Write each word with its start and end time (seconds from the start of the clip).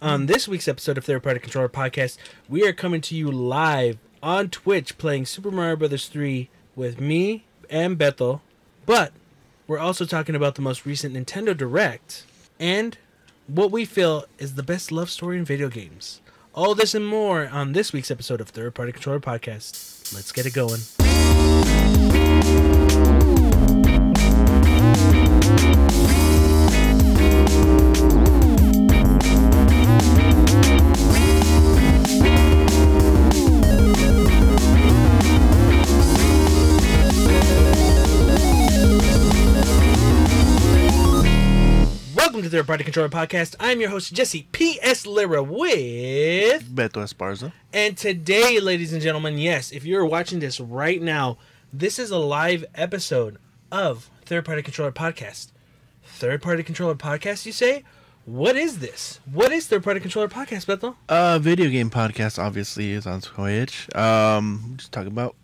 On 0.00 0.26
this 0.26 0.46
week's 0.46 0.68
episode 0.68 0.96
of 0.96 1.04
Third 1.04 1.24
Party 1.24 1.40
Controller 1.40 1.68
Podcast, 1.68 2.18
we 2.48 2.64
are 2.64 2.72
coming 2.72 3.00
to 3.00 3.16
you 3.16 3.32
live 3.32 3.98
on 4.22 4.48
Twitch 4.48 4.96
playing 4.96 5.26
Super 5.26 5.50
Mario 5.50 5.74
Brothers 5.74 6.06
3 6.06 6.48
with 6.76 7.00
me 7.00 7.46
and 7.68 7.98
Beto. 7.98 8.40
But 8.86 9.12
we're 9.66 9.80
also 9.80 10.04
talking 10.04 10.36
about 10.36 10.54
the 10.54 10.62
most 10.62 10.86
recent 10.86 11.16
Nintendo 11.16 11.56
Direct 11.56 12.24
and 12.60 12.96
what 13.48 13.72
we 13.72 13.84
feel 13.84 14.24
is 14.38 14.54
the 14.54 14.62
best 14.62 14.92
love 14.92 15.10
story 15.10 15.36
in 15.36 15.44
video 15.44 15.68
games. 15.68 16.20
All 16.54 16.76
this 16.76 16.94
and 16.94 17.04
more 17.06 17.48
on 17.48 17.72
this 17.72 17.92
week's 17.92 18.12
episode 18.12 18.40
of 18.40 18.50
Third 18.50 18.76
Party 18.76 18.92
Controller 18.92 19.18
Podcast. 19.18 20.14
Let's 20.14 20.30
get 20.30 20.46
it 20.46 20.54
going. 20.54 20.78
To 42.48 42.56
Third 42.56 42.66
Party 42.66 42.84
Controller 42.84 43.10
Podcast. 43.10 43.56
I'm 43.60 43.78
your 43.78 43.90
host, 43.90 44.14
Jesse 44.14 44.48
P.S. 44.52 45.06
Lira 45.06 45.42
with. 45.42 46.74
Beto 46.74 47.02
Esparza. 47.02 47.52
And 47.74 47.94
today, 47.94 48.58
ladies 48.58 48.94
and 48.94 49.02
gentlemen, 49.02 49.36
yes, 49.36 49.70
if 49.70 49.84
you're 49.84 50.06
watching 50.06 50.38
this 50.38 50.58
right 50.58 51.02
now, 51.02 51.36
this 51.74 51.98
is 51.98 52.10
a 52.10 52.16
live 52.16 52.64
episode 52.74 53.36
of 53.70 54.08
Third 54.24 54.46
Party 54.46 54.62
Controller 54.62 54.92
Podcast. 54.92 55.48
Third 56.04 56.40
Party 56.40 56.62
Controller 56.62 56.94
Podcast, 56.94 57.44
you 57.44 57.52
say? 57.52 57.84
What 58.24 58.56
is 58.56 58.78
this? 58.78 59.20
What 59.30 59.52
is 59.52 59.66
Third 59.66 59.84
Party 59.84 60.00
Controller 60.00 60.28
Podcast, 60.28 60.64
Beto? 60.64 60.94
Uh, 61.08 61.38
video 61.38 61.68
game 61.68 61.90
podcast 61.90 62.42
obviously 62.42 62.92
is 62.92 63.06
on 63.06 63.20
Twitch. 63.20 63.94
Um, 63.94 64.74
just 64.78 64.92
talk 64.92 65.06
about 65.06 65.34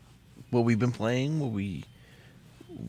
what 0.50 0.64
we've 0.64 0.78
been 0.78 0.92
playing, 0.92 1.38
what 1.38 1.50
we, 1.50 1.84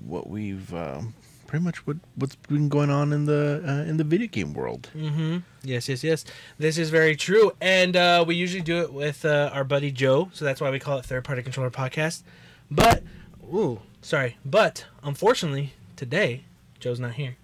what 0.06 0.30
we've, 0.30 0.74
um, 0.74 1.14
pretty 1.48 1.64
much 1.64 1.86
what 1.88 1.98
what's 2.16 2.36
been 2.36 2.70
going 2.70 2.90
on 2.90 3.14
in 3.14 3.26
the 3.26 3.64
uh, 3.66 3.90
in 3.90 3.98
the 3.98 4.04
video 4.04 4.28
game 4.28 4.54
world. 4.54 4.90
Mm-hmm. 4.96 5.38
Yes, 5.64 5.90
yes, 5.90 6.04
yes. 6.04 6.26
This 6.58 6.78
is 6.78 6.90
very 6.90 7.16
true. 7.16 7.52
And 7.60 7.96
uh, 7.96 8.24
we 8.28 8.36
usually 8.36 8.62
do 8.62 8.82
it 8.82 8.94
with 8.94 9.26
uh, 9.26 9.50
our 9.54 9.64
buddy 9.64 9.92
Joe, 9.92 10.30
so 10.34 10.46
that's 10.46 10.62
why 10.62 10.70
we 10.70 10.80
call 10.80 11.00
it 11.00 11.06
Third 11.06 11.24
Party 11.24 11.42
Controller 11.42 11.72
Podcast. 11.72 12.24
But, 12.70 13.04
ooh, 13.44 13.82
sorry. 14.02 14.38
But, 14.46 14.86
unfortunately, 15.04 15.74
today, 15.96 16.44
Joe's 16.80 17.00
not 17.00 17.14
here. 17.14 17.38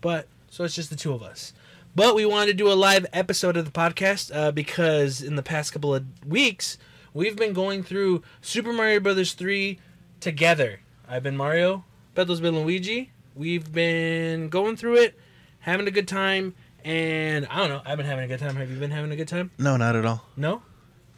But, 0.00 0.28
so 0.48 0.64
it's 0.64 0.74
just 0.74 0.90
the 0.90 0.96
two 0.96 1.12
of 1.12 1.22
us. 1.22 1.52
But 1.94 2.14
we 2.14 2.24
wanted 2.24 2.46
to 2.46 2.54
do 2.54 2.70
a 2.70 2.74
live 2.74 3.06
episode 3.12 3.56
of 3.56 3.64
the 3.64 3.70
podcast 3.72 4.34
uh, 4.34 4.52
because 4.52 5.20
in 5.20 5.34
the 5.36 5.42
past 5.42 5.72
couple 5.72 5.94
of 5.94 6.04
weeks, 6.24 6.78
we've 7.12 7.36
been 7.36 7.52
going 7.52 7.82
through 7.82 8.22
Super 8.40 8.72
Mario 8.72 9.00
Brothers 9.00 9.32
3 9.32 9.78
together. 10.20 10.80
I've 11.08 11.24
been 11.24 11.36
Mario, 11.36 11.84
Beto's 12.14 12.40
been 12.40 12.56
Luigi. 12.56 13.10
We've 13.34 13.72
been 13.72 14.48
going 14.48 14.76
through 14.76 14.96
it, 14.96 15.18
having 15.60 15.86
a 15.86 15.90
good 15.90 16.08
time, 16.08 16.54
and 16.84 17.46
I 17.50 17.58
don't 17.58 17.68
know. 17.68 17.82
I've 17.84 17.96
been 17.96 18.06
having 18.06 18.24
a 18.24 18.28
good 18.28 18.40
time. 18.40 18.56
Have 18.56 18.70
you 18.70 18.76
been 18.76 18.90
having 18.90 19.12
a 19.12 19.16
good 19.16 19.28
time? 19.28 19.50
No, 19.58 19.76
not 19.76 19.96
at 19.96 20.04
all. 20.04 20.24
No. 20.36 20.62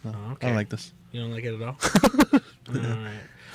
No, 0.04 0.12
Oh, 0.14 0.28
I 0.28 0.32
okay. 0.32 0.46
don't 0.48 0.56
like 0.56 0.68
this. 0.68 0.92
You 1.12 1.20
don't 1.22 1.32
like 1.32 1.44
it 1.44 1.54
at 1.54 1.62
all. 1.62 1.76
all 2.68 2.74
right. 2.74 3.12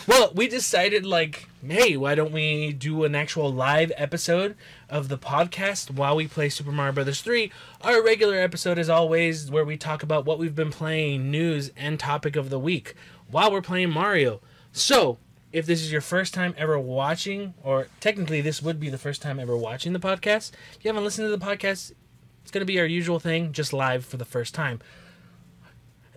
Well, 0.08 0.32
we 0.34 0.48
decided 0.48 1.06
like, 1.06 1.50
hey, 1.68 1.98
why 1.98 2.16
don't 2.16 2.32
we 2.32 2.72
do 2.72 3.04
an 3.04 3.14
actual 3.14 3.52
live 3.52 3.92
episode 3.98 4.56
of 4.90 5.10
the 5.10 5.18
podcast 5.18 5.92
while 5.92 6.16
we 6.16 6.28
play 6.28 6.48
Super 6.48 6.72
Mario 6.72 6.94
Brothers 6.94 7.22
3? 7.22 7.52
Our 7.82 8.02
regular 8.02 8.38
episode 8.38 8.78
is 8.80 8.90
always 8.90 9.52
where 9.52 9.66
we 9.66 9.76
talk 9.76 10.04
about 10.04 10.24
what 10.26 10.40
we've 10.40 10.56
been 10.56 10.72
playing, 10.72 11.30
news, 11.30 11.72
and 11.76 12.00
topic 12.00 12.38
of 12.38 12.50
the 12.50 12.60
week 12.60 12.96
while 13.30 13.52
we're 13.52 13.62
playing 13.62 13.90
Mario. 13.90 14.40
So, 14.72 15.18
if 15.52 15.66
this 15.66 15.82
is 15.82 15.92
your 15.92 16.02
first 16.02 16.34
time 16.34 16.54
ever 16.58 16.78
watching, 16.78 17.54
or 17.64 17.88
technically 18.00 18.42
this 18.42 18.62
would 18.62 18.80
be 18.80 18.90
the 18.90 18.98
first 18.98 19.22
time 19.22 19.40
ever 19.40 19.56
watching 19.56 19.94
the 19.94 20.00
podcast, 20.00 20.52
if 20.74 20.84
you 20.84 20.90
haven't 20.90 21.04
listened 21.04 21.26
to 21.26 21.36
the 21.36 21.46
podcast, 21.46 21.94
it's 22.42 22.52
going 22.52 22.62
to 22.62 22.66
be 22.66 22.80
our 22.80 22.86
usual 22.86 23.20
thing, 23.20 23.52
just 23.52 23.74
live 23.74 24.06
for 24.06 24.18
the 24.18 24.26
first 24.26 24.54
time. 24.54 24.80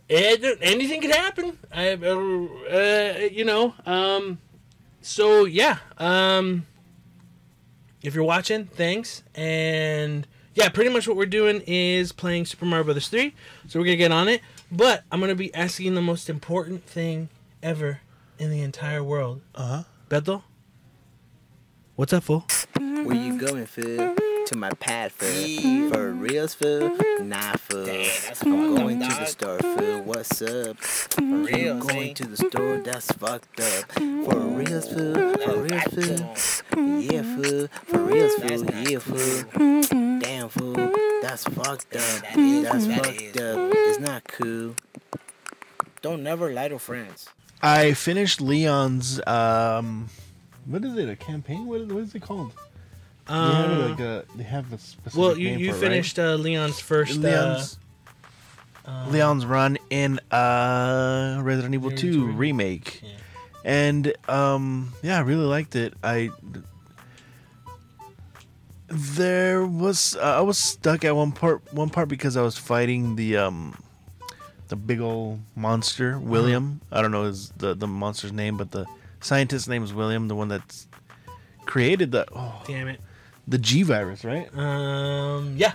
It, 0.09 0.59
anything 0.61 1.01
could 1.01 1.13
happen. 1.15 1.57
I, 1.73 1.93
uh, 1.93 2.47
uh, 2.73 3.29
you 3.31 3.45
know. 3.45 3.75
Um, 3.87 4.39
so 5.01 5.45
yeah. 5.45 5.79
Um, 5.99 6.67
if 8.03 8.15
you're 8.15 8.25
watching, 8.25 8.65
thanks. 8.67 9.23
And 9.37 10.27
yeah, 10.55 10.69
pretty 10.69 10.91
much 10.91 11.07
what 11.07 11.17
we're 11.17 11.27
doing 11.27 11.63
is 11.67 12.11
playing 12.11 12.47
Super 12.47 12.65
Mario 12.65 12.85
Brothers 12.85 13.09
3. 13.09 13.33
So 13.69 13.79
we're 13.79 13.85
gonna 13.85 13.97
get 13.97 14.11
on 14.11 14.29
it. 14.29 14.41
But 14.73 15.05
I'm 15.13 15.21
gonna 15.21 15.37
be 15.37 15.55
asking 15.55 15.95
the 15.95 16.03
most 16.03 16.29
important 16.29 16.85
thing 16.85 17.29
ever 17.63 18.01
in 18.41 18.51
the 18.51 18.63
entire 18.63 19.05
world. 19.05 19.43
Uh 19.55 19.67
huh. 19.67 19.83
Bethel, 20.09 20.43
what's 21.95 22.13
up, 22.13 22.25
fool? 22.25 22.47
Where 22.77 23.15
you 23.15 23.39
going, 23.39 23.67
fool? 23.67 24.17
To 24.47 24.57
my 24.57 24.71
pad, 24.81 25.13
fool. 25.13 25.91
For 25.91 26.11
reals, 26.11 26.55
fool? 26.55 26.97
Nah, 27.21 27.53
fool. 27.53 27.89
I'm 28.43 28.75
going 28.75 28.99
to 29.01 29.07
the 29.07 29.27
store, 29.27 29.59
fool. 29.59 30.03
What's 30.03 30.43
up? 30.43 30.77
I'm 31.19 31.45
reals, 31.45 31.87
going 31.87 32.11
eh? 32.11 32.15
to 32.15 32.27
the 32.27 32.37
store, 32.37 32.79
that's 32.79 33.13
fucked 33.13 33.61
up. 33.61 33.93
For 33.93 34.39
reals, 34.39 34.89
fool? 34.89 35.15
For 35.37 35.57
reals, 35.61 35.85
fool? 35.93 37.01
Yeah, 37.01 37.23
fool. 37.23 37.69
For 37.85 37.99
reals, 37.99 38.35
fool? 38.35 38.65
Yeah, 38.89 38.99
fool. 38.99 40.19
Damn, 40.21 40.49
fool. 40.49 40.75
That's 41.23 41.45
fucked 41.45 41.95
up. 41.95 42.23
That's 42.35 42.87
fucked 42.87 43.37
up. 43.37 43.71
It's 43.75 44.01
not 44.01 44.25
cool. 44.25 44.75
Don't 46.03 46.23
never 46.23 46.51
lie 46.51 46.69
to 46.69 46.79
friends. 46.79 47.29
I 47.63 47.93
finished 47.95 48.41
Leon's 48.41 49.21
um, 49.27 50.09
what 50.67 50.85
is 50.85 50.97
it? 50.97 51.09
A 51.09 51.17
campaign? 51.17 51.67
What 51.67 51.81
is, 51.83 51.93
what 51.93 52.03
is 52.03 52.15
it 52.15 52.23
called? 52.23 52.53
they 53.27 53.35
have 53.35 53.71
Uh, 53.71 53.89
like 53.89 54.01
a 54.01 54.25
they 54.35 54.43
have 54.43 54.73
a 54.73 54.79
specific 54.79 55.19
well, 55.21 55.39
you, 55.39 55.51
name 55.51 55.61
you 55.61 55.71
for 55.73 55.77
it, 55.79 55.81
right? 55.83 55.91
finished 55.91 56.19
uh, 56.19 56.35
Leon's 56.35 56.81
first. 56.81 57.17
Leon's 57.19 57.79
uh, 58.87 58.91
uh, 58.91 59.09
Leon's 59.09 59.47
run 59.47 59.79
in 59.91 60.19
uh 60.33 61.41
Resident 61.43 61.75
Evil 61.75 61.91
2 61.93 62.07
Evil 62.09 62.27
remake. 62.29 63.03
Yeah. 63.03 63.11
And 63.65 64.15
um 64.29 64.93
yeah, 65.03 65.19
I 65.19 65.21
really 65.21 65.45
liked 65.45 65.77
it. 65.77 65.95
I 66.03 66.31
there 68.89 69.65
was 69.65 70.17
uh, 70.17 70.39
I 70.39 70.41
was 70.41 70.59
stuck 70.59 71.05
at 71.05 71.15
one 71.15 71.31
part 71.33 71.63
one 71.73 71.91
part 71.91 72.09
because 72.09 72.37
I 72.37 72.43
was 72.43 72.57
fighting 72.59 73.15
the 73.17 73.37
um 73.37 73.77
the 74.71 74.77
big 74.77 75.01
old 75.01 75.41
monster 75.55 76.19
William. 76.19 76.81
I 76.91 77.03
don't 77.03 77.11
know 77.11 77.25
his 77.25 77.51
the 77.51 77.75
the 77.75 77.87
monster's 77.87 78.33
name, 78.33 78.57
but 78.57 78.71
the 78.71 78.87
scientist's 79.21 79.69
name 79.69 79.83
is 79.85 79.93
William, 79.93 80.29
the 80.29 80.35
one 80.35 80.49
that's 80.49 80.89
created 81.67 82.11
the 82.13 82.27
oh, 82.35 82.63
Damn 82.67 82.89
it. 82.89 83.01
the 83.47 83.59
G 83.59 83.83
virus, 83.83 84.25
right? 84.25 84.49
Um. 84.57 85.55
Yeah. 85.57 85.73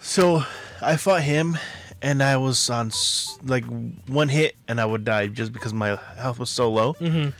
So 0.00 0.42
I 0.80 0.96
fought 0.96 1.22
him, 1.22 1.56
and 2.02 2.22
I 2.22 2.36
was 2.36 2.70
on 2.70 2.86
s- 2.88 3.38
like 3.44 3.64
one 4.06 4.28
hit, 4.28 4.56
and 4.68 4.80
I 4.80 4.84
would 4.86 5.04
die 5.04 5.26
just 5.26 5.52
because 5.52 5.72
my 5.72 5.98
health 6.16 6.38
was 6.38 6.50
so 6.50 6.70
low. 6.70 6.94
Mm-hmm. 6.94 7.30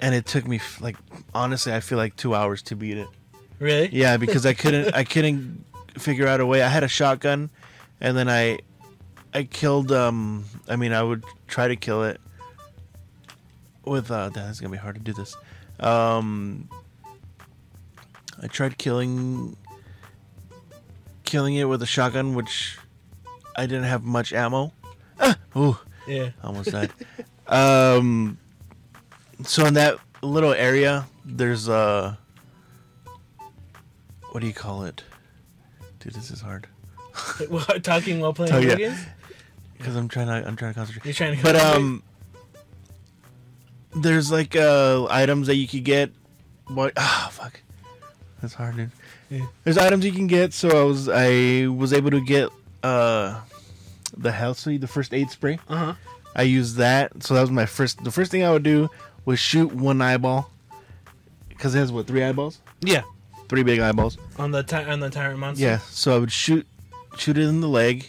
And 0.00 0.14
it 0.14 0.26
took 0.26 0.46
me 0.46 0.56
f- 0.56 0.80
like 0.80 0.96
honestly, 1.34 1.72
I 1.74 1.80
feel 1.80 1.98
like 1.98 2.16
two 2.16 2.34
hours 2.34 2.62
to 2.62 2.76
beat 2.76 2.96
it. 2.98 3.08
Really? 3.58 3.88
Yeah, 3.92 4.16
because 4.16 4.46
I 4.46 4.54
couldn't, 4.54 4.94
I 4.94 5.02
couldn't 5.02 5.64
figure 5.98 6.28
out 6.28 6.40
a 6.40 6.46
way. 6.46 6.62
I 6.62 6.68
had 6.68 6.84
a 6.84 6.88
shotgun, 6.88 7.50
and 8.00 8.16
then 8.16 8.28
I, 8.28 8.60
I 9.34 9.44
killed. 9.44 9.92
Um, 9.92 10.44
I 10.68 10.76
mean, 10.76 10.92
I 10.92 11.02
would 11.02 11.24
try 11.46 11.68
to 11.68 11.76
kill 11.76 12.04
it 12.04 12.20
with. 13.84 14.10
Uh, 14.10 14.30
that's 14.30 14.60
gonna 14.60 14.72
be 14.72 14.78
hard 14.78 14.94
to 14.96 15.00
do 15.00 15.12
this. 15.12 15.36
Um, 15.80 16.68
I 18.42 18.46
tried 18.46 18.78
killing, 18.78 19.56
killing 21.24 21.54
it 21.56 21.64
with 21.64 21.82
a 21.82 21.86
shotgun, 21.86 22.34
which 22.34 22.78
I 23.56 23.66
didn't 23.66 23.84
have 23.84 24.04
much 24.04 24.32
ammo. 24.32 24.72
Ah, 25.20 25.36
ooh, 25.56 25.76
Yeah. 26.06 26.30
almost 26.42 26.70
died. 26.72 26.92
um, 27.46 28.38
so 29.44 29.66
in 29.66 29.74
that 29.74 29.98
little 30.22 30.52
area, 30.52 31.06
there's 31.24 31.68
uh, 31.68 32.14
what 34.32 34.40
do 34.40 34.46
you 34.46 34.54
call 34.54 34.84
it? 34.84 35.02
Dude, 36.00 36.12
this 36.14 36.30
is 36.30 36.40
hard 36.40 36.68
What, 37.48 37.82
Talking 37.82 38.20
while 38.20 38.32
playing 38.32 38.54
Oh, 38.54 38.60
video 38.60 38.76
yeah. 38.78 38.88
games? 38.90 39.00
Because 39.78 39.96
I'm 39.96 40.08
trying 40.08 40.26
to 40.26 40.46
I'm 40.46 40.56
trying 40.56 40.72
to 40.72 40.78
concentrate. 40.78 41.04
You're 41.04 41.14
trying 41.14 41.36
to. 41.36 41.42
But 41.42 41.56
um, 41.56 42.02
there's 43.94 44.30
like 44.30 44.54
uh 44.56 45.06
items 45.06 45.46
that 45.46 45.56
you 45.56 45.66
could 45.66 45.84
get. 45.84 46.10
What? 46.66 46.92
Ah, 46.96 47.30
fuck. 47.32 47.60
That's 48.40 48.54
hard, 48.54 48.76
dude. 48.76 48.90
Yeah. 49.30 49.46
There's 49.64 49.78
items 49.78 50.04
you 50.04 50.12
can 50.12 50.26
get. 50.26 50.52
So 50.52 50.68
I 50.68 50.84
was 50.84 51.08
I 51.08 51.66
was 51.66 51.92
able 51.92 52.10
to 52.10 52.20
get 52.24 52.50
uh 52.82 53.40
the 54.16 54.32
health 54.32 54.64
the 54.64 54.86
first 54.86 55.14
aid 55.14 55.30
spray. 55.30 55.58
Uh 55.68 55.76
huh. 55.76 55.94
I 56.36 56.42
used 56.42 56.76
that. 56.76 57.22
So 57.22 57.34
that 57.34 57.40
was 57.40 57.50
my 57.50 57.66
first. 57.66 58.04
The 58.04 58.10
first 58.12 58.30
thing 58.30 58.44
I 58.44 58.50
would 58.52 58.62
do 58.62 58.90
was 59.24 59.38
shoot 59.38 59.72
one 59.72 60.00
eyeball. 60.00 60.50
Because 61.48 61.74
it 61.74 61.78
has 61.78 61.90
what 61.90 62.06
three 62.06 62.22
eyeballs? 62.22 62.60
Yeah. 62.80 63.02
Three 63.48 63.62
big 63.62 63.80
eyeballs. 63.80 64.18
On 64.38 64.50
the 64.52 64.62
ty- 64.62 64.84
on 64.84 65.00
the 65.00 65.10
tyrant 65.10 65.38
monster. 65.40 65.64
Yeah. 65.64 65.78
So 65.78 66.14
I 66.14 66.18
would 66.18 66.30
shoot 66.30 66.66
shoot 67.16 67.36
it 67.38 67.48
in 67.48 67.60
the 67.60 67.68
leg, 67.68 68.06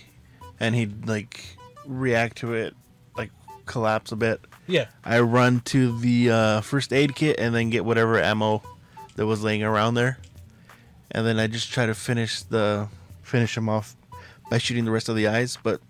and 0.60 0.76
he'd 0.76 1.08
like 1.08 1.58
react 1.90 2.38
to 2.38 2.54
it, 2.54 2.76
like 3.18 3.32
collapse 3.66 4.12
a 4.12 4.16
bit. 4.16 4.40
Yeah. 4.68 4.86
I 5.04 5.20
run 5.22 5.62
to 5.66 5.98
the 6.00 6.30
uh, 6.30 6.62
first 6.62 6.94
aid 6.94 7.16
kit 7.16 7.40
and 7.40 7.54
then 7.54 7.70
get 7.70 7.84
whatever 7.84 8.22
ammo 8.22 8.62
that 9.16 9.26
was 9.26 9.44
laying 9.44 9.64
around 9.64 9.96
there, 9.96 10.20
and 11.12 11.26
then 11.26 11.40
I 11.40 11.48
just 11.48 11.72
try 11.72 11.86
to 11.86 11.96
finish 11.96 12.44
the 12.44 12.88
finish 13.24 13.58
him 13.58 13.68
off 13.68 13.96
by 14.50 14.60
shooting 14.60 14.86
the 14.86 14.92
rest 14.92 15.10
of 15.10 15.16
the 15.16 15.28
eyes. 15.28 15.58
But 15.62 15.82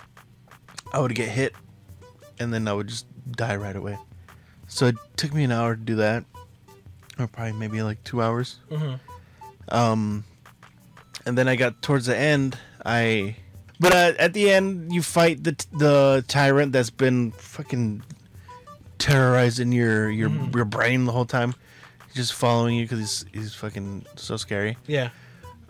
I 0.94 1.00
would 1.00 1.13
get 1.13 1.30
hit, 1.30 1.54
and 2.40 2.54
then 2.54 2.68
I 2.68 2.74
would 2.74 2.88
just 2.88 3.06
die 3.31 3.56
right 3.56 3.75
away. 3.75 3.98
So 4.68 4.88
it 4.88 4.95
took 5.18 5.34
me 5.34 5.44
an 5.44 5.52
hour 5.52 5.75
to 5.75 5.81
do 5.81 5.95
that, 5.95 6.24
or 7.19 7.28
probably 7.28 7.54
maybe 7.54 7.81
like 7.81 8.04
two 8.04 8.22
hours. 8.22 8.60
Mm-hmm. 8.72 8.95
Um, 9.69 10.24
and 11.25 11.38
then 11.38 11.48
I 11.48 11.56
got 11.56 11.81
towards 11.81 12.06
the 12.06 12.18
end. 12.18 12.57
I, 12.86 13.36
but 13.80 13.94
uh, 13.94 14.14
at 14.20 14.34
the 14.34 14.50
end, 14.52 14.94
you 14.94 15.02
fight 15.02 15.44
the 15.44 15.56
the 15.72 16.24
tyrant 16.28 16.72
that's 16.74 16.90
been 16.90 17.31
fucking 17.31 18.04
terrorizing 18.98 19.72
your 19.72 20.10
your 20.10 20.30
Mhm. 20.30 20.56
your 20.56 20.66
brain 20.66 21.06
the 21.06 21.12
whole 21.12 21.26
time, 21.26 21.56
just 22.14 22.34
following 22.34 22.76
you 22.76 22.84
because 22.86 23.00
he's 23.00 23.26
he's 23.34 23.54
fucking 23.54 24.06
so 24.16 24.38
scary. 24.38 24.78
Yeah. 24.88 25.10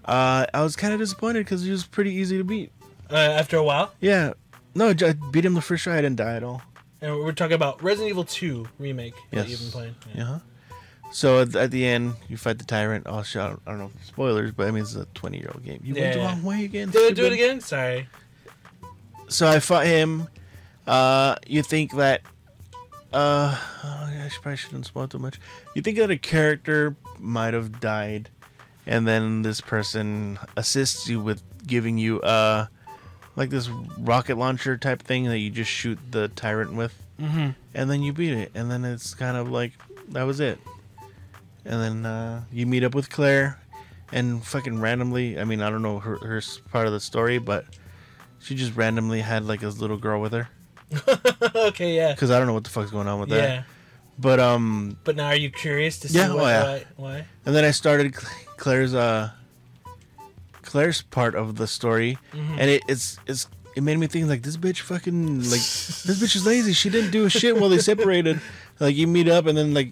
Uh, 0.06 0.45
I 0.53 0.61
was 0.63 0.75
kind 0.75 0.94
of 0.94 1.00
disappointed 1.00 1.39
because 1.45 1.63
he 1.63 1.71
was 1.71 1.85
pretty 1.85 2.11
easy 2.13 2.38
to 2.39 2.44
beat. 2.44 2.71
Uh, 3.11 3.15
after 3.15 3.57
a 3.57 3.63
while, 3.63 3.94
Yeah, 4.00 4.33
no, 4.73 4.89
I 4.89 5.13
beat 5.31 5.45
him 5.45 5.53
the 5.53 5.61
first 5.61 5.83
try. 5.83 5.97
I 5.97 6.01
didn't 6.01 6.15
die 6.17 6.35
at 6.35 6.44
all. 6.44 6.61
and 7.01 7.15
we're 7.15 7.31
talking 7.31 7.53
about 7.56 7.81
Resident 7.83 8.09
Evil 8.09 8.23
2 8.25 8.67
remake 8.77 9.13
that 9.31 9.47
you've 9.47 9.59
been 9.61 9.71
playing. 9.71 9.95
Yeah. 10.13 10.23
huh 10.25 10.39
So 11.11 11.41
at, 11.41 11.56
at 11.56 11.71
the 11.71 11.85
end, 11.85 12.13
you 12.27 12.38
fight 12.38 12.59
the 12.59 12.65
tyrant. 12.65 13.06
Oh 13.09 13.23
shit! 13.23 13.41
I 13.41 13.47
don't, 13.50 13.61
I 13.65 13.71
don't 13.71 13.79
know 13.79 13.91
spoilers, 14.06 14.51
but 14.51 14.67
I 14.67 14.71
mean 14.71 14.83
it's 14.83 14.95
a 14.95 15.06
twenty 15.15 15.39
year 15.39 15.50
old 15.53 15.63
game. 15.63 15.81
You 15.83 15.95
went 15.95 16.13
the 16.13 16.19
Yeah. 16.19 16.25
wrong 16.27 16.44
way 16.44 16.65
again. 16.65 16.89
Do 16.89 17.00
it, 17.00 17.15
do 17.15 17.23
it 17.23 17.29
stupid. 17.29 17.33
again. 17.33 17.61
Sorry. 17.61 18.07
so 19.27 19.47
I 19.47 19.59
fought 19.59 19.85
him. 19.85 20.27
Uh, 20.88 21.35
you 21.47 21.61
think 21.63 21.95
that? 21.95 22.21
Uh, 23.11 23.57
oh, 23.83 24.09
I 24.23 24.27
should- 24.31 24.41
probably 24.44 24.57
shouldn't 24.57 24.85
spoil 24.85 25.07
too 25.07 25.17
much. 25.19 25.39
You 25.75 25.81
think 25.81 25.97
that 25.97 26.11
a 26.11 26.17
character 26.17 26.95
might 27.17 27.53
have 27.56 27.79
died, 27.79 28.29
and 28.85 29.07
then 29.07 29.41
this 29.41 29.61
person 29.61 30.38
assists 30.56 31.07
you 31.09 31.19
with 31.19 31.41
giving 31.65 31.97
you 31.97 32.21
uh, 32.21 32.67
like 33.35 33.50
this 33.50 33.67
rocket 33.97 34.38
launcher 34.38 34.77
type 34.77 35.01
thing 35.01 35.23
that 35.25 35.39
you 35.39 35.50
just 35.50 35.71
shoot 35.71 35.97
the 36.11 36.27
tyrant 36.29 36.73
with, 36.73 36.94
Mm-hmm. 37.19 37.50
and 37.73 37.89
then 37.89 38.03
you 38.03 38.13
beat 38.13 38.33
it, 38.33 38.51
and 38.53 38.69
then 38.69 38.85
it's 38.85 39.15
kind 39.15 39.35
of 39.38 39.50
like 39.50 39.73
that 40.09 40.23
was 40.23 40.39
it. 40.39 40.59
And 41.69 41.81
then 41.81 42.06
uh, 42.06 42.44
you 42.51 42.66
meet 42.66 42.83
up 42.83 42.94
with 42.95 43.10
Claire, 43.10 43.60
and 44.12 44.44
fucking 44.44 44.81
randomly, 44.81 45.39
I 45.39 45.44
mean, 45.45 45.62
I 45.62 45.69
don't 45.69 45.81
know 45.83 46.00
her, 46.00 46.18
her 46.18 46.42
part 46.71 46.88
of 46.88 46.94
the 46.94 47.00
story, 47.00 47.38
but 47.38 47.66
she 48.39 48.56
just 48.56 48.75
randomly 48.75 49.21
had 49.21 49.45
like 49.45 49.60
this 49.62 49.77
little 49.80 49.98
girl 49.98 50.19
with 50.19 50.33
her. 50.33 50.50
okay. 51.56 51.95
Yeah. 51.95 52.12
Because 52.13 52.31
I 52.31 52.39
don't 52.39 52.48
know 52.48 52.54
what 52.56 52.63
the 52.63 52.71
fuck's 52.71 52.89
going 52.92 53.07
on 53.07 53.19
with 53.19 53.30
that. 53.30 53.50
Yeah. 53.50 53.63
But 54.18 54.39
um, 54.39 54.98
But 55.04 55.16
now, 55.16 55.27
are 55.27 55.36
you 55.36 55.50
curious 55.51 56.00
to 56.00 56.10
see 56.10 56.18
Yeah, 56.18 56.33
what, 56.33 56.44
oh, 56.44 56.48
yeah. 56.48 56.63
why? 56.63 56.86
Why? 56.98 57.25
and 57.45 57.56
then 57.56 57.63
I 57.63 57.71
started 57.71 58.16
Claire's 58.57 58.94
uh, 58.95 59.30
Claire's 60.63 61.01
part 61.04 61.36
of 61.36 61.56
the 61.56 61.68
story, 61.68 62.18
Mhm. 62.33 62.57
and 62.60 62.69
it, 62.69 62.83
it's 62.88 63.18
it's 63.27 63.48
it 63.75 63.83
made 63.83 63.98
me 63.98 64.07
think 64.07 64.27
like 64.27 64.42
this 64.42 64.57
bitch 64.57 64.80
fucking 64.81 65.38
like 65.44 65.62
this 65.62 66.19
bitch 66.21 66.36
is 66.36 66.45
lazy. 66.45 66.74
She 66.74 66.89
didn't 66.89 67.12
do 67.12 67.25
a 67.25 67.30
shit 67.30 67.57
while 67.60 67.69
they 67.69 67.77
separated. 67.92 68.42
Like 68.79 68.95
you 68.95 69.07
meet 69.07 69.27
up, 69.27 69.45
and 69.45 69.57
then 69.57 69.73
like 69.73 69.89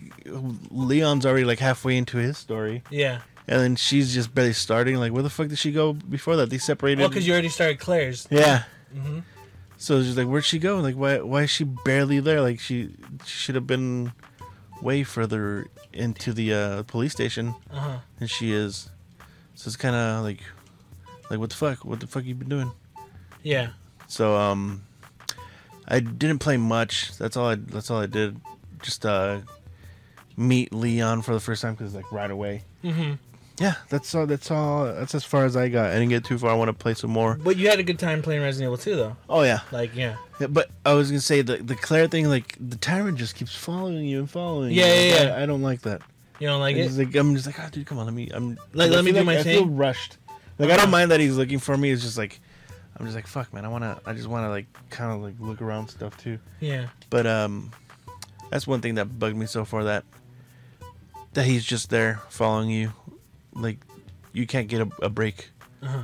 Leon's 0.72 1.26
already 1.26 1.44
like 1.46 1.60
halfway 1.60 1.98
into 1.98 2.18
his 2.18 2.38
story, 2.38 2.84
Yeah. 2.90 3.20
and 3.48 3.60
then 3.60 3.76
she's 3.76 4.14
just 4.14 4.34
barely 4.34 4.54
starting. 4.54 4.96
Like 4.96 5.12
where 5.12 5.24
the 5.24 5.30
fuck 5.30 5.50
did 5.50 5.58
she 5.60 5.72
go 5.72 5.94
before 5.94 6.36
that? 6.38 6.50
They 6.50 6.58
separated. 6.58 7.00
Well, 7.02 7.10
because 7.10 7.28
you 7.28 7.34
already 7.34 7.50
started 7.50 7.80
Claire's. 7.80 8.28
yeah. 8.32 8.64
hmm 8.94 9.20
So 9.78 9.98
it's 9.98 10.06
just 10.06 10.18
like, 10.18 10.28
where'd 10.28 10.46
she 10.46 10.58
go? 10.60 10.78
Like, 10.80 10.96
why 10.96 11.20
why 11.20 11.44
is 11.44 11.50
she 11.50 11.64
barely 11.66 12.20
there? 12.22 12.42
Like, 12.42 12.60
she, 12.60 12.90
she 13.26 13.38
should 13.38 13.56
have 13.56 13.68
been 13.68 14.14
way 14.82 15.04
further 15.04 15.68
into 15.92 16.32
the 16.34 16.54
uh, 16.54 16.84
police 16.84 17.12
station 17.12 17.56
Uh 17.72 17.80
huh. 17.80 17.98
than 18.20 18.28
she 18.28 18.52
is. 18.54 18.90
So 19.56 19.68
it's 19.68 19.76
kind 19.76 19.96
of 19.96 20.24
like, 20.24 20.40
like 21.30 21.40
what 21.40 21.50
the 21.50 21.56
fuck? 21.58 21.84
What 21.84 22.00
the 22.00 22.08
fuck 22.08 22.24
you 22.24 22.36
been 22.36 22.48
doing? 22.50 22.72
Yeah. 23.44 23.70
So 24.08 24.36
um, 24.38 24.84
I 25.88 26.00
didn't 26.00 26.40
play 26.40 26.56
much. 26.58 27.18
That's 27.18 27.36
all 27.36 27.48
I. 27.50 27.56
That's 27.56 27.92
all 27.92 28.00
I 28.00 28.06
did. 28.06 28.40
Just 28.82 29.06
uh, 29.06 29.40
meet 30.36 30.74
Leon 30.74 31.22
for 31.22 31.34
the 31.34 31.40
first 31.40 31.62
time 31.62 31.74
because 31.76 31.96
like 31.96 32.12
right 32.12 32.30
away. 32.32 32.64
hmm 32.82 33.14
Yeah, 33.60 33.76
that's 33.90 34.14
all. 34.14 34.26
That's 34.28 34.52
all. 34.52 34.86
That's 34.86 35.16
as 35.16 35.24
far 35.24 35.46
as 35.46 35.56
I 35.58 35.68
got. 35.70 35.90
I 35.90 35.94
didn't 35.94 36.10
get 36.10 36.24
too 36.26 36.38
far. 36.38 36.52
I 36.52 36.54
want 36.54 36.70
to 36.70 36.74
play 36.74 36.94
some 36.94 37.10
more. 37.12 37.36
But 37.44 37.58
you 37.58 37.70
had 37.70 37.80
a 37.80 37.84
good 37.84 37.98
time 38.00 38.22
playing 38.22 38.42
Resident 38.42 38.68
Evil 38.68 38.78
2, 38.78 38.96
though. 38.96 39.18
Oh 39.30 39.42
yeah. 39.44 39.62
Like, 39.72 39.96
yeah. 39.96 40.18
Yeah, 40.40 40.48
but 40.48 40.70
I 40.86 40.94
was 40.94 41.10
gonna 41.10 41.20
say 41.22 41.42
the 41.42 41.58
the 41.58 41.76
Claire 41.76 42.08
thing, 42.08 42.30
like 42.30 42.56
the 42.60 42.76
tyrant 42.78 43.18
just 43.18 43.36
keeps 43.36 43.56
following 43.56 44.06
you 44.06 44.20
and 44.20 44.30
following 44.30 44.72
Yeah, 44.72 44.86
you. 44.86 45.10
yeah, 45.10 45.16
Like, 45.16 45.28
yeah. 45.30 45.36
I, 45.36 45.44
I 45.44 45.46
don't 45.48 45.64
like 45.64 45.82
that. 45.82 46.02
You 46.40 46.48
don't 46.48 46.60
like 46.60 46.76
it? 46.76 46.92
like 46.92 47.16
I'm 47.16 47.34
just 47.34 47.48
like, 47.48 47.60
oh, 47.60 47.68
dude, 47.72 47.88
come 47.88 47.98
on, 47.98 48.06
let 48.06 48.14
me. 48.14 48.30
I'm 48.32 48.60
Like, 48.74 48.92
let 48.92 49.04
me 49.04 49.12
do 49.12 49.24
my 49.24 49.42
thing. 49.42 49.56
I 49.56 49.60
feel 49.62 49.68
rushed. 49.68 50.18
Like 50.60 50.70
I 50.70 50.78
don't 50.78 50.92
mind 50.92 51.10
that 51.12 51.20
he's 51.20 51.36
looking 51.38 51.58
for 51.60 51.76
me. 51.76 51.90
It's 51.92 52.04
just 52.04 52.18
like 52.18 52.40
I'm 53.00 53.06
just 53.06 53.16
like 53.16 53.26
fuck, 53.28 53.52
man. 53.54 53.66
I 53.66 53.68
wanna. 53.70 54.00
I 54.06 54.14
just 54.14 54.28
wanna 54.28 54.50
like 54.50 54.66
kind 54.92 55.12
of 55.12 55.22
like 55.22 55.34
look 55.40 55.62
around 55.64 55.88
stuff 55.88 56.16
too. 56.18 56.38
Yeah. 56.60 56.88
But 57.10 57.26
um, 57.26 57.72
that's 58.52 58.68
one 58.68 58.82
thing 58.82 58.96
that 58.96 59.20
bugged 59.20 59.36
me 59.38 59.46
so 59.46 59.66
far. 59.66 59.84
That 59.84 60.04
that 61.34 61.46
he's 61.46 61.64
just 61.66 61.90
there 61.90 62.22
following 62.30 62.70
you, 62.70 62.94
like 63.54 63.80
you 64.34 64.46
can't 64.48 64.68
get 64.68 64.82
a, 64.82 64.90
a 65.02 65.10
break. 65.10 65.50
Uh 65.82 65.88
huh. 65.88 66.04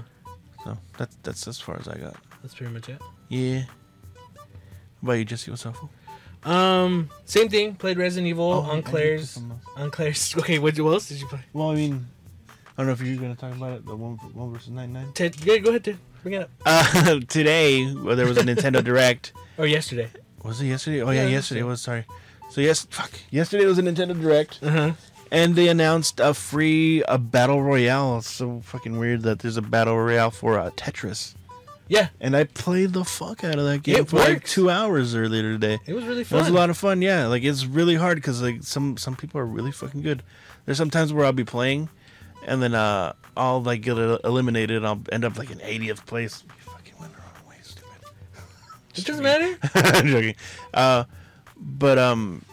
So 0.64 0.78
that's 0.98 1.18
that's 1.24 1.48
as 1.48 1.60
far 1.60 1.78
as 1.80 1.88
I 1.88 1.98
got. 1.98 2.16
That's 2.42 2.56
pretty 2.56 2.74
much 2.74 2.90
it. 2.90 3.02
Yeah. 3.30 3.64
What 5.02 5.10
about 5.10 5.14
you, 5.14 5.26
Jesse? 5.26 5.52
What's 5.52 5.66
up? 5.66 5.76
Um, 6.46 7.10
same 7.26 7.48
thing. 7.50 7.76
Played 7.76 7.98
Resident 7.98 8.28
Evil 8.28 8.52
Oh, 8.52 8.62
I- 8.64 8.68
I 8.68 8.70
on 8.76 8.84
Claire's. 8.84 9.40
On 9.78 9.92
Claire's. 9.92 10.36
Okay, 10.38 10.60
what, 10.60 10.78
what 10.80 10.92
else 10.92 11.08
did 11.08 11.20
you 11.22 11.28
play? 11.28 11.40
Well, 11.54 11.70
I 11.70 11.76
mean, 11.76 12.06
I 12.50 12.52
don't 12.78 12.88
know 12.88 12.94
if 12.94 13.02
you're 13.02 13.16
gonna 13.18 13.36
talk 13.36 13.54
about 13.56 13.74
it. 13.78 13.86
The 13.86 13.96
one, 13.96 14.16
one 14.34 14.52
versus 14.54 14.70
nine 14.70 14.92
nine. 14.94 15.12
Ted, 15.14 15.36
yeah, 15.46 15.58
go 15.58 15.70
ahead, 15.70 15.84
Ted. 15.86 15.98
Bring 16.22 16.36
it 16.36 16.44
up. 16.44 16.50
Uh, 16.66 17.20
today, 17.28 17.94
well, 17.94 18.16
there 18.16 18.26
was 18.28 18.38
a 18.38 18.42
Nintendo 18.44 18.84
Direct. 18.92 19.32
Or 19.58 19.66
yesterday. 19.68 20.10
Was 20.44 20.60
it 20.62 20.68
yesterday? 20.68 21.02
Oh 21.02 21.12
yeah, 21.12 21.24
Yeah, 21.24 21.30
yesterday 21.30 21.62
yesterday. 21.62 21.64
was. 21.64 21.82
Sorry. 21.82 22.06
So 22.54 22.62
yes, 22.62 22.86
fuck. 22.92 23.12
Yesterday 23.32 23.66
was 23.66 23.80
a 23.80 23.82
Nintendo 23.82 24.20
Direct, 24.20 24.60
Uh 24.62 24.70
huh. 24.70 24.92
and 25.32 25.56
they 25.56 25.68
announced 25.70 26.20
a 26.20 26.36
free 26.36 27.04
a 27.08 27.18
battle 27.18 27.64
royale. 27.64 28.20
It's 28.20 28.30
so 28.30 28.62
fucking 28.64 28.98
weird 29.00 29.24
that 29.24 29.40
there's 29.40 29.58
a 29.58 29.62
battle 29.64 29.98
royale 29.98 30.30
for 30.30 30.60
uh, 30.60 30.70
Tetris, 30.78 31.34
Yeah, 31.88 32.10
and 32.22 32.36
I 32.36 32.44
played 32.44 32.94
the 32.94 33.04
fuck 33.06 33.44
out 33.44 33.58
of 33.58 33.66
that 33.66 33.82
game 33.82 33.96
It 34.02 34.10
for 34.10 34.18
like 34.18 34.46
two 34.46 34.70
hours 34.70 35.16
earlier 35.16 35.42
today. 35.42 35.80
it 35.88 35.94
was 35.96 36.06
really 36.06 36.24
fun. 36.24 36.38
It 36.38 36.42
was 36.44 36.50
a 36.50 36.54
lot 36.54 36.70
of 36.70 36.78
fun, 36.78 37.02
yeah. 37.02 37.26
Like 37.26 37.44
it's 37.44 37.66
really 37.66 37.96
hard 37.96 38.18
because 38.18 38.40
like 38.42 38.62
some 38.62 38.98
some 38.98 39.16
people 39.16 39.42
are 39.42 39.46
really 39.48 39.72
fucking 39.72 40.04
good. 40.04 40.22
There's 40.66 40.78
some 40.78 40.92
times 40.92 41.12
where 41.12 41.26
I'll 41.26 41.34
be 41.34 41.44
playing, 41.44 41.90
and 42.46 42.62
then 42.62 42.76
uh 42.76 43.14
I'll 43.36 43.64
like 43.64 43.82
get 43.82 43.98
eliminated. 43.98 44.78
and 44.78 44.86
I'll 44.86 45.02
end 45.12 45.26
up 45.26 45.40
like 45.40 45.50
in 45.50 45.58
80th 45.58 46.06
place. 46.06 46.44
You 46.46 46.72
fucking 46.72 46.94
went 47.00 47.14
the 47.16 47.20
wrong 47.20 47.50
way, 47.50 47.56
stupid. 47.64 47.90
It 48.96 49.06
doesn't 49.06 49.24
matter. 49.24 49.58
I'm 49.98 50.06
joking. 50.08 50.36
Uh, 50.72 51.06
but 51.64 51.98
um, 51.98 52.44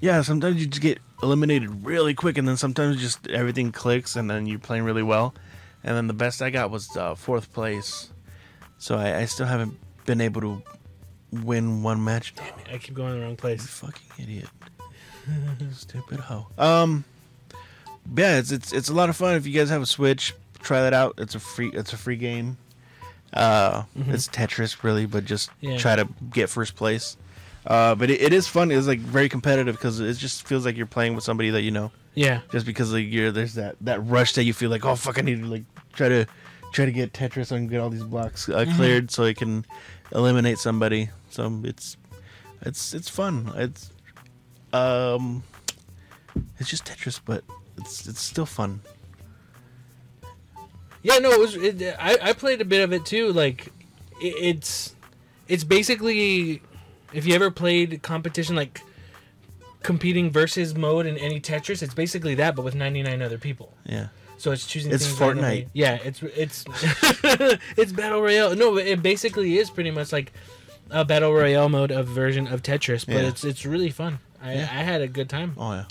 yeah. 0.00 0.22
Sometimes 0.22 0.60
you 0.60 0.66
just 0.66 0.82
get 0.82 0.98
eliminated 1.22 1.84
really 1.84 2.14
quick, 2.14 2.38
and 2.38 2.48
then 2.48 2.56
sometimes 2.56 3.00
just 3.00 3.28
everything 3.28 3.70
clicks, 3.72 4.16
and 4.16 4.28
then 4.30 4.46
you're 4.46 4.58
playing 4.58 4.84
really 4.84 5.02
well. 5.02 5.34
And 5.84 5.96
then 5.96 6.06
the 6.06 6.14
best 6.14 6.40
I 6.42 6.50
got 6.50 6.70
was 6.70 6.96
uh, 6.96 7.14
fourth 7.14 7.52
place. 7.52 8.10
So 8.78 8.96
I, 8.96 9.18
I 9.18 9.24
still 9.26 9.46
haven't 9.46 9.78
been 10.06 10.20
able 10.20 10.40
to 10.40 10.62
win 11.30 11.82
one 11.82 12.02
match. 12.02 12.34
Damn 12.34 12.46
it. 12.58 12.66
I 12.72 12.78
keep 12.78 12.94
going 12.94 13.14
the 13.14 13.20
wrong 13.20 13.30
You 13.30 13.36
place. 13.36 13.66
fucking 13.66 14.02
idiot. 14.18 14.48
Stupid 15.72 16.18
hoe. 16.20 16.48
Um 16.58 17.04
yeah, 18.16 18.38
it's 18.38 18.50
it's 18.50 18.72
it's 18.72 18.88
a 18.88 18.92
lot 18.94 19.08
of 19.08 19.16
fun 19.16 19.36
if 19.36 19.46
you 19.46 19.52
guys 19.52 19.70
have 19.70 19.80
a 19.82 19.86
Switch, 19.86 20.34
try 20.60 20.82
that 20.82 20.92
out. 20.92 21.14
It's 21.18 21.34
a 21.36 21.40
free 21.40 21.70
it's 21.72 21.92
a 21.92 21.96
free 21.96 22.16
game. 22.16 22.58
Uh 23.32 23.84
it's 24.08 24.26
Tetris 24.28 24.82
really, 24.82 25.06
but 25.06 25.24
just 25.24 25.50
Yeah. 25.60 25.78
try 25.78 25.94
to 25.96 26.08
get 26.32 26.50
first 26.50 26.74
place. 26.74 27.16
Uh 27.66 27.94
but 27.94 28.10
it, 28.10 28.20
it 28.20 28.32
is 28.32 28.48
fun. 28.48 28.70
It's 28.70 28.86
like 28.86 29.00
very 29.00 29.28
competitive 29.28 29.76
because 29.76 30.00
it 30.00 30.14
just 30.14 30.46
feels 30.46 30.64
like 30.64 30.76
you're 30.76 30.86
playing 30.86 31.14
with 31.14 31.24
somebody 31.24 31.50
that 31.50 31.62
you 31.62 31.70
know. 31.70 31.92
Yeah. 32.14 32.40
Just 32.50 32.66
because 32.66 32.92
like 32.92 33.06
you're 33.08 33.30
there's 33.30 33.54
that 33.54 33.76
that 33.82 34.04
rush 34.06 34.32
that 34.34 34.44
you 34.44 34.52
feel 34.52 34.70
like, 34.70 34.84
"Oh 34.84 34.96
fuck, 34.96 35.18
I 35.18 35.22
need 35.22 35.40
to 35.42 35.46
like 35.46 35.64
try 35.92 36.08
to 36.08 36.26
try 36.72 36.84
to 36.84 36.92
get 36.92 37.12
Tetris 37.12 37.52
and 37.52 37.70
get 37.70 37.80
all 37.80 37.90
these 37.90 38.04
blocks 38.04 38.48
uh, 38.48 38.64
cleared 38.76 39.10
so 39.10 39.24
I 39.24 39.32
can 39.32 39.64
eliminate 40.12 40.58
somebody." 40.58 41.10
So 41.30 41.60
it's 41.64 41.96
it's 42.62 42.94
it's 42.94 43.08
fun. 43.08 43.52
It's 43.56 43.90
um, 44.72 45.42
it's 46.58 46.68
just 46.68 46.84
Tetris, 46.84 47.20
but 47.24 47.44
it's 47.78 48.06
it's 48.06 48.20
still 48.20 48.46
fun. 48.46 48.80
Yeah, 51.02 51.18
no, 51.18 51.32
it 51.32 51.40
was. 51.40 51.56
It, 51.56 51.82
I 51.98 52.18
I 52.22 52.32
played 52.32 52.60
a 52.60 52.64
bit 52.64 52.82
of 52.82 52.92
it 52.92 53.04
too. 53.04 53.32
Like, 53.32 53.66
it, 54.20 54.34
it's 54.38 54.94
it's 55.48 55.64
basically 55.64 56.62
if 57.12 57.26
you 57.26 57.34
ever 57.34 57.50
played 57.50 58.02
competition 58.02 58.56
like 58.56 58.82
competing 59.82 60.30
versus 60.30 60.74
mode 60.74 61.06
in 61.06 61.16
any 61.18 61.40
Tetris, 61.40 61.82
it's 61.82 61.94
basically 61.94 62.34
that, 62.36 62.54
but 62.54 62.64
with 62.64 62.74
ninety 62.74 63.02
nine 63.02 63.20
other 63.22 63.38
people. 63.38 63.74
Yeah, 63.84 64.08
So 64.38 64.52
it's 64.52 64.66
choosing. 64.66 64.92
It's 64.92 65.06
things 65.06 65.20
randomly. 65.20 65.62
Fortnite. 65.64 65.68
Yeah, 65.72 65.98
it's 66.04 66.22
it's 66.22 66.64
it's 67.76 67.92
battle 67.92 68.22
royale. 68.22 68.54
No, 68.54 68.76
it 68.76 69.02
basically 69.02 69.58
is 69.58 69.70
pretty 69.70 69.90
much 69.90 70.12
like 70.12 70.32
a 70.90 71.04
battle 71.04 71.32
royale 71.32 71.68
mode 71.68 71.90
of 71.90 72.06
version 72.06 72.46
of 72.46 72.62
Tetris, 72.62 73.04
but 73.06 73.14
Yeah. 73.16 73.28
it's 73.28 73.44
it's 73.44 73.64
really 73.66 73.90
fun. 73.90 74.18
I, 74.42 74.54
Yeah. 74.54 74.68
I 74.70 74.82
had 74.82 75.00
a 75.02 75.08
good 75.08 75.28
time. 75.28 75.54
Oh 75.58 75.72
yeah. 75.72 75.84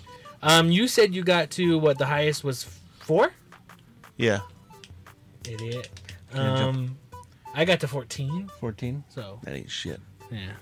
Um, 0.43 0.71
you 0.71 0.87
said 0.87 1.13
you 1.13 1.23
got 1.23 1.51
to 1.51 1.77
what 1.77 1.97
the 1.97 2.05
highest 2.07 2.43
was 2.43 2.63
four. 2.99 3.31
Yeah. 4.17 4.39
Idiot. 5.47 5.89
Can 6.31 6.39
I 6.41 6.57
jump? 6.57 6.77
Um, 6.77 6.97
I 7.53 7.65
got 7.65 7.79
to 7.81 7.87
fourteen. 7.87 8.49
Fourteen. 8.59 9.03
So 9.09 9.39
That 9.43 9.55
ain't 9.55 9.69
shit. 9.69 9.99
yeah. 10.31 10.53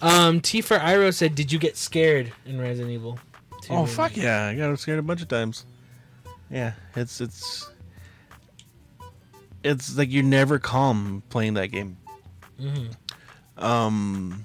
Um, 0.00 0.40
T 0.40 0.60
for 0.60 0.76
Iro 0.78 1.10
said, 1.10 1.34
"Did 1.34 1.52
you 1.52 1.58
get 1.58 1.76
scared 1.76 2.32
in 2.46 2.60
Resident 2.60 2.90
Evil?" 2.92 3.18
2 3.62 3.72
Oh 3.74 3.86
fuck 3.86 4.16
yeah! 4.16 4.46
I 4.46 4.54
got 4.54 4.78
scared 4.78 4.98
a 4.98 5.02
bunch 5.02 5.22
of 5.22 5.28
times. 5.28 5.66
Yeah, 6.50 6.72
it's 6.96 7.20
it's 7.20 7.68
it's 9.62 9.96
like 9.98 10.10
you're 10.10 10.22
never 10.22 10.58
calm 10.58 11.22
playing 11.30 11.54
that 11.54 11.66
game. 11.68 11.96
Mhm. 12.60 12.94
Um, 13.56 14.44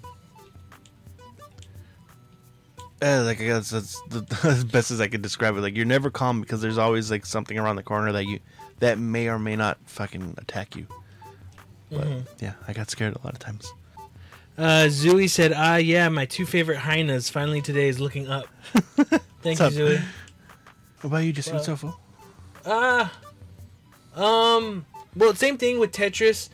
eh, 3.02 3.20
like 3.22 3.40
I 3.40 3.46
guess 3.46 3.70
that's 3.70 4.02
the 4.10 4.26
as 4.44 4.64
best 4.64 4.92
as 4.92 5.00
I 5.02 5.08
could 5.08 5.22
describe 5.22 5.56
it. 5.56 5.62
Like 5.62 5.76
you're 5.76 5.86
never 5.86 6.10
calm 6.10 6.42
because 6.42 6.62
there's 6.62 6.78
always 6.78 7.12
like 7.12 7.26
something 7.26 7.58
around 7.58 7.76
the 7.76 7.84
corner 7.84 8.12
that 8.12 8.26
you 8.26 8.40
that 8.80 8.98
may 8.98 9.28
or 9.30 9.40
may 9.40 9.56
not 9.56 9.78
fucking 9.86 10.36
attack 10.38 10.76
you. 10.76 10.88
But 11.92 12.08
Mhm. 12.08 12.28
yeah, 12.40 12.54
I 12.68 12.74
got 12.74 12.90
scared 12.90 13.16
a 13.16 13.22
lot 13.24 13.34
of 13.34 13.40
times. 13.40 13.72
Uh, 14.58 14.86
Zooey 14.88 15.30
said, 15.30 15.52
"Ah, 15.56 15.78
yeah, 15.78 16.10
my 16.10 16.26
two 16.26 16.46
favorite 16.46 16.78
hyenas 16.78 17.30
finally 17.30 17.62
today 17.62 17.88
is 17.88 18.00
looking 18.00 18.28
up." 18.30 18.46
Thank 19.42 19.60
What's 19.60 19.76
you, 19.76 19.86
up? 19.86 19.92
Zooey. 19.92 20.02
What 21.02 21.06
about 21.06 21.18
you, 21.20 21.34
Justine 21.34 21.56
Well- 21.56 21.64
Sofo? 21.66 21.96
Ah, 22.66 23.12
um, 24.16 24.86
well, 25.16 25.34
same 25.34 25.58
thing 25.58 25.80
with 25.80 25.92
Tetris. 25.92 26.50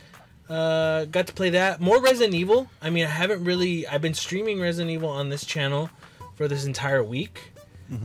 Uh, 0.48 1.04
got 1.04 1.28
to 1.28 1.32
play 1.32 1.50
that 1.50 1.80
more 1.80 2.02
Resident 2.02 2.34
Evil. 2.34 2.68
I 2.82 2.90
mean, 2.90 3.04
I 3.04 3.10
haven't 3.10 3.44
really. 3.44 3.86
I've 3.86 4.02
been 4.02 4.14
streaming 4.14 4.60
Resident 4.60 4.90
Evil 4.90 5.08
on 5.08 5.28
this 5.28 5.44
channel 5.44 5.88
for 6.34 6.48
this 6.48 6.64
entire 6.64 7.04
week. 7.04 7.52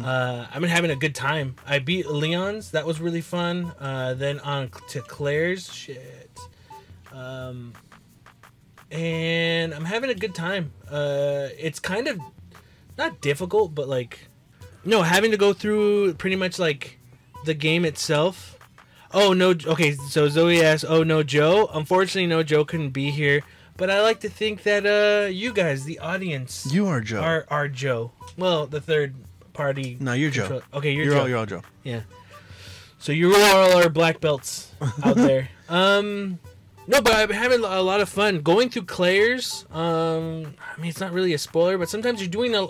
Uh, 0.03 0.47
I've 0.51 0.61
been 0.61 0.69
having 0.71 0.89
a 0.89 0.95
good 0.95 1.13
time. 1.13 1.55
I 1.65 1.77
beat 1.77 2.07
Leon's. 2.07 2.71
That 2.71 2.87
was 2.87 2.99
really 2.99 3.21
fun. 3.21 3.71
Uh, 3.79 4.15
then 4.15 4.39
on 4.39 4.69
to 4.89 5.01
Claire's. 5.01 5.71
Shit. 5.71 6.39
Um, 7.13 7.73
and 8.95 9.73
I'm 9.73 9.85
having 9.85 10.09
a 10.09 10.15
good 10.15 10.33
time. 10.35 10.71
Uh, 10.89 11.49
it's 11.57 11.79
kind 11.79 12.07
of 12.07 12.19
not 12.97 13.21
difficult, 13.21 13.75
but 13.75 13.87
like, 13.87 14.27
no, 14.83 15.01
having 15.03 15.31
to 15.31 15.37
go 15.37 15.53
through 15.53 16.13
pretty 16.15 16.35
much 16.35 16.59
like 16.59 16.97
the 17.45 17.53
game 17.53 17.85
itself. 17.85 18.57
Oh 19.13 19.33
no, 19.33 19.49
okay. 19.51 19.93
So 20.09 20.27
Zoe 20.29 20.61
asked, 20.63 20.85
"Oh 20.87 21.03
no, 21.03 21.23
Joe." 21.23 21.69
Unfortunately, 21.73 22.27
no, 22.27 22.43
Joe 22.43 22.65
couldn't 22.65 22.89
be 22.91 23.11
here. 23.11 23.41
But 23.77 23.89
I 23.89 24.01
like 24.01 24.21
to 24.21 24.29
think 24.29 24.63
that 24.63 24.85
uh, 24.85 25.27
you 25.27 25.51
guys, 25.51 25.83
the 25.83 25.99
audience, 25.99 26.65
You 26.71 26.87
are 26.87 27.01
Joe. 27.01 27.19
are 27.21 27.45
are 27.49 27.67
Joe. 27.67 28.11
Well, 28.37 28.67
the 28.67 28.79
third 28.79 29.15
party. 29.53 29.97
no, 29.99 30.13
you're 30.13 30.31
Joe. 30.31 30.61
Okay, 30.73 30.91
you're, 30.93 31.05
You're, 31.05 31.13
Joe. 31.15 31.19
all 31.21 31.29
you're 31.29 31.37
all 31.37 31.45
Joe. 31.45 31.61
Yeah. 31.83 32.01
So 32.99 33.11
you 33.11 33.33
are 33.35 33.55
all 33.55 33.77
our 33.77 33.89
black 33.89 34.19
belts 34.21 34.71
out 35.03 35.15
there. 35.29 35.49
Um, 35.69 36.39
no, 36.87 37.01
but 37.01 37.13
I've 37.13 37.27
been 37.29 37.37
having 37.37 37.63
a 37.63 37.81
lot 37.81 38.01
of 38.01 38.09
fun 38.09 38.41
going 38.41 38.69
through 38.69 38.83
Claire's. 38.83 39.65
Um, 39.71 40.53
I 40.75 40.79
mean, 40.79 40.89
it's 40.89 40.99
not 40.99 41.11
really 41.13 41.33
a 41.33 41.37
spoiler, 41.37 41.77
but 41.77 41.89
sometimes 41.89 42.21
you're 42.21 42.29
doing 42.29 42.55
a 42.55 42.67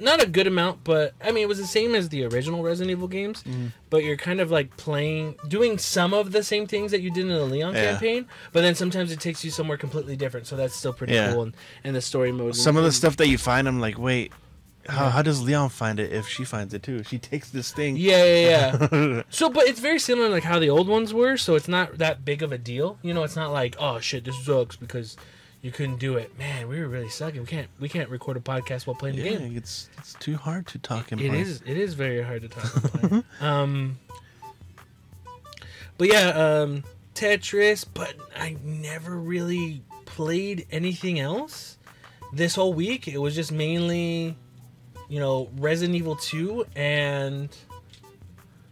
not 0.00 0.22
a 0.22 0.26
good 0.26 0.46
amount, 0.46 0.84
but 0.84 1.12
I 1.20 1.32
mean, 1.32 1.42
it 1.42 1.48
was 1.48 1.58
the 1.58 1.66
same 1.66 1.96
as 1.96 2.08
the 2.08 2.24
original 2.24 2.62
Resident 2.62 2.92
Evil 2.92 3.08
games. 3.08 3.42
But 3.90 4.04
you're 4.04 4.16
kind 4.16 4.40
of 4.40 4.48
like 4.50 4.76
playing, 4.76 5.34
doing 5.48 5.76
some 5.78 6.14
of 6.14 6.30
the 6.30 6.44
same 6.44 6.66
things 6.68 6.92
that 6.92 7.00
you 7.00 7.10
did 7.10 7.22
in 7.22 7.28
the 7.30 7.44
Leon 7.44 7.74
Yeah. 7.74 7.92
campaign, 7.92 8.26
but 8.52 8.60
then 8.60 8.74
sometimes 8.76 9.10
it 9.10 9.18
takes 9.18 9.44
you 9.44 9.50
somewhere 9.50 9.76
completely 9.76 10.14
different. 10.14 10.46
So 10.46 10.54
that's 10.56 10.76
still 10.76 10.92
pretty 10.92 11.14
Yeah. 11.14 11.32
cool. 11.32 11.42
And, 11.42 11.54
and 11.82 11.96
the 11.96 12.00
story 12.00 12.30
mode. 12.30 12.54
Some 12.54 12.76
of 12.76 12.84
the 12.84 12.92
stuff 12.92 13.16
that 13.16 13.26
you 13.28 13.38
find, 13.38 13.66
I'm 13.66 13.80
like, 13.80 13.98
wait, 13.98 14.32
how, 14.88 15.10
how 15.10 15.22
does 15.22 15.42
Leon 15.42 15.68
find 15.68 16.00
it 16.00 16.12
if 16.12 16.26
she 16.28 16.44
finds 16.44 16.72
it 16.74 16.82
too? 16.82 17.02
She 17.04 17.18
takes 17.18 17.50
this 17.50 17.70
thing. 17.72 17.96
Yeah, 17.96 18.24
yeah, 18.24 18.88
yeah. 18.90 19.22
so, 19.30 19.48
but 19.50 19.68
it's 19.68 19.80
very 19.80 19.98
similar 19.98 20.28
like 20.28 20.44
how 20.44 20.58
the 20.58 20.70
old 20.70 20.88
ones 20.88 21.12
were. 21.14 21.36
So 21.36 21.54
it's 21.54 21.68
not 21.68 21.98
that 21.98 22.24
big 22.24 22.42
of 22.42 22.52
a 22.52 22.58
deal. 22.58 22.98
You 23.02 23.14
know, 23.14 23.22
it's 23.22 23.36
not 23.36 23.52
like 23.52 23.76
oh 23.78 24.00
shit, 24.00 24.24
this 24.24 24.44
sucks 24.44 24.76
because 24.76 25.16
you 25.60 25.70
couldn't 25.72 25.98
do 25.98 26.16
it. 26.16 26.38
Man, 26.38 26.68
we 26.68 26.78
were 26.80 26.88
really 26.88 27.08
sucking. 27.08 27.40
We 27.40 27.46
can't 27.46 27.68
we 27.78 27.88
can't 27.88 28.08
record 28.10 28.36
a 28.36 28.40
podcast 28.40 28.86
while 28.86 28.96
playing 28.96 29.16
the 29.16 29.22
Yeah, 29.22 29.38
game. 29.38 29.56
it's 29.56 29.90
it's 29.98 30.14
too 30.14 30.36
hard 30.36 30.66
to 30.68 30.78
talk 30.78 31.12
and 31.12 31.20
It 31.20 31.30
play. 31.30 31.40
is 31.40 31.62
it 31.66 31.76
is 31.76 31.94
very 31.94 32.22
hard 32.22 32.42
to 32.42 32.48
talk 32.48 32.74
and 32.74 32.92
play. 32.92 33.22
um, 33.46 33.98
but 35.96 36.08
yeah, 36.08 36.28
um, 36.28 36.84
Tetris. 37.14 37.84
But 37.92 38.14
I 38.36 38.56
never 38.64 39.16
really 39.16 39.82
played 40.06 40.66
anything 40.70 41.18
else 41.20 41.76
this 42.32 42.54
whole 42.54 42.72
week. 42.72 43.08
It 43.08 43.18
was 43.18 43.34
just 43.34 43.50
mainly, 43.52 44.36
you 45.08 45.20
know, 45.20 45.48
Resident 45.58 45.96
Evil 45.96 46.16
Two 46.16 46.64
and. 46.76 47.48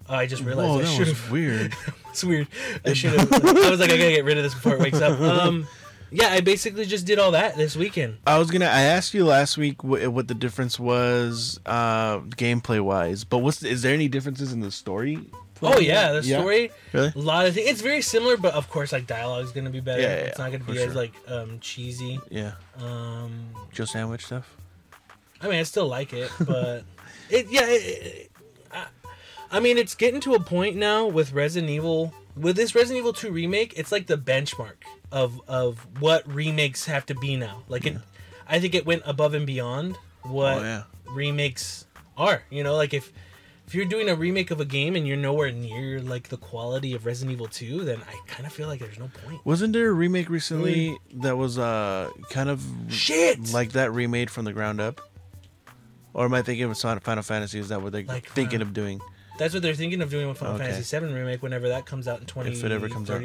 I 0.09 0.27
just 0.27 0.45
realized 0.45 0.69
Whoa, 0.71 0.81
I 0.83 0.85
should 0.85 1.09
was 1.09 1.19
have. 1.21 1.31
weird. 1.33 1.75
It's 2.11 2.25
weird. 2.25 2.47
I 2.85 2.95
should 2.95 3.11
have. 3.13 3.31
I 3.45 3.69
was 3.69 3.79
like, 3.79 3.91
I 3.91 3.99
gotta 3.99 4.11
get 4.11 4.25
rid 4.25 4.39
of 4.39 4.45
this 4.45 4.55
before 4.55 4.75
it 4.77 4.81
wakes 4.81 5.03
up. 5.03 5.21
Um, 5.21 5.67
yeah, 6.11 6.29
I 6.29 6.41
basically 6.41 6.87
just 6.87 7.05
did 7.05 7.19
all 7.19 7.33
that 7.33 7.57
this 7.57 7.77
weekend. 7.77 8.17
I 8.27 8.39
was 8.39 8.51
gonna. 8.51 8.65
I 8.67 8.83
asked 8.83 9.13
you 9.13 9.27
last 9.27 9.59
week 9.59 9.83
what, 9.85 10.07
what 10.09 10.27
the 10.29 10.35
difference 10.35 10.79
was, 10.81 11.61
uh, 11.67 12.21
gameplay 12.21 12.81
wise. 12.81 13.25
But 13.25 13.39
what's 13.39 13.63
is 13.63 13.83
there 13.83 13.93
any 13.93 14.09
differences 14.09 14.53
in 14.53 14.61
the 14.61 14.71
story? 14.71 15.19
Oh 15.61 15.79
yeah, 15.79 16.13
the 16.13 16.23
Yeah? 16.27 16.39
story. 16.39 16.71
Really? 16.95 17.13
A 17.15 17.19
lot 17.19 17.45
of 17.47 17.55
things. 17.55 17.69
It's 17.69 17.81
very 17.83 18.01
similar, 18.01 18.37
but 18.39 18.55
of 18.55 18.71
course, 18.71 18.93
like 18.93 19.07
dialogue 19.07 19.45
is 19.45 19.51
gonna 19.53 19.69
be 19.69 19.81
better. 19.81 20.01
Yeah, 20.01 20.09
yeah, 20.09 20.23
it's 20.27 20.39
not 20.39 20.53
gonna 20.53 20.65
be 20.65 20.79
as 20.79 20.85
sure. 20.85 20.95
like 20.95 21.13
um 21.29 21.59
cheesy. 21.61 22.19
Yeah, 22.31 22.53
Um, 22.81 23.49
Joe 23.73 23.85
sandwich 23.85 24.25
stuff. 24.25 24.57
I 25.41 25.49
mean, 25.49 25.59
I 25.59 25.63
still 25.65 25.87
like 25.89 26.13
it, 26.13 26.31
but 26.41 26.85
it 27.31 27.47
yeah. 27.51 27.67
It, 27.67 27.73
it, 27.73 28.33
I, 28.73 28.87
I 29.51 29.61
mean, 29.61 29.79
it's 29.79 29.95
getting 29.95 30.21
to 30.23 30.35
a 30.35 30.41
point 30.41 30.77
now 30.77 31.07
with 31.07 31.33
Resident 31.33 31.71
Evil. 31.71 32.13
With 32.37 32.57
this 32.57 32.75
Resident 32.75 32.99
Evil 32.99 33.13
2 33.15 33.31
remake, 33.31 33.79
it's 33.79 33.91
like 33.91 34.07
the 34.07 34.19
benchmark 34.19 34.75
of 35.11 35.41
of 35.49 35.87
what 36.01 36.27
remakes 36.33 36.85
have 36.87 37.07
to 37.07 37.15
be 37.15 37.37
now. 37.37 37.63
Like 37.69 37.87
it, 37.87 37.97
I 38.47 38.61
think 38.61 38.75
it 38.75 38.85
went 38.85 39.03
above 39.07 39.33
and 39.35 39.47
beyond 39.47 39.97
what 40.23 40.59
Oh 40.59 40.63
yeah. 40.63 40.83
remakes 41.11 41.87
are. 42.17 42.43
You 42.51 42.63
know, 42.63 42.75
like 42.77 42.93
if 42.93 43.13
if 43.67 43.75
you're 43.75 43.87
doing 43.87 44.09
a 44.11 44.15
remake 44.15 44.51
of 44.51 44.61
a 44.61 44.65
game 44.65 44.97
and 44.97 45.09
you're 45.09 45.17
nowhere 45.17 45.51
near 45.51 46.01
like 46.01 46.29
the 46.29 46.37
quality 46.37 46.95
of 46.95 47.07
Resident 47.07 47.33
Evil 47.33 47.47
2, 47.49 47.85
then 47.85 48.01
I 48.07 48.17
kind 48.29 48.47
of 48.47 48.53
feel 48.53 48.69
like 48.69 48.81
there's 48.81 48.99
no 48.99 49.09
point. 49.25 49.41
Wasn't 49.47 49.73
there 49.73 49.89
a 49.89 49.93
remake 49.93 50.29
recently 50.29 50.97
that 51.15 51.37
was 51.39 51.59
uh 51.59 52.11
kind 52.31 52.51
of 52.51 52.63
Shit! 52.89 53.53
like 53.55 53.73
that 53.73 53.93
remade 53.93 54.31
from 54.31 54.45
the 54.45 54.53
ground 54.53 54.81
up? 54.81 55.01
Or 56.17 56.25
am 56.25 56.33
I 56.33 56.41
thinking 56.41 56.65
of 56.65 56.79
Final 56.79 57.01
Final 57.01 57.23
Fantasy? 57.23 57.59
Is 57.59 57.69
that 57.69 57.83
what 57.83 57.93
they're 57.93 58.03
Like, 58.03 58.27
thinking 58.31 58.63
uh, 58.63 58.65
of 58.65 58.73
doing? 58.73 59.03
That's 59.39 59.53
what 59.53 59.63
they're 59.63 59.75
thinking 59.75 60.01
of 60.01 60.09
doing 60.09 60.27
with 60.27 60.39
Final 60.39 60.55
Okay. 60.55 60.71
Fantasy 60.71 60.99
VII 60.99 61.13
remake 61.13 61.43
whenever 61.43 61.69
that 61.69 61.85
comes 61.85 62.09
out 62.09 62.21
in 62.21 62.27
twenty. 62.27 62.53
If 62.53 62.65
it 62.65 62.73
ever 62.73 62.89
comes 62.89 63.11
out. 63.11 63.23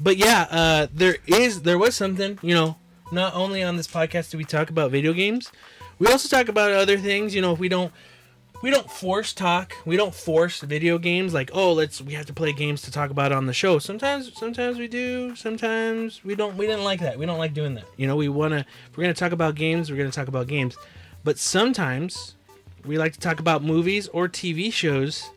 But 0.00 0.16
yeah, 0.16 0.46
uh, 0.50 0.86
there 0.94 1.18
is 1.26 1.60
there 1.60 1.76
was 1.76 1.94
something, 1.94 2.38
you 2.40 2.54
know, 2.54 2.78
not 3.12 3.34
only 3.34 3.62
on 3.62 3.76
this 3.76 3.86
podcast 3.86 4.30
do 4.30 4.38
we 4.38 4.44
talk 4.44 4.70
about 4.70 4.90
video 4.90 5.12
games, 5.12 5.52
we 5.98 6.06
also 6.06 6.34
talk 6.34 6.48
about 6.48 6.72
other 6.72 6.96
things, 6.96 7.34
you 7.34 7.42
know, 7.42 7.52
if 7.52 7.58
we 7.58 7.68
don't 7.68 7.92
we 8.62 8.70
don't 8.70 8.90
force 8.90 9.34
talk. 9.34 9.74
We 9.84 9.98
don't 9.98 10.14
force 10.14 10.62
video 10.62 10.96
games 10.96 11.34
like, 11.34 11.50
"Oh, 11.52 11.74
let's 11.74 12.00
we 12.00 12.14
have 12.14 12.24
to 12.26 12.32
play 12.32 12.54
games 12.54 12.80
to 12.82 12.90
talk 12.90 13.10
about 13.10 13.30
on 13.30 13.44
the 13.44 13.52
show." 13.52 13.78
Sometimes 13.78 14.32
sometimes 14.38 14.78
we 14.78 14.88
do, 14.88 15.36
sometimes 15.36 16.24
we 16.24 16.34
don't 16.34 16.56
we 16.56 16.66
didn't 16.66 16.84
like 16.84 17.00
that. 17.00 17.18
We 17.18 17.26
don't 17.26 17.38
like 17.38 17.52
doing 17.52 17.74
that. 17.74 17.84
You 17.98 18.06
know, 18.06 18.16
we 18.16 18.30
want 18.30 18.52
to 18.52 18.60
if 18.60 18.96
we're 18.96 19.04
going 19.04 19.14
to 19.14 19.20
talk 19.20 19.32
about 19.32 19.54
games, 19.54 19.90
we're 19.90 19.98
going 19.98 20.10
to 20.10 20.16
talk 20.16 20.28
about 20.28 20.46
games. 20.46 20.78
But 21.24 21.38
sometimes 21.38 22.34
we 22.84 22.98
like 22.98 23.12
to 23.14 23.18
talk 23.20 23.40
about 23.40 23.62
movies 23.62 24.08
or 24.08 24.28
TV 24.28 24.72
shows 24.72 25.30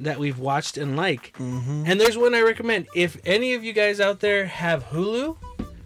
that 0.00 0.18
we've 0.18 0.38
watched 0.38 0.76
and 0.78 0.96
like. 0.96 1.34
And 1.38 2.00
there's 2.00 2.16
one 2.18 2.34
I 2.34 2.40
recommend. 2.42 2.86
If 2.94 3.16
any 3.24 3.54
of 3.54 3.64
you 3.64 3.72
guys 3.72 4.00
out 4.00 4.20
there 4.20 4.46
have 4.46 4.84
Hulu, 4.90 5.36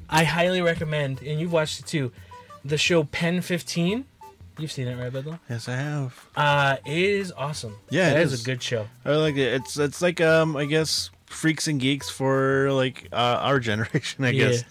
I 0.09 0.25
highly 0.25 0.61
recommend, 0.61 1.23
and 1.23 1.41
you've 1.41 1.52
watched 1.52 1.81
it 1.81 1.87
too, 1.87 2.12
the 2.64 2.76
show 2.76 3.05
Pen 3.05 3.41
15. 3.41 4.05
You've 4.59 4.71
seen 4.71 4.87
it, 4.87 5.00
right, 5.00 5.11
Bedlam? 5.11 5.38
Yes, 5.49 5.67
I 5.69 5.76
have. 5.76 6.26
Uh, 6.37 6.76
it 6.85 6.93
is 6.99 7.33
awesome. 7.33 7.75
Yeah, 7.88 8.11
it 8.11 8.14
that 8.14 8.23
is. 8.23 8.33
is. 8.35 8.43
a 8.43 8.45
good 8.45 8.62
show. 8.62 8.87
I 9.05 9.12
like 9.12 9.37
it. 9.37 9.55
It's 9.55 9.79
it's 9.79 10.02
like 10.02 10.21
um 10.21 10.57
I 10.59 10.67
guess 10.67 11.11
freaks 11.25 11.69
and 11.69 11.81
geeks 11.81 12.11
for 12.11 12.71
like 12.73 13.09
uh, 13.12 13.17
our 13.41 13.59
generation. 13.71 14.25
I 14.26 14.31
Yeah. 14.31 14.49
guess. 14.50 14.64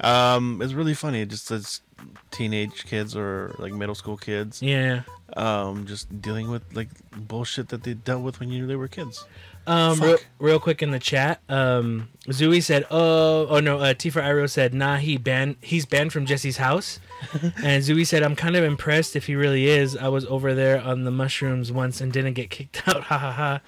Um, 0.00 0.62
it's 0.62 0.72
really 0.72 0.94
funny. 0.94 1.20
It 1.20 1.28
just 1.28 1.50
it's 1.50 1.82
teenage 2.30 2.84
kids 2.86 3.16
or 3.16 3.54
like 3.58 3.72
middle 3.72 3.94
school 3.94 4.16
kids. 4.16 4.62
Yeah. 4.62 5.02
Um, 5.36 5.86
just 5.86 6.20
dealing 6.20 6.50
with 6.50 6.62
like 6.74 6.88
bullshit 7.16 7.68
that 7.68 7.82
they 7.82 7.94
dealt 7.94 8.22
with 8.22 8.40
when 8.40 8.50
you 8.50 8.60
knew 8.60 8.66
they 8.66 8.76
were 8.76 8.88
kids. 8.88 9.24
Um, 9.66 9.98
real, 10.00 10.18
real 10.38 10.60
quick 10.60 10.80
in 10.80 10.92
the 10.92 11.00
chat, 11.00 11.40
um, 11.48 12.08
Zooey 12.28 12.62
said, 12.62 12.86
"Oh, 12.88 13.48
oh 13.48 13.58
no." 13.58 13.78
Uh, 13.78 13.94
Tifa 13.94 14.22
Iro 14.22 14.48
said, 14.48 14.72
"Nah, 14.72 14.96
he 14.98 15.16
banned. 15.16 15.56
He's 15.60 15.84
banned 15.84 16.12
from 16.12 16.24
Jesse's 16.24 16.58
house." 16.58 17.00
and 17.32 17.82
Zooey 17.82 18.06
said, 18.06 18.22
"I'm 18.22 18.36
kind 18.36 18.54
of 18.54 18.62
impressed 18.62 19.16
if 19.16 19.26
he 19.26 19.34
really 19.34 19.66
is. 19.66 19.96
I 19.96 20.06
was 20.06 20.24
over 20.26 20.54
there 20.54 20.80
on 20.80 21.02
the 21.02 21.10
mushrooms 21.10 21.72
once 21.72 22.00
and 22.00 22.12
didn't 22.12 22.34
get 22.34 22.48
kicked 22.50 22.86
out. 22.86 23.02
Ha 23.04 23.18
ha 23.18 23.32
ha." 23.32 23.60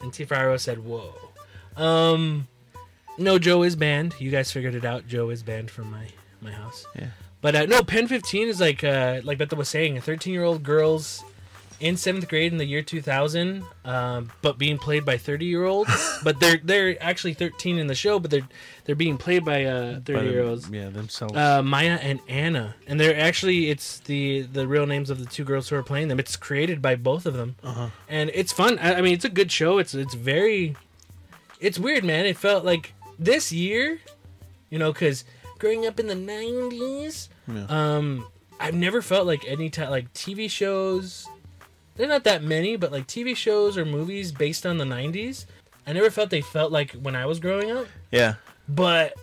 And 0.00 0.12
T 0.12 0.24
Faro 0.24 0.56
said, 0.56 0.84
"Whoa." 0.84 1.14
Um, 1.76 2.46
no, 3.18 3.38
Joe 3.40 3.64
is 3.64 3.74
banned. 3.74 4.14
You 4.20 4.30
guys 4.30 4.52
figured 4.52 4.76
it 4.76 4.84
out. 4.84 5.08
Joe 5.08 5.30
is 5.30 5.42
banned 5.42 5.70
from 5.72 5.90
my 5.90 6.06
my 6.40 6.52
house. 6.52 6.86
Yeah. 6.94 7.08
But 7.42 7.54
uh, 7.56 7.66
no, 7.66 7.82
Pen 7.82 8.06
15 8.06 8.48
is 8.48 8.60
like 8.60 8.84
uh, 8.84 9.20
like 9.24 9.38
Beto 9.38 9.56
was 9.56 9.68
saying, 9.68 10.00
13 10.00 10.32
year 10.32 10.44
old 10.44 10.62
girls 10.62 11.22
in 11.80 11.96
seventh 11.96 12.28
grade 12.28 12.52
in 12.52 12.58
the 12.58 12.66
year 12.66 12.82
2000, 12.82 13.64
um, 13.86 14.30
but 14.42 14.58
being 14.58 14.76
played 14.76 15.02
by 15.06 15.16
30 15.16 15.46
year 15.46 15.64
olds. 15.64 16.18
but 16.24 16.38
they're 16.38 16.60
they're 16.62 17.02
actually 17.02 17.32
13 17.32 17.78
in 17.78 17.86
the 17.86 17.94
show, 17.94 18.18
but 18.18 18.30
they're 18.30 18.46
they're 18.84 18.94
being 18.94 19.16
played 19.16 19.42
by 19.46 19.64
uh, 19.64 20.00
30 20.00 20.12
By 20.12 20.22
year 20.24 20.42
olds. 20.42 20.68
Yeah, 20.68 20.90
themselves. 20.90 21.34
Uh, 21.34 21.62
Maya 21.62 21.98
and 22.02 22.20
Anna, 22.28 22.74
and 22.86 23.00
they're 23.00 23.18
actually 23.18 23.70
it's 23.70 24.00
the 24.00 24.42
the 24.42 24.68
real 24.68 24.84
names 24.86 25.08
of 25.08 25.18
the 25.18 25.24
two 25.24 25.44
girls 25.44 25.70
who 25.70 25.76
are 25.76 25.82
playing 25.82 26.08
them. 26.08 26.20
It's 26.20 26.36
created 26.36 26.82
by 26.82 26.96
both 26.96 27.24
of 27.24 27.32
them, 27.32 27.56
Uh-huh. 27.64 27.88
and 28.10 28.30
it's 28.34 28.52
fun. 28.52 28.78
I, 28.78 28.96
I 28.96 29.00
mean, 29.00 29.14
it's 29.14 29.24
a 29.24 29.30
good 29.30 29.50
show. 29.50 29.78
It's 29.78 29.94
it's 29.94 30.12
very, 30.14 30.76
it's 31.58 31.78
weird, 31.78 32.04
man. 32.04 32.26
It 32.26 32.36
felt 32.36 32.66
like 32.66 32.92
this 33.18 33.50
year, 33.50 33.98
you 34.68 34.78
know, 34.78 34.92
because 34.92 35.24
growing 35.60 35.86
up 35.86 36.00
in 36.00 36.08
the 36.08 36.14
'90s, 36.16 37.28
Yeah. 37.46 37.66
um, 37.68 38.26
I've 38.58 38.74
never 38.74 39.00
felt 39.02 39.26
like 39.26 39.44
any 39.46 39.70
time 39.70 39.90
like 39.90 40.12
TV 40.12 40.50
shows. 40.50 41.28
They're 41.96 42.08
not 42.08 42.24
that 42.24 42.42
many, 42.42 42.76
but 42.76 42.90
like 42.90 43.06
TV 43.06 43.36
shows 43.36 43.76
or 43.78 43.84
movies 43.84 44.32
based 44.32 44.66
on 44.66 44.78
the 44.78 44.84
'90s, 44.84 45.44
I 45.86 45.92
never 45.92 46.10
felt 46.10 46.30
they 46.30 46.40
felt 46.40 46.72
like 46.72 46.92
when 46.92 47.14
I 47.14 47.26
was 47.26 47.38
growing 47.38 47.70
up. 47.70 47.86
yeah. 48.10 48.34
But 48.68 49.14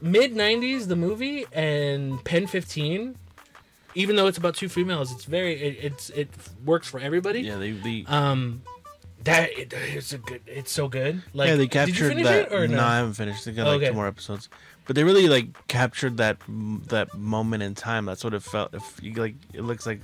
mid 0.00 0.34
'90s, 0.34 0.86
the 0.88 0.96
movie 0.96 1.46
and 1.52 2.22
Pen 2.24 2.46
15, 2.46 3.16
even 3.94 4.16
though 4.16 4.26
it's 4.26 4.38
about 4.38 4.54
two 4.54 4.68
females, 4.68 5.10
it's 5.12 5.24
very 5.24 5.54
it, 5.60 5.78
it's 5.84 6.10
it 6.10 6.28
works 6.64 6.86
for 6.88 7.00
everybody. 7.00 7.40
Yeah, 7.40 7.56
they, 7.56 7.72
they 7.72 8.04
Um, 8.06 8.62
that 9.24 9.50
it, 9.56 9.72
it's 9.72 10.12
a 10.12 10.18
good. 10.18 10.42
It's 10.46 10.70
so 10.72 10.88
good. 10.88 11.22
Like, 11.32 11.48
yeah, 11.48 11.54
they 11.56 11.66
did 11.66 11.88
you 11.88 11.92
captured 11.94 12.08
finish 12.08 12.24
that. 12.26 12.52
it 12.52 12.52
or 12.52 12.66
no? 12.68 12.76
no? 12.78 12.84
I 12.84 12.96
haven't 12.96 13.14
finished. 13.14 13.44
They 13.44 13.52
got 13.52 13.66
like 13.66 13.76
Okay. 13.76 13.88
two 13.88 13.94
more 13.94 14.06
episodes, 14.08 14.48
but 14.86 14.96
they 14.96 15.04
really 15.04 15.28
like 15.28 15.66
captured 15.68 16.16
that 16.16 16.38
that 16.88 17.14
moment 17.14 17.62
in 17.62 17.74
time. 17.74 18.04
That's 18.04 18.24
what 18.24 18.34
it 18.34 18.42
felt. 18.42 18.74
If 18.74 18.98
you 19.02 19.14
like, 19.14 19.34
it 19.52 19.62
looks 19.62 19.86
like 19.86 20.00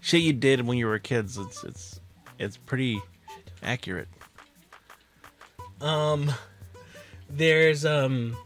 shit 0.00 0.22
you 0.22 0.32
did 0.32 0.66
when 0.66 0.78
you 0.78 0.86
were 0.86 0.98
kids. 0.98 1.38
It's 1.38 1.64
it's 1.64 2.00
it's 2.38 2.56
pretty 2.56 3.00
accurate. 3.62 4.08
Um, 5.80 6.32
there's 7.28 7.84
um, 7.84 8.36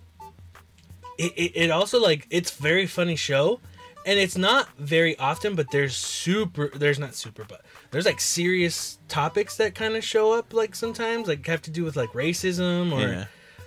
it, 1.19 1.33
it, 1.37 1.53
it 1.55 1.71
also 1.71 2.01
like 2.01 2.27
it's 2.31 2.53
very 2.53 2.87
funny 2.87 3.17
show, 3.17 3.61
and 4.07 4.19
it's 4.19 4.39
not 4.39 4.71
very 4.79 5.19
often, 5.19 5.55
but 5.55 5.71
there's 5.71 5.95
super 5.95 6.71
there's 6.75 6.99
not 6.99 7.15
super, 7.15 7.45
but 7.45 7.63
there's 7.91 8.07
like 8.07 8.21
serious 8.21 8.99
topics 9.09 9.57
that 9.59 9.75
kind 9.75 9.97
of 9.97 10.05
show 10.05 10.33
up 10.33 10.55
like 10.55 10.75
sometimes 10.75 11.29
like 11.29 11.47
have 11.47 11.63
to 11.63 11.71
do 11.71 11.85
with 11.85 11.97
like 11.97 12.11
racism 12.11 12.91
or. 12.93 13.01
Yeah. 13.01 13.25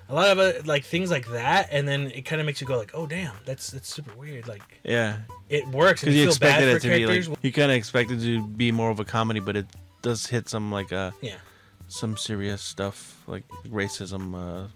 A 0.10 0.14
lot 0.14 0.30
of 0.30 0.40
uh, 0.40 0.54
like 0.66 0.84
things 0.86 1.12
like 1.12 1.28
that, 1.28 1.70
and 1.72 1.88
then 1.88 2.10
it 2.12 2.24
kind 2.24 2.42
of 2.42 2.48
makes 2.48 2.60
you 2.60 2.66
go 2.66 2.78
like, 2.78 2.92
"Oh 2.96 3.06
damn, 3.06 3.34
that's 3.46 3.70
that's 3.70 3.94
super 3.94 4.12
weird." 4.16 4.48
Like 4.48 4.64
Yeah, 4.84 5.18
it 5.50 5.68
works, 5.68 6.02
because 6.02 6.16
you 6.16 6.24
you 6.24 6.28
expected 6.30 6.72
for 6.72 6.78
it 6.78 6.80
to 6.82 6.90
be 6.90 7.06
like 7.06 7.44
you 7.44 7.52
kind 7.52 7.70
of 7.72 7.78
expected 7.78 8.20
to 8.22 8.44
be 8.44 8.72
more 8.72 8.90
of 8.90 9.00
a 9.00 9.06
comedy, 9.06 9.40
but 9.40 9.56
it 9.56 9.68
does 10.02 10.26
hit 10.26 10.50
some 10.50 10.72
like 10.72 10.92
uh 10.92 11.12
yeah, 11.22 11.36
some 11.88 12.18
serious 12.18 12.62
stuff 12.62 13.22
like 13.28 13.44
racism. 13.68 14.34
Uh, 14.34 14.68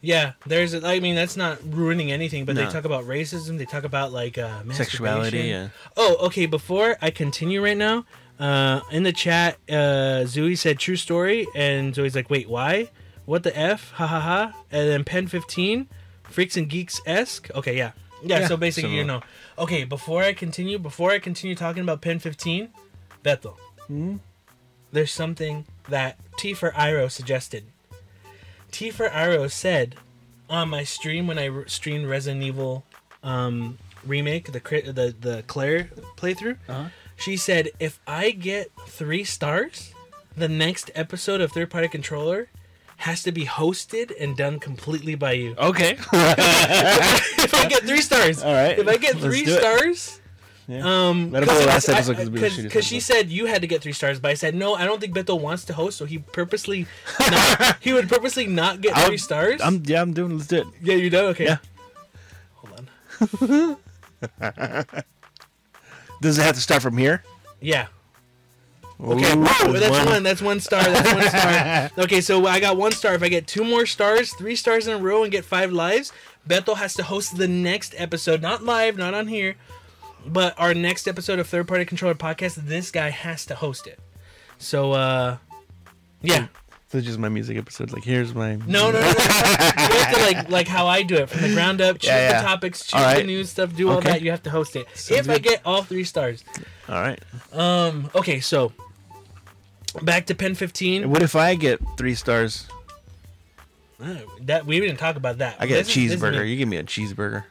Yeah, 0.00 0.32
there's. 0.46 0.74
I 0.74 0.98
mean, 0.98 1.14
that's 1.14 1.36
not 1.36 1.58
ruining 1.64 2.10
anything, 2.10 2.44
but 2.44 2.56
they 2.56 2.66
talk 2.66 2.84
about 2.84 3.04
racism. 3.04 3.58
They 3.58 3.64
talk 3.66 3.84
about 3.84 4.12
like 4.12 4.36
uh, 4.38 4.62
sexuality. 4.72 5.38
Yeah. 5.38 5.68
Oh, 5.96 6.16
okay. 6.26 6.46
Before 6.46 6.96
I 7.00 7.10
continue 7.10 7.62
right 7.62 7.76
now, 7.76 8.04
uh, 8.40 8.80
in 8.90 9.04
the 9.04 9.12
chat, 9.12 9.58
uh, 9.68 10.26
Zooey 10.26 10.58
said 10.58 10.80
true 10.80 10.96
story, 10.96 11.46
and 11.54 11.94
Zoe's 11.94 12.16
like, 12.16 12.28
wait, 12.28 12.48
why? 12.48 12.90
What 13.24 13.42
the 13.44 13.56
f? 13.56 13.92
Ha 13.92 14.06
ha 14.06 14.20
ha! 14.20 14.52
And 14.70 14.88
then 14.88 15.04
Pen 15.04 15.26
fifteen, 15.26 15.88
freaks 16.24 16.56
and 16.56 16.68
geeks 16.68 17.00
esque. 17.06 17.50
Okay, 17.54 17.76
yeah. 17.76 17.92
yeah, 18.22 18.40
Yeah, 18.40 18.48
So 18.48 18.56
basically, 18.56 18.96
you 18.96 19.04
know. 19.04 19.22
Okay, 19.58 19.84
before 19.84 20.22
I 20.22 20.32
continue, 20.32 20.78
before 20.78 21.10
I 21.12 21.18
continue 21.18 21.54
talking 21.54 21.82
about 21.82 22.00
Pen 22.00 22.18
fifteen, 22.18 22.70
Beto, 23.24 23.56
Hmm? 23.86 24.16
there's 24.92 25.12
something 25.12 25.66
that 25.88 26.18
T 26.36 26.54
for 26.54 26.72
Iro 26.76 27.08
suggested. 27.08 27.64
T 28.70 28.90
for 28.90 29.08
Iro 29.08 29.46
said 29.48 29.96
on 30.50 30.68
my 30.70 30.82
stream 30.84 31.26
when 31.26 31.38
I 31.38 31.44
re- 31.46 31.64
streamed 31.68 32.06
Resident 32.06 32.42
Evil 32.42 32.84
um, 33.22 33.78
remake, 34.04 34.50
the 34.52 34.60
cri- 34.60 34.82
the 34.82 35.14
the 35.18 35.44
Claire 35.46 35.90
playthrough. 36.16 36.56
Uh-huh. 36.68 36.88
She 37.16 37.36
said 37.36 37.70
if 37.78 38.00
I 38.06 38.30
get 38.32 38.70
three 38.86 39.22
stars, 39.24 39.94
the 40.36 40.48
next 40.48 40.90
episode 40.94 41.40
of 41.40 41.52
Third 41.52 41.70
Party 41.70 41.86
Controller 41.88 42.48
has 43.02 43.22
to 43.24 43.32
be 43.32 43.44
hosted 43.44 44.12
and 44.18 44.36
done 44.36 44.58
completely 44.60 45.14
by 45.16 45.32
you. 45.32 45.54
Okay. 45.58 45.92
if 46.12 47.54
I 47.54 47.66
get 47.68 47.82
three 47.82 48.00
stars, 48.00 48.42
All 48.42 48.52
right. 48.54 48.78
If 48.78 48.86
I 48.88 48.96
get 48.96 49.14
Let's 49.14 49.24
three 49.26 49.44
stars. 49.46 50.20
Yeah. 50.68 50.86
Um, 50.86 51.32
That'll 51.32 51.52
be 51.52 51.60
the 51.60 51.66
last 51.66 51.88
I- 51.88 51.94
episode 51.94 52.16
'cause 52.16 52.30
we 52.30 52.38
shooting 52.38 52.64
because 52.64 52.86
she 52.86 53.00
said 53.00 53.28
you 53.28 53.46
had 53.46 53.62
to 53.62 53.66
get 53.66 53.82
three 53.82 53.92
stars, 53.92 54.20
but 54.20 54.30
I 54.30 54.34
said 54.34 54.54
no. 54.54 54.74
I 54.74 54.84
don't 54.84 55.00
think 55.00 55.12
Beto 55.14 55.38
wants 55.38 55.64
to 55.66 55.74
host, 55.74 55.98
so 55.98 56.04
he 56.04 56.18
purposely 56.18 56.86
not, 57.20 57.76
he 57.80 57.92
would 57.92 58.08
purposely 58.08 58.46
not 58.46 58.80
get 58.80 58.96
I'll- 58.96 59.08
3 59.08 59.18
stars. 59.18 59.60
I'm 59.60 59.82
yeah. 59.84 60.00
I'm 60.00 60.12
doing. 60.14 60.36
Let's 60.38 60.46
do 60.48 60.58
it. 60.58 60.66
yeah, 60.80 60.94
you 60.94 61.10
done 61.10 61.24
okay. 61.34 61.44
Yeah. 61.46 61.58
Hold 62.54 62.86
on. 63.42 63.76
Does 66.22 66.38
it 66.38 66.42
have 66.42 66.54
to 66.54 66.60
start 66.60 66.82
from 66.82 66.96
here? 66.96 67.24
Yeah. 67.60 67.88
Okay. 69.00 69.32
Ooh, 69.36 69.72
that's 69.72 69.90
one. 69.90 70.06
one. 70.06 70.22
That's 70.22 70.42
one 70.42 70.60
star. 70.60 70.82
That's 70.82 71.14
one 71.14 71.28
star. 71.28 71.90
okay, 72.04 72.20
so 72.20 72.46
I 72.46 72.60
got 72.60 72.76
one 72.76 72.92
star. 72.92 73.14
If 73.14 73.22
I 73.22 73.28
get 73.28 73.46
two 73.46 73.64
more 73.64 73.86
stars, 73.86 74.32
three 74.34 74.56
stars 74.56 74.86
in 74.86 74.94
a 74.94 74.98
row, 74.98 75.22
and 75.22 75.32
get 75.32 75.44
five 75.44 75.72
lives, 75.72 76.12
Beto 76.48 76.76
has 76.76 76.94
to 76.94 77.02
host 77.02 77.36
the 77.36 77.48
next 77.48 77.94
episode. 77.96 78.42
Not 78.42 78.62
live, 78.62 78.96
not 78.96 79.14
on 79.14 79.26
here, 79.26 79.56
but 80.26 80.54
our 80.58 80.74
next 80.74 81.08
episode 81.08 81.38
of 81.38 81.48
Third 81.48 81.66
Party 81.66 81.84
Controller 81.84 82.14
Podcast. 82.14 82.54
This 82.54 82.90
guy 82.90 83.10
has 83.10 83.44
to 83.46 83.54
host 83.54 83.86
it. 83.86 83.98
So, 84.58 84.92
uh, 84.92 85.38
yeah. 86.20 86.46
So 86.92 86.98
it's 86.98 87.06
just 87.06 87.18
my 87.18 87.30
music 87.30 87.56
episode. 87.56 87.90
Like 87.90 88.04
here's 88.04 88.34
my. 88.34 88.56
No, 88.56 88.90
no, 88.90 88.92
no. 88.92 89.00
no. 89.00 89.06
you 89.06 89.14
have 89.14 90.14
to 90.14 90.20
like 90.20 90.50
like 90.50 90.68
how 90.68 90.86
I 90.86 91.02
do 91.02 91.14
it 91.16 91.30
from 91.30 91.40
the 91.40 91.54
ground 91.54 91.80
up. 91.80 91.98
Choose 92.00 92.08
Yeah, 92.08 92.18
yeah. 92.30 92.42
the 92.42 92.46
topics, 92.46 92.84
choose 92.84 93.00
All 93.02 93.14
the 93.14 93.22
news 93.24 93.48
stuff, 93.48 93.74
do 93.74 93.88
all 93.88 93.96
Okay. 93.96 94.10
that. 94.10 94.20
You 94.20 94.30
have 94.30 94.42
to 94.42 94.50
host 94.50 94.76
it. 94.76 94.86
Sounds 94.94 95.20
if 95.20 95.30
I 95.30 95.38
get 95.38 95.62
all 95.64 95.82
three 95.82 96.04
stars. 96.04 96.44
All 96.90 97.00
right. 97.00 97.18
Um. 97.50 98.10
Okay. 98.14 98.40
So 98.40 98.74
back 100.02 100.26
to 100.26 100.34
Pen 100.34 100.54
fifteen. 100.54 101.08
What 101.08 101.22
if 101.22 101.34
I 101.34 101.54
get 101.54 101.80
three 101.96 102.14
stars? 102.14 102.68
Uh, 103.98 104.16
That 104.42 104.66
we 104.66 104.78
didn't 104.78 104.98
talk 104.98 105.16
about 105.16 105.38
that. 105.38 105.56
I 105.60 105.64
get 105.66 105.86
This 105.86 105.96
a 105.96 106.00
is- 106.00 106.12
is 106.12 106.20
cheeseburger. 106.20 106.46
You 106.46 106.56
give 106.56 106.68
me 106.68 106.76
a 106.76 106.84
cheeseburger. 106.84 107.44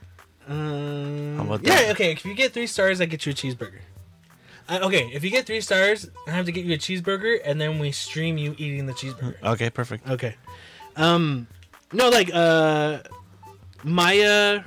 Um, 0.47 1.37
How 1.37 1.43
about 1.45 1.63
yeah. 1.63 1.75
that? 1.81 1.91
Okay. 1.93 2.11
If 2.11 2.25
you 2.25 2.35
get 2.35 2.53
three 2.53 2.67
stars, 2.67 3.01
I 3.01 3.05
get 3.05 3.25
you 3.25 3.31
a 3.31 3.35
cheeseburger. 3.35 3.79
Uh, 4.71 4.79
okay. 4.83 5.11
If 5.13 5.25
you 5.25 5.29
get 5.29 5.45
three 5.45 5.59
stars, 5.59 6.09
I 6.25 6.31
have 6.31 6.45
to 6.45 6.51
get 6.53 6.63
you 6.63 6.73
a 6.73 6.77
cheeseburger, 6.77 7.39
and 7.43 7.59
then 7.59 7.77
we 7.77 7.91
stream 7.91 8.37
you 8.37 8.55
eating 8.57 8.85
the 8.85 8.93
cheeseburger. 8.93 9.35
Okay, 9.43 9.69
perfect. 9.69 10.09
Okay. 10.09 10.35
Um, 10.95 11.47
no, 11.91 12.07
like 12.09 12.31
uh, 12.33 12.99
Maya. 13.83 14.63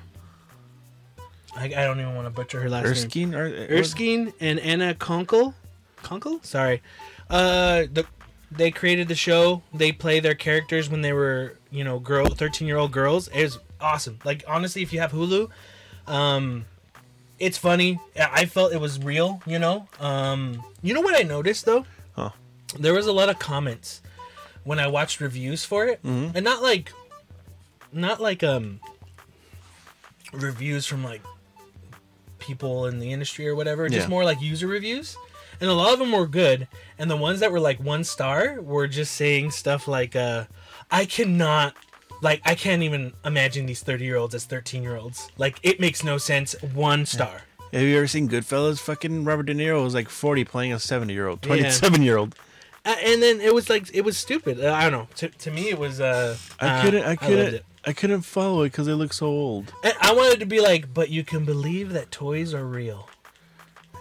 I, 1.57 1.65
I 1.65 1.69
don't 1.69 2.01
even 2.01 2.15
want 2.15 2.27
to 2.27 2.31
butcher 2.31 2.61
her 2.61 2.69
last 2.69 2.85
name. 2.85 3.35
Erskine 3.35 3.35
Erskine 3.35 4.33
and 4.41 4.61
Anna 4.61 4.93
Konkle. 4.95 5.55
Konkle? 6.03 6.45
Sorry. 6.45 6.83
Uh, 7.31 7.85
the 7.91 8.05
they 8.51 8.71
created 8.71 9.09
the 9.09 9.15
show. 9.15 9.63
They 9.73 9.91
play 9.91 10.21
their 10.21 10.35
characters 10.35 10.91
when 10.91 11.01
they 11.01 11.15
were, 11.15 11.57
you 11.71 11.83
know, 11.83 11.99
girl, 11.99 12.27
thirteen 12.27 12.69
year 12.69 12.77
old 12.77 12.93
girls. 12.93 13.29
It 13.29 13.43
was 13.43 13.59
awesome. 13.81 14.19
Like 14.23 14.45
honestly, 14.47 14.83
if 14.83 14.93
you 14.93 15.01
have 15.01 15.13
Hulu, 15.13 15.49
um, 16.07 16.67
it's 17.39 17.59
funny. 17.59 17.99
I 18.19 18.47
felt 18.47 18.73
it 18.73 18.81
was 18.81 18.99
real. 18.99 19.43
You 19.47 19.59
know. 19.59 19.89
Um, 20.01 20.63
you 20.83 20.95
know 20.95 21.01
what 21.01 21.19
I 21.19 21.23
noticed 21.23 21.65
though? 21.65 21.85
Huh. 22.17 22.31
There 22.79 22.95
was 22.95 23.07
a 23.07 23.13
lot 23.13 23.29
of 23.29 23.39
comments 23.39 24.01
when 24.65 24.79
I 24.79 24.87
watched 24.87 25.21
reviews 25.21 25.65
for 25.65 25.87
it, 25.87 26.03
Mhm. 26.03 26.33
and 26.35 26.45
not 26.45 26.63
like, 26.63 26.93
not 27.93 28.21
like 28.21 28.43
um, 28.43 28.81
reviews 30.33 30.87
from 30.87 31.05
like 31.05 31.23
people 32.39 32.87
in 32.87 32.99
the 32.99 33.13
industry 33.13 33.49
or 33.49 33.55
whatever. 33.55 33.89
Just 33.89 34.07
Yeah. 34.07 34.11
more 34.11 34.25
like 34.25 34.41
user 34.41 34.67
reviews, 34.67 35.17
and 35.61 35.71
a 35.71 35.75
lot 35.75 35.93
of 35.93 35.99
them 35.99 36.13
were 36.13 36.27
good. 36.27 36.69
And 36.99 37.11
the 37.11 37.17
ones 37.17 37.41
that 37.41 37.53
were 37.53 37.61
like 37.61 37.79
one 37.81 38.05
star 38.05 38.61
were 38.61 38.87
just 38.87 39.13
saying 39.15 39.51
stuff 39.53 39.87
like, 39.89 40.15
uh, 40.17 40.45
"I 40.91 41.05
cannot." 41.07 41.75
Like 42.23 42.41
I 42.45 42.55
can't 42.55 42.83
even 42.83 43.13
imagine 43.25 43.67
these 43.67 43.83
thirty 43.83 44.05
year 44.05 44.17
olds 44.17 44.35
as 44.35 44.45
thirteen 44.45 44.83
year 44.83 44.97
olds. 44.97 45.31
Like 45.37 45.59
it 45.63 45.81
makes 45.81 46.03
no 46.05 46.19
sense. 46.19 46.55
One 46.75 47.07
star. 47.07 47.43
Have 47.73 47.83
you 47.83 47.97
ever 47.97 48.07
seen 48.07 48.29
Goodfellas? 48.29 48.79
Fucking 48.79 49.25
Robert 49.25 49.45
De 49.45 49.55
Niro 49.55 49.83
was 49.83 49.95
like 49.95 50.09
40 50.09 50.45
playing 50.45 50.73
a 50.73 50.79
70 50.79 51.13
year 51.13 51.27
old, 51.27 51.43
27 51.43 52.03
year 52.03 52.17
old. 52.19 52.37
Uh, 52.85 52.95
and 53.05 53.21
then 53.21 53.41
it 53.41 53.53
was 53.53 53.69
like 53.69 53.93
it 53.93 54.03
was 54.03 54.17
stupid. 54.17 54.65
Uh, 54.65 54.73
I 54.73 54.83
don't 54.89 54.93
know. 54.93 55.09
To, 55.17 55.29
to 55.29 55.51
me, 55.51 55.71
it 55.71 55.79
was. 55.79 56.01
Uh, 56.01 56.37
I 56.61 56.67
uh, 56.69 56.83
couldn't. 56.83 57.05
I 57.05 57.17
couldn't. 57.17 57.55
it. 57.55 57.65
I 57.87 57.93
couldn't 57.93 58.23
follow 58.23 58.63
it 58.63 58.71
because 58.71 58.87
they 58.87 58.93
look 58.93 59.13
so 59.13 59.27
old. 59.27 59.73
I, 59.83 59.93
I 60.01 60.15
wanted 60.15 60.41
to 60.41 60.47
be 60.47 60.61
like, 60.61 60.93
but 60.95 61.11
you 61.11 61.25
can 61.25 61.45
believe 61.45 61.93
that 61.93 62.11
toys 62.11 62.55
are 62.55 62.65
real. 62.65 63.09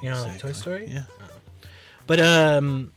You 0.02 0.12
know, 0.12 0.22
like 0.24 0.40
Toy 0.40 0.52
Story. 0.52 0.88
Yeah. 0.90 1.04
But 2.06 2.20
um, 2.20 2.92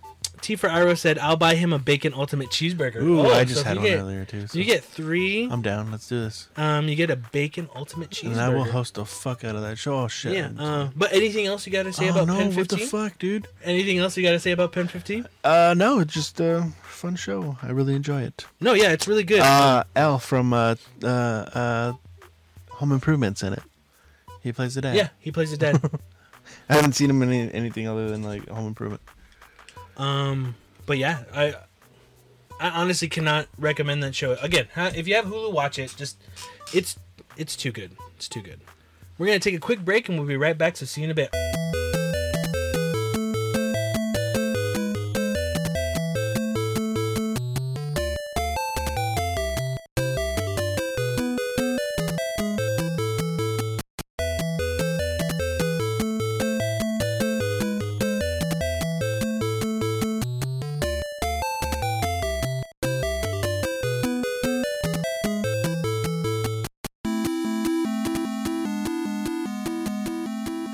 T 0.47 0.55
for 0.55 0.69
Iro 0.71 0.95
said, 0.95 1.19
"I'll 1.19 1.37
buy 1.37 1.57
him 1.57 1.73
a 1.73 1.79
bacon 1.79 2.15
ultimate 2.15 2.51
cheeseburger." 2.51 3.03
Ooh, 3.03 3.21
Oh, 3.21 3.33
I 3.33 3.45
just 3.45 3.63
if 3.63 3.67
had 3.67 3.79
one 3.79 3.87
get, 3.87 3.99
earlier 3.99 4.25
too. 4.25 4.47
So 4.47 4.57
You 4.57 4.65
get 4.65 4.85
three. 4.85 5.49
I'm 5.51 5.61
down. 5.61 5.91
Let's 5.91 6.09
do 6.09 6.21
this. 6.21 6.49
Um, 6.57 6.87
you 6.89 6.95
get 6.95 7.11
a 7.11 7.17
bacon 7.17 7.69
ultimate 7.75 8.11
cheeseburger. 8.11 8.31
And 8.31 8.41
I 8.41 8.49
will 8.51 8.63
host 8.63 8.95
the 8.95 9.05
fuck 9.05 9.43
out 9.43 9.57
of 9.57 9.63
that 9.63 9.77
show. 9.77 9.99
Oh 9.99 10.07
shit. 10.07 10.35
Yeah. 10.35 10.51
Uh, 10.57 10.91
but 10.95 11.13
anything 11.13 11.47
else 11.47 11.67
you 11.67 11.73
got 11.73 11.83
to 11.83 11.93
say 11.93 12.07
oh, 12.07 12.13
about 12.13 12.29
no, 12.29 12.37
Pen 12.37 12.55
what 12.55 12.69
the 12.69 12.79
15? 12.79 12.87
fuck, 12.89 13.19
dude? 13.19 13.49
Anything 13.65 13.99
else 13.99 14.17
you 14.17 14.23
got 14.23 14.31
to 14.33 14.39
say 14.39 14.53
about 14.53 14.71
Pen 14.71 14.87
15? 14.87 15.27
Uh, 15.43 15.75
no, 15.77 15.99
it's 15.99 16.15
just 16.15 16.39
a 16.39 16.71
fun 16.85 17.17
show. 17.17 17.59
I 17.61 17.71
really 17.71 17.97
enjoy 17.97 18.23
it. 18.23 18.47
No, 18.61 18.73
yeah, 18.75 18.93
it's 18.93 19.09
really 19.09 19.25
good. 19.25 19.41
Uh, 19.41 19.83
Al 19.97 20.21
from 20.21 20.53
uh, 20.53 20.77
uh, 21.03 21.07
uh, 21.07 21.93
Home 22.75 22.93
Improvement's 22.93 23.43
in 23.43 23.53
it. 23.53 23.63
He 24.45 24.53
plays 24.53 24.77
the 24.77 24.83
dad. 24.83 24.95
yeah, 24.95 25.09
he 25.19 25.33
plays 25.33 25.51
the 25.51 25.57
dad. 25.57 25.81
I 26.69 26.75
haven't 26.77 26.93
seen 26.93 27.11
him 27.11 27.21
in 27.23 27.33
any, 27.33 27.53
anything 27.53 27.89
other 27.89 28.09
than 28.09 28.23
like 28.23 28.49
Home 28.49 28.69
Improvement. 28.69 29.03
Um, 29.97 30.55
but 30.87 30.99
yeah, 30.99 31.25
I 31.35 31.55
I 32.59 32.71
honestly 32.71 33.09
cannot 33.09 33.49
recommend 33.59 34.03
that 34.03 34.15
show. 34.15 34.33
Again, 34.43 34.69
if 34.77 35.07
you 35.07 35.15
have 35.15 35.27
Hulu, 35.27 35.53
watch 35.53 35.79
it. 35.79 35.95
Just 35.97 36.19
it's 36.73 36.99
it's 37.37 37.57
too 37.57 37.73
good. 37.73 37.93
It's 38.17 38.29
too 38.29 38.43
good. 38.43 38.61
We're 39.19 39.27
gonna 39.27 39.39
take 39.39 39.55
a 39.55 39.61
quick 39.61 39.85
break 39.85 40.09
and 40.09 40.19
we'll 40.19 40.29
be 40.29 40.37
right 40.37 40.57
back. 40.57 40.77
So 40.77 40.87
see 40.87 41.03
you 41.03 41.07
in 41.07 41.11
a 41.11 41.15
bit. 41.15 41.86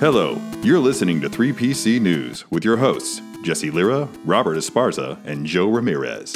Hello, 0.02 0.36
you're 0.62 0.80
listening 0.80 1.20
to 1.20 1.30
3PC 1.30 2.00
News 2.00 2.50
with 2.50 2.64
your 2.64 2.76
hosts, 2.76 3.22
Jesse 3.44 3.70
Lira, 3.70 4.08
Robert 4.24 4.56
Esparza, 4.56 5.16
and 5.24 5.46
Joe 5.46 5.68
Ramirez. 5.68 6.32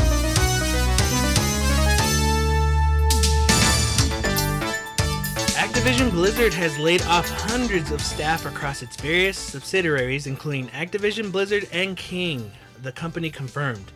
Activision 5.57 6.12
Blizzard 6.12 6.55
has 6.55 6.79
laid 6.79 7.02
off 7.07 7.29
hundreds 7.29 7.90
of 7.90 8.00
staff 8.00 8.46
across 8.46 8.83
its 8.83 8.94
various 8.94 9.37
subsidiaries, 9.37 10.29
including 10.29 10.68
Activision 10.68 11.33
Blizzard 11.33 11.68
and 11.72 11.96
King, 11.96 12.52
the 12.83 12.92
company 12.92 13.31
confirmed. 13.31 13.90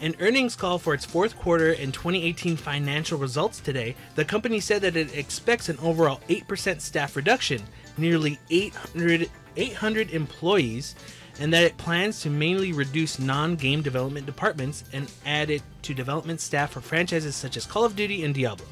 An 0.00 0.14
earnings 0.20 0.54
call 0.54 0.78
for 0.78 0.94
its 0.94 1.04
fourth 1.04 1.36
quarter 1.36 1.72
and 1.72 1.92
2018 1.92 2.56
financial 2.56 3.18
results 3.18 3.58
today, 3.58 3.96
the 4.14 4.24
company 4.24 4.60
said 4.60 4.82
that 4.82 4.94
it 4.94 5.16
expects 5.16 5.68
an 5.68 5.78
overall 5.82 6.20
8% 6.28 6.80
staff 6.80 7.16
reduction, 7.16 7.62
nearly 7.98 8.38
800, 8.50 9.30
800 9.56 10.10
employees, 10.10 10.94
and 11.40 11.52
that 11.52 11.64
it 11.64 11.76
plans 11.76 12.20
to 12.22 12.30
mainly 12.30 12.72
reduce 12.72 13.18
non 13.18 13.56
game 13.56 13.82
development 13.82 14.26
departments 14.26 14.84
and 14.92 15.10
add 15.24 15.50
it 15.50 15.62
to 15.82 15.94
development 15.94 16.40
staff 16.40 16.72
for 16.72 16.80
franchises 16.80 17.36
such 17.36 17.56
as 17.56 17.66
Call 17.66 17.84
of 17.84 17.96
Duty 17.96 18.24
and 18.24 18.34
Diablo. 18.34 18.66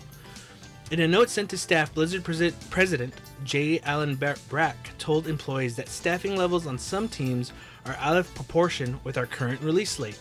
In 0.90 1.00
a 1.00 1.08
note 1.08 1.30
sent 1.30 1.50
to 1.50 1.58
staff, 1.58 1.94
Blizzard 1.94 2.24
President 2.70 3.14
J. 3.42 3.80
Allen 3.80 4.16
Brack 4.48 4.90
told 4.98 5.26
employees 5.26 5.76
that 5.76 5.88
staffing 5.88 6.36
levels 6.36 6.66
on 6.66 6.78
some 6.78 7.08
teams 7.08 7.52
are 7.86 7.96
out 7.98 8.16
of 8.16 8.32
proportion 8.34 9.00
with 9.02 9.16
our 9.16 9.26
current 9.26 9.60
release 9.62 9.90
slate. 9.90 10.20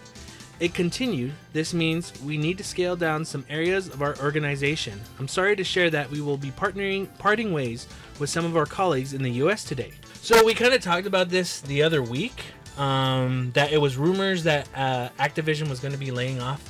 It 0.60 0.74
continued, 0.74 1.34
this 1.52 1.74
means 1.74 2.14
we 2.24 2.38
need 2.38 2.58
to 2.60 2.64
scale 2.64 2.96
down 2.96 3.26
some 3.26 3.46
areas 3.50 3.90
of 3.90 4.02
our 4.02 4.18
organization. 4.20 5.02
I'm 5.20 5.28
sorry 5.28 5.56
to 5.58 5.64
share 5.64 5.90
that 5.90 6.10
we 6.10 6.22
will 6.22 6.38
be 6.38 6.52
partnering 6.52 7.08
parting 7.18 7.52
ways 7.52 7.88
with 8.20 8.30
some 8.30 8.46
of 8.46 8.56
our 8.56 8.66
colleagues 8.66 9.14
in 9.14 9.22
the 9.24 9.32
US 9.44 9.64
today. 9.64 9.92
So 10.22 10.44
we 10.46 10.54
kind 10.54 10.74
of 10.74 10.82
talked 10.82 11.08
about 11.08 11.30
this 11.30 11.62
the 11.62 11.84
other 11.84 12.02
week. 12.02 12.44
Um, 12.78 13.52
that 13.54 13.72
it 13.72 13.78
was 13.78 13.98
rumors 13.98 14.44
that 14.46 14.68
uh, 14.76 15.10
Activision 15.20 15.70
was 15.70 15.80
going 15.80 15.92
to 15.92 15.98
be 16.00 16.10
laying 16.10 16.42
off 16.42 16.62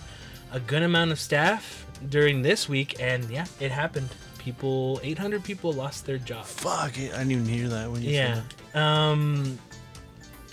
a 0.52 0.60
good 0.60 0.84
amount 0.84 1.12
of 1.12 1.20
staff 1.20 1.86
during 2.10 2.42
this 2.42 2.68
week, 2.68 3.00
and 3.00 3.24
yeah, 3.30 3.46
it 3.62 3.72
happened. 3.72 4.10
People, 4.38 5.00
800 5.02 5.42
people 5.46 5.72
lost 5.72 6.06
their 6.06 6.18
jobs. 6.18 6.52
Fuck 6.52 6.98
it. 7.00 7.14
I 7.14 7.20
didn't 7.20 7.32
even 7.32 7.46
hear 7.46 7.70
that 7.70 7.90
when 7.90 8.02
you 8.02 8.12
Yeah. 8.12 8.42
said 8.74 8.78
Um, 8.82 9.58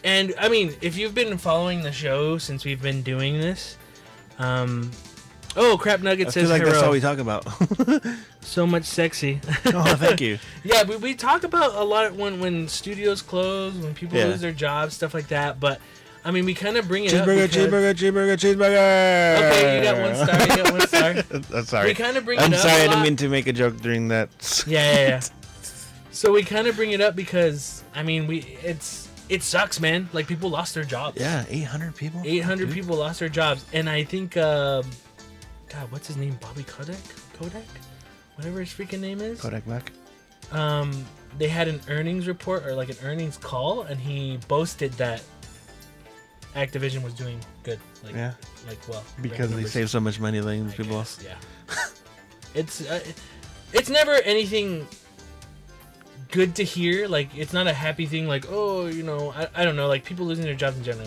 and 0.05 0.33
I 0.39 0.49
mean, 0.49 0.77
if 0.81 0.97
you've 0.97 1.15
been 1.17 1.37
following 1.37 1.83
the 1.83 1.91
show 1.91 2.39
since 2.39 2.65
we've 2.65 2.81
been 2.81 3.03
doing 3.03 3.41
this, 3.41 3.77
um, 4.39 4.93
oh 5.57 5.77
crap, 5.79 6.01
Nugget 6.01 6.33
says 6.33 6.51
like 6.51 6.65
that's 6.65 6.83
all 6.83 6.93
we 6.93 7.01
talk 7.01 7.19
about. 7.19 7.47
so 8.41 8.67
much 8.67 8.85
sexy. 8.85 9.41
oh, 9.67 9.95
thank 9.97 10.21
you. 10.21 10.39
yeah, 10.65 10.85
we, 10.85 10.97
we 10.97 11.15
talk 11.15 11.45
about 11.45 11.75
a 11.75 11.85
lot 11.85 12.07
of 12.07 12.17
when 12.17 12.41
when 12.41 12.69
studios 12.69 13.23
close, 13.23 13.75
when 13.75 13.95
people 13.95 14.19
Yeah. 14.19 14.27
lose 14.27 14.41
their 14.41 14.53
jobs, 14.53 14.95
stuff 14.95 15.15
like 15.15 15.29
that. 15.29 15.61
But 15.61 15.81
I 16.25 16.31
mean, 16.31 16.45
we 16.45 16.55
kind 16.55 16.77
of 16.77 16.87
bring 16.87 17.05
it 17.05 17.15
up. 17.15 17.27
Cheeseburger, 17.27 17.49
cheeseburger, 17.49 17.95
cheeseburger, 17.95 18.37
cheeseburger. 18.37 19.37
Okay, 19.37 19.79
you 19.79 19.85
got 19.85 20.01
one 20.01 20.15
star. 20.15 20.41
You 20.43 20.63
got 20.63 20.73
one 20.73 20.89
star. 20.89 21.57
I'm 21.57 21.65
sorry. 21.65 21.89
We 21.89 21.95
kind 21.95 22.17
of 22.17 22.25
bring 22.25 22.39
I'm 22.39 22.53
it 22.53 22.57
up. 22.57 22.63
sorry. 22.63 22.83
I 22.83 22.87
didn't 22.89 23.03
mean 23.03 23.17
to 23.17 23.29
make 23.29 23.47
a 23.47 23.53
joke 23.53 23.79
during 23.79 24.09
that. 24.09 24.29
Yeah, 24.67 24.93
yeah, 24.93 25.09
yeah. 25.09 25.21
so 26.11 26.33
we 26.33 26.43
kind 26.43 26.67
of 26.67 26.77
bring 26.77 26.93
it 26.93 27.01
up 27.01 27.17
because 27.17 27.83
I 27.95 28.03
mean, 28.03 28.27
we 28.27 28.41
it's 28.63 29.09
it 29.31 29.43
sucks, 29.45 29.81
man. 29.81 30.09
Like 30.13 30.27
people 30.27 30.51
lost 30.51 30.75
their 30.75 30.85
jobs. 30.85 31.19
Yeah, 31.21 31.45
800 31.49 31.95
people. 31.95 32.21
800 32.25 32.67
Dude. 32.67 32.75
people 32.75 32.97
lost 32.97 33.21
their 33.21 33.29
jobs, 33.29 33.65
and 33.73 33.89
I 33.89 34.03
think, 34.03 34.37
uh, 34.37 34.83
God, 35.73 35.91
what's 35.93 36.07
his 36.07 36.17
name? 36.17 36.37
Bobby 36.41 36.65
Kodak, 36.65 36.97
Kodak, 37.39 37.65
whatever 38.35 38.61
his 38.61 38.69
freaking 38.71 39.01
name 39.01 39.21
is. 39.21 39.41
Kodak 39.41 39.65
Black. 39.65 39.93
Um, 40.53 41.05
they 41.39 41.49
had 41.49 41.69
an 41.69 41.81
earnings 41.89 42.27
report 42.27 42.67
or 42.67 42.75
like 42.75 42.89
an 42.89 42.97
earnings 43.05 43.37
call, 43.37 43.83
and 43.83 44.01
he 44.01 44.39
boasted 44.49 44.93
that 44.95 45.23
Activision 46.57 47.05
was 47.05 47.15
doing 47.15 47.39
good. 47.63 47.79
Like, 48.03 48.15
Yeah. 48.15 48.33
like 48.67 48.79
well, 48.89 49.05
Because 49.23 49.51
they 49.51 49.55
numbers, 49.57 49.73
save 49.73 49.91
so 49.91 50.01
much 50.01 50.19
money 50.19 50.41
I 50.41 50.43
these 50.43 50.75
people 50.75 50.99
guess. 50.99 51.19
Yeah. 51.25 51.37
it's 52.55 52.81
uh, 52.91 53.01
it's 53.73 53.89
never 53.89 54.15
anything 54.25 54.89
good 56.33 56.57
to 56.57 56.65
hear. 56.65 57.07
Like 57.07 57.29
it's 57.37 57.53
not 57.53 57.69
a 57.69 57.73
happy 57.73 58.07
thing. 58.07 58.27
Like 58.27 58.47
oh, 58.51 58.87
you 58.87 59.05
know, 59.05 59.33
I, 59.37 59.47
I 59.55 59.65
don't 59.65 59.77
know. 59.77 59.87
Like 59.87 60.05
people 60.05 60.27
losing 60.27 60.45
their 60.45 60.57
jobs 60.57 60.77
in 60.77 60.83
general. 60.83 61.07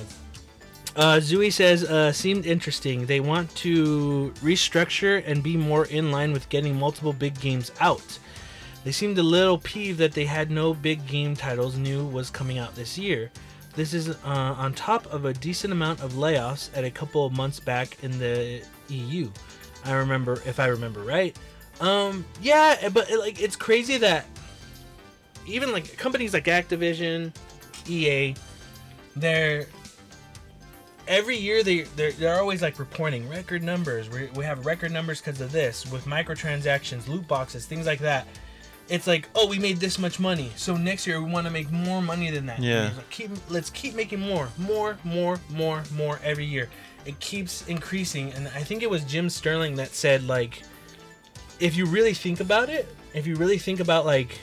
Uh, 0.96 1.18
Zooey 1.18 1.52
says, 1.52 1.84
uh, 1.84 2.12
seemed 2.12 2.46
interesting. 2.46 3.06
They 3.06 3.20
want 3.20 3.54
to 3.58 4.32
restructure 4.42 5.24
and 5.26 5.42
be 5.42 5.58
more 5.58 5.86
in 5.86 6.12
line 6.12 6.34
with 6.34 6.50
getting 6.50 6.76
multiple 6.76 7.14
big 7.14 7.40
games 7.40 7.72
out. 7.80 8.20
They 8.84 8.92
seemed 8.92 9.18
a 9.18 9.24
little 9.24 9.58
peeved 9.58 9.98
that 10.00 10.12
they 10.12 10.26
had 10.26 10.52
no 10.52 10.74
big 10.74 11.08
game 11.08 11.36
titles 11.36 11.78
new 11.78 12.06
was 12.06 12.30
coming 12.30 12.60
out 12.60 12.76
this 12.76 12.98
year. 12.98 13.32
This 13.76 13.94
is 13.94 14.10
uh, 14.10 14.16
on 14.24 14.74
top 14.74 15.12
of 15.12 15.26
a 15.26 15.34
decent 15.34 15.74
amount 15.74 16.02
of 16.02 16.14
layoffs 16.14 16.70
at 16.76 16.84
a 16.84 16.92
couple 16.92 17.26
of 17.26 17.34
months 17.34 17.60
back 17.60 17.98
in 18.04 18.20
the 18.20 18.62
EU. 18.90 19.32
I 19.86 19.94
remember, 19.94 20.34
if 20.46 20.60
I 20.60 20.68
remember 20.68 21.02
right. 21.02 21.36
Um, 21.82 22.24
yeah, 22.42 22.90
but 22.90 23.10
like 23.18 23.42
it's 23.42 23.56
crazy 23.56 23.98
that 23.98 24.26
even 25.48 25.72
like 25.72 25.98
companies 25.98 26.34
like 26.34 26.46
Activision, 26.46 27.34
EA, 27.88 28.36
they're 29.16 29.66
every 31.08 31.38
year 31.38 31.64
they 31.64 31.82
they're, 31.82 32.12
they're 32.14 32.40
always 32.40 32.62
like 32.62 32.80
reporting 32.80 33.28
record 33.30 33.64
numbers. 33.64 34.10
We, 34.10 34.28
we 34.36 34.44
have 34.46 34.66
record 34.66 34.92
numbers 34.92 35.22
because 35.22 35.42
of 35.42 35.52
this 35.52 35.90
with 35.92 36.06
microtransactions, 36.06 37.08
loot 37.08 37.28
boxes, 37.28 37.66
things 37.66 37.86
like 37.86 38.00
that. 38.00 38.28
It's 38.90 39.08
like, 39.08 39.30
oh, 39.34 39.48
we 39.48 39.60
made 39.60 39.78
this 39.78 39.98
much 39.98 40.20
money, 40.20 40.52
so 40.58 40.76
next 40.76 41.08
year 41.08 41.22
we 41.22 41.32
want 41.32 41.48
to 41.48 41.52
make 41.52 41.72
more 41.72 42.02
money 42.02 42.30
than 42.30 42.46
that. 42.48 42.60
Yeah. 42.60 42.92
Like, 42.96 43.10
keep 43.10 43.32
let's 43.50 43.70
keep 43.70 43.96
making 43.96 44.20
more, 44.20 44.50
more, 44.58 44.98
more, 45.04 45.40
more, 45.50 45.84
more 45.96 46.20
every 46.24 46.46
year. 46.46 46.70
It 47.06 47.20
keeps 47.20 47.66
increasing, 47.68 48.32
and 48.34 48.48
I 48.50 48.62
think 48.62 48.84
it 48.84 48.90
was 48.90 49.04
Jim 49.06 49.30
Sterling 49.30 49.76
that 49.78 49.90
said 49.90 50.28
like, 50.28 50.64
if 51.60 51.78
you 51.78 51.86
really 51.86 52.14
think 52.14 52.40
about 52.42 52.70
it, 52.70 52.94
if 53.14 53.26
you 53.26 53.36
really 53.36 53.58
think 53.58 53.80
about 53.80 54.06
like 54.06 54.40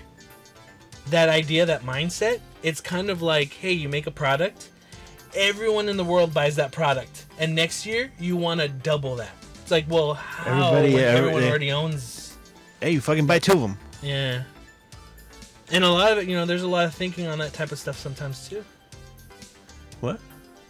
that 1.08 1.28
idea, 1.28 1.66
that 1.66 1.82
mindset, 1.82 2.40
it's 2.62 2.80
kind 2.80 3.10
of 3.10 3.20
like, 3.20 3.52
hey, 3.52 3.72
you 3.72 3.88
make 3.88 4.06
a 4.06 4.10
product, 4.10 4.69
everyone 5.34 5.88
in 5.88 5.96
the 5.96 6.04
world 6.04 6.32
buys 6.34 6.56
that 6.56 6.72
product, 6.72 7.26
and 7.38 7.54
next 7.54 7.86
year 7.86 8.10
you 8.18 8.36
want 8.36 8.60
to 8.60 8.68
double 8.68 9.16
that. 9.16 9.30
It's 9.62 9.70
like, 9.70 9.86
well, 9.88 10.14
how? 10.14 10.50
Everybody, 10.74 10.94
when 10.94 11.02
yeah, 11.02 11.08
everyone 11.08 11.36
every- 11.38 11.48
already 11.48 11.72
owns. 11.72 12.36
Hey, 12.80 12.92
you 12.92 13.00
fucking 13.00 13.26
buy 13.26 13.38
two 13.38 13.52
of 13.52 13.60
them. 13.60 13.78
Yeah. 14.02 14.42
And 15.72 15.84
a 15.84 15.90
lot 15.90 16.12
of 16.12 16.18
it, 16.18 16.26
you 16.28 16.34
know, 16.34 16.46
there's 16.46 16.62
a 16.62 16.68
lot 16.68 16.86
of 16.86 16.94
thinking 16.94 17.26
on 17.26 17.38
that 17.38 17.52
type 17.52 17.70
of 17.70 17.78
stuff 17.78 17.96
sometimes 17.98 18.48
too. 18.48 18.64
What? 20.00 20.18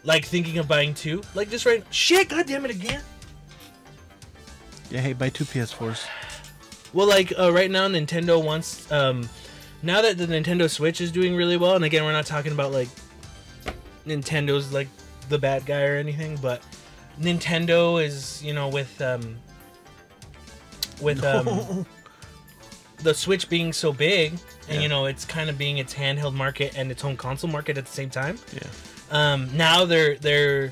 Like 0.04 0.24
thinking 0.24 0.58
of 0.58 0.66
buying 0.68 0.92
two, 0.92 1.22
like 1.34 1.50
just 1.50 1.64
right. 1.66 1.84
Shit, 1.90 2.28
god 2.28 2.46
damn 2.46 2.64
it 2.64 2.70
again. 2.70 3.00
Yeah, 4.90 5.00
hey, 5.00 5.12
buy 5.12 5.28
two 5.30 5.44
PS4s. 5.44 6.06
Well, 6.92 7.06
like 7.06 7.32
uh, 7.38 7.52
right 7.52 7.70
now, 7.70 7.86
Nintendo 7.86 8.42
wants. 8.44 8.90
Um, 8.90 9.28
now 9.82 10.02
that 10.02 10.18
the 10.18 10.26
Nintendo 10.26 10.68
Switch 10.68 11.00
is 11.00 11.12
doing 11.12 11.36
really 11.36 11.56
well, 11.56 11.76
and 11.76 11.84
again, 11.84 12.04
we're 12.04 12.12
not 12.12 12.26
talking 12.26 12.52
about 12.52 12.72
like 12.72 12.88
Nintendo's 14.06 14.72
like 14.72 14.88
the 15.28 15.38
bad 15.38 15.66
guy 15.66 15.82
or 15.84 15.96
anything, 15.96 16.36
but 16.42 16.62
Nintendo 17.20 18.02
is 18.02 18.42
you 18.42 18.52
know 18.54 18.68
with 18.68 19.00
um 19.00 19.36
with 21.00 21.24
um 21.24 21.86
the 23.02 23.14
Switch 23.14 23.48
being 23.48 23.72
so 23.72 23.92
big, 23.92 24.32
and 24.68 24.76
Yeah. 24.76 24.80
you 24.80 24.88
know 24.88 25.06
it's 25.06 25.24
kind 25.24 25.48
of 25.50 25.56
being 25.58 25.78
its 25.78 25.94
handheld 25.94 26.34
market 26.34 26.76
and 26.76 26.90
its 26.90 27.02
home 27.02 27.16
console 27.16 27.50
market 27.50 27.78
at 27.78 27.86
the 27.86 27.92
same 27.92 28.10
time. 28.10 28.38
Yeah. 28.52 28.62
Um, 29.10 29.54
now 29.56 29.84
their 29.84 30.16
their 30.16 30.70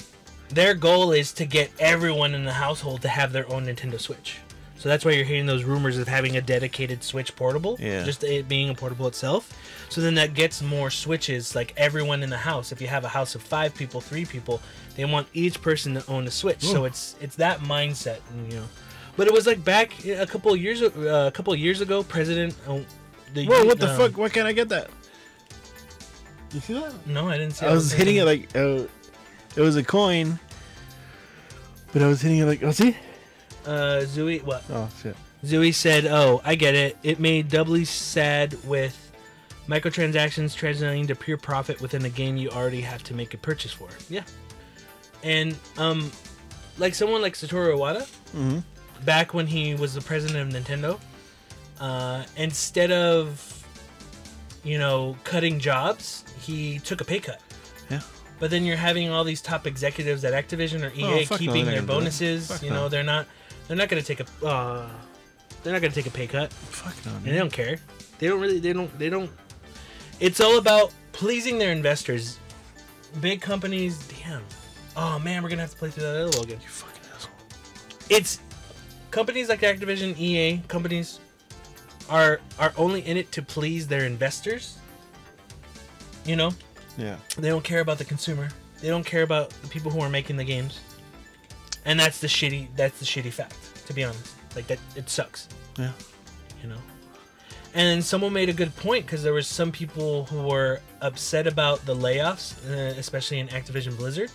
their 0.51 0.75
goal 0.75 1.13
is 1.13 1.33
to 1.35 1.45
get 1.45 1.71
everyone 1.79 2.35
in 2.35 2.45
the 2.45 2.53
household 2.53 3.03
to 3.03 3.09
have 3.09 3.33
their 3.33 3.51
own 3.53 3.67
Nintendo 3.67 4.01
Switch. 4.01 4.39
So 4.79 4.89
that's 4.89 5.05
why 5.05 5.11
you're 5.11 5.25
hearing 5.25 5.47
those 5.47 5.65
rumors 5.65 5.99
of 5.99 6.07
having 6.07 6.37
a 6.37 6.41
dedicated 6.41 7.03
Switch 7.03 7.35
portable, 7.35 7.77
Yeah. 7.81 8.05
just 8.05 8.23
it 8.23 8.49
being 8.49 8.71
a 8.71 8.75
portable 8.75 9.09
itself. 9.09 9.53
So 9.89 10.01
then 10.01 10.15
that 10.17 10.35
gets 10.35 10.63
more 10.63 10.91
Switches, 10.91 11.55
like 11.55 11.73
everyone 11.77 12.23
in 12.23 12.31
the 12.31 12.39
house. 12.39 12.73
If 12.73 12.81
you 12.81 12.89
have 12.89 13.05
a 13.05 13.09
house 13.09 13.35
of 13.35 13.43
five 13.43 13.75
people, 13.75 14.01
three 14.01 14.25
people, 14.25 14.61
they 14.97 15.05
want 15.05 15.29
each 15.33 15.63
person 15.63 15.95
to 15.95 16.11
own 16.11 16.27
a 16.27 16.31
Switch. 16.31 16.63
So 16.63 16.85
it's 16.85 17.17
it's 17.21 17.37
that 17.37 17.61
mindset, 17.61 18.21
you 18.49 18.57
know. 18.57 18.65
But 19.17 19.27
it 19.27 19.33
was 19.33 19.47
like 19.47 19.65
back 19.65 20.05
a 20.07 20.27
couple 20.27 20.53
of 20.53 20.61
years 20.61 20.83
uh, 20.83 21.25
a 21.29 21.31
couple 21.31 21.55
years 21.55 21.81
ago, 21.81 22.03
President. 22.03 22.55
Uh, 22.67 22.81
the, 23.35 23.47
Whoa, 23.47 23.65
what 23.65 23.79
the 23.79 23.91
um, 23.91 23.99
fuck? 23.99 24.17
Why 24.17 24.29
can't 24.29 24.47
I 24.47 24.53
get 24.53 24.69
that? 24.69 24.91
You 26.53 26.61
see 26.61 26.75
that? 26.75 27.07
No, 27.07 27.29
I 27.29 27.39
didn't 27.39 27.55
see. 27.55 27.67
I 27.67 27.73
was 27.73 27.93
hitting 27.93 28.17
it 28.17 28.25
like 28.25 28.55
uh, 28.57 28.85
it 29.57 29.61
was 29.61 29.77
a 29.77 29.83
coin, 29.83 30.39
but 31.93 32.03
I 32.03 32.07
was 32.07 32.21
hitting 32.21 32.39
it 32.39 32.45
like 32.45 32.63
oh 32.63 32.73
see 32.73 32.97
uh, 33.67 34.03
Zooey. 34.05 34.43
What? 34.45 34.65
oh 34.71 34.89
shit 35.03 35.17
Zooey 35.45 35.73
said, 35.73 36.07
"Oh, 36.07 36.41
I 36.45 36.57
get 36.57 36.75
it. 36.75 36.97
It 37.03 37.21
made 37.21 37.49
doubly 37.49 37.85
sad 37.85 38.57
with 38.65 39.08
microtransactions 39.69 40.55
translating 40.55 41.07
to 41.07 41.15
pure 41.15 41.37
profit 41.37 41.81
within 41.81 42.05
a 42.05 42.09
game 42.11 42.37
you 42.37 42.49
already 42.51 42.81
have 42.81 43.03
to 43.05 43.15
make 43.15 43.35
a 43.35 43.39
purchase 43.39 43.73
for." 43.73 43.89
Yeah, 44.09 44.25
and 45.23 45.57
um, 45.77 46.11
like 46.79 46.95
someone 46.95 47.23
like 47.23 47.35
Satoru 47.35 47.75
Iwata, 47.77 48.07
Mhm. 48.35 48.63
back 49.05 49.35
when 49.35 49.47
he 49.47 49.75
was 49.75 49.95
the 49.95 50.01
president 50.01 50.55
of 50.55 50.63
Nintendo, 50.63 50.99
uh, 51.81 52.25
instead 52.37 52.91
of 52.93 53.55
you 54.65 54.79
know 54.79 55.17
cutting 55.25 55.59
jobs, 55.61 56.25
he 56.41 56.79
took 56.81 57.01
a 57.01 57.05
pay 57.05 57.21
cut. 57.21 57.41
yeah 57.91 58.01
But 58.41 58.51
then 58.51 58.65
you're 58.65 58.77
having 58.77 59.11
all 59.11 59.25
these 59.25 59.41
top 59.43 59.67
executives 59.67 60.25
at 60.25 60.33
Activision 60.33 60.83
or 60.85 60.93
EA 60.95 61.23
Oh, 61.23 61.25
fuck 61.25 61.41
no, 61.41 61.47
keeping 61.47 61.65
their 61.65 61.81
not 61.83 61.87
gonna 61.89 62.11
do 62.11 62.11
that. 62.11 62.49
bonuses. 62.49 62.63
You 62.63 62.71
know, 62.71 62.83
no. 62.85 62.89
they're 62.89 63.03
not 63.03 63.27
they're 63.67 63.77
not 63.77 63.89
going 63.89 64.03
to 64.03 64.07
take 64.07 64.21
a 64.21 64.47
uh, 64.47 64.89
they're 65.63 65.73
not 65.73 65.81
going 65.83 65.93
to 65.93 65.95
take 66.03 66.07
a 66.07 66.17
pay 66.17 66.27
cut. 66.27 66.53
fuck 66.53 66.95
no 67.07 67.13
And 67.17 67.25
they 67.27 67.37
don't 67.39 67.53
care. 67.53 67.79
They 68.19 68.27
don't 68.29 68.41
really 68.41 68.61
they 68.61 68.73
don't 68.73 68.91
they 68.99 69.11
don't 69.11 69.31
It's 70.21 70.41
all 70.41 70.59
about 70.59 70.93
pleasing 71.13 71.59
their 71.59 71.73
investors. 71.73 72.39
Big 73.21 73.41
companies, 73.41 73.99
damn. 74.09 74.45
Oh 74.97 75.19
man, 75.19 75.43
we're 75.43 75.49
going 75.49 75.59
to 75.59 75.63
have 75.63 75.71
to 75.71 75.77
play 75.77 75.91
through 75.91 76.05
that 76.05 76.17
other 76.17 76.43
again. 76.43 76.59
you 76.61 76.69
fucking 76.69 77.03
asshole 77.15 77.33
It's 78.09 78.41
companies 79.11 79.49
like 79.49 79.61
Activision, 79.61 80.19
EA, 80.19 80.59
companies 80.69 81.21
are 82.09 82.41
are 82.59 82.73
only 82.77 83.01
in 83.07 83.17
it 83.17 83.31
to 83.33 83.43
please 83.43 83.87
their 83.87 84.05
investors. 84.05 84.79
You 86.25 86.37
know? 86.37 86.53
yeah 86.97 87.17
They 87.37 87.49
don't 87.49 87.65
care 87.65 87.81
about 87.81 87.99
the 87.99 88.05
consumer. 88.05 88.49
They 88.81 88.89
don't 88.89 89.07
care 89.07 89.23
about 89.23 89.51
the 89.51 89.69
people 89.69 89.91
who 89.91 90.01
are 90.01 90.11
making 90.11 90.37
the 90.37 90.45
games. 90.45 90.81
And 91.85 91.99
that's 91.99 92.21
the 92.21 92.27
shitty 92.27 92.69
that's 92.77 92.99
the 92.99 93.05
shitty 93.05 93.33
fact, 93.33 93.57
to 93.87 93.93
be 93.93 94.05
honest. 94.05 94.35
Like 94.57 94.67
that 94.67 94.79
it 94.97 95.09
sucks, 95.09 95.49
yeah 95.79 95.93
you 96.63 96.69
know. 96.69 96.79
And 97.75 98.03
someone 98.03 98.33
made 98.33 98.49
a 98.49 98.53
good 98.53 98.75
point 98.77 99.07
because 99.07 99.23
there 99.23 99.33
was 99.33 99.47
some 99.47 99.71
people 99.71 100.25
who 100.25 100.43
were 100.43 100.81
upset 101.01 101.47
about 101.47 101.85
the 101.87 101.95
layoffs, 101.95 102.55
uh, 102.71 102.99
especially 102.99 103.39
in 103.39 103.49
Activision 103.49 103.97
Blizzard. 103.97 104.31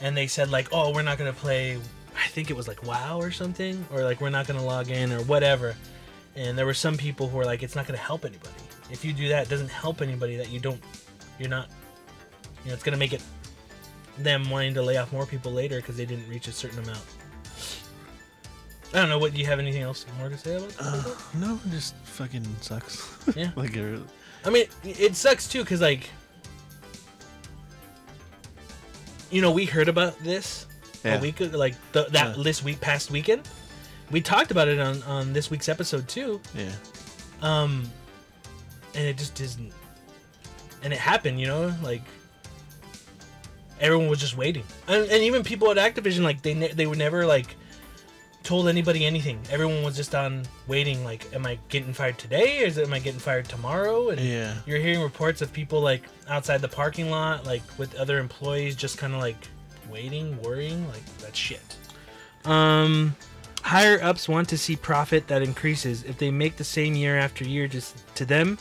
And 0.00 0.16
they 0.16 0.26
said 0.26 0.50
like, 0.50 0.68
"Oh, 0.72 0.92
we're 0.92 1.02
not 1.02 1.18
to 1.18 1.32
play 1.32 1.78
I 2.14 2.28
think 2.28 2.50
it 2.50 2.56
was 2.56 2.68
like 2.68 2.84
WoW 2.84 3.18
or 3.18 3.30
something 3.30 3.86
or 3.90 4.04
like 4.04 4.20
we're 4.20 4.30
not 4.30 4.46
to 4.46 4.62
log 4.62 4.90
in 4.90 5.12
or 5.12 5.22
whatever." 5.24 5.76
And 6.34 6.56
there 6.56 6.66
were 6.66 6.74
some 6.74 6.96
people 6.96 7.28
who 7.28 7.36
were 7.36 7.44
like, 7.44 7.62
"It's 7.62 7.76
not 7.76 7.86
to 7.86 7.96
help 7.96 8.24
anybody. 8.24 8.54
If 8.90 9.04
you 9.04 9.12
do 9.12 9.28
that, 9.28 9.46
it 9.46 9.48
doesn't 9.48 9.70
help 9.70 10.00
anybody 10.00 10.36
that 10.36 10.50
you 10.50 10.60
don't 10.60 10.80
you're 11.38 11.48
not 11.48 11.68
you 12.64 12.68
know, 12.68 12.74
it's 12.74 12.82
gonna 12.82 12.96
make 12.96 13.12
it 13.12 13.22
them 14.18 14.48
wanting 14.50 14.74
to 14.74 14.82
lay 14.82 14.96
off 14.96 15.12
more 15.12 15.26
people 15.26 15.52
later 15.52 15.76
because 15.76 15.96
they 15.96 16.04
didn't 16.04 16.28
reach 16.28 16.48
a 16.48 16.52
certain 16.52 16.78
amount. 16.78 17.02
I 18.94 18.96
don't 19.00 19.08
know. 19.08 19.18
What 19.18 19.32
do 19.32 19.38
you 19.40 19.46
have 19.46 19.58
anything 19.58 19.82
else 19.82 20.04
more 20.18 20.28
to 20.28 20.36
say 20.36 20.56
about 20.56 20.68
that? 20.70 20.82
uh, 21.06 21.14
no 21.38 21.58
it 21.64 21.70
just 21.70 21.94
fucking 22.04 22.44
sucks 22.60 23.16
Yeah. 23.36 23.50
like 23.56 23.74
it 23.74 23.82
really, 23.82 24.04
I 24.44 24.50
mean, 24.50 24.66
it 24.84 25.16
sucks 25.16 25.48
too 25.48 25.62
because 25.62 25.80
like, 25.80 26.10
you 29.30 29.40
know, 29.40 29.50
we 29.50 29.64
heard 29.64 29.88
about 29.88 30.18
this 30.18 30.66
Yeah. 31.04 31.14
a 31.16 31.20
week 31.20 31.40
like 31.40 31.74
the, 31.92 32.04
that 32.10 32.36
Yeah. 32.36 32.42
this 32.42 32.62
week 32.62 32.80
past 32.80 33.10
weekend. 33.10 33.48
We 34.10 34.20
talked 34.20 34.50
about 34.50 34.68
it 34.68 34.78
on 34.78 35.02
on 35.04 35.32
this 35.32 35.50
week's 35.50 35.68
episode 35.68 36.06
too. 36.08 36.40
yeah 36.54 36.70
Um, 37.40 37.90
and 38.94 39.06
it 39.06 39.16
just 39.16 39.40
isn't. 39.40 39.72
And 40.82 40.92
it 40.92 40.98
happened, 40.98 41.40
you 41.40 41.46
know, 41.46 41.74
like 41.82 42.02
everyone 43.80 44.08
was 44.08 44.20
just 44.20 44.36
waiting, 44.36 44.64
and, 44.86 45.04
and 45.10 45.22
even 45.22 45.42
people 45.42 45.70
at 45.70 45.76
Activision, 45.78 46.22
like 46.22 46.42
they 46.42 46.54
ne- 46.54 46.72
they 46.72 46.86
were 46.86 46.94
never 46.96 47.24
like 47.24 47.56
told 48.42 48.68
anybody 48.68 49.04
anything. 49.06 49.38
Everyone 49.50 49.82
was 49.82 49.96
just 49.96 50.14
on 50.14 50.42
waiting. 50.66 51.04
Like, 51.04 51.26
am 51.34 51.46
I 51.46 51.58
getting 51.68 51.92
fired 51.92 52.18
today? 52.18 52.62
Or 52.62 52.66
is 52.66 52.78
it, 52.78 52.86
am 52.86 52.92
I 52.92 52.98
getting 52.98 53.20
fired 53.20 53.48
tomorrow? 53.48 54.10
And 54.10 54.20
Yeah. 54.20 54.54
you're 54.66 54.78
hearing 54.78 55.00
reports 55.00 55.42
of 55.42 55.52
people 55.52 55.80
like 55.80 56.02
outside 56.28 56.60
the 56.60 56.68
parking 56.68 57.10
lot, 57.10 57.46
like 57.46 57.62
with 57.78 57.94
other 57.94 58.18
employees, 58.18 58.74
just 58.76 58.98
kind 58.98 59.14
of 59.14 59.20
like 59.20 59.36
waiting, 59.90 60.40
worrying, 60.42 60.86
like 60.88 61.02
that's 61.20 61.38
shit. 61.38 61.60
Um, 62.44 63.14
higher 63.62 64.02
ups 64.02 64.28
want 64.28 64.48
to 64.48 64.58
see 64.58 64.76
profit 64.76 65.28
that 65.28 65.42
increases. 65.42 66.02
If 66.04 66.18
they 66.18 66.30
make 66.30 66.56
the 66.56 66.64
same 66.64 66.94
year 66.94 67.16
after 67.18 67.44
year, 67.44 67.68
just 67.68 67.96
to 68.16 68.24
them, 68.24 68.58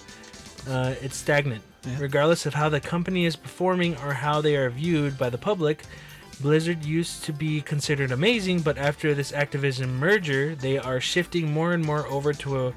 uh, 0.70 0.94
it's 1.02 1.18
stagnant. 1.18 1.64
Yeah. 1.84 1.98
Regardless 2.00 2.46
of 2.46 2.54
how 2.54 2.70
the 2.70 2.80
company 2.80 3.26
is 3.26 3.36
performing 3.36 3.98
or 3.98 4.14
how 4.14 4.42
they 4.42 4.56
are 4.56 4.70
viewed 4.70 5.18
by 5.18 5.30
the 5.32 5.38
public, 5.40 5.84
Blizzard 6.42 6.84
used 6.86 7.24
to 7.26 7.34
be 7.34 7.62
considered 7.62 8.12
amazing, 8.12 8.62
but 8.62 8.78
after 8.78 9.14
this 9.14 9.32
Activision 9.32 9.90
merger, 9.90 10.56
they 10.56 10.78
are 10.78 11.00
shifting 11.00 11.52
more 11.52 11.74
and 11.74 11.84
more 11.86 12.08
over 12.08 12.34
to 12.34 12.68
a 12.68 12.74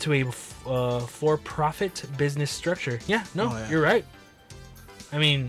to 0.00 0.12
a 0.12 0.24
uh, 0.68 1.00
for-profit 1.00 2.04
business 2.16 2.50
structure. 2.52 3.00
Yeah, 3.08 3.24
no, 3.34 3.48
Oh, 3.50 3.56
yeah. 3.56 3.70
you're 3.70 3.82
right. 3.82 4.04
I 5.12 5.18
mean, 5.18 5.48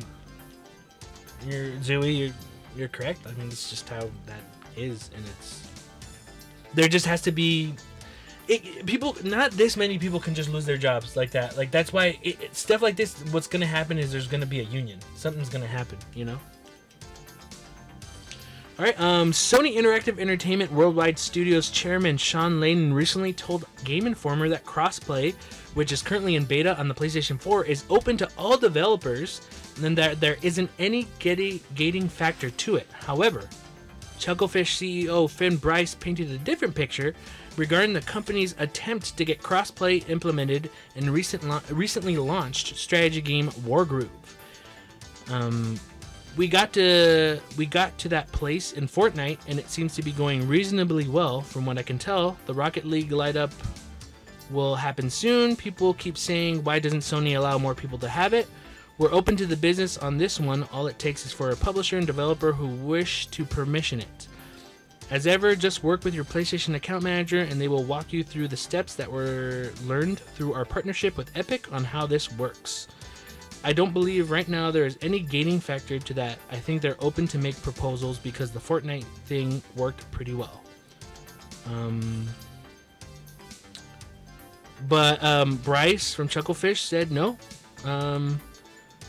you're 1.45 1.69
Zooey, 1.83 2.17
you're 2.17 2.33
you're 2.75 2.87
correct. 2.87 3.21
I 3.27 3.31
mean, 3.33 3.47
it's 3.47 3.69
just 3.69 3.87
how 3.89 3.99
that 4.25 4.41
is, 4.75 5.09
and 5.15 5.23
it's 5.25 5.67
there 6.73 6.87
just 6.87 7.05
has 7.05 7.21
to 7.23 7.31
be 7.31 7.73
it, 8.47 8.85
people. 8.85 9.15
Not 9.23 9.51
this 9.51 9.75
many 9.77 9.97
people 9.99 10.19
can 10.19 10.33
just 10.33 10.49
lose 10.49 10.65
their 10.65 10.77
jobs 10.77 11.15
like 11.15 11.31
that. 11.31 11.57
Like 11.57 11.71
that's 11.71 11.91
why 11.93 12.19
it, 12.23 12.41
it- 12.41 12.55
stuff 12.55 12.81
like 12.81 12.95
this. 12.95 13.19
What's 13.31 13.47
gonna 13.47 13.65
happen 13.65 13.97
is 13.97 14.11
there's 14.11 14.27
gonna 14.27 14.45
be 14.45 14.59
a 14.61 14.63
union. 14.63 14.99
Something's 15.15 15.49
gonna 15.49 15.67
happen. 15.67 15.97
You 16.15 16.25
know. 16.25 16.39
All 18.79 18.85
right. 18.85 18.97
Um, 18.97 19.33
Sony 19.33 19.75
Interactive 19.75 20.19
Entertainment 20.19 20.71
Worldwide 20.71 21.19
Studios 21.19 21.69
chairman 21.69 22.15
Shawn 22.15 22.61
Layden 22.61 22.93
recently 22.93 23.33
told 23.33 23.65
Game 23.83 24.07
Informer 24.07 24.47
that 24.47 24.63
crossplay, 24.63 25.33
which 25.73 25.91
is 25.91 26.01
currently 26.01 26.35
in 26.35 26.45
beta 26.45 26.79
on 26.79 26.87
the 26.87 26.95
PlayStation 26.95 27.37
4, 27.37 27.65
is 27.65 27.83
open 27.89 28.15
to 28.15 28.29
all 28.37 28.55
developers, 28.55 29.41
and 29.83 29.97
that 29.97 30.21
there 30.21 30.37
isn't 30.41 30.71
any 30.79 31.07
gating 31.19 32.07
factor 32.07 32.49
to 32.51 32.77
it. 32.77 32.87
However, 32.93 33.49
Chucklefish 34.17 34.77
CEO 34.77 35.29
Finn 35.29 35.57
Brice 35.57 35.95
painted 35.95 36.31
a 36.31 36.37
different 36.37 36.73
picture 36.73 37.13
regarding 37.57 37.91
the 37.91 37.99
company's 37.99 38.55
attempt 38.59 39.17
to 39.17 39.25
get 39.25 39.41
crossplay 39.41 40.07
implemented 40.09 40.69
in 40.95 41.09
recent 41.09 41.43
la- 41.43 41.61
recently 41.69 42.15
launched 42.15 42.77
strategy 42.77 43.19
game 43.19 43.49
Wargroove. 43.49 44.07
Um, 45.29 45.77
we 46.37 46.47
got 46.47 46.73
to 46.73 47.39
we 47.57 47.65
got 47.65 47.97
to 47.99 48.09
that 48.09 48.31
place 48.31 48.73
in 48.73 48.87
Fortnite, 48.87 49.39
and 49.47 49.59
it 49.59 49.69
seems 49.69 49.95
to 49.95 50.03
be 50.03 50.11
going 50.11 50.47
reasonably 50.47 51.07
well, 51.07 51.41
from 51.41 51.65
what 51.65 51.77
I 51.77 51.83
can 51.83 51.97
tell. 51.97 52.37
The 52.45 52.53
Rocket 52.53 52.85
League 52.85 53.11
light 53.11 53.35
up 53.35 53.51
will 54.49 54.75
happen 54.75 55.09
soon. 55.09 55.55
People 55.55 55.93
keep 55.93 56.17
saying, 56.17 56.63
why 56.63 56.79
doesn't 56.79 57.01
Sony 57.01 57.37
allow 57.37 57.57
more 57.57 57.75
people 57.75 57.97
to 57.99 58.09
have 58.09 58.33
it? 58.33 58.47
We're 58.97 59.13
open 59.13 59.35
to 59.37 59.45
the 59.45 59.55
business 59.55 59.97
on 59.97 60.17
this 60.17 60.39
one. 60.39 60.63
All 60.73 60.87
it 60.87 60.99
takes 60.99 61.25
is 61.25 61.31
for 61.31 61.51
a 61.51 61.55
publisher 61.55 61.97
and 61.97 62.07
developer 62.07 62.51
who 62.51 62.67
wish 62.67 63.27
to 63.27 63.45
permission 63.45 63.99
it. 63.99 64.27
As 65.09 65.25
ever, 65.25 65.55
just 65.55 65.83
work 65.83 66.03
with 66.03 66.13
your 66.13 66.25
PlayStation 66.25 66.75
account 66.75 67.03
manager 67.03 67.39
and 67.39 67.59
they 67.59 67.67
will 67.67 67.83
walk 67.83 68.13
you 68.13 68.23
through 68.23 68.49
the 68.49 68.57
steps 68.57 68.95
that 68.95 69.11
were 69.11 69.71
learned 69.85 70.19
through 70.19 70.53
our 70.53 70.65
partnership 70.65 71.17
with 71.17 71.31
Epic 71.35 71.71
on 71.71 71.83
how 71.83 72.05
this 72.05 72.31
works. 72.33 72.87
I 73.63 73.73
don't 73.73 73.93
believe 73.93 74.31
right 74.31 74.47
now 74.47 74.71
there 74.71 74.85
is 74.85 74.97
any 75.01 75.19
gating 75.19 75.59
factor 75.59 75.99
to 75.99 76.13
that. 76.15 76.37
I 76.51 76.55
think 76.55 76.81
they're 76.81 76.95
open 76.99 77.27
to 77.27 77.37
make 77.37 77.61
proposals 77.61 78.17
because 78.17 78.51
the 78.51 78.59
Fortnite 78.59 79.03
thing 79.25 79.61
worked 79.75 80.09
pretty 80.11 80.33
well. 80.33 80.61
Um, 81.65 82.27
but 84.87 85.21
um, 85.23 85.57
Brice 85.57 86.13
from 86.13 86.29
Chucklefish 86.29 86.77
said 86.77 87.11
no. 87.11 87.37
Um, 87.83 88.39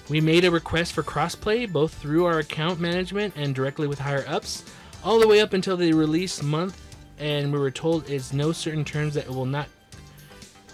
We 0.08 0.20
made 0.20 0.44
a 0.44 0.50
request 0.50 0.92
for 0.92 1.04
crossplay 1.04 1.70
both 1.70 1.94
through 1.94 2.24
our 2.24 2.40
account 2.40 2.80
management 2.80 3.34
and 3.36 3.54
directly 3.54 3.86
with 3.86 4.00
higher 4.00 4.24
ups, 4.26 4.64
all 5.04 5.20
the 5.20 5.28
way 5.28 5.40
up 5.40 5.52
until 5.52 5.76
the 5.76 5.92
release 5.92 6.42
month, 6.42 6.76
and 7.18 7.52
we 7.52 7.60
were 7.60 7.70
told 7.70 8.10
it's 8.10 8.32
no 8.32 8.50
certain 8.50 8.84
terms 8.84 9.14
that 9.14 9.26
it 9.26 9.30
will 9.30 9.46
not 9.46 9.68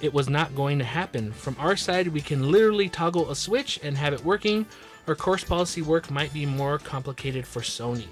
it 0.00 0.12
was 0.12 0.28
not 0.28 0.54
going 0.54 0.78
to 0.78 0.84
happen. 0.84 1.32
From 1.32 1.56
our 1.58 1.76
side, 1.76 2.08
we 2.08 2.20
can 2.20 2.50
literally 2.50 2.88
toggle 2.88 3.30
a 3.30 3.36
switch 3.36 3.80
and 3.82 3.96
have 3.96 4.12
it 4.12 4.24
working. 4.24 4.66
Our 5.08 5.14
course 5.14 5.44
policy 5.44 5.82
work 5.82 6.10
might 6.10 6.32
be 6.32 6.44
more 6.46 6.78
complicated 6.78 7.46
for 7.46 7.60
Sony. 7.60 8.06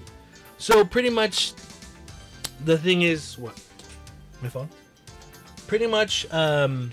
So 0.57 0.85
pretty 0.85 1.09
much 1.09 1.53
the 2.63 2.77
thing 2.77 3.01
is 3.01 3.37
what? 3.37 3.59
My 4.41 4.49
phone? 4.49 4.69
Pretty 5.67 5.87
much 5.87 6.31
um 6.31 6.91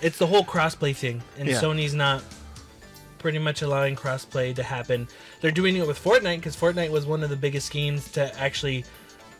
it's 0.00 0.18
the 0.18 0.26
whole 0.26 0.44
crossplay 0.44 0.94
thing 0.96 1.22
and 1.38 1.48
Yeah. 1.48 1.60
Sony's 1.60 1.94
not 1.94 2.22
pretty 3.18 3.38
much 3.38 3.62
allowing 3.62 3.96
crossplay 3.96 4.54
to 4.54 4.62
happen. 4.62 5.08
They're 5.40 5.50
doing 5.50 5.76
it 5.76 5.86
with 5.86 6.02
Fortnite 6.02 6.36
because 6.36 6.56
Fortnite 6.56 6.90
was 6.90 7.06
one 7.06 7.22
of 7.22 7.30
the 7.30 7.36
biggest 7.36 7.66
schemes 7.66 8.10
to 8.12 8.38
actually 8.40 8.84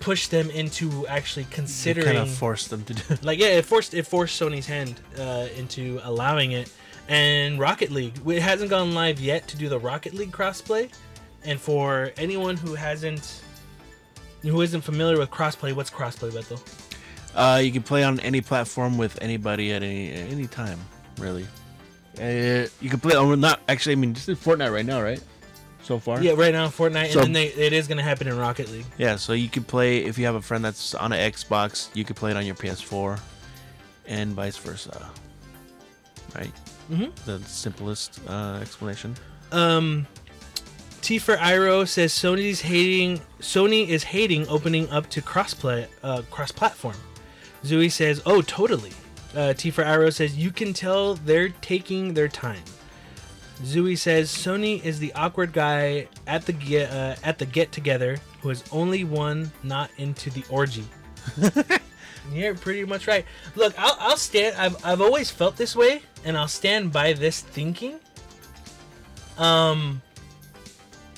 push 0.00 0.28
them 0.28 0.50
into 0.50 1.06
actually 1.06 1.46
considering 1.50 2.06
Kind 2.06 2.18
of 2.18 2.30
forced 2.30 2.70
them 2.70 2.84
to 2.84 2.94
do. 2.94 3.02
like 3.22 3.38
yeah, 3.38 3.48
it 3.48 3.64
forced 3.64 3.94
it 3.94 4.06
forced 4.06 4.40
Sony's 4.40 4.66
hand 4.66 5.00
uh, 5.18 5.48
into 5.56 6.00
allowing 6.04 6.52
it. 6.52 6.70
And 7.08 7.58
Rocket 7.58 7.90
League, 7.90 8.14
it 8.26 8.40
hasn't 8.40 8.70
gone 8.70 8.94
live 8.94 9.20
yet 9.20 9.46
to 9.48 9.56
do 9.56 9.68
the 9.68 9.78
Rocket 9.78 10.14
League 10.14 10.32
crossplay. 10.32 10.90
And 11.44 11.60
for 11.60 12.10
anyone 12.16 12.56
who 12.56 12.74
hasn't, 12.74 13.42
who 14.40 14.62
isn't 14.62 14.80
familiar 14.80 15.18
with 15.18 15.30
crossplay, 15.30 15.74
what's 15.74 15.90
crossplay, 15.90 16.30
Beto? 16.30 16.58
Uh, 17.34 17.58
you 17.58 17.70
can 17.72 17.82
play 17.82 18.04
on 18.04 18.20
any 18.20 18.40
platform 18.40 18.96
with 18.96 19.20
anybody 19.20 19.72
at 19.72 19.82
any 19.82 20.12
at 20.12 20.30
any 20.30 20.46
time, 20.46 20.78
really. 21.18 21.46
Uh, 22.18 22.68
you 22.80 22.88
can 22.88 23.00
play. 23.00 23.14
Oh, 23.16 23.34
not 23.34 23.60
actually. 23.68 23.92
I 23.92 23.96
mean, 23.96 24.14
just 24.14 24.28
in 24.28 24.36
Fortnite 24.36 24.72
right 24.72 24.86
now, 24.86 25.02
right? 25.02 25.20
So 25.84 25.98
far. 25.98 26.22
Yeah, 26.22 26.32
right 26.32 26.52
now 26.52 26.68
Fortnite, 26.68 27.12
So- 27.12 27.20
and 27.20 27.26
then 27.26 27.32
they, 27.34 27.46
it 27.48 27.72
is 27.72 27.86
going 27.88 27.98
to 27.98 28.02
happen 28.04 28.26
in 28.26 28.36
Rocket 28.38 28.70
League. 28.72 28.86
Yeah, 28.98 29.16
so 29.16 29.34
you 29.34 29.48
could 29.50 29.66
play 29.68 29.98
if 29.98 30.16
you 30.18 30.24
have 30.24 30.34
a 30.34 30.40
friend 30.42 30.64
that's 30.64 30.94
on 30.94 31.12
an 31.12 31.30
Xbox, 31.32 31.88
you 31.94 32.04
could 32.04 32.16
play 32.16 32.30
it 32.30 32.36
on 32.38 32.46
your 32.46 32.54
PS4, 32.54 33.20
and 34.06 34.32
vice 34.32 34.56
versa. 34.56 35.10
Right? 36.34 36.52
Mhm. 36.90 37.14
The 37.26 37.38
simplest 37.46 38.18
uh, 38.28 38.58
explanation. 38.62 39.14
Um, 39.52 40.06
T 41.02 41.18
for 41.18 41.36
Iro 41.36 41.84
says 41.84 42.12
Sony's 42.14 42.62
hating. 42.62 43.20
Sony 43.40 43.86
is 43.88 44.02
hating 44.04 44.48
opening 44.48 44.88
up 44.90 45.08
to 45.10 45.20
crossplay, 45.22 45.86
uh, 46.02 46.22
cross-platform. 46.30 46.96
Zooey 47.62 47.90
says, 47.92 48.22
"Oh, 48.26 48.40
totally." 48.42 48.92
Uh, 49.36 49.52
T 49.52 49.70
for 49.70 49.84
Iro 49.84 50.08
says, 50.10 50.34
"You 50.36 50.50
can 50.50 50.72
tell 50.72 51.14
they're 51.14 51.50
taking 51.60 52.14
their 52.14 52.28
time." 52.28 52.62
Zooey 53.62 53.96
says, 53.96 54.30
"Sony 54.30 54.84
is 54.84 54.98
the 54.98 55.12
awkward 55.14 55.52
guy 55.52 56.08
at 56.26 56.44
the 56.46 56.52
get 56.52 56.90
uh, 56.90 57.16
at 57.22 57.38
the 57.38 57.46
get 57.46 57.72
together 57.72 58.18
who 58.40 58.50
is 58.50 58.64
only 58.72 59.04
one 59.04 59.52
not 59.62 59.90
into 59.98 60.30
the 60.30 60.44
orgy." 60.50 60.84
You're 62.32 62.54
pretty 62.54 62.84
much 62.84 63.06
right. 63.06 63.24
Look, 63.54 63.74
I'll, 63.78 63.96
I'll 64.00 64.16
stand. 64.16 64.56
I've, 64.56 64.84
I've 64.84 65.00
always 65.00 65.30
felt 65.30 65.56
this 65.56 65.76
way, 65.76 66.02
and 66.24 66.36
I'll 66.36 66.48
stand 66.48 66.92
by 66.92 67.12
this 67.12 67.40
thinking. 67.40 68.00
Um, 69.36 70.00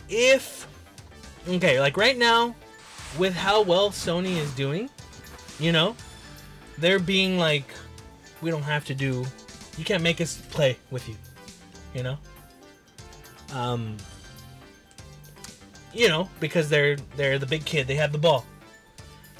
if 0.08 0.66
okay, 1.48 1.80
like 1.80 1.96
right 1.96 2.16
now, 2.16 2.54
with 3.18 3.34
how 3.34 3.62
well 3.62 3.90
Sony 3.90 4.36
is 4.36 4.50
doing, 4.54 4.90
you 5.58 5.72
know, 5.72 5.96
they're 6.78 6.98
being 6.98 7.38
like, 7.38 7.68
we 8.42 8.50
don't 8.50 8.62
have 8.62 8.84
to 8.86 8.94
do, 8.94 9.24
you 9.78 9.84
can't 9.84 10.02
make 10.02 10.20
us 10.20 10.38
play 10.50 10.76
with 10.90 11.08
you, 11.08 11.16
you 11.96 12.02
know. 12.02 12.18
Um, 13.54 13.96
you 15.94 16.08
know, 16.08 16.28
because 16.40 16.68
they're 16.68 16.96
they're 17.16 17.38
the 17.38 17.46
big 17.46 17.64
kid, 17.64 17.86
they 17.86 17.94
have 17.94 18.12
the 18.12 18.18
ball. 18.18 18.44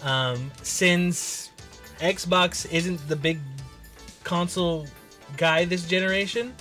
Um, 0.02 0.50
since 0.62 1.50
Xbox 2.00 2.70
isn't 2.72 3.06
the 3.08 3.16
big 3.16 3.38
console 4.24 4.86
guy 5.36 5.64
this 5.66 5.86
generation, 5.86 6.54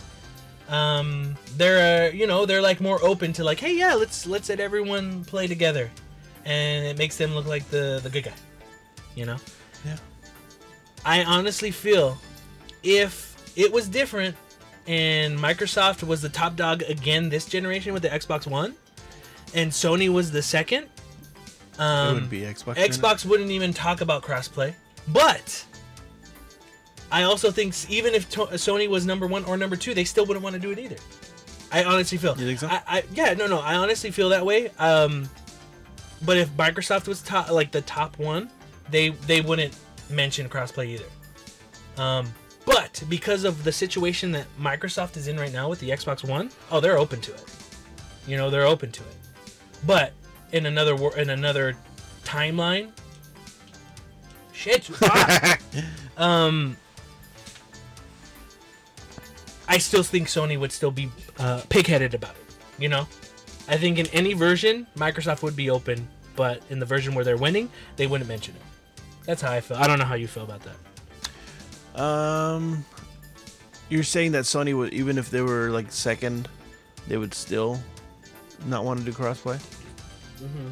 um 0.67 1.38
they're 1.55 2.10
uh, 2.10 2.13
you 2.13 2.25
know 2.27 2.45
they're 2.45 2.62
like 2.62 2.81
more 2.81 2.99
open 3.03 3.31
to 3.31 3.43
like 3.43 3.60
hey 3.60 3.77
yeah 3.77 3.93
let's 3.93 4.25
let's 4.25 4.49
let 4.49 4.60
everyone 4.60 5.23
play 5.25 5.45
together 5.45 5.91
and 6.43 6.88
it 6.88 6.97
makes 6.97 7.17
them 7.17 7.36
look 7.36 7.45
like 7.45 7.69
the 7.69 7.99
the 8.01 8.10
good 8.10 8.23
guy 8.23 8.34
you 9.13 9.25
know 9.27 9.38
Yeah. 9.86 9.97
i 11.05 11.23
honestly 11.23 11.69
feel 11.69 12.17
if 12.81 13.36
it 13.55 13.71
was 13.71 13.88
different 13.88 14.36
and 14.88 15.38
microsoft 15.38 16.04
was 16.04 16.21
the 16.21 16.30
top 16.30 16.56
dog 16.56 16.84
again 16.84 17.30
this 17.30 17.45
generation 17.45 17.93
with 17.93 18.04
the 18.04 18.10
xbox 18.10 18.45
one 18.45 18.76
and 19.54 19.71
sony 19.71 20.10
was 20.10 20.32
the 20.32 20.41
second 20.41 20.88
um 21.80 22.17
it 22.17 22.21
would 22.21 22.30
be 22.30 22.41
Xbox. 22.41 22.76
Xbox 22.76 23.26
wouldn't 23.26 23.52
even 23.52 23.74
talk 23.74 24.02
about 24.02 24.24
crossplay. 24.24 24.74
But 25.08 25.65
I 27.12 27.24
also 27.24 27.52
think 27.52 27.89
even 27.89 28.13
if 28.13 28.30
to- 28.32 28.48
Sony 28.54 28.88
was 28.88 29.06
number 29.06 29.28
one 29.28 29.45
or 29.45 29.58
number 29.58 29.76
two, 29.76 29.93
they 29.93 30.04
still 30.04 30.26
wouldn't 30.26 30.43
want 30.43 30.54
to 30.56 30.60
do 30.60 30.71
it 30.71 30.80
either. 30.80 30.98
I 31.71 31.84
honestly 31.84 32.17
feel. 32.17 32.38
You 32.38 32.45
think 32.45 32.60
so? 32.60 32.67
I, 32.67 32.82
I 32.88 33.04
yeah 33.13 33.34
no 33.34 33.48
no 33.48 33.60
I 33.60 33.76
honestly 33.76 34.12
feel 34.12 34.30
that 34.30 34.45
way. 34.45 34.69
Um, 34.80 35.30
but 36.24 36.38
if 36.38 36.50
Microsoft 36.52 37.08
was 37.08 37.21
top 37.21 37.52
like 37.52 37.71
the 37.71 37.82
top 37.82 38.17
one, 38.17 38.50
they 38.89 39.10
they 39.10 39.41
wouldn't 39.41 39.76
mention 40.10 40.48
crossplay 40.50 40.88
either. 40.88 42.02
Um, 42.02 42.34
but 42.65 43.04
because 43.10 43.43
of 43.43 43.63
the 43.63 43.71
situation 43.71 44.32
that 44.32 44.45
Microsoft 44.60 45.17
is 45.17 45.28
in 45.28 45.38
right 45.38 45.54
now 45.54 45.69
with 45.69 45.80
the 45.80 45.89
Xbox 45.89 46.28
One, 46.28 46.49
oh 46.71 46.80
they're 46.80 46.97
open 46.97 47.21
to 47.21 47.34
it. 47.34 47.43
You 48.28 48.38
know 48.38 48.49
they're 48.49 48.65
open 48.65 48.91
to 48.91 49.04
it. 49.04 49.15
But 49.86 50.13
in 50.51 50.65
another 50.65 50.95
wor- 50.95 51.17
in 51.17 51.30
another 51.30 51.75
timeline, 52.23 52.91
shit. 54.51 54.89
um, 56.17 56.78
I 59.67 59.78
still 59.78 60.04
think 60.04 60.28
Sony 60.28 60.60
would 60.60 60.71
still 60.71 60.91
be 60.91 61.10
uh, 61.39 61.62
pigheaded 61.69 62.13
about 62.13 62.36
it. 62.36 62.56
You 62.80 62.89
know, 62.89 63.08
I 63.67 63.78
think 63.78 63.99
in 63.99 64.08
any 64.08 64.34
version, 64.34 64.88
Microsoft 64.97 65.41
would 65.43 65.56
be 65.56 65.69
open, 65.69 66.08
but 66.36 66.62
in 66.69 66.80
the 66.80 66.86
version 66.86 67.15
where 67.15 67.23
they're 67.25 67.38
winning, 67.38 67.69
they 67.95 68.08
wouldn't 68.08 68.28
mention 68.28 68.56
it. 68.56 68.62
That's 69.25 69.41
how 69.41 69.51
I 69.51 69.62
feel. 69.62 69.78
I 69.78 69.88
don't 69.88 69.99
know 69.99 70.06
how 70.06 70.15
you 70.15 70.28
feel 70.28 70.43
about 70.43 70.62
that. 70.63 70.75
Um, 71.95 72.84
you're 73.89 74.03
saying 74.03 74.31
that 74.34 74.43
Sony 74.43 74.75
would, 74.75 74.93
even 74.93 75.17
if 75.17 75.29
they 75.29 75.41
were 75.41 75.69
like 75.69 75.91
second, 75.91 76.47
they 77.08 77.17
would 77.17 77.34
still 77.34 77.79
not 78.65 78.84
want 78.84 78.99
to 78.99 79.05
do 79.05 79.12
crossplay. 79.12 79.60
Mm-hmm. 80.41 80.69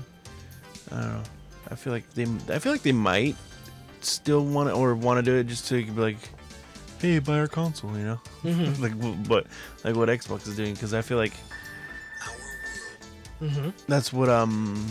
I 0.92 1.02
don't 1.02 1.14
know. 1.14 1.24
I 1.72 1.76
feel 1.76 1.94
like 1.94 2.10
they. 2.14 2.24
I 2.54 2.60
feel 2.60 2.72
like 2.72 2.82
they 2.82 2.92
might 2.92 3.36
still 4.02 4.44
want 4.46 4.70
to 4.70 4.76
or 4.76 4.96
want 4.96 5.24
to 5.24 5.32
do 5.32 5.38
it 5.38 5.48
just 5.48 5.68
to 5.70 5.84
be 5.84 5.92
like, 5.92 6.18
hey, 7.00 7.20
buy 7.20 7.40
our 7.40 7.48
console, 7.48 7.98
you 7.98 8.04
know, 8.04 8.20
Mhm. 8.44 8.80
like 8.82 9.28
but 9.28 9.48
like 9.84 9.96
what 9.96 10.10
Xbox 10.10 10.48
is 10.48 10.56
doing 10.58 10.74
because 10.74 10.94
I 10.94 11.02
feel 11.02 11.18
like 11.18 11.34
Mm-hmm. 13.42 13.70
that's 13.88 14.14
what 14.14 14.30
um. 14.30 14.86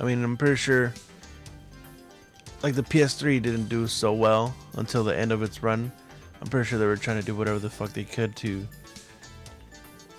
I 0.00 0.04
mean, 0.04 0.22
I'm 0.24 0.36
pretty 0.36 0.56
sure. 0.56 0.92
Like 2.64 2.76
the 2.76 2.82
PS3 2.82 3.42
didn't 3.42 3.68
do 3.68 3.86
so 3.86 4.14
well 4.14 4.54
until 4.78 5.04
the 5.04 5.14
end 5.14 5.32
of 5.32 5.42
its 5.42 5.62
run. 5.62 5.92
I'm 6.40 6.46
pretty 6.48 6.66
sure 6.66 6.78
they 6.78 6.86
were 6.86 6.96
trying 6.96 7.20
to 7.20 7.26
do 7.26 7.34
whatever 7.34 7.58
the 7.58 7.68
fuck 7.68 7.90
they 7.92 8.04
could 8.04 8.34
to 8.36 8.66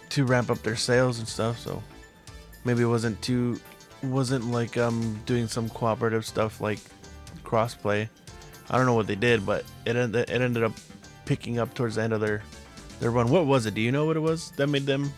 to 0.09 0.25
ramp 0.25 0.51
up 0.51 0.59
their 0.61 0.75
sales 0.75 1.17
and 1.17 1.27
stuff. 1.27 1.57
So 1.57 1.81
maybe 2.63 2.83
it 2.83 2.85
wasn't 2.85 3.19
too 3.23 3.59
wasn't 4.03 4.51
like 4.51 4.77
um 4.77 5.19
doing 5.25 5.47
some 5.47 5.69
cooperative 5.69 6.23
stuff 6.23 6.61
like 6.61 6.77
crossplay. 7.43 8.07
I 8.69 8.77
don't 8.77 8.85
know 8.85 8.93
what 8.93 9.07
they 9.07 9.15
did, 9.15 9.43
but 9.43 9.63
it 9.87 9.95
ended 9.95 10.29
it 10.29 10.39
ended 10.39 10.61
up 10.61 10.73
picking 11.25 11.57
up 11.57 11.73
towards 11.73 11.95
the 11.95 12.03
end 12.03 12.13
of 12.13 12.21
their 12.21 12.43
their 12.99 13.09
run. 13.09 13.29
What 13.31 13.47
was 13.47 13.65
it? 13.65 13.73
Do 13.73 13.81
you 13.81 13.91
know 13.91 14.05
what 14.05 14.17
it 14.17 14.21
was 14.21 14.51
that 14.51 14.67
made 14.67 14.85
them 14.85 15.11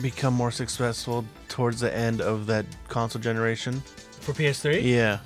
become 0.00 0.34
more 0.34 0.52
successful 0.52 1.24
towards 1.48 1.80
the 1.80 1.92
end 1.92 2.20
of 2.20 2.46
that 2.46 2.64
console 2.86 3.20
generation? 3.20 3.82
For 4.20 4.32
PS3, 4.32 4.84
Yeah. 4.84 5.18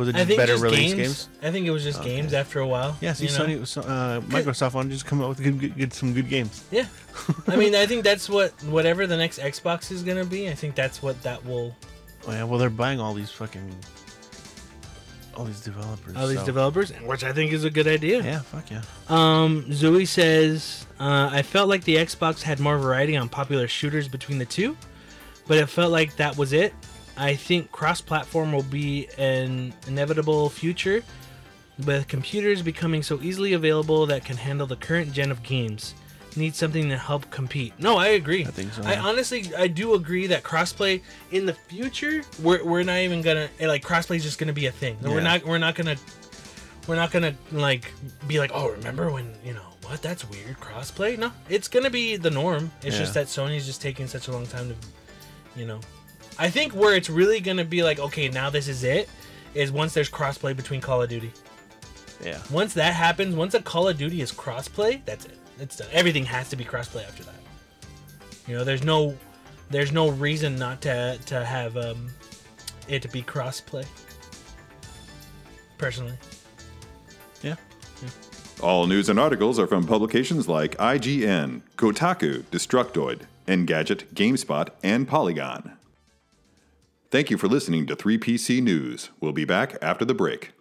Was 0.00 0.08
it 0.08 0.14
I 0.14 0.18
just 0.20 0.28
think 0.28 0.38
better 0.38 0.52
just 0.54 0.62
release 0.64 0.94
games. 0.94 0.98
games? 1.26 1.28
I 1.42 1.50
think 1.50 1.66
it 1.66 1.70
was 1.70 1.84
just 1.84 2.00
Okay. 2.00 2.16
games 2.16 2.32
after 2.32 2.58
a 2.60 2.66
while. 2.66 2.96
Yeah, 3.02 3.12
see, 3.12 3.26
you 3.26 3.32
know? 3.38 3.44
Sony, 3.44 3.66
so, 3.66 3.82
uh, 3.82 4.20
Microsoft 4.22 4.72
wanted 4.72 4.88
to 4.88 4.94
just 4.94 5.04
come 5.04 5.20
out 5.22 5.28
with 5.28 5.42
good, 5.42 5.60
good, 5.60 5.76
good, 5.76 5.92
some 5.92 6.14
good 6.14 6.28
games. 6.30 6.64
Yeah, 6.70 6.86
I 7.46 7.56
mean, 7.56 7.74
I 7.74 7.84
think 7.84 8.02
that's 8.02 8.26
what 8.28 8.50
whatever 8.64 9.06
the 9.06 9.16
next 9.18 9.38
Xbox 9.38 9.92
is 9.92 10.02
gonna 10.02 10.24
be. 10.24 10.48
I 10.48 10.54
think 10.54 10.74
that's 10.74 11.02
what 11.02 11.22
that 11.22 11.44
will. 11.44 11.76
Oh, 12.26 12.32
yeah, 12.32 12.44
well, 12.44 12.58
they're 12.58 12.70
buying 12.70 12.98
all 12.98 13.12
these 13.12 13.30
fucking 13.30 13.74
all 15.36 15.44
these 15.44 15.60
developers. 15.60 16.16
All 16.16 16.26
these 16.26 16.38
so- 16.40 16.46
developers, 16.46 16.90
which 17.02 17.22
I 17.24 17.32
think 17.32 17.52
is 17.52 17.64
a 17.64 17.70
good 17.70 17.86
idea. 17.86 18.22
Yeah, 18.22 18.40
fuck 18.40 18.70
yeah. 18.70 18.82
Um, 19.08 19.72
Zoe 19.72 20.04
says, 20.04 20.86
uh, 20.98 21.28
I 21.32 21.42
felt 21.42 21.68
like 21.68 21.84
the 21.84 21.96
Xbox 21.96 22.42
had 22.42 22.58
more 22.58 22.78
variety 22.78 23.16
on 23.16 23.28
popular 23.28 23.68
shooters 23.68 24.08
between 24.08 24.38
the 24.38 24.44
two, 24.44 24.76
but 25.46 25.56
it 25.58 25.66
felt 25.68 25.92
like 25.92 26.16
that 26.16 26.36
was 26.36 26.52
it. 26.52 26.72
I 27.16 27.34
think 27.34 27.70
cross 27.72 28.00
platform 28.00 28.52
will 28.52 28.62
be 28.62 29.08
an 29.18 29.74
inevitable 29.86 30.48
future, 30.48 31.02
with 31.86 32.08
computers 32.08 32.62
becoming 32.62 33.02
so 33.02 33.20
easily 33.22 33.54
available 33.54 34.06
that 34.06 34.24
can 34.24 34.36
handle 34.36 34.66
the 34.66 34.76
current 34.76 35.12
gen 35.12 35.30
of 35.30 35.42
games. 35.42 35.94
Need 36.36 36.54
something 36.54 36.88
to 36.90 36.96
help 36.96 37.28
compete. 37.30 37.72
No, 37.78 37.96
I 37.96 38.08
agree. 38.08 38.42
I 38.46 38.50
think 38.50 38.72
so, 38.72 38.82
I 38.84 38.96
honestly, 38.96 39.50
I 39.56 39.66
do 39.66 39.94
agree 39.94 40.28
that 40.28 40.42
crossplay 40.44 41.02
in 41.32 41.44
the 41.46 41.54
future, 41.54 42.22
we're, 42.42 42.62
we're 42.64 42.84
not 42.84 42.98
even 42.98 43.20
gonna 43.22 43.48
eh, 43.58 43.66
like 43.66 43.82
crossplay 43.82 44.16
is 44.16 44.22
just 44.22 44.38
gonna 44.38 44.52
be 44.52 44.66
a 44.66 44.70
thing. 44.72 44.96
We're 45.02 45.16
Yeah. 45.16 45.24
not 45.24 45.44
we're 45.44 45.58
not 45.58 45.74
gonna 45.74 45.96
we're 46.86 46.96
not 46.96 47.10
gonna 47.10 47.34
like 47.50 47.92
be 48.28 48.38
like, 48.38 48.52
oh, 48.54 48.70
remember 48.70 49.10
when 49.10 49.34
you 49.44 49.54
know 49.54 49.60
what? 49.86 50.02
That's 50.02 50.28
weird. 50.30 50.60
Crossplay? 50.60 51.18
No, 51.18 51.32
it's 51.48 51.66
gonna 51.66 51.90
be 51.90 52.16
the 52.16 52.30
norm. 52.30 52.70
It's 52.82 52.96
just 52.96 53.14
that 53.14 53.26
Sony's 53.26 53.66
just 53.66 53.82
taking 53.82 54.06
such 54.06 54.28
a 54.28 54.32
long 54.32 54.46
time 54.46 54.68
to, 54.68 54.76
you 55.58 55.66
know. 55.66 55.80
I 56.40 56.48
think 56.48 56.72
where 56.72 56.96
it's 56.96 57.10
really 57.10 57.38
gonna 57.40 57.66
be 57.66 57.82
like, 57.82 58.00
okay, 58.00 58.30
now 58.30 58.48
this 58.48 58.66
is 58.66 58.82
it, 58.82 59.10
is 59.52 59.70
once 59.70 59.92
there's 59.92 60.08
crossplay 60.08 60.56
between 60.56 60.80
Call 60.80 61.02
of 61.02 61.10
Duty. 61.10 61.30
Yeah. 62.24 62.38
Once 62.50 62.72
that 62.74 62.94
happens, 62.94 63.36
once 63.36 63.52
a 63.52 63.60
Call 63.60 63.88
of 63.88 63.98
Duty 63.98 64.22
is 64.22 64.32
crossplay, 64.32 65.04
that's 65.04 65.26
it. 65.26 65.36
It's 65.58 65.76
done. 65.76 65.88
Everything 65.92 66.24
has 66.24 66.48
to 66.48 66.56
be 66.56 66.64
crossplay 66.64 67.04
after 67.06 67.24
that. 67.24 67.34
You 68.48 68.56
know, 68.56 68.64
there's 68.64 68.82
no, 68.82 69.14
there's 69.68 69.92
no 69.92 70.08
reason 70.08 70.56
not 70.56 70.80
to 70.80 71.18
to 71.26 71.44
have 71.44 71.76
um, 71.76 72.08
it 72.88 73.02
to 73.02 73.08
be 73.08 73.22
crossplay. 73.22 73.84
Personally, 75.76 76.14
Yeah. 77.42 77.56
All 78.62 78.86
news 78.86 79.10
and 79.10 79.20
articles 79.20 79.58
are 79.58 79.66
from 79.66 79.86
publications 79.86 80.48
like 80.48 80.76
IGN, 80.78 81.60
Kotaku, 81.76 82.42
Destructoid, 82.44 83.22
Engadget, 83.46 84.04
GameSpot, 84.14 84.68
and 84.82 85.06
Polygon. 85.06 85.72
Thank 87.10 87.28
you 87.28 87.36
for 87.38 87.48
listening 87.48 87.86
to 87.86 87.96
3PC 87.96 88.62
News. 88.62 89.10
We'll 89.18 89.32
be 89.32 89.44
back 89.44 89.76
after 89.82 90.04
the 90.04 90.14
break. 90.14 90.52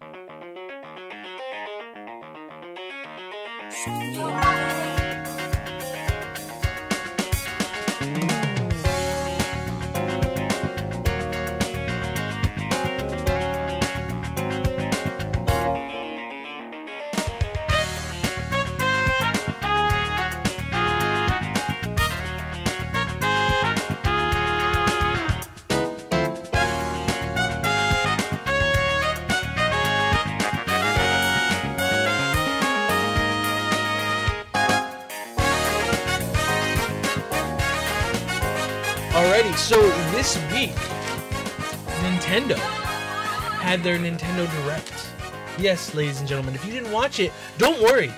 Had 43.79 43.85
their 43.85 43.97
Nintendo 43.97 44.49
Direct. 44.63 45.09
Yes, 45.57 45.93
ladies 45.95 46.19
and 46.19 46.27
gentlemen, 46.27 46.55
if 46.55 46.65
you 46.65 46.71
didn't 46.71 46.91
watch 46.91 47.19
it, 47.19 47.31
don't 47.57 47.81
worry. 47.81 48.11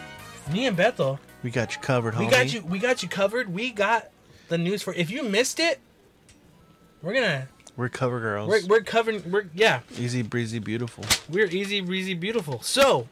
Me 0.51 0.65
and 0.65 0.75
Bethel 0.75 1.19
We 1.43 1.51
got 1.51 1.75
you 1.75 1.81
covered, 1.81 2.15
homie. 2.15 2.25
We 2.25 2.31
got 2.31 2.53
you. 2.53 2.61
We 2.61 2.79
got 2.79 3.03
you 3.03 3.09
covered. 3.09 3.53
We 3.53 3.71
got 3.71 4.09
the 4.49 4.57
news 4.57 4.81
for. 4.81 4.93
If 4.93 5.11
you 5.11 5.23
missed 5.23 5.59
it, 5.59 5.79
we're 7.01 7.13
gonna. 7.13 7.47
We're 7.77 7.89
cover 7.89 8.19
girls. 8.19 8.49
We're, 8.49 8.65
we're 8.67 8.81
covering. 8.81 9.29
We're 9.29 9.45
yeah. 9.53 9.81
Easy 9.97 10.23
breezy, 10.23 10.59
beautiful. 10.59 11.03
We're 11.29 11.47
easy 11.47 11.79
breezy 11.81 12.15
beautiful. 12.15 12.61
So, 12.61 13.07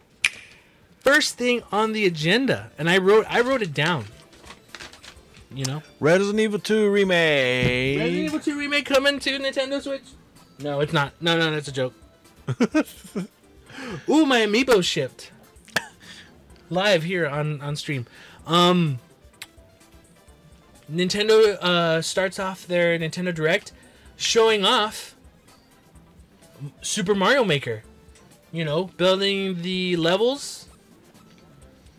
first 0.99 1.37
thing 1.37 1.61
on 1.71 1.93
the 1.93 2.05
agenda, 2.05 2.71
and 2.77 2.89
I 2.89 2.97
wrote. 2.97 3.25
I 3.29 3.41
wrote 3.41 3.61
it 3.61 3.73
down. 3.73 4.05
You 5.53 5.65
know, 5.65 5.83
Resident 5.99 6.39
Evil 6.39 6.59
2 6.59 6.89
remake. 6.89 7.99
Resident 7.99 8.25
Evil 8.25 8.39
2 8.39 8.59
remake 8.59 8.85
coming 8.85 9.19
to 9.19 9.39
Nintendo 9.39 9.81
Switch. 9.81 10.03
No, 10.59 10.79
it's 10.79 10.93
not. 10.93 11.13
No, 11.21 11.37
no, 11.37 11.51
that's 11.51 11.67
a 11.67 11.71
joke. 11.71 11.93
Ooh, 14.09 14.25
my 14.25 14.41
amiibo 14.41 14.83
shipped 14.83 15.31
live 16.69 17.03
here 17.03 17.27
on 17.27 17.61
on 17.61 17.75
stream. 17.75 18.05
Um, 18.45 18.99
Nintendo 20.91 21.55
uh, 21.61 22.01
starts 22.01 22.39
off 22.39 22.65
their 22.65 22.97
Nintendo 22.97 23.33
Direct 23.33 23.71
showing 24.17 24.65
off 24.65 25.15
Super 26.81 27.13
Mario 27.13 27.43
Maker. 27.43 27.83
You 28.51 28.65
know, 28.65 28.85
building 28.85 29.61
the 29.61 29.95
levels, 29.95 30.67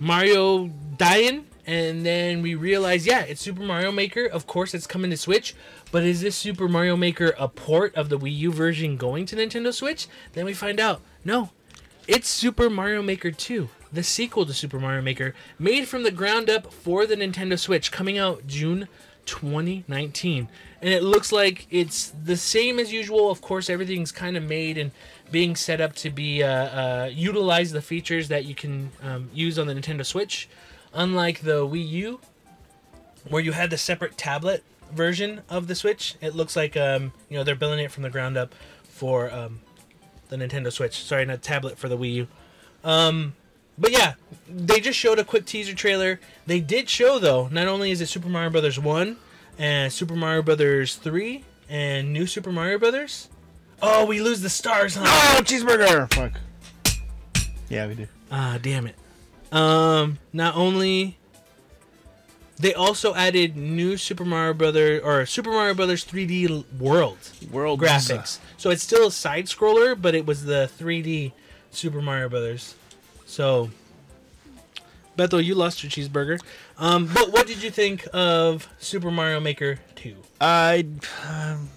Mario 0.01 0.66
dying, 0.96 1.46
and 1.66 2.04
then 2.04 2.42
we 2.42 2.54
realize, 2.54 3.06
yeah, 3.06 3.20
it's 3.20 3.40
Super 3.40 3.62
Mario 3.62 3.92
Maker. 3.92 4.26
Of 4.26 4.46
course, 4.46 4.74
it's 4.74 4.86
coming 4.86 5.11
to 5.11 5.16
Switch. 5.16 5.54
But 5.92 6.04
is 6.04 6.20
this 6.20 6.36
Super 6.36 6.68
Mario 6.68 6.96
Maker 6.96 7.34
a 7.38 7.48
port 7.48 7.94
of 7.94 8.08
the 8.08 8.18
Wii 8.18 8.36
U 8.38 8.52
version 8.52 8.96
going 8.96 9.26
to 9.26 9.36
Nintendo 9.36 9.72
Switch? 9.72 10.08
Then 10.32 10.44
we 10.44 10.54
find 10.54 10.80
out, 10.80 11.00
no, 11.24 11.50
it's 12.06 12.28
Super 12.28 12.70
Mario 12.70 13.02
Maker 13.02 13.30
2, 13.30 13.68
the 13.92 14.02
sequel 14.02 14.46
to 14.46 14.52
Super 14.52 14.80
Mario 14.80 15.02
Maker, 15.02 15.34
made 15.58 15.86
from 15.86 16.02
the 16.02 16.11
ground 16.11 16.48
up 16.48 16.72
for 16.72 17.06
the 17.06 17.16
Nintendo 17.16 17.58
Switch, 17.58 17.92
coming 17.92 18.18
out 18.18 18.46
June 18.46 18.88
2019. 19.26 20.48
And 20.80 20.90
it 20.90 21.02
looks 21.02 21.30
like 21.30 21.66
it's 21.70 22.12
the 22.24 22.36
same 22.36 22.78
as 22.78 22.92
usual. 22.92 23.30
Of 23.30 23.40
course, 23.40 23.68
everything's 23.68 24.12
kind 24.12 24.36
of 24.36 24.42
made 24.42 24.78
and 24.78 24.90
being 25.30 25.54
set 25.54 25.80
up 25.80 25.94
to 25.96 26.11
be 26.11 26.42
uh, 26.42 26.48
uh, 26.48 27.11
utilize 27.12 27.72
the 27.72 27.82
features 27.82 28.28
that 28.28 28.44
you 28.44 28.54
can 28.54 28.90
um, 29.02 29.30
use 29.32 29.58
on 29.58 29.66
the 29.66 29.74
Nintendo 29.74 30.04
Switch. 30.04 30.48
Unlike 30.93 31.41
the 31.41 31.66
Wii 31.66 31.88
U, 31.88 32.20
where 33.28 33.43
you 33.43 33.53
had 33.53 33.70
the 33.70 33.78
separate 33.78 34.16
tablet 34.16 34.64
version 34.93 35.43
of 35.49 35.68
the 35.68 35.74
Switch, 35.74 36.16
it 36.20 36.34
looks 36.34 36.57
like 36.57 36.76
um, 36.76 37.12
you 37.28 37.36
know 37.36 37.45
they're 37.45 37.55
building 37.55 37.84
it 37.84 37.93
from 37.93 38.03
the 38.03 38.11
ground 38.11 38.36
up 38.36 38.55
for 38.84 39.32
um, 39.32 39.61
the 40.28 40.36
Nintendo 40.36 40.72
Switch. 40.72 41.03
Sorry, 41.03 41.24
not 41.24 41.43
tablet 41.43 41.78
for 41.78 41.88
the 41.88 41.97
Wii 41.97 42.14
U. 42.14 42.28
Um, 42.82 43.34
but 43.78 43.93
yeah, 43.93 44.14
they 44.49 44.80
just 44.80 44.99
showed 44.99 45.18
a 45.18 45.24
quick 45.24 45.47
teaser 45.47 45.74
trailer. 45.74 46.20
They 46.47 46.61
did 46.61 46.88
show 46.88 47.18
though, 47.18 47.49
not 47.49 47.68
only 47.68 47.91
is 47.91 48.01
it 48.01 48.09
Super 48.09 48.28
Mario 48.28 48.51
Brothers 48.51 48.78
one 48.78 49.16
and 49.59 49.93
Super 49.93 50.16
Mario 50.16 50.43
Brothers 50.43 50.97
three 50.97 51.45
and 51.68 52.12
New 52.12 52.26
Super 52.26 52.51
Mario 52.53 52.78
Brothers. 52.78 53.28
Oh, 53.82 54.05
we 54.05 54.20
lose 54.20 54.43
the 54.43 54.51
stars, 54.51 54.97
huh? 54.97 55.05
Oh, 55.07 55.43
cheeseburger! 55.43 56.12
Fuck. 56.12 56.32
Yeah, 57.70 57.86
we 57.86 57.95
do. 57.95 58.07
Ah, 58.30 58.59
damn 58.61 58.86
it. 58.86 58.97
Um, 59.53 60.18
not 60.32 60.57
only 60.57 61.18
they 62.59 62.74
also 62.74 63.14
added 63.14 63.57
new 63.57 63.96
Super 63.96 64.24
Mario 64.24 64.53
Brother 64.55 65.01
or 65.01 65.24
Super 65.26 65.51
Mario 65.51 65.74
Brothers 65.74 66.05
3D 66.05 66.78
World 66.78 67.18
World 67.51 67.80
graphics. 67.80 68.38
So 68.59 68.70
it's 68.70 68.82
still 68.82 69.09
a 69.09 69.12
side 69.12 69.46
scroller, 69.46 70.01
but 70.01 70.14
it 70.14 70.26
was 70.26 70.44
the 70.44 70.70
3D 70.78 71.32
Super 71.70 72.03
Mario 72.03 72.28
Brothers. 72.28 72.74
So 73.26 73.70
Bethel, 75.16 75.40
you 75.40 75.55
lost 75.55 75.82
your 75.82 75.90
cheeseburger. 75.90 76.38
Um, 76.78 77.07
but 77.12 77.32
what 77.32 77.46
did 77.46 77.62
you 77.62 77.70
think 77.70 78.07
of 78.12 78.68
Super 78.78 79.11
Mario 79.11 79.40
Maker 79.40 79.78
2? 79.96 80.16
I 80.40 80.86
um, 81.28 81.68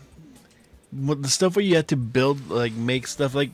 the 0.92 1.30
stuff 1.30 1.56
where 1.56 1.66
you 1.66 1.76
had 1.76 1.88
to 1.90 1.98
build 1.98 2.50
like 2.50 2.74
make 2.74 3.08
stuff 3.08 3.34
like 3.34 3.52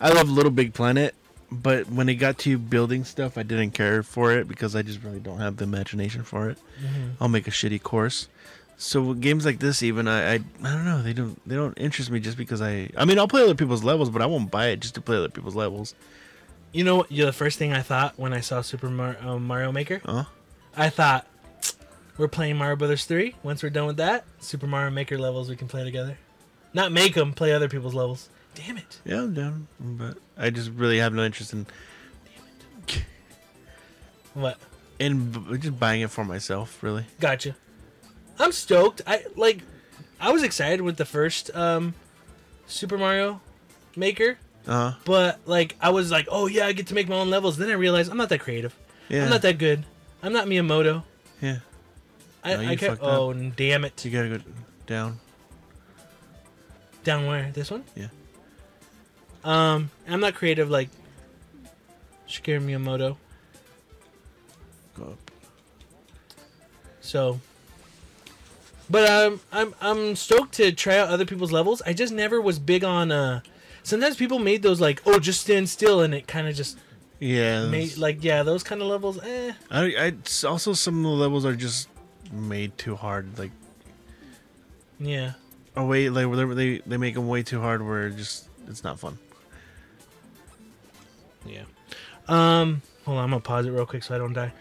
I 0.00 0.10
love 0.10 0.28
Little 0.28 0.50
Big 0.50 0.74
Planet, 0.74 1.14
but 1.50 1.88
when 1.90 2.08
it 2.08 2.14
got 2.14 2.38
to 2.38 2.58
building 2.58 3.04
stuff, 3.04 3.38
I 3.38 3.42
didn't 3.42 3.72
care 3.72 4.02
for 4.02 4.32
it 4.32 4.48
because 4.48 4.74
I 4.74 4.82
just 4.82 5.02
really 5.02 5.20
don't 5.20 5.38
have 5.38 5.56
the 5.56 5.64
imagination 5.64 6.22
for 6.22 6.48
it. 6.50 6.58
I'll 7.20 7.28
make 7.28 7.46
a 7.46 7.50
shitty 7.50 7.82
course. 7.82 8.28
So 8.76 9.14
games 9.14 9.44
like 9.44 9.60
this, 9.60 9.82
even 9.82 10.08
I, 10.08 10.32
I 10.32 10.34
I 10.34 10.38
don't 10.72 10.84
know 10.84 11.00
they 11.00 11.12
don't 11.12 11.48
they 11.48 11.54
don't 11.54 11.78
interest 11.78 12.10
me 12.10 12.18
just 12.18 12.36
because 12.36 12.60
I 12.60 12.90
I 12.96 13.04
mean 13.04 13.18
I'll 13.18 13.28
play 13.28 13.42
other 13.42 13.54
people's 13.54 13.84
levels, 13.84 14.10
but 14.10 14.20
I 14.20 14.26
won't 14.26 14.50
buy 14.50 14.66
it 14.68 14.80
just 14.80 14.96
to 14.96 15.00
play 15.00 15.16
other 15.16 15.28
people's 15.28 15.54
levels. 15.54 15.94
You 16.72 16.82
know, 16.82 17.06
you're 17.08 17.26
the 17.26 17.32
first 17.32 17.56
thing 17.56 17.72
I 17.72 17.82
thought 17.82 18.18
when 18.18 18.32
I 18.32 18.40
saw 18.40 18.60
Super 18.60 18.90
Mar- 18.90 19.16
uh, 19.22 19.38
Mario 19.38 19.70
Maker. 19.70 20.00
Huh? 20.04 20.24
I 20.76 20.90
thought 20.90 21.24
we're 22.18 22.26
playing 22.26 22.56
Mario 22.56 22.74
Brothers 22.74 23.04
3. 23.04 23.36
Once 23.44 23.62
we're 23.62 23.70
done 23.70 23.86
with 23.86 23.98
that, 23.98 24.24
Super 24.40 24.66
Mario 24.66 24.90
Maker 24.90 25.16
levels 25.16 25.48
we 25.48 25.54
can 25.54 25.68
play 25.68 25.84
together. 25.84 26.18
Not 26.72 26.90
make 26.90 27.14
them, 27.14 27.32
play 27.32 27.52
other 27.52 27.68
people's 27.68 27.94
levels. 27.94 28.28
Damn 28.54 28.76
it. 28.78 28.98
Yeah, 29.04 29.22
I'm 29.22 29.34
down, 29.34 29.66
but 29.80 30.16
I 30.38 30.50
just 30.50 30.70
really 30.70 30.98
have 30.98 31.12
no 31.12 31.24
interest 31.24 31.52
in 31.52 31.66
What? 34.34 34.58
in 34.98 35.30
b- 35.30 35.58
just 35.58 35.78
buying 35.78 36.00
it 36.02 36.10
for 36.10 36.24
myself. 36.24 36.82
Really. 36.82 37.04
Gotcha. 37.20 37.56
I'm 38.38 38.52
stoked. 38.52 39.02
I 39.06 39.24
like 39.36 39.58
I 40.20 40.30
was 40.32 40.42
excited 40.42 40.80
with 40.80 40.96
the 40.96 41.04
first 41.04 41.54
um 41.54 41.94
Super 42.66 42.96
Mario 42.98 43.40
Maker, 43.96 44.38
Uh 44.66 44.90
huh. 44.90 44.96
but 45.04 45.40
like 45.46 45.76
I 45.80 45.90
was 45.90 46.10
like, 46.10 46.26
"Oh 46.30 46.46
yeah, 46.46 46.66
I 46.66 46.72
get 46.72 46.86
to 46.88 46.94
make 46.94 47.08
my 47.08 47.16
own 47.16 47.30
levels." 47.30 47.56
Then 47.56 47.70
I 47.70 47.74
realized 47.74 48.10
I'm 48.10 48.16
not 48.16 48.28
that 48.30 48.40
creative. 48.40 48.74
Yeah. 49.08 49.24
I'm 49.24 49.30
not 49.30 49.42
that 49.42 49.58
good. 49.58 49.84
I'm 50.22 50.32
not 50.32 50.46
Miyamoto. 50.46 51.02
Yeah. 51.40 51.58
I, 52.42 52.56
No, 52.56 52.60
I 52.70 52.88
up. 52.88 52.98
Oh, 53.02 53.32
damn 53.32 53.84
it. 53.84 54.04
You 54.04 54.10
gotta 54.10 54.28
go 54.28 54.38
down. 54.86 55.20
Down 57.04 57.26
where? 57.26 57.50
This 57.52 57.70
one? 57.70 57.84
Yeah. 57.94 58.08
Um, 59.44 59.90
I'm 60.08 60.20
not 60.20 60.34
creative 60.34 60.70
like 60.70 60.88
Shigeru 62.28 62.60
Miyamoto. 62.64 63.16
Go. 64.98 65.16
So, 67.00 67.40
but 68.88 69.08
um, 69.10 69.40
I'm 69.52 69.74
I'm 69.80 70.16
stoked 70.16 70.54
to 70.54 70.72
try 70.72 70.96
out 70.98 71.08
other 71.08 71.26
people's 71.26 71.52
levels. 71.52 71.82
I 71.84 71.92
just 71.92 72.12
never 72.12 72.40
was 72.40 72.58
big 72.58 72.84
on. 72.84 73.12
Uh, 73.12 73.40
sometimes 73.82 74.16
people 74.16 74.38
made 74.38 74.62
those 74.62 74.80
like, 74.80 75.02
oh, 75.04 75.18
just 75.18 75.42
stand 75.42 75.68
still, 75.68 76.00
and 76.00 76.14
it 76.14 76.26
kind 76.26 76.48
of 76.48 76.54
just 76.54 76.78
Yeah. 77.20 77.66
made 77.66 77.96
like 77.98 78.24
yeah, 78.24 78.42
those 78.42 78.62
kind 78.62 78.80
of 78.80 78.88
levels. 78.88 79.18
Eh. 79.22 79.52
I, 79.70 79.82
I 79.84 80.46
also 80.48 80.72
some 80.72 80.98
of 80.98 81.02
the 81.02 81.08
levels 81.16 81.44
are 81.44 81.54
just 81.56 81.88
made 82.32 82.78
too 82.78 82.96
hard. 82.96 83.38
Like, 83.38 83.50
Yeah. 84.98 85.32
oh 85.76 85.84
wait, 85.86 86.08
like 86.10 86.26
where 86.28 86.54
they 86.54 86.78
they 86.86 86.96
make 86.96 87.14
them 87.14 87.28
way 87.28 87.42
too 87.42 87.60
hard 87.60 87.84
where 87.86 88.06
it 88.06 88.16
just 88.16 88.48
it's 88.68 88.82
not 88.82 88.98
fun. 88.98 89.18
Yeah. 91.46 91.62
Um. 92.28 92.82
Hold 93.04 93.18
on, 93.18 93.24
I'm 93.24 93.30
gonna 93.30 93.40
pause 93.40 93.66
it 93.66 93.70
real 93.70 93.86
quick 93.86 94.02
so 94.02 94.14
I 94.14 94.18
don't 94.18 94.32
die. 94.32 94.52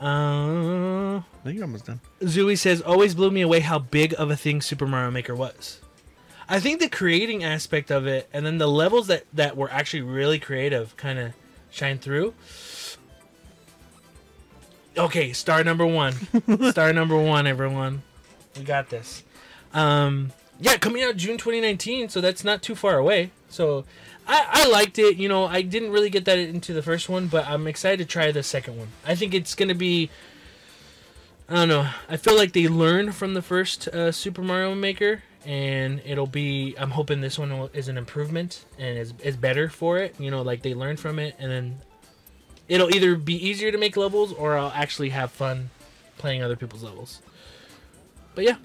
Uh, 0.00 1.18
I 1.18 1.22
think 1.44 1.56
you're 1.56 1.64
almost 1.64 1.84
done. 1.84 2.00
Zooey 2.22 2.56
says, 2.56 2.80
"Always 2.80 3.14
blew 3.14 3.30
me 3.30 3.42
away 3.42 3.60
how 3.60 3.78
big 3.78 4.14
of 4.16 4.30
a 4.30 4.36
thing 4.36 4.62
Super 4.62 4.86
Mario 4.86 5.10
Maker 5.10 5.34
was." 5.34 5.80
I 6.48 6.58
think 6.58 6.80
the 6.80 6.88
creating 6.88 7.44
aspect 7.44 7.90
of 7.90 8.06
it, 8.06 8.28
and 8.32 8.44
then 8.46 8.58
the 8.58 8.66
levels 8.66 9.06
that 9.08 9.24
that 9.34 9.56
were 9.56 9.70
actually 9.70 10.02
really 10.02 10.38
creative, 10.38 10.96
kind 10.96 11.18
of 11.18 11.32
shine 11.70 11.98
through. 11.98 12.34
Okay, 14.96 15.32
star 15.32 15.62
number 15.62 15.86
one. 15.86 16.14
star 16.70 16.92
number 16.92 17.16
one, 17.16 17.46
everyone. 17.46 18.02
We 18.56 18.64
got 18.64 18.88
this. 18.88 19.22
Um, 19.72 20.32
yeah, 20.58 20.76
coming 20.76 21.02
out 21.02 21.16
June 21.16 21.38
2019, 21.38 22.08
so 22.08 22.20
that's 22.20 22.42
not 22.42 22.62
too 22.62 22.74
far 22.74 22.98
away. 22.98 23.30
So 23.48 23.84
I, 24.30 24.46
I 24.64 24.68
liked 24.68 24.98
it. 25.00 25.16
You 25.16 25.28
know, 25.28 25.44
I 25.44 25.62
didn't 25.62 25.90
really 25.90 26.08
get 26.08 26.24
that 26.26 26.38
into 26.38 26.72
the 26.72 26.82
first 26.82 27.08
one, 27.08 27.26
but 27.26 27.48
I'm 27.48 27.66
excited 27.66 27.98
to 27.98 28.04
try 28.04 28.30
the 28.30 28.44
second 28.44 28.78
one. 28.78 28.88
I 29.04 29.16
think 29.16 29.34
it's 29.34 29.56
gonna 29.56 29.74
be. 29.74 30.08
I 31.48 31.54
don't 31.54 31.68
know. 31.68 31.88
I 32.08 32.16
feel 32.16 32.36
like 32.36 32.52
they 32.52 32.68
learned 32.68 33.16
from 33.16 33.34
the 33.34 33.42
first 33.42 33.88
uh, 33.88 34.12
Super 34.12 34.40
Mario 34.40 34.72
Maker, 34.76 35.24
and 35.44 36.00
it'll 36.04 36.28
be. 36.28 36.76
I'm 36.78 36.92
hoping 36.92 37.20
this 37.20 37.40
one 37.40 37.68
is 37.74 37.88
an 37.88 37.98
improvement 37.98 38.64
and 38.78 38.96
is 38.96 39.12
is 39.24 39.36
better 39.36 39.68
for 39.68 39.98
it. 39.98 40.14
You 40.20 40.30
know, 40.30 40.42
like 40.42 40.62
they 40.62 40.74
learned 40.74 41.00
from 41.00 41.18
it, 41.18 41.34
and 41.40 41.50
then 41.50 41.78
it'll 42.68 42.94
either 42.94 43.16
be 43.16 43.34
easier 43.34 43.72
to 43.72 43.78
make 43.78 43.96
levels, 43.96 44.32
or 44.32 44.56
I'll 44.56 44.72
actually 44.76 45.08
have 45.08 45.32
fun 45.32 45.70
playing 46.18 46.40
other 46.40 46.56
people's 46.56 46.84
levels. 46.84 47.20
But 48.36 48.44
yeah. 48.44 48.56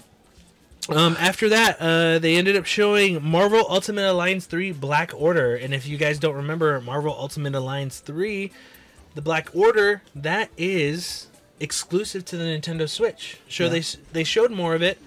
Um, 0.88 1.16
after 1.18 1.48
that, 1.48 1.80
uh, 1.80 2.18
they 2.20 2.36
ended 2.36 2.56
up 2.56 2.64
showing 2.64 3.22
Marvel 3.22 3.64
Ultimate 3.68 4.04
Alliance 4.08 4.46
3 4.46 4.72
Black 4.72 5.12
Order. 5.16 5.56
And 5.56 5.74
if 5.74 5.86
you 5.88 5.96
guys 5.96 6.18
don't 6.18 6.36
remember 6.36 6.80
Marvel 6.80 7.12
Ultimate 7.18 7.54
Alliance 7.56 7.98
3, 7.98 8.52
the 9.16 9.22
Black 9.22 9.48
Order, 9.52 10.02
that 10.14 10.50
is 10.56 11.26
exclusive 11.58 12.24
to 12.26 12.36
the 12.36 12.44
Nintendo 12.44 12.88
Switch. 12.88 13.38
So 13.48 13.64
Yeah. 13.64 13.70
they 13.70 13.82
they 14.12 14.24
showed 14.24 14.52
more 14.52 14.74
of 14.74 14.82
it. 14.82 14.98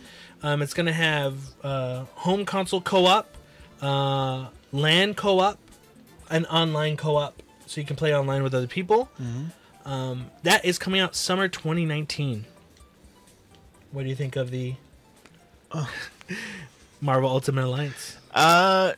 Um, 0.44 0.62
it's 0.62 0.74
gonna 0.74 0.92
have 0.94 1.38
uh, 1.64 2.06
home 2.16 2.44
console 2.46 2.82
co-op, 2.82 3.30
uh, 3.82 4.48
LAN 4.74 5.14
co-op, 5.14 5.60
and 6.30 6.46
online 6.48 6.98
co-op, 6.98 7.42
so 7.68 7.80
you 7.80 7.88
can 7.88 7.96
play 7.96 8.14
online 8.16 8.44
with 8.44 8.54
other 8.54 8.68
people. 8.68 9.10
Um, 9.86 10.28
that 10.44 10.66
is 10.66 10.78
coming 10.78 11.00
out 11.02 11.16
summer 11.16 11.48
2019. 11.48 12.46
What 13.92 14.04
do 14.04 14.10
you 14.10 14.16
think 14.16 14.36
of 14.36 14.52
the 14.52 14.76
Marvel 17.02 17.30
Ultimate 17.30 17.66
Alliance? 17.66 18.18
Uh, 18.34 18.94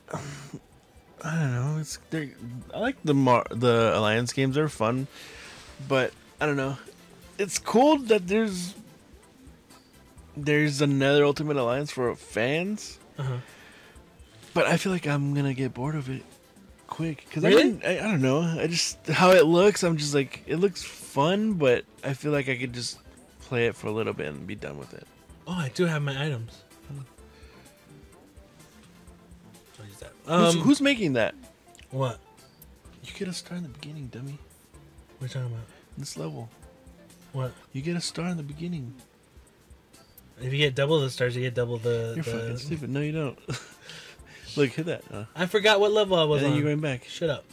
I 1.24 1.36
don't 1.39 1.53
know. 1.53 1.78
It's 1.80 1.97
they're, 2.09 2.30
I 2.74 2.80
like 2.80 2.97
the 3.03 3.13
Mar- 3.13 3.47
the 3.51 3.91
alliance 3.95 4.34
games. 4.34 4.55
They're 4.55 4.69
fun, 4.69 5.07
but 5.88 6.11
I 6.39 6.45
don't 6.45 6.57
know. 6.57 6.78
It's 7.38 7.57
cool 7.57 7.97
that 7.97 8.28
there's 8.28 8.76
there's 10.36 10.82
another 10.82 11.26
Ultimate 11.26 11.57
Alliance 11.57 11.91
for 11.91 12.15
fans, 12.15 12.97
Uh-huh. 13.17 13.38
but 14.53 14.65
I 14.67 14.78
feel 14.78 14.91
like 14.91 15.07
I'm 15.07 15.34
gonna 15.34 15.53
get 15.53 15.74
bored 15.74 15.95
of 15.95 16.09
it 16.09 16.24
quick 16.88 17.26
because 17.28 17.43
Really? 17.43 17.80
I, 17.86 17.99
I 17.99 18.01
don't 18.03 18.22
know. 18.22 18.41
I 18.41 18.67
just 18.67 19.05
how 19.07 19.32
it 19.32 19.45
looks. 19.45 19.84
I'm 19.84 19.97
just 19.97 20.13
like 20.13 20.43
it 20.47 20.57
looks 20.57 20.84
fun, 20.84 21.53
but 21.53 21.86
I 22.03 22.13
feel 22.13 22.32
like 22.32 22.49
I 22.49 22.57
could 22.57 22.74
just 22.74 22.97
play 23.41 23.67
it 23.67 23.76
for 23.76 23.88
a 23.88 23.91
little 23.91 24.13
bit 24.13 24.28
and 24.28 24.45
be 24.47 24.55
done 24.55 24.78
with 24.78 24.93
it. 24.93 25.07
Oh, 25.47 25.53
I 25.53 25.69
do 25.73 25.85
have 25.85 26.01
my 26.01 26.25
items. 26.25 26.63
I'll 29.79 29.85
use 29.85 29.97
that. 29.99 30.11
who's, 30.25 30.55
Um, 30.55 30.61
who's 30.61 30.81
making 30.81 31.13
that? 31.13 31.35
what? 31.89 32.19
You 33.03 33.11
get 33.13 33.27
a 33.27 33.33
star 33.33 33.57
in 33.57 33.63
the 33.63 33.69
beginning, 33.69 34.07
dummy. 34.07 34.37
What 35.17 35.23
are 35.23 35.27
you 35.27 35.29
talking 35.43 35.55
about? 35.55 35.65
This 35.97 36.17
level, 36.17 36.49
What? 37.33 37.51
you 37.73 37.81
get 37.81 37.95
a 37.95 38.01
star 38.01 38.27
in 38.27 38.37
the 38.37 38.43
beginning. 38.43 38.93
If 40.41 40.51
you 40.51 40.57
get 40.59 40.73
double 40.75 40.99
the 41.01 41.09
stars, 41.09 41.35
you 41.35 41.41
get 41.41 41.53
double 41.53 41.77
the. 41.77 42.13
You're 42.15 42.23
the- 42.23 42.31
fucking 42.31 42.57
stupid. 42.57 42.89
No, 42.89 43.01
you 43.01 43.11
don't. 43.11 43.37
Look, 44.57 44.69
hit 44.71 44.85
that. 44.87 45.03
Uh, 45.11 45.25
I 45.35 45.45
forgot 45.45 45.79
what 45.79 45.91
level 45.91 46.17
I 46.17 46.23
was 46.23 46.37
and 46.41 46.45
then 46.47 46.51
on. 46.53 46.57
you're 46.57 46.67
going 46.67 46.79
back, 46.81 47.05
Shut 47.05 47.29
up. 47.29 47.45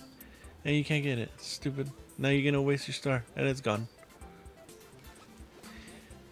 and 0.65 0.75
you 0.75 0.85
can't 0.85 1.03
get 1.05 1.19
it. 1.19 1.31
Stupid. 1.39 1.91
Now 2.17 2.29
you're 2.31 2.51
gonna 2.51 2.63
waste 2.63 2.89
your 2.89 2.95
star, 2.95 3.25
and 3.37 3.47
it's 3.47 3.61
gone. 3.61 3.89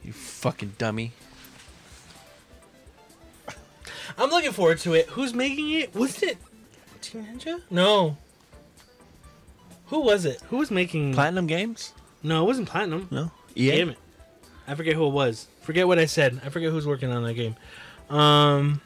You 0.02 0.12
fucking 0.12 0.74
dummy. 0.78 1.12
I'm 4.18 4.30
looking 4.30 4.52
forward 4.52 4.78
to 4.80 4.94
it. 4.94 5.06
Who's 5.08 5.34
making 5.34 5.70
it? 5.70 5.94
Was 5.94 6.22
it 6.22 6.38
Team 7.00 7.24
Ninja? 7.24 7.60
No. 7.70 8.16
Who 9.86 10.00
was 10.00 10.24
it? 10.24 10.40
Who 10.48 10.56
was 10.58 10.70
making? 10.70 11.14
Platinum 11.14 11.46
Games? 11.46 11.92
no, 12.22 12.42
it 12.42 12.46
wasn't 12.46 12.68
Platinum. 12.68 13.08
No. 13.10 13.30
EA. 13.54 13.70
Damn 13.70 13.90
it. 13.90 13.98
I 14.66 14.74
forget 14.74 14.94
who 14.94 15.06
it 15.06 15.10
was. 15.10 15.46
Forget 15.62 15.86
what 15.86 15.98
I 15.98 16.06
said. 16.06 16.40
I 16.44 16.48
forget 16.48 16.70
who's 16.70 16.86
working 16.86 17.12
on 17.12 17.22
that 17.22 17.34
game. 17.34 17.54
Um, 18.10 18.80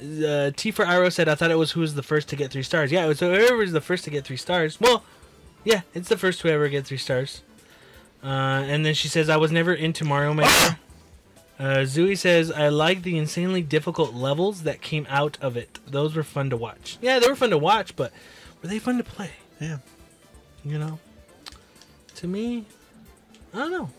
uh, 0.00 0.50
T 0.54 0.70
for 0.70 0.84
Iro 0.84 1.08
said, 1.08 1.28
I 1.28 1.34
thought 1.34 1.50
it 1.50 1.56
was 1.56 1.72
who 1.72 1.80
was 1.80 1.94
the 1.94 2.02
first 2.02 2.28
to 2.28 2.36
get 2.36 2.50
three 2.50 2.62
stars. 2.62 2.92
Yeah, 2.92 3.04
it 3.04 3.08
was 3.08 3.20
whoever 3.20 3.56
was 3.56 3.72
the 3.72 3.80
first 3.80 4.04
to 4.04 4.10
get 4.10 4.24
three 4.24 4.36
stars. 4.36 4.78
Well, 4.78 5.02
yeah, 5.64 5.80
it's 5.94 6.08
the 6.08 6.18
first 6.18 6.40
to 6.42 6.48
ever 6.48 6.68
get 6.68 6.86
three 6.86 6.98
stars. 6.98 7.42
Uh, 8.22 8.26
and 8.66 8.84
then 8.84 8.94
she 8.94 9.08
says, 9.08 9.28
I 9.28 9.36
was 9.36 9.50
never 9.52 9.72
into 9.72 10.04
Mario 10.04 10.34
Maker. 10.34 10.78
Uh, 11.58 11.78
Zooey 11.84 12.18
says, 12.18 12.50
I 12.50 12.68
like 12.68 13.02
the 13.02 13.16
insanely 13.16 13.62
difficult 13.62 14.12
levels 14.14 14.64
that 14.64 14.82
came 14.82 15.06
out 15.08 15.38
of 15.40 15.56
it. 15.56 15.78
Those 15.86 16.14
were 16.14 16.22
fun 16.22 16.50
to 16.50 16.56
watch. 16.56 16.98
Yeah, 17.00 17.18
they 17.18 17.28
were 17.28 17.36
fun 17.36 17.50
to 17.50 17.58
watch, 17.58 17.96
but 17.96 18.12
were 18.62 18.68
they 18.68 18.78
fun 18.78 18.98
to 18.98 19.04
play? 19.04 19.30
Yeah. 19.58 19.78
You 20.64 20.78
know? 20.78 20.98
To 22.16 22.26
me, 22.26 22.66
I 23.54 23.58
don't 23.58 23.70
know. 23.70 23.90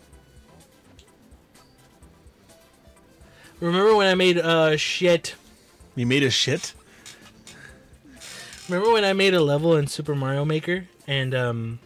Remember 3.60 3.96
when 3.96 4.08
I 4.08 4.14
made 4.14 4.38
uh 4.38 4.78
shit? 4.78 5.34
You 5.96 6.06
made 6.06 6.22
a 6.24 6.30
shit. 6.30 6.74
Remember 8.70 8.92
when 8.92 9.04
I 9.04 9.14
made 9.14 9.34
a 9.34 9.42
level 9.42 9.76
in 9.78 9.88
Super 9.88 10.14
Mario 10.14 10.46
Maker 10.46 10.88
and 11.08 11.34
um 11.34 11.80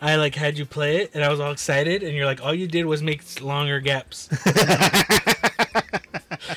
I 0.00 0.16
like 0.16 0.34
had 0.34 0.58
you 0.58 0.66
play 0.66 0.98
it 0.98 1.12
and 1.14 1.24
I 1.24 1.30
was 1.30 1.40
all 1.40 1.52
excited 1.52 2.02
and 2.02 2.14
you're 2.14 2.26
like 2.26 2.42
all 2.42 2.52
you 2.54 2.68
did 2.68 2.84
was 2.84 3.02
make 3.02 3.40
longer 3.40 3.80
gaps. 3.80 4.28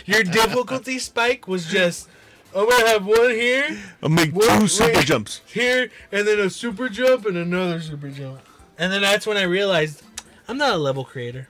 Your 0.05 0.23
difficulty 0.23 0.99
spike 0.99 1.47
was 1.47 1.65
just 1.65 2.09
I'm 2.55 2.67
gonna 2.67 2.87
have 2.89 3.05
one 3.05 3.29
here, 3.29 3.77
I'll 4.01 4.09
make 4.09 4.33
Wait, 4.33 4.59
two 4.59 4.67
super 4.67 4.97
wait. 4.97 5.05
jumps. 5.05 5.41
here, 5.45 5.89
and 6.11 6.27
then 6.27 6.39
a 6.39 6.49
super 6.49 6.89
jump 6.89 7.25
and 7.27 7.37
another 7.37 7.79
super 7.79 8.09
jump. 8.09 8.39
And 8.77 8.91
then 8.91 9.01
that's 9.01 9.27
when 9.27 9.37
I 9.37 9.43
realized 9.43 10.01
I'm 10.47 10.57
not 10.57 10.73
a 10.73 10.77
level 10.77 11.05
creator. 11.05 11.47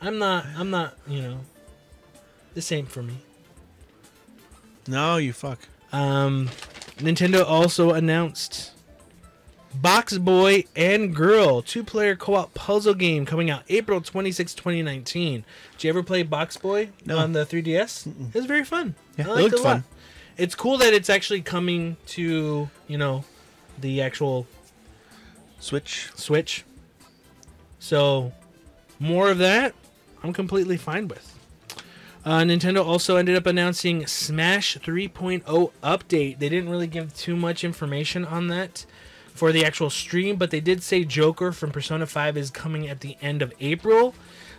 I'm 0.00 0.18
not 0.18 0.46
I'm 0.56 0.70
not, 0.70 0.96
you 1.06 1.22
know. 1.22 1.40
This 2.54 2.70
ain't 2.72 2.90
for 2.90 3.02
me. 3.02 3.18
No, 4.86 5.16
you 5.18 5.32
fuck. 5.32 5.58
Um, 5.92 6.48
Nintendo 6.98 7.44
also 7.44 7.92
announced 7.92 8.72
Box 9.74 10.18
Boy 10.18 10.64
and 10.74 11.14
Girl 11.14 11.62
two 11.62 11.84
player 11.84 12.16
co 12.16 12.34
op 12.34 12.54
puzzle 12.54 12.94
game 12.94 13.24
coming 13.24 13.50
out 13.50 13.62
April 13.68 14.00
26, 14.00 14.54
2019. 14.54 15.44
Did 15.72 15.84
you 15.84 15.90
ever 15.90 16.02
play 16.02 16.22
Box 16.22 16.56
Boy 16.56 16.90
No. 17.04 17.18
on 17.18 17.32
the 17.32 17.46
3DS? 17.46 18.06
It 18.06 18.34
was 18.34 18.46
very 18.46 18.64
fun. 18.64 18.94
Yeah, 19.16 19.28
I 19.28 19.38
it 19.38 19.42
looked 19.42 19.54
lot. 19.56 19.62
fun. 19.62 19.84
It's 20.36 20.54
cool 20.54 20.78
that 20.78 20.92
it's 20.92 21.10
actually 21.10 21.42
coming 21.42 21.96
to, 22.08 22.68
you 22.88 22.98
know, 22.98 23.24
the 23.78 24.00
actual 24.00 24.46
Switch. 25.60 26.10
Switch. 26.14 26.64
So, 27.78 28.32
more 28.98 29.30
of 29.30 29.38
that, 29.38 29.74
I'm 30.22 30.32
completely 30.32 30.76
fine 30.76 31.08
with. 31.08 31.36
Uh, 32.24 32.40
Nintendo 32.40 32.84
also 32.84 33.16
ended 33.16 33.36
up 33.36 33.46
announcing 33.46 34.06
Smash 34.06 34.76
3.0 34.78 35.42
update. 35.82 36.38
They 36.38 36.48
didn't 36.48 36.68
really 36.68 36.86
give 36.86 37.14
too 37.16 37.36
much 37.36 37.64
information 37.64 38.24
on 38.24 38.48
that 38.48 38.84
for 39.34 39.52
the 39.52 39.64
actual 39.64 39.90
stream, 39.90 40.36
but 40.36 40.50
they 40.50 40.60
did 40.60 40.82
say 40.82 41.04
Joker 41.04 41.52
from 41.52 41.70
Persona 41.70 42.06
5 42.06 42.36
is 42.36 42.50
coming 42.50 42.88
at 42.88 43.00
the 43.00 43.16
end 43.22 43.42
of 43.42 43.52
April. 43.60 44.14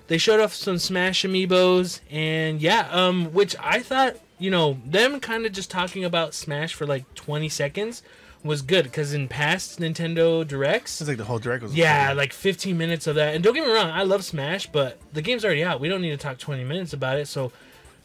They 0.08 0.18
showed 0.18 0.40
off 0.40 0.54
some 0.54 0.78
Smash 0.78 1.24
amiibos, 1.24 2.02
and 2.10 2.62
yeah, 2.62 2.88
um, 2.92 3.32
which 3.34 3.56
I 3.60 3.80
thought, 3.82 4.18
you 4.40 4.50
know, 4.52 4.78
them 4.86 5.20
kind 5.20 5.46
of 5.46 5.52
just 5.52 5.70
talking 5.72 6.04
about 6.04 6.34
Smash 6.34 6.74
for 6.74 6.86
like 6.86 7.12
20 7.16 7.48
seconds 7.50 8.02
was 8.44 8.64
good 8.64 8.86
because 8.86 9.14
in 9.14 9.28
past 9.28 9.80
Nintendo 9.80 10.46
directs, 10.48 11.00
It's 11.00 11.08
like 11.08 11.18
the 11.20 11.26
whole 11.26 11.38
direct 11.38 11.62
was. 11.62 11.76
yeah, 11.76 12.12
like 12.14 12.34
15 12.34 12.76
minutes 12.78 13.06
of 13.06 13.16
that. 13.16 13.36
And 13.36 13.44
don't 13.44 13.54
get 13.54 13.66
me 13.66 13.72
wrong, 13.72 13.92
I 13.92 14.02
love 14.04 14.26
Smash, 14.26 14.66
but 14.68 14.98
the 15.14 15.22
game's 15.22 15.46
already 15.46 15.64
out. 15.64 15.80
We 15.80 15.88
don't 15.90 16.02
need 16.02 16.10
to 16.10 16.18
talk 16.18 16.40
20 16.40 16.64
minutes 16.64 16.92
about 16.92 17.18
it. 17.20 17.28
So, 17.28 17.52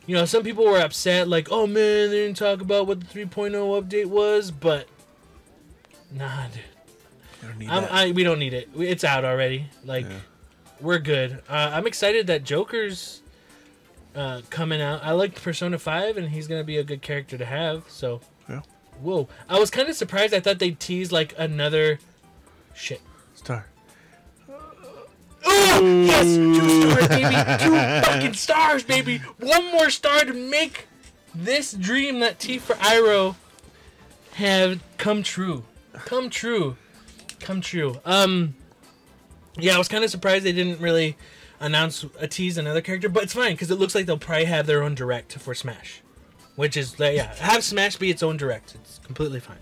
you 0.04 0.14
know, 0.14 0.26
some 0.26 0.42
people 0.42 0.66
were 0.66 0.78
upset, 0.78 1.26
like, 1.26 1.48
oh 1.50 1.66
man, 1.66 2.10
they 2.10 2.26
didn't 2.26 2.36
talk 2.36 2.60
about 2.60 2.86
what 2.86 3.00
the 3.00 3.06
3.0 3.06 3.52
update 3.82 4.06
was, 4.06 4.50
but 4.50 4.86
nah, 6.12 6.46
dude. 6.48 6.62
You 7.42 7.48
don't 7.48 7.58
need 7.58 7.68
I'm, 7.70 7.82
that. 7.82 7.92
I, 7.92 8.10
we 8.12 8.24
don't 8.24 8.38
need 8.38 8.54
it. 8.54 8.68
It's 8.76 9.04
out 9.04 9.24
already. 9.24 9.66
Like, 9.84 10.06
Yeah. 10.08 10.18
we're 10.80 10.98
good. 10.98 11.42
Uh, 11.48 11.70
I'm 11.74 11.86
excited 11.86 12.26
that 12.28 12.44
Joker's 12.44 13.20
uh, 14.14 14.40
coming 14.50 14.80
out. 14.80 15.04
I 15.04 15.12
liked 15.12 15.42
Persona 15.42 15.78
5, 15.78 16.16
and 16.16 16.30
he's 16.30 16.46
going 16.48 16.60
to 16.60 16.64
be 16.64 16.78
a 16.78 16.84
good 16.84 17.02
character 17.02 17.36
to 17.36 17.44
have. 17.44 17.84
So, 17.88 18.20
Yeah. 18.48 18.62
whoa. 19.00 19.28
I 19.48 19.58
was 19.58 19.70
kind 19.70 19.88
of 19.88 19.96
surprised. 19.96 20.32
I 20.32 20.40
thought 20.40 20.58
they'd 20.58 20.80
tease, 20.80 21.12
like, 21.12 21.34
another. 21.38 21.98
Shit. 22.74 23.00
Star. 23.34 23.66
Oh, 25.48 26.04
yes! 26.06 26.24
Two 26.24 26.54
stars, 26.64 27.08
baby! 27.08 27.64
Two 27.64 28.10
fucking 28.10 28.34
stars, 28.34 28.82
baby! 28.82 29.18
One 29.38 29.70
more 29.70 29.90
star 29.90 30.24
to 30.24 30.32
make 30.32 30.88
this 31.34 31.72
dream 31.72 32.18
that 32.20 32.40
T 32.40 32.58
for 32.58 32.74
Iroh 32.76 33.36
have 34.34 34.82
come 34.98 35.22
true. 35.22 35.64
Come 36.04 36.30
true. 36.30 36.76
Come 37.40 37.60
true. 37.60 38.00
Um, 38.04 38.54
yeah, 39.58 39.74
I 39.74 39.78
was 39.78 39.88
kind 39.88 40.04
of 40.04 40.10
surprised 40.10 40.44
they 40.44 40.52
didn't 40.52 40.80
really 40.80 41.16
announce 41.60 42.04
a 42.18 42.28
tease 42.28 42.58
another 42.58 42.80
character, 42.80 43.08
but 43.08 43.22
it's 43.22 43.32
fine 43.32 43.52
because 43.52 43.70
it 43.70 43.76
looks 43.76 43.94
like 43.94 44.06
they'll 44.06 44.18
probably 44.18 44.44
have 44.44 44.66
their 44.66 44.82
own 44.82 44.94
direct 44.94 45.32
for 45.34 45.54
Smash, 45.54 46.02
which 46.56 46.76
is 46.76 46.98
like, 47.00 47.16
yeah, 47.16 47.34
have 47.36 47.64
Smash 47.64 47.96
be 47.96 48.10
its 48.10 48.22
own 48.22 48.36
direct. 48.36 48.74
It's 48.74 48.98
completely 48.98 49.40
fine. 49.40 49.58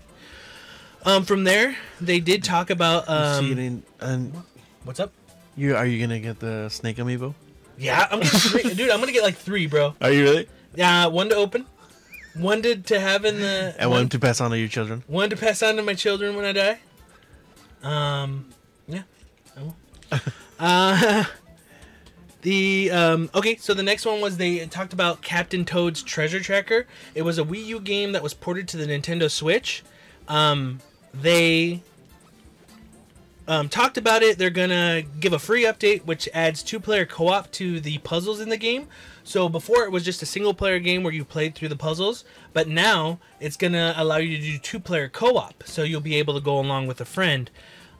Um, 1.05 1.23
from 1.23 1.43
there, 1.43 1.77
they 2.01 2.19
did 2.19 2.43
talk 2.43 2.69
about 2.71 3.07
um, 3.07 3.57
and, 3.57 3.83
and 3.99 4.33
what's 4.83 4.99
up. 4.99 5.13
you 5.55 5.75
are 5.75 5.85
you 5.85 5.99
gonna 5.99 6.19
get 6.19 6.39
the 6.39 6.67
snake 6.69 6.97
amiibo? 6.97 7.35
Yeah, 7.77 8.07
I'm 8.09 8.21
getting 8.21 8.73
dude. 8.75 8.89
I'm 8.89 8.99
gonna 8.99 9.11
get 9.11 9.23
like 9.23 9.35
three, 9.35 9.67
bro. 9.67 9.93
Are 10.01 10.11
you 10.11 10.23
really? 10.23 10.47
Yeah, 10.73 11.05
one 11.05 11.29
to 11.29 11.35
open, 11.35 11.65
one 12.35 12.61
to, 12.63 12.75
to 12.75 12.99
have 12.99 13.25
in 13.25 13.39
the, 13.39 13.75
And 13.77 13.89
one 13.89 14.09
to 14.09 14.19
pass 14.19 14.41
on 14.41 14.51
to 14.51 14.57
your 14.57 14.67
children. 14.67 15.03
one 15.07 15.29
to 15.29 15.37
pass 15.37 15.63
on 15.63 15.75
to 15.77 15.83
my 15.83 15.93
children 15.93 16.35
when 16.35 16.45
I 16.45 16.51
die. 16.51 16.79
Um, 17.83 18.49
yeah, 18.87 19.03
I 19.57 19.61
will. 19.61 19.75
uh, 20.59 21.23
the 22.41 22.91
um, 22.91 23.29
okay, 23.33 23.55
so 23.55 23.73
the 23.73 23.83
next 23.83 24.05
one 24.05 24.21
was 24.21 24.37
they 24.37 24.65
talked 24.67 24.93
about 24.93 25.21
Captain 25.21 25.65
Toad's 25.65 26.03
Treasure 26.03 26.39
Tracker. 26.39 26.87
It 27.13 27.23
was 27.23 27.37
a 27.39 27.43
Wii 27.43 27.65
U 27.65 27.79
game 27.79 28.11
that 28.11 28.23
was 28.23 28.33
ported 28.33 28.67
to 28.69 28.77
the 28.77 28.85
Nintendo 28.85 29.29
Switch. 29.29 29.83
Um, 30.27 30.79
they 31.13 31.81
um, 33.47 33.69
talked 33.69 33.97
about 33.97 34.23
it. 34.23 34.37
They're 34.37 34.49
gonna 34.49 35.03
give 35.19 35.33
a 35.33 35.39
free 35.39 35.63
update, 35.63 36.05
which 36.05 36.27
adds 36.33 36.63
two-player 36.63 37.05
co-op 37.05 37.51
to 37.53 37.79
the 37.79 37.99
puzzles 37.99 38.39
in 38.39 38.49
the 38.49 38.57
game. 38.57 38.87
So 39.25 39.49
before 39.49 39.83
it 39.83 39.91
was 39.91 40.05
just 40.05 40.21
a 40.21 40.25
single-player 40.25 40.79
game 40.79 41.01
where 41.01 41.11
you 41.11 41.25
played 41.25 41.55
through 41.55 41.69
the 41.69 41.75
puzzles, 41.75 42.23
but 42.53 42.67
now 42.67 43.19
it's 43.39 43.57
gonna 43.57 43.93
allow 43.97 44.17
you 44.17 44.37
to 44.37 44.41
do 44.41 44.57
two-player 44.59 45.09
co-op. 45.09 45.63
So 45.65 45.81
you'll 45.81 45.99
be 45.99 46.15
able 46.15 46.35
to 46.35 46.39
go 46.39 46.59
along 46.59 46.85
with 46.85 47.01
a 47.01 47.05
friend. 47.05 47.49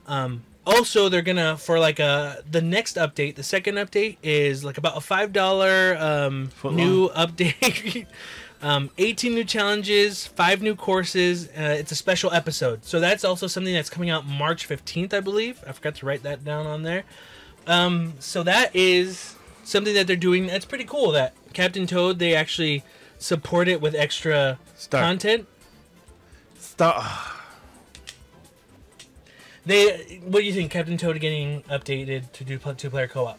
Um, 0.06 0.44
also, 0.64 1.08
they're 1.08 1.22
gonna 1.22 1.56
for 1.56 1.78
like 1.78 1.98
a 1.98 2.42
the 2.48 2.62
next 2.62 2.96
update. 2.96 3.34
The 3.34 3.42
second 3.42 3.74
update 3.74 4.18
is 4.22 4.64
like 4.64 4.78
about 4.78 4.96
a 4.96 5.00
five 5.00 5.32
dollar 5.32 5.96
um, 5.98 6.50
new 6.64 7.08
update. 7.10 8.06
um, 8.62 8.90
18 8.98 9.34
new 9.34 9.44
challenges, 9.44 10.26
five 10.26 10.62
new 10.62 10.74
courses. 10.74 11.48
Uh, 11.48 11.76
it's 11.78 11.92
a 11.92 11.96
special 11.96 12.32
episode, 12.32 12.84
so 12.84 12.98
that's 12.98 13.24
also 13.24 13.46
something 13.46 13.74
that's 13.74 13.90
coming 13.90 14.10
out 14.10 14.26
March 14.26 14.68
15th, 14.68 15.14
I 15.14 15.20
believe. 15.20 15.62
I 15.66 15.72
forgot 15.72 15.94
to 15.96 16.06
write 16.06 16.24
that 16.24 16.44
down 16.44 16.66
on 16.66 16.82
there. 16.82 17.04
Um, 17.68 18.14
so 18.18 18.42
that 18.42 18.74
is 18.74 19.35
something 19.66 19.92
that 19.94 20.06
they're 20.06 20.16
doing. 20.16 20.46
That's 20.46 20.64
pretty 20.64 20.84
cool. 20.84 21.12
That 21.12 21.34
Captain 21.52 21.86
Toad 21.86 22.18
they 22.18 22.34
actually 22.34 22.82
support 23.18 23.68
it 23.68 23.80
with 23.82 23.94
extra 23.94 24.58
content. 24.90 25.46
Stop. 26.58 27.04
They, 29.64 30.20
what 30.24 30.40
do 30.40 30.46
you 30.46 30.52
think, 30.52 30.70
Captain 30.70 30.96
Toad 30.96 31.18
getting 31.20 31.62
updated 31.64 32.30
to 32.32 32.44
do 32.44 32.56
two 32.58 32.90
player 32.90 33.08
co 33.08 33.26
op? 33.26 33.38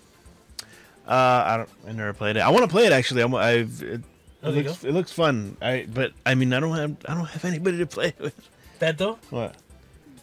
Uh, 1.07 1.11
I 1.13 1.57
don't. 1.57 1.69
I 1.87 1.91
never 1.93 2.11
played 2.13 2.35
it. 2.35 2.41
I 2.41 2.49
want 2.49 2.63
to 2.65 2.67
play 2.69 2.85
it 2.85 2.91
actually. 2.91 3.21
I'm, 3.21 3.33
I've. 3.35 3.81
It, 3.81 4.01
Oh, 4.43 4.51
it 4.53 4.65
looks, 4.67 4.83
it 4.83 4.91
looks 4.93 5.11
fun. 5.11 5.57
I 5.63 5.87
but 5.91 6.13
I 6.23 6.35
mean 6.35 6.53
I 6.53 6.59
don't 6.59 6.77
have 6.77 6.95
I 7.09 7.15
don't 7.15 7.25
have 7.25 7.43
anybody 7.43 7.79
to 7.79 7.87
play 7.97 8.13
with. 8.19 8.35
Beto, 8.79 9.17
What? 9.31 9.55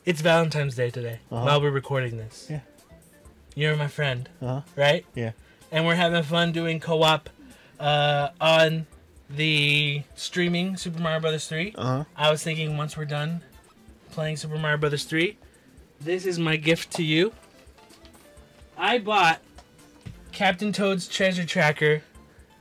it's 0.05 0.21
Valentine's 0.21 0.77
Day 0.77 0.89
today 0.91 1.19
Uh-huh. 1.33 1.45
while 1.45 1.61
we're 1.61 1.73
recording 1.73 2.17
this. 2.17 2.47
Yeah. 2.49 2.61
You're 3.57 3.75
my 3.75 3.89
friend, 3.89 4.29
Uh 4.41 4.47
huh. 4.47 4.61
right? 4.77 5.05
Yeah. 5.17 5.33
And 5.75 5.85
we're 5.85 5.97
having 5.97 6.23
fun 6.23 6.53
doing 6.53 6.79
co 6.79 7.03
op 7.03 7.29
uh, 7.81 8.29
on 8.41 8.87
the 9.29 10.05
streaming 10.15 10.77
Super 10.77 11.01
Mario 11.01 11.19
Brothers 11.19 11.49
3. 11.49 11.75
Uh 11.77 11.85
huh. 11.85 12.05
I 12.17 12.31
was 12.31 12.45
thinking 12.45 12.77
once 12.77 12.97
we're 12.97 13.07
done 13.07 13.43
playing 14.13 14.37
Super 14.37 14.57
Mario 14.57 14.79
Brothers 14.79 15.03
3, 15.03 15.37
this 16.01 16.27
is 16.27 16.39
my 16.39 16.55
gift 16.55 16.93
to 16.93 17.03
you. 17.03 17.33
I 18.79 18.99
bought 18.99 19.41
Captain 20.31 20.73
Toad's 20.73 21.09
Treasure 21.09 21.45
Tracker 21.45 22.03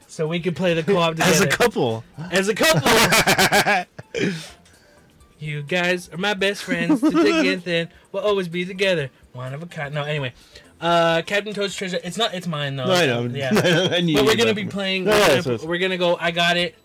so 0.08 0.28
we 0.28 0.40
could 0.40 0.56
play 0.56 0.74
the 0.74 0.82
co-op 0.82 1.12
together. 1.12 1.32
As 1.34 1.42
a 1.42 1.48
couple. 1.48 2.04
As 2.32 2.48
a 2.48 2.56
couple. 2.56 2.90
you 5.38 5.62
guys 5.62 6.10
are 6.10 6.18
my 6.18 6.34
best 6.34 6.64
friends. 6.64 7.00
To 7.00 7.62
and 7.68 7.90
we'll 8.12 8.24
always 8.24 8.48
be 8.48 8.66
together. 8.66 9.12
One 9.34 9.54
of 9.54 9.62
a 9.62 9.68
kind. 9.68 9.94
No, 9.94 10.02
anyway. 10.02 10.34
Uh, 10.84 11.22
Captain 11.22 11.54
Toad's 11.54 11.76
Treasure. 11.76 11.98
It's 12.04 12.18
not. 12.18 12.34
It's 12.34 12.46
mine 12.46 12.76
though. 12.76 12.88
No, 12.88 12.94
I 12.94 13.06
know. 13.06 13.24
Yeah. 13.24 13.52
I 13.94 14.02
knew 14.02 14.18
But 14.18 14.26
we're 14.26 14.36
gonna 14.36 14.54
be 14.54 14.66
playing. 14.66 15.06
No, 15.06 15.12
We're, 15.12 15.18
yeah, 15.18 15.42
gonna, 15.42 15.60
so 15.60 15.68
we're 15.68 15.78
gonna 15.78 15.98
go. 15.98 16.18
I 16.20 16.32
got 16.32 16.58
it. 16.58 16.76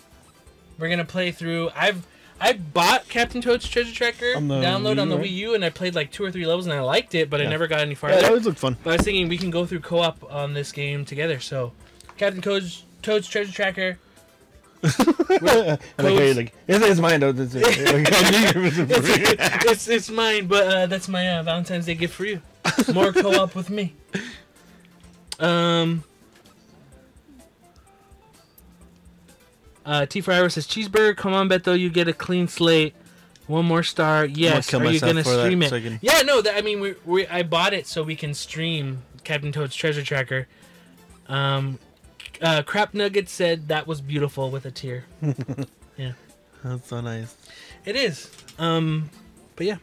We're 0.78 0.88
gonna 0.88 1.04
play 1.04 1.32
through. 1.32 1.70
I've 1.74 2.06
I 2.40 2.52
bought 2.52 3.08
Captain 3.08 3.40
Toad's 3.40 3.68
Treasure 3.68 3.92
Tracker 3.92 4.34
On 4.36 4.46
download 4.48 4.96
Wii 4.96 5.02
on 5.02 5.08
the 5.08 5.16
right? 5.16 5.26
Wii 5.26 5.32
U, 5.32 5.54
and 5.54 5.64
I 5.64 5.70
played 5.70 5.96
like 5.96 6.12
two 6.12 6.24
or 6.24 6.30
three 6.30 6.46
levels, 6.46 6.66
and 6.66 6.74
I 6.74 6.80
liked 6.80 7.16
it, 7.16 7.28
but 7.28 7.40
I 7.40 7.46
never 7.46 7.66
got 7.66 7.80
any 7.80 7.90
Yeah, 7.90 7.96
farther. 7.96 8.20
that 8.20 8.28
always 8.28 8.46
looked 8.46 8.60
fun. 8.60 8.76
But 8.84 8.90
I 8.90 8.92
was 8.98 9.02
thinking 9.04 9.28
we 9.28 9.38
can 9.38 9.50
go 9.50 9.66
through 9.66 9.80
co-op 9.80 10.32
on 10.32 10.54
this 10.54 10.70
game 10.70 11.04
together. 11.04 11.40
So, 11.40 11.72
Captain 12.16 12.40
Toad's, 12.40 12.84
Toad's 13.02 13.26
Treasure 13.26 13.52
Tracker. 13.52 13.98
I 14.84 15.78
like 15.98 16.36
like, 16.36 16.54
it's, 16.68 16.84
it's 16.84 17.00
mine 17.00 17.18
though. 17.18 17.30
It's, 17.30 17.52
it's, 17.52 17.66
it's, 17.66 18.78
it's 19.66 19.88
it's 19.88 20.10
mine, 20.10 20.46
but 20.46 20.66
uh, 20.68 20.86
that's 20.86 21.08
my 21.08 21.28
uh, 21.38 21.42
Valentine's 21.42 21.86
Day 21.86 21.96
gift 21.96 22.14
for 22.14 22.24
you. 22.24 22.40
More 22.92 23.12
co-op 23.12 23.54
with 23.54 23.70
me. 23.70 23.94
Um. 25.38 26.04
Uh, 29.84 30.04
T 30.06 30.20
for 30.20 30.32
Ira 30.32 30.50
says 30.50 30.66
cheeseburger. 30.66 31.16
Come 31.16 31.32
on, 31.32 31.48
Beto, 31.48 31.78
you 31.78 31.88
get 31.88 32.08
a 32.08 32.12
clean 32.12 32.46
slate. 32.48 32.94
One 33.46 33.64
more 33.64 33.82
star. 33.82 34.26
Yes. 34.26 34.68
kill 34.68 34.82
Are 34.82 34.90
you 34.90 35.00
gonna 35.00 35.24
stream 35.24 35.62
it? 35.62 35.70
so 35.70 35.80
can- 35.80 35.98
Yeah. 36.02 36.20
No. 36.22 36.42
That, 36.42 36.56
I 36.56 36.60
mean, 36.60 36.80
we, 36.80 36.94
we 37.06 37.26
I 37.28 37.42
bought 37.42 37.72
it 37.72 37.86
so 37.86 38.02
we 38.02 38.14
can 38.14 38.34
stream 38.34 39.02
Captain 39.24 39.50
Toad's 39.52 39.74
Treasure 39.74 40.02
Tracker. 40.02 40.46
Um, 41.28 41.78
uh, 42.42 42.62
Crap 42.62 42.92
Nugget 42.92 43.28
said 43.30 43.68
that 43.68 43.86
was 43.86 44.00
beautiful 44.02 44.50
with 44.50 44.64
a 44.66 44.70
tear. 44.70 45.04
Yeah. 45.96 46.12
That's 46.62 46.86
so 46.88 47.00
nice. 47.00 47.34
It 47.84 47.96
is. 47.96 48.30
Um, 48.56 49.10
but 49.56 49.66
yeah. 49.66 49.78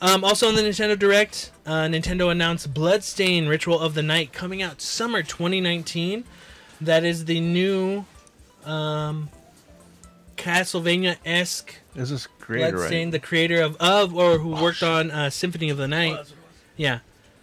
Um, 0.00 0.22
also 0.24 0.46
on 0.48 0.54
the 0.54 0.62
Nintendo 0.62 0.96
Direct, 0.98 1.50
uh, 1.66 1.82
Nintendo 1.86 2.30
announced 2.30 2.72
Bloodstain 2.72 3.48
Ritual 3.48 3.80
of 3.80 3.94
the 3.94 4.02
Night 4.02 4.32
coming 4.32 4.62
out 4.62 4.80
summer 4.80 5.22
2019. 5.22 6.24
That 6.80 7.04
is 7.04 7.24
the 7.24 7.40
new 7.40 8.04
um, 8.64 9.28
Castlevania 10.36 11.16
esque 11.24 11.74
This 11.96 12.12
is 12.12 12.28
great, 12.38 12.72
Bloodstain, 12.72 13.06
right? 13.08 13.10
the 13.12 13.18
creator 13.18 13.60
of, 13.60 13.76
of 13.80 14.14
or 14.14 14.38
who 14.38 14.50
worked 14.50 14.84
on 14.84 15.10
uh, 15.10 15.30
Symphony 15.30 15.68
of 15.70 15.76
the 15.78 15.88
Night. 15.88 16.32
Yeah. 16.76 17.00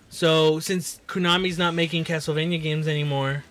So 0.09 0.59
since 0.61 1.01
Konami's 1.07 1.57
not 1.57 1.73
making 1.73 2.05
Castlevania 2.05 2.61
games 2.61 2.87
anymore, 2.87 3.43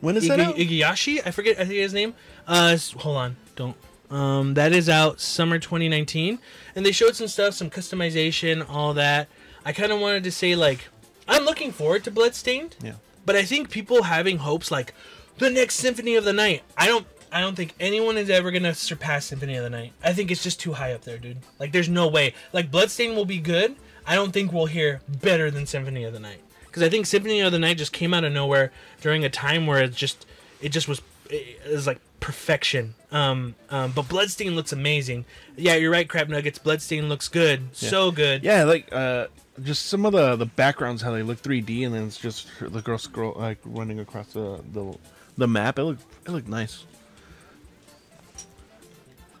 When 0.00 0.16
is 0.16 0.26
that 0.28 0.38
Igi- 0.38 0.42
out? 0.44 0.56
Igarashi, 0.56 1.20
I 1.26 1.32
forget, 1.32 1.56
I 1.60 1.64
think 1.66 1.80
his 1.80 1.92
name. 1.92 2.14
Uh, 2.46 2.78
hold 2.96 3.16
on, 3.18 3.36
don't. 3.56 3.76
Um, 4.10 4.54
that 4.54 4.72
is 4.72 4.88
out 4.88 5.20
summer 5.20 5.58
2019, 5.58 6.38
and 6.74 6.86
they 6.86 6.92
showed 6.92 7.14
some 7.14 7.28
stuff, 7.28 7.54
some 7.54 7.68
customization, 7.70 8.64
all 8.68 8.94
that. 8.94 9.28
I 9.64 9.72
kind 9.72 9.92
of 9.92 10.00
wanted 10.00 10.24
to 10.24 10.32
say 10.32 10.54
like, 10.56 10.88
I'm 11.28 11.44
looking 11.44 11.72
forward 11.72 12.04
to 12.04 12.10
Bloodstained, 12.10 12.76
Yeah. 12.82 12.94
but 13.26 13.36
I 13.36 13.44
think 13.44 13.68
people 13.70 14.04
having 14.04 14.38
hopes 14.38 14.70
like 14.70 14.94
the 15.36 15.50
next 15.50 15.74
Symphony 15.76 16.14
of 16.14 16.24
the 16.24 16.32
Night. 16.32 16.62
I 16.76 16.86
don't. 16.86 17.06
I 17.30 17.40
don't 17.42 17.54
think 17.56 17.74
anyone 17.78 18.16
is 18.16 18.30
ever 18.30 18.50
gonna 18.50 18.74
surpass 18.74 19.26
Symphony 19.26 19.56
of 19.56 19.62
the 19.62 19.68
Night. 19.68 19.92
I 20.02 20.14
think 20.14 20.30
it's 20.30 20.42
just 20.42 20.58
too 20.58 20.72
high 20.72 20.94
up 20.94 21.02
there, 21.02 21.18
dude. 21.18 21.36
Like, 21.58 21.72
there's 21.72 21.90
no 21.90 22.08
way. 22.08 22.32
Like, 22.54 22.70
Bloodstain 22.70 23.14
will 23.14 23.26
be 23.26 23.36
good. 23.38 23.76
I 24.06 24.14
don't 24.14 24.32
think 24.32 24.50
we'll 24.50 24.64
hear 24.64 25.02
better 25.06 25.50
than 25.50 25.66
Symphony 25.66 26.04
of 26.04 26.14
the 26.14 26.20
Night 26.20 26.40
because 26.64 26.82
I 26.82 26.88
think 26.88 27.04
Symphony 27.04 27.40
of 27.42 27.52
the 27.52 27.58
Night 27.58 27.76
just 27.76 27.92
came 27.92 28.14
out 28.14 28.24
of 28.24 28.32
nowhere 28.32 28.72
during 29.02 29.22
a 29.26 29.28
time 29.28 29.66
where 29.66 29.82
it 29.82 29.92
just, 29.94 30.24
it 30.62 30.70
just 30.70 30.88
was 30.88 31.00
is 31.30 31.86
like 31.86 32.00
perfection. 32.20 32.94
Um, 33.10 33.54
um, 33.70 33.92
but 33.92 34.08
Bloodstain 34.08 34.54
looks 34.54 34.72
amazing. 34.72 35.24
Yeah, 35.56 35.74
you're 35.74 35.90
right, 35.90 36.08
Crab 36.08 36.28
Nuggets. 36.28 36.58
Bloodstain 36.58 37.08
looks 37.08 37.28
good, 37.28 37.74
so 37.74 38.10
good. 38.10 38.42
Yeah, 38.44 38.64
like 38.64 38.92
uh, 38.92 39.28
just 39.62 39.86
some 39.86 40.04
of 40.06 40.12
the 40.12 40.36
the 40.36 40.46
backgrounds 40.46 41.02
how 41.02 41.12
they 41.12 41.22
look 41.22 41.40
3D, 41.42 41.86
and 41.86 41.94
then 41.94 42.04
it's 42.06 42.18
just 42.18 42.48
the 42.60 42.82
girl 42.82 42.98
scroll 42.98 43.34
like 43.36 43.58
running 43.64 44.00
across 44.00 44.32
the 44.32 44.62
the, 44.72 44.96
the 45.36 45.46
map. 45.46 45.78
It 45.78 45.84
looked 45.84 46.04
it 46.26 46.30
looked 46.30 46.48
nice. 46.48 46.84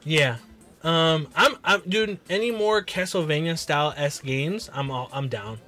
Yeah. 0.04 0.38
Um, 0.82 1.28
I'm, 1.34 1.56
I'm, 1.64 1.82
dude. 1.88 2.18
Any 2.30 2.50
more 2.50 2.82
Castlevania 2.82 3.58
style 3.58 3.92
s 3.96 4.20
games? 4.20 4.70
I'm, 4.72 4.90
all, 4.90 5.10
I'm 5.12 5.28
down. 5.28 5.58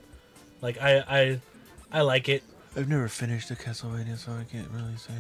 Like 0.62 0.80
I, 0.80 0.98
I, 1.00 1.40
I 1.92 2.00
like 2.02 2.28
it. 2.28 2.42
I've 2.76 2.88
never 2.88 3.08
finished 3.08 3.50
a 3.50 3.54
Castlevania, 3.54 4.16
so 4.16 4.32
I 4.32 4.44
can't 4.44 4.68
really 4.70 4.96
say. 4.96 5.12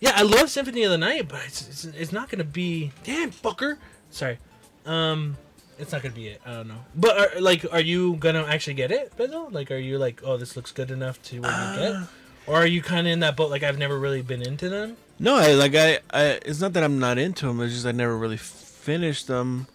Yeah, 0.00 0.12
I 0.14 0.22
love 0.22 0.50
Symphony 0.50 0.84
of 0.84 0.90
the 0.90 0.98
Night, 0.98 1.28
but 1.28 1.40
it's, 1.46 1.68
it's, 1.68 1.84
it's 1.84 2.12
not 2.12 2.28
gonna 2.28 2.44
be. 2.44 2.92
Damn, 3.04 3.30
fucker. 3.30 3.78
Sorry. 4.10 4.38
Um, 4.86 5.36
it's 5.78 5.92
not 5.92 6.02
gonna 6.02 6.14
be 6.14 6.28
it. 6.28 6.40
I 6.46 6.54
don't 6.54 6.68
know. 6.68 6.84
But 6.94 7.18
are, 7.18 7.40
like, 7.40 7.64
are 7.72 7.80
you 7.80 8.14
gonna 8.16 8.44
actually 8.44 8.74
get 8.74 8.90
it, 8.90 9.16
Beto? 9.16 9.52
Like, 9.52 9.70
are 9.70 9.76
you 9.76 9.98
like, 9.98 10.22
oh, 10.24 10.36
this 10.36 10.56
looks 10.56 10.72
good 10.72 10.90
enough 10.90 11.20
to 11.24 11.40
where 11.40 11.72
you 11.72 11.78
get? 11.78 12.08
Or 12.46 12.56
are 12.56 12.66
you 12.66 12.80
kind 12.80 13.06
of 13.06 13.12
in 13.12 13.20
that 13.20 13.36
boat? 13.36 13.50
Like, 13.50 13.62
I've 13.62 13.78
never 13.78 13.98
really 13.98 14.22
been 14.22 14.40
into 14.40 14.68
them. 14.68 14.96
No, 15.18 15.36
I 15.36 15.52
like 15.54 15.74
I, 15.74 15.98
I. 16.12 16.22
It's 16.46 16.60
not 16.60 16.72
that 16.74 16.84
I'm 16.84 16.98
not 16.98 17.18
into 17.18 17.46
them. 17.46 17.60
It's 17.60 17.74
just 17.74 17.86
I 17.86 17.92
never 17.92 18.16
really 18.16 18.36
finished 18.36 19.26
them. 19.26 19.66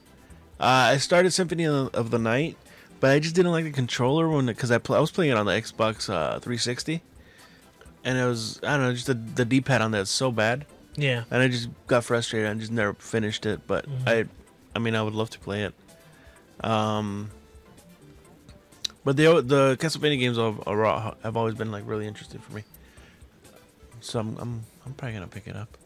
Uh, 0.59 0.93
I 0.93 0.97
started 0.97 1.31
Symphony 1.31 1.65
of 1.65 1.91
the, 1.91 1.99
of 1.99 2.11
the 2.11 2.19
Night, 2.19 2.57
but 2.99 3.11
I 3.11 3.19
just 3.19 3.35
didn't 3.35 3.51
like 3.51 3.65
the 3.65 3.71
controller 3.71 4.29
when 4.29 4.45
because 4.45 4.71
I 4.71 4.77
pl- 4.77 4.95
I 4.95 4.99
was 4.99 5.11
playing 5.11 5.31
it 5.31 5.37
on 5.37 5.45
the 5.45 5.51
Xbox 5.51 6.09
uh, 6.09 6.39
360, 6.39 7.01
and 8.03 8.17
it 8.17 8.25
was 8.25 8.59
I 8.63 8.75
don't 8.77 8.81
know 8.87 8.93
just 8.93 9.07
the 9.07 9.13
the 9.13 9.45
D 9.45 9.61
pad 9.61 9.81
on 9.81 9.91
that 9.91 10.01
is 10.01 10.09
so 10.09 10.31
bad, 10.31 10.65
Yeah. 10.95 11.23
and 11.31 11.41
I 11.41 11.47
just 11.47 11.69
got 11.87 12.03
frustrated 12.03 12.49
and 12.49 12.59
just 12.59 12.71
never 12.71 12.93
finished 12.95 13.45
it. 13.45 13.61
But 13.67 13.85
Mm-hmm. 13.89 14.09
I, 14.09 14.25
I 14.75 14.79
mean, 14.79 14.95
I 14.95 15.01
would 15.03 15.13
love 15.13 15.29
to 15.31 15.39
play 15.39 15.63
it. 15.63 15.73
Um. 16.63 17.29
But 19.05 19.17
the 19.17 19.41
the 19.41 19.77
Castlevania 19.79 20.17
games 20.19 20.37
have, 20.37 20.65
are- 20.67 21.15
have 21.23 21.35
always 21.35 21.55
been 21.55 21.71
like 21.71 21.83
really 21.85 22.07
interesting 22.07 22.39
for 22.39 22.53
me. 22.53 22.63
So 23.99 24.19
I'm 24.19 24.37
I'm, 24.37 24.63
I'm 24.85 24.93
probably 24.93 25.13
gonna 25.15 25.27
pick 25.27 25.47
it 25.47 25.55
up. 25.55 25.77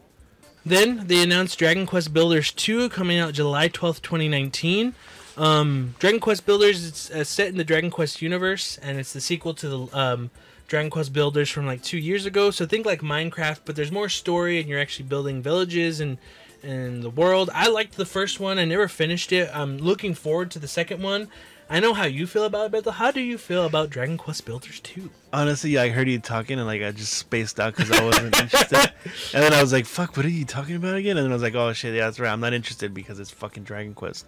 Then 0.64 1.06
they 1.06 1.22
announced 1.22 1.58
Dragon 1.58 1.86
Quest 1.86 2.12
Builders 2.12 2.52
2 2.52 2.90
coming 2.90 3.18
out 3.18 3.32
July 3.32 3.68
12th, 3.70 4.02
2019. 4.02 4.94
Um, 5.36 5.94
Dragon 5.98 6.20
Quest 6.20 6.44
Builders 6.46 6.86
it's 6.86 7.10
uh, 7.10 7.24
set 7.24 7.48
in 7.48 7.56
the 7.56 7.64
Dragon 7.64 7.90
Quest 7.90 8.20
universe, 8.20 8.76
and 8.78 8.98
it's 8.98 9.12
the 9.12 9.20
sequel 9.20 9.54
to 9.54 9.68
the 9.68 9.96
um, 9.98 10.30
Dragon 10.68 10.90
Quest 10.90 11.12
Builders 11.12 11.50
from 11.50 11.66
like 11.66 11.82
two 11.82 11.98
years 11.98 12.24
ago. 12.26 12.50
So 12.52 12.64
think 12.66 12.86
like 12.86 13.00
Minecraft, 13.00 13.60
but 13.64 13.74
there's 13.74 13.90
more 13.90 14.08
story, 14.08 14.60
and 14.60 14.68
you're 14.68 14.78
actually 14.80 15.06
building 15.08 15.42
villages 15.42 15.98
and 16.00 16.18
and 16.62 17.02
the 17.02 17.10
world. 17.10 17.50
I 17.54 17.68
liked 17.68 17.96
the 17.96 18.06
first 18.06 18.38
one. 18.40 18.58
I 18.58 18.64
never 18.64 18.86
finished 18.88 19.32
it. 19.32 19.50
I'm 19.54 19.78
looking 19.78 20.14
forward 20.14 20.50
to 20.52 20.58
the 20.58 20.68
second 20.68 21.02
one. 21.02 21.28
I 21.70 21.80
know 21.80 21.92
how 21.92 22.04
you 22.06 22.26
feel 22.26 22.44
about 22.44 22.72
it, 22.74 22.82
but 22.84 22.90
how 22.94 23.10
do 23.10 23.20
you 23.20 23.36
feel 23.36 23.66
about 23.66 23.90
Dragon 23.90 24.16
Quest 24.16 24.46
Builders 24.46 24.80
2? 24.80 25.10
Honestly, 25.34 25.76
I 25.76 25.90
heard 25.90 26.08
you 26.08 26.18
talking 26.18 26.58
and 26.58 26.66
like 26.66 26.82
I 26.82 26.92
just 26.92 27.12
spaced 27.12 27.60
out 27.60 27.76
because 27.76 27.90
I 27.90 28.02
wasn't 28.02 28.34
interested. 28.40 28.90
And 29.34 29.42
then 29.42 29.52
I 29.52 29.60
was 29.60 29.72
like, 29.72 29.84
"Fuck, 29.86 30.16
what 30.16 30.24
are 30.24 30.30
you 30.30 30.44
talking 30.46 30.76
about 30.76 30.94
again?" 30.96 31.16
And 31.16 31.24
then 31.24 31.30
I 31.32 31.34
was 31.34 31.42
like, 31.42 31.54
"Oh 31.54 31.72
shit, 31.74 31.94
yeah, 31.94 32.06
that's 32.06 32.18
right. 32.18 32.32
I'm 32.32 32.40
not 32.40 32.54
interested 32.54 32.92
because 32.94 33.18
it's 33.20 33.30
fucking 33.30 33.64
Dragon 33.64 33.94
Quest." 33.94 34.26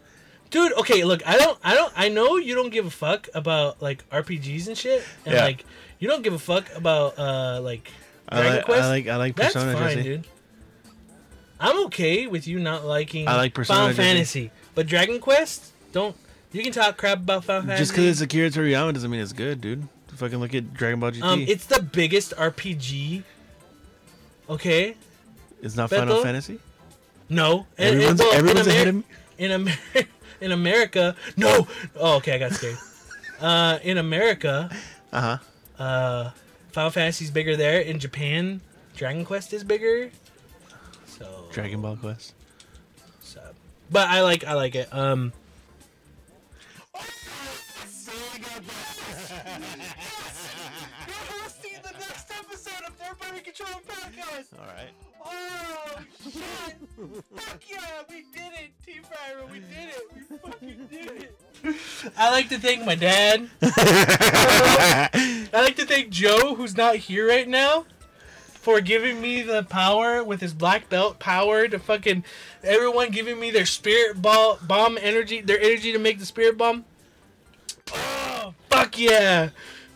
dude 0.50 0.72
okay 0.72 1.04
look 1.04 1.24
i 1.28 1.36
don't 1.38 1.56
i 1.62 1.76
don't 1.76 1.92
i 1.94 2.08
know 2.08 2.36
you 2.36 2.56
don't 2.56 2.70
give 2.70 2.84
a 2.84 2.90
fuck 2.90 3.28
about 3.36 3.80
like 3.80 4.02
rpgs 4.10 4.66
and 4.66 4.76
shit 4.76 5.04
and 5.24 5.32
Yeah. 5.36 5.44
like 5.44 5.64
you 6.00 6.08
don't 6.08 6.22
give 6.22 6.32
a 6.32 6.38
fuck 6.38 6.64
about 6.74 7.16
uh 7.18 7.60
like 7.62 7.90
I 8.28 8.36
dragon 8.40 8.56
like, 8.56 8.64
quest 8.64 8.82
I 8.82 8.88
like 8.88 9.06
I 9.08 9.16
like 9.16 9.36
Persona. 9.36 9.64
that's 9.66 9.78
fine 9.78 9.96
Jesse. 9.98 10.02
dude 10.08 10.26
i'm 11.60 11.84
okay 11.86 12.26
with 12.26 12.46
you 12.48 12.58
not 12.58 12.84
liking 12.84 13.28
I 13.28 13.36
like 13.36 13.54
Persona, 13.54 13.78
final 13.80 13.94
Jesse. 13.94 14.02
fantasy 14.02 14.50
but 14.74 14.86
dragon 14.86 15.20
quest 15.20 15.72
don't 15.92 16.16
you 16.52 16.62
can 16.62 16.72
talk 16.72 16.96
crap 16.96 17.18
about 17.18 17.44
final 17.44 17.62
fantasy 17.62 17.78
Just 17.82 17.92
because 17.92 18.06
it's 18.06 18.20
Akira 18.20 18.50
Toriyama 18.50 18.92
doesn't 18.94 19.08
mean 19.10 19.20
it's 19.20 19.32
good, 19.32 19.60
dude. 19.60 19.86
Fucking 20.16 20.38
look 20.38 20.52
at 20.54 20.74
Dragon 20.74 20.98
Ball 21.00 21.12
GT. 21.12 21.22
um 21.22 21.40
it's 21.46 21.66
the 21.66 21.80
biggest 21.82 22.34
rpg 22.36 23.22
okay 24.48 24.94
it's 25.62 25.76
not 25.76 25.90
Beto? 25.90 25.98
Final 25.98 26.22
Fantasy. 26.22 26.58
no 27.28 27.66
And- 27.78 27.94
and, 27.94 27.94
Everyone's 28.00 28.18
well, 28.20 28.30
in 28.32 28.36
everyone's 28.38 28.66
Amer- 28.66 28.70
ahead 28.74 28.88
of 28.88 28.94
me. 28.96 29.04
in 29.38 29.50
America, 29.52 30.04
in 30.40 30.52
America, 30.52 31.16
no. 31.36 31.66
Oh, 31.96 32.16
okay, 32.16 32.34
I 32.34 32.38
got 32.38 32.52
scared. 32.52 32.78
uh, 33.40 33.78
in 33.82 33.98
America, 33.98 34.70
Uh 35.12 35.20
huh. 35.20 35.38
Uh, 35.80 36.30
Final 36.72 36.90
Fantasy's 36.90 37.30
bigger 37.32 37.56
there. 37.56 37.80
In 37.80 37.98
Japan, 37.98 38.60
Dragon 38.96 39.24
Quest 39.24 39.52
is 39.52 39.64
bigger. 39.64 40.10
So, 41.06 41.46
Dragon 41.50 41.80
Ball 41.82 41.96
Quest. 41.96 42.34
so- 43.20 43.40
but 43.90 44.08
I 44.08 44.20
like 44.22 44.44
I 44.44 44.54
like 44.54 44.74
it. 44.76 44.92
Um, 44.94 45.32
Control 53.56 53.80
Podcast. 53.88 54.46
All 54.60 54.66
right. 54.66 54.90
Oh 55.24 56.00
shit! 56.22 56.76
Fuck 57.34 57.62
yeah, 57.68 58.02
we 58.08 58.24
did 58.32 58.52
it, 58.52 58.70
T 58.86 59.00
Fire. 59.02 59.44
We 59.50 59.58
did 59.58 59.88
it. 59.88 60.02
We 60.14 60.36
fucking 60.38 60.88
did 60.88 61.10
it. 61.64 62.12
I 62.16 62.30
like 62.30 62.48
to 62.50 62.58
thank 62.58 62.84
my 62.84 62.94
dad. 62.94 63.50
I 63.62 65.48
like 65.52 65.74
to 65.76 65.84
thank 65.84 66.10
Joe, 66.10 66.54
who's 66.54 66.76
not 66.76 66.94
here 66.94 67.26
right 67.26 67.48
now, 67.48 67.86
for 68.46 68.80
giving 68.80 69.20
me 69.20 69.42
the 69.42 69.64
power 69.64 70.22
with 70.22 70.40
his 70.40 70.54
black 70.54 70.88
belt 70.88 71.18
power 71.18 71.66
to 71.66 71.78
fucking 71.80 72.22
everyone 72.62 73.10
giving 73.10 73.40
me 73.40 73.50
their 73.50 73.66
spirit 73.66 74.22
ball 74.22 74.60
bomb 74.62 74.96
energy, 75.00 75.40
their 75.40 75.60
energy 75.60 75.90
to 75.90 75.98
make 75.98 76.20
the 76.20 76.26
spirit 76.26 76.56
bomb. 76.56 76.84
Oh 77.92 78.54
fuck 78.68 78.96
yeah! 78.96 79.50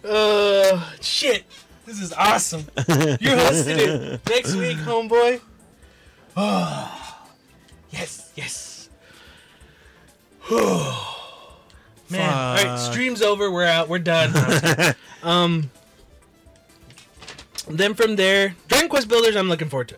Uh, 0.05 0.91
shit. 1.01 1.45
This 1.87 2.01
is 2.01 2.13
awesome. 2.15 2.67
You're 3.21 3.37
hosting 3.37 3.79
it 3.79 4.21
next 4.29 4.55
week, 4.55 4.79
homeboy. 4.79 5.41
Oh, 6.37 7.17
yes, 7.91 8.33
yes. 8.35 8.89
Man, 10.51 12.21
all 12.21 12.55
right, 12.57 12.79
stream's 12.79 13.23
over. 13.23 13.51
We're 13.51 13.67
out. 13.67 13.89
We're 13.89 13.99
done. 13.99 14.95
um. 15.23 15.71
Then 17.69 17.95
from 17.95 18.17
there, 18.17 18.57
Dragon 18.69 18.91
Quest 18.91 19.09
Builders, 19.09 19.37
I'm 19.37 19.49
looking 19.49 19.69
forward 19.69 19.89
to. 19.89 19.97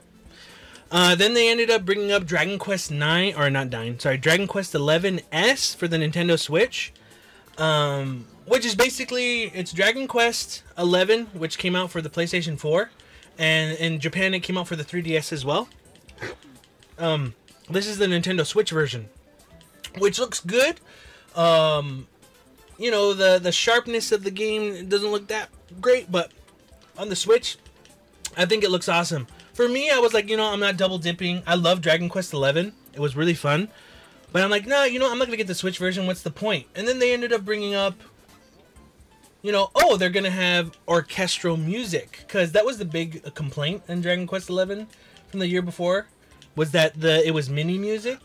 Uh, 0.91 1.15
then 1.17 1.35
they 1.35 1.51
ended 1.51 1.69
up 1.69 1.85
bringing 1.85 2.13
up 2.13 2.25
Dragon 2.25 2.59
Quest 2.59 2.93
9, 2.93 3.35
or 3.35 3.51
not 3.51 3.71
9, 3.71 3.99
sorry, 3.99 4.19
Dragon 4.19 4.47
Quest 4.47 4.73
11S 4.73 5.75
for 5.75 5.89
the 5.89 5.97
Nintendo 5.97 6.39
Switch. 6.39 6.93
Um, 7.59 8.27
which 8.47 8.65
is 8.65 8.75
basically 8.75 9.45
it's 9.45 9.73
Dragon 9.73 10.07
Quest 10.07 10.63
11, 10.79 11.27
which 11.27 11.59
came 11.59 11.77
out 11.77 11.91
for 11.91 12.01
the 12.01 12.11
PlayStation 12.11 12.59
4, 12.59 12.91
and 13.39 13.77
in 13.79 14.01
Japan 14.01 14.35
it 14.35 14.41
came 14.41 14.57
out 14.57 14.69
for 14.69 14.77
the 14.77 14.85
3DS 14.85 15.33
as 15.33 15.45
well. 15.45 15.69
Um, 16.99 17.35
this 17.69 17.87
is 17.87 17.99
the 17.99 18.07
Nintendo 18.07 18.47
Switch 18.47 18.71
version, 18.71 19.09
which 19.99 20.19
looks 20.19 20.41
good. 20.41 20.81
Um, 21.35 22.07
you 22.79 22.91
know 22.91 23.13
the 23.13 23.39
the 23.39 23.53
sharpness 23.53 24.13
of 24.13 24.23
the 24.23 24.31
game 24.31 24.89
doesn't 24.89 25.11
look 25.11 25.29
that 25.29 25.49
great, 25.81 26.11
but 26.11 26.31
on 26.99 27.09
the 27.09 27.17
Switch, 27.17 27.59
I 28.37 28.47
think 28.47 28.65
it 28.65 28.71
looks 28.71 28.89
awesome. 28.89 29.27
For 29.55 29.69
me, 29.69 29.91
I 29.91 29.99
was 29.99 30.13
like, 30.13 30.29
you 30.29 30.37
know, 30.37 30.53
I'm 30.53 30.61
not 30.61 30.77
double 30.77 30.99
dipping. 30.99 31.43
I 31.47 31.55
love 31.55 31.81
Dragon 31.81 32.09
Quest 32.09 32.35
11. 32.35 32.73
It 32.93 33.01
was 33.01 33.17
really 33.17 33.35
fun. 33.35 33.69
But 34.33 34.43
I'm 34.43 34.51
like, 34.51 34.67
nah, 34.67 34.85
you 34.85 34.99
know, 34.99 35.11
I'm 35.11 35.19
not 35.19 35.27
gonna 35.27 35.37
get 35.37 35.47
the 35.47 35.55
Switch 35.55 35.79
version. 35.79 36.07
What's 36.07 36.23
the 36.23 36.31
point? 36.31 36.67
And 36.75 36.87
then 36.87 36.99
they 36.99 37.13
ended 37.15 37.33
up 37.33 37.45
bringing 37.45 37.75
up, 37.75 37.95
you 39.47 39.53
know, 39.53 39.71
oh, 39.77 39.97
they're 39.97 40.11
gonna 40.11 40.31
have 40.49 40.73
orchestral 40.89 41.57
music 41.57 42.19
because 42.27 42.53
that 42.53 42.65
was 42.67 42.79
the 42.79 42.85
big 42.85 43.11
complaint 43.35 43.83
in 43.89 44.01
Dragon 44.01 44.27
Quest 44.27 44.49
Eleven 44.49 44.89
from 45.29 45.39
the 45.41 45.47
year 45.49 45.63
before, 45.63 46.09
was 46.57 46.73
that 46.73 47.01
the 47.01 47.25
it 47.27 47.31
was 47.33 47.49
MIDI 47.49 47.79
music. 47.79 48.19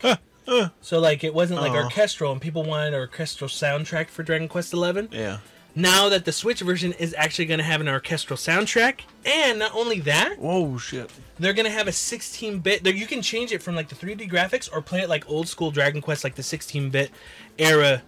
so 0.80 0.98
like 0.98 1.22
it 1.22 1.32
wasn't 1.32 1.60
like 1.60 1.72
orchestral, 1.72 2.32
and 2.32 2.40
people 2.40 2.64
wanted 2.64 2.88
an 2.88 2.94
orchestral 2.94 3.48
soundtrack 3.48 4.08
for 4.08 4.22
Dragon 4.24 4.48
Quest 4.48 4.72
Eleven. 4.72 5.08
Yeah. 5.12 5.38
Now 5.74 6.08
that 6.10 6.24
the 6.26 6.32
Switch 6.32 6.60
version 6.60 6.92
is 6.94 7.14
actually 7.16 7.46
gonna 7.46 7.62
have 7.62 7.80
an 7.80 7.88
orchestral 7.88 8.36
soundtrack, 8.36 9.02
and 9.24 9.60
not 9.60 9.74
only 9.74 10.00
that, 10.00 10.38
Whoa, 10.38 10.76
shit. 10.76 11.08
they're 11.38 11.54
gonna 11.54 11.70
have 11.70 11.86
a 11.88 11.92
16-bit. 11.92 12.82
There 12.84 12.92
you 12.94 13.06
can 13.06 13.22
change 13.22 13.52
it 13.52 13.62
from 13.62 13.74
like 13.76 13.88
the 13.88 13.94
3D 13.94 14.28
graphics 14.30 14.68
or 14.72 14.82
play 14.82 15.00
it 15.00 15.08
like 15.08 15.28
old 15.30 15.46
school 15.48 15.70
Dragon 15.70 16.02
Quest, 16.02 16.24
like 16.24 16.34
the 16.34 16.42
16-bit 16.42 17.10
era, 17.58 18.02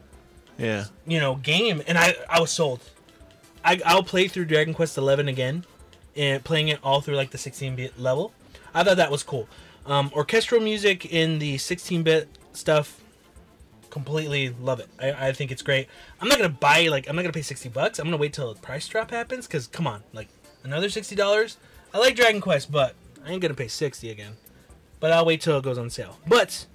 Yeah. 0.58 0.86
you 1.06 1.18
know, 1.20 1.36
game. 1.36 1.80
And 1.86 1.96
I 1.96 2.16
I 2.28 2.40
was 2.40 2.50
sold. 2.50 2.80
I 3.64 3.80
I'll 3.84 4.02
play 4.02 4.28
through 4.28 4.44
Dragon 4.46 4.74
Quest 4.74 4.98
11 4.98 5.28
again, 5.28 5.64
and 6.16 6.44
playing 6.44 6.68
it 6.68 6.78
all 6.82 7.00
through 7.00 7.16
like 7.16 7.30
the 7.30 7.38
16-bit 7.38 7.98
level. 7.98 8.32
I 8.74 8.84
thought 8.84 8.96
that 8.96 9.10
was 9.10 9.22
cool. 9.22 9.48
Um, 9.86 10.10
orchestral 10.14 10.60
music 10.60 11.06
in 11.12 11.38
the 11.38 11.56
16-bit 11.56 12.28
stuff, 12.52 13.00
completely 13.90 14.54
love 14.60 14.80
it. 14.80 14.88
I, 15.00 15.28
I 15.28 15.32
think 15.32 15.50
it's 15.52 15.62
great. 15.62 15.88
I'm 16.20 16.28
not 16.28 16.38
gonna 16.38 16.48
buy 16.48 16.88
like 16.88 17.08
I'm 17.08 17.16
not 17.16 17.22
gonna 17.22 17.32
pay 17.32 17.42
60 17.42 17.68
bucks. 17.70 17.98
I'm 17.98 18.06
gonna 18.06 18.16
wait 18.16 18.32
till 18.32 18.52
the 18.52 18.60
price 18.60 18.86
drop 18.88 19.10
happens 19.10 19.46
because 19.46 19.66
come 19.66 19.86
on, 19.86 20.02
like 20.12 20.28
another 20.62 20.88
60 20.88 21.14
dollars. 21.14 21.56
I 21.92 21.98
like 21.98 22.16
Dragon 22.16 22.40
Quest, 22.40 22.72
but 22.72 22.94
I 23.24 23.30
ain't 23.30 23.40
gonna 23.40 23.54
pay 23.54 23.68
sixty 23.68 24.10
again. 24.10 24.32
But 25.00 25.12
I'll 25.12 25.24
wait 25.24 25.40
till 25.40 25.56
it 25.58 25.64
goes 25.64 25.78
on 25.78 25.90
sale. 25.90 26.18
But 26.26 26.66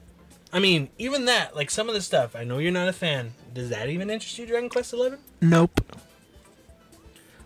I 0.54 0.60
mean, 0.60 0.90
even 0.98 1.26
that, 1.26 1.56
like 1.56 1.70
some 1.70 1.90
of 1.90 1.96
the 1.96 2.02
stuff, 2.02 2.36
I 2.36 2.44
know 2.44 2.58
you're 2.58 2.72
not 2.72 2.88
a 2.88 2.94
fan. 2.94 3.34
Does 3.54 3.70
that 3.70 3.90
even 3.90 4.10
interest 4.10 4.38
you, 4.40 4.46
Dragon 4.46 4.70
Quest 4.70 4.94
Eleven? 4.94 5.20
Nope. 5.42 5.82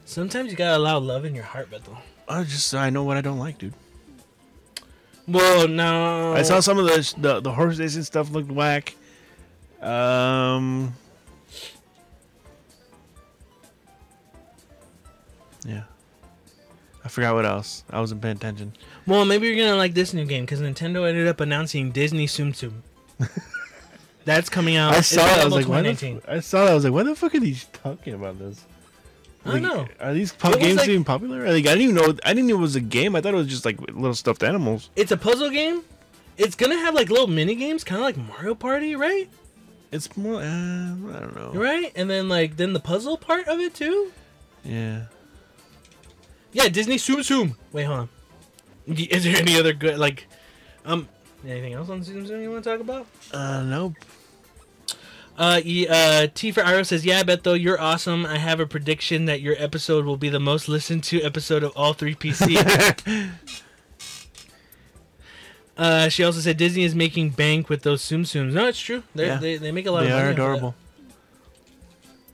Sometimes 0.05 0.51
you 0.51 0.57
gotta 0.57 0.77
allow 0.77 0.99
love 0.99 1.25
in 1.25 1.33
your 1.33 1.43
heart, 1.43 1.71
Bethel. 1.71 1.97
I 2.27 2.43
just 2.43 2.73
I 2.73 2.89
know 2.89 3.03
what 3.03 3.17
I 3.17 3.21
don't 3.21 3.39
like, 3.39 3.57
dude. 3.57 3.73
Well, 5.27 5.67
no. 5.67 6.33
I 6.33 6.41
saw 6.41 6.59
some 6.59 6.77
of 6.77 6.85
the 6.85 7.13
the, 7.17 7.39
the 7.39 7.51
horse 7.51 7.79
racing 7.79 8.03
stuff 8.03 8.29
looked 8.31 8.51
whack. 8.51 8.95
Um. 9.81 10.93
Yeah. 15.65 15.83
I 17.05 17.09
forgot 17.09 17.35
what 17.35 17.45
else. 17.45 17.83
I 17.89 17.99
wasn't 17.99 18.21
paying 18.21 18.35
attention. 18.37 18.73
Well, 19.07 19.25
maybe 19.25 19.47
you're 19.47 19.57
gonna 19.57 19.77
like 19.77 19.93
this 19.93 20.13
new 20.13 20.25
game 20.25 20.45
because 20.45 20.61
Nintendo 20.61 21.07
ended 21.07 21.27
up 21.27 21.39
announcing 21.39 21.91
Disney 21.91 22.27
Tsum 22.27 22.53
Tsum. 22.53 22.81
That's 24.25 24.49
coming 24.49 24.77
out. 24.77 24.93
I 24.93 25.01
saw 25.01 25.25
that. 25.25 25.41
I 25.41 25.45
was 25.45 25.53
like, 25.53 25.67
why 25.67 25.81
the 25.81 25.89
2019. 25.89 26.17
f- 26.17 26.23
I 26.29 26.39
saw 26.39 26.63
that. 26.63 26.71
I 26.71 26.75
was 26.75 26.83
like, 26.85 26.93
why 26.93 27.03
the 27.03 27.15
fuck 27.15 27.35
are 27.35 27.39
these 27.41 27.65
talking 27.73 28.13
about 28.13 28.39
this? 28.39 28.65
I 29.45 29.51
don't 29.51 29.61
know. 29.61 29.87
Are 29.99 30.13
these 30.13 30.31
po- 30.31 30.49
It 30.51 30.55
was 30.57 30.65
games 30.65 30.77
like- 30.77 30.89
even 30.89 31.03
popular? 31.03 31.39
Like, 31.45 31.65
I 31.67 31.75
didn't 31.75 31.81
even 31.81 31.95
know. 31.95 32.15
I 32.23 32.33
didn't 32.33 32.47
know 32.47 32.55
it 32.55 32.59
was 32.59 32.75
a 32.75 32.81
game. 32.81 33.15
I 33.15 33.21
thought 33.21 33.33
it 33.33 33.37
was 33.37 33.47
just 33.47 33.65
like 33.65 33.79
little 33.81 34.13
stuffed 34.15 34.41
animals. 34.43 34.89
It's 34.95 35.11
a 35.11 35.17
puzzle 35.17 35.49
game. 35.49 35.81
It's 36.37 36.55
gonna 36.55 36.77
have 36.77 36.95
like 36.95 37.09
little 37.09 37.27
mini 37.27 37.53
games, 37.55 37.83
kind 37.83 37.99
of 38.01 38.05
like 38.05 38.17
Mario 38.17 38.55
Party, 38.55 38.95
right? 38.95 39.29
It's 39.91 40.15
more. 40.17 40.41
Uh, 40.41 40.45
I 40.45 41.19
don't 41.19 41.35
know. 41.35 41.51
Right, 41.53 41.91
and 41.95 42.09
then 42.09 42.27
like 42.29 42.57
then 42.57 42.73
the 42.73 42.79
puzzle 42.79 43.17
part 43.17 43.47
of 43.47 43.59
it 43.59 43.73
too. 43.75 44.11
Yeah. 44.63 45.03
Yeah, 46.53 46.69
Disney 46.69 46.95
Tsum 46.95 47.17
Tsum. 47.19 47.55
Wait, 47.71 47.83
hold 47.83 47.99
on. 47.99 48.09
Is 48.87 49.23
there 49.23 49.35
any 49.35 49.57
other 49.59 49.73
good 49.73 49.97
like, 49.99 50.27
um, 50.85 51.07
anything 51.45 51.73
else 51.73 51.89
on 51.89 52.01
Tsum 52.01 52.25
Tsum 52.27 52.41
you 52.41 52.49
want 52.51 52.63
to 52.63 52.69
talk 52.69 52.79
about? 52.79 53.07
Uh, 53.31 53.63
nope. 53.63 53.93
Uh, 55.37 55.59
uh, 55.89 56.27
T 56.35 56.51
for 56.51 56.61
Iro 56.61 56.83
says, 56.83 57.05
"Yeah, 57.05 57.23
Beto, 57.23 57.59
you're 57.59 57.79
awesome. 57.81 58.25
I 58.25 58.37
have 58.37 58.59
a 58.59 58.67
prediction 58.67 59.25
that 59.25 59.41
your 59.41 59.55
episode 59.57 60.05
will 60.05 60.17
be 60.17 60.29
the 60.29 60.39
most 60.39 60.67
listened 60.69 61.03
to 61.05 61.21
episode 61.23 61.63
of 61.63 61.71
all 61.75 61.93
three 61.93 62.13
PC." 62.13 62.55
uh, 65.77 66.09
she 66.09 66.23
also 66.23 66.39
said 66.39 66.57
Disney 66.57 66.83
is 66.83 66.93
making 66.93 67.31
bank 67.31 67.67
with 67.69 67.81
those 67.81 68.03
Tsum 68.03 68.21
Tsums. 68.21 68.53
No, 68.53 68.67
it's 68.67 68.79
true. 68.79 69.01
Yeah. 69.15 69.37
They 69.37 69.57
they 69.57 69.71
make 69.71 69.87
a 69.87 69.91
lot 69.91 70.01
They 70.01 70.07
of 70.11 70.13
money. 70.13 70.23
are 70.27 70.29
of 70.29 70.35
that. 70.35 70.41
adorable. 70.43 70.75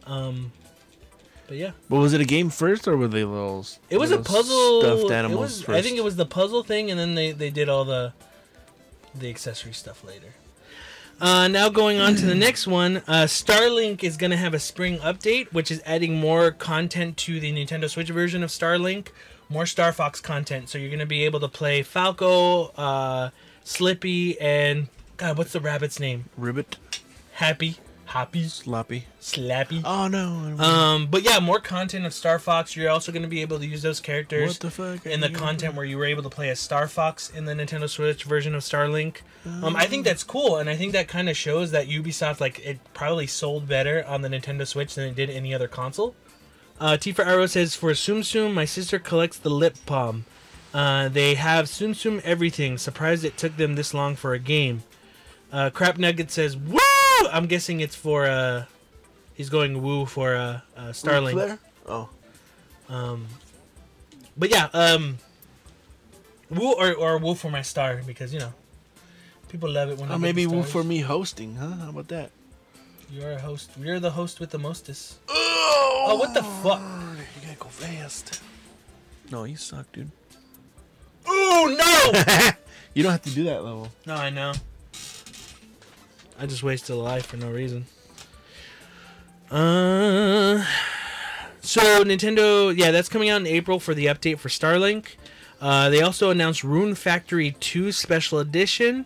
Um, 0.05 0.51
but 1.47 1.55
yeah, 1.57 1.71
But 1.89 1.97
was 1.99 2.13
it 2.13 2.21
a 2.21 2.25
game 2.25 2.49
first, 2.49 2.87
or 2.87 2.97
were 2.97 3.07
they 3.07 3.23
little? 3.23 3.65
it 3.89 3.97
was 3.97 4.11
a 4.11 4.17
puzzle. 4.19 4.81
Stuffed 4.81 5.11
animals 5.11 5.39
was- 5.41 5.61
first. 5.63 5.77
I 5.77 5.81
think 5.81 5.97
it 5.97 6.03
was 6.03 6.15
the 6.15 6.25
puzzle 6.25 6.63
thing, 6.63 6.91
and 6.91 6.99
then 6.99 7.15
they 7.15 7.31
they 7.31 7.49
did 7.49 7.69
all 7.69 7.85
the 7.85 8.11
the 9.15 9.29
accessory 9.29 9.73
stuff 9.73 10.03
later. 10.03 10.33
Uh, 11.21 11.49
now 11.49 11.67
going 11.67 11.99
on 11.99 12.15
to 12.15 12.25
the 12.25 12.35
next 12.35 12.65
one, 12.65 12.97
uh, 13.05 13.25
Starlink 13.25 14.05
is 14.05 14.15
going 14.15 14.31
to 14.31 14.37
have 14.37 14.53
a 14.53 14.59
spring 14.59 14.99
update, 14.99 15.51
which 15.51 15.69
is 15.69 15.81
adding 15.85 16.15
more 16.17 16.49
content 16.51 17.17
to 17.17 17.41
the 17.41 17.51
Nintendo 17.51 17.89
Switch 17.89 18.09
version 18.09 18.41
of 18.41 18.49
Starlink, 18.49 19.09
more 19.49 19.65
Star 19.65 19.91
Fox 19.91 20.21
content. 20.21 20.69
So 20.69 20.77
you're 20.77 20.89
going 20.89 20.99
to 20.99 21.05
be 21.05 21.25
able 21.25 21.41
to 21.41 21.49
play 21.49 21.83
Falco, 21.83 22.67
uh, 22.77 23.31
Slippy, 23.65 24.39
and 24.39 24.87
God, 25.17 25.37
what's 25.37 25.51
the 25.51 25.59
rabbit's 25.59 25.99
name? 25.99 26.29
ribbit, 26.37 26.77
Happy, 27.33 27.75
Hoppy, 28.09 28.47
sloppy. 28.47 29.05
Slappy. 29.21 29.83
Oh 29.85 30.07
no! 30.07 30.55
Um, 30.57 31.05
but 31.11 31.21
yeah, 31.21 31.37
more 31.37 31.59
content 31.59 32.07
of 32.07 32.13
Star 32.13 32.39
Fox. 32.39 32.75
You're 32.75 32.89
also 32.89 33.11
going 33.11 33.21
to 33.21 33.27
be 33.27 33.41
able 33.41 33.59
to 33.59 33.67
use 33.67 33.83
those 33.83 33.99
characters 33.99 34.49
what 34.49 34.59
the 34.61 34.71
fuck? 34.71 35.05
in 35.05 35.19
the 35.19 35.29
content 35.29 35.75
where 35.75 35.85
you 35.85 35.95
were 35.95 36.05
able 36.05 36.23
to 36.23 36.29
play 36.29 36.49
as 36.49 36.59
Star 36.59 36.87
Fox 36.87 37.29
in 37.29 37.45
the 37.45 37.53
Nintendo 37.53 37.87
Switch 37.87 38.23
version 38.23 38.55
of 38.55 38.63
Starlink. 38.63 39.17
Um, 39.45 39.75
I 39.75 39.85
think 39.85 40.05
that's 40.05 40.23
cool, 40.23 40.57
and 40.57 40.71
I 40.71 40.75
think 40.75 40.91
that 40.93 41.07
kind 41.07 41.29
of 41.29 41.37
shows 41.37 41.69
that 41.69 41.87
Ubisoft 41.87 42.39
like 42.39 42.57
it 42.65 42.79
probably 42.95 43.27
sold 43.27 43.67
better 43.67 44.03
on 44.07 44.23
the 44.23 44.29
Nintendo 44.29 44.65
Switch 44.65 44.95
than 44.95 45.07
it 45.09 45.15
did 45.15 45.29
any 45.29 45.53
other 45.53 45.67
console. 45.67 46.15
Uh, 46.79 46.97
T 46.97 47.11
for 47.11 47.23
Arrow 47.23 47.45
says 47.45 47.75
for 47.75 47.91
Tsum 47.91 48.21
Tsum, 48.21 48.55
my 48.55 48.65
sister 48.65 48.97
collects 48.97 49.37
the 49.37 49.51
lip 49.51 49.75
palm. 49.85 50.25
Uh, 50.73 51.09
they 51.09 51.35
have 51.35 51.65
Tsum 51.65 51.91
Tsum 51.91 52.21
everything. 52.23 52.79
Surprised 52.79 53.23
it 53.23 53.37
took 53.37 53.55
them 53.57 53.75
this 53.75 53.93
long 53.93 54.15
for 54.15 54.33
a 54.33 54.39
game. 54.39 54.81
Uh, 55.51 55.69
Crap 55.69 55.99
Nugget 55.99 56.31
says 56.31 56.57
woo. 56.57 56.79
I'm 57.31 57.47
guessing 57.47 57.79
it's 57.81 57.95
for 57.95 58.25
uh, 58.25 58.65
he's 59.33 59.49
going 59.49 59.81
woo 59.81 60.05
for 60.05 60.35
uh, 60.35 60.61
uh 60.77 60.91
Starlink. 60.91 61.33
Flare? 61.33 61.59
Oh, 61.87 62.09
Um, 62.87 63.27
but 64.37 64.49
yeah, 64.49 64.69
um, 64.73 65.17
woo 66.49 66.73
or 66.73 66.93
or 66.93 67.17
woo 67.17 67.35
for 67.35 67.49
my 67.51 67.61
star 67.61 68.01
because 68.05 68.33
you 68.33 68.39
know 68.39 68.53
people 69.49 69.69
love 69.69 69.89
it 69.89 69.97
when. 69.97 70.09
oh 70.09 70.13
I 70.13 70.15
get 70.15 70.21
maybe 70.21 70.47
woo 70.47 70.63
for 70.63 70.83
me 70.83 70.99
hosting, 70.99 71.55
huh? 71.55 71.67
How 71.67 71.89
about 71.89 72.07
that? 72.09 72.31
You're 73.11 73.31
a 73.31 73.39
host. 73.39 73.71
You're 73.79 73.99
the 73.99 74.11
host 74.11 74.39
with 74.39 74.51
the 74.51 74.59
mostest. 74.59 75.17
Oh, 75.27 76.05
Oh, 76.09 76.15
what 76.15 76.33
the 76.33 76.43
fuck? 76.43 76.79
You 76.79 77.47
gotta 77.47 77.59
go 77.59 77.67
fast. 77.67 78.41
No, 79.31 79.43
you 79.43 79.57
suck, 79.57 79.91
dude. 79.91 80.11
Oh 81.27 81.75
no! 81.77 82.51
You 82.95 83.03
don't 83.03 83.11
have 83.11 83.21
to 83.21 83.29
do 83.29 83.43
that 83.45 83.63
level. 83.63 83.87
no, 84.07 84.15
I 84.15 84.31
know. 84.31 84.53
I 86.39 86.45
just 86.45 86.63
wasted 86.63 86.95
a 86.95 86.99
life 86.99 87.25
for 87.25 87.37
no 87.37 87.51
reason. 87.51 87.85
Uh, 89.51 90.63
so 91.59 91.81
Nintendo, 92.03 92.75
yeah, 92.75 92.91
that's 92.91 93.09
coming 93.09 93.29
out 93.29 93.41
in 93.41 93.47
April 93.47 93.79
for 93.79 93.93
the 93.93 94.05
update 94.05 94.39
for 94.39 94.47
Starlink. 94.47 95.15
Uh, 95.59 95.89
they 95.89 96.01
also 96.01 96.29
announced 96.29 96.63
Rune 96.63 96.95
Factory 96.95 97.51
2 97.59 97.91
Special 97.91 98.39
Edition, 98.39 99.05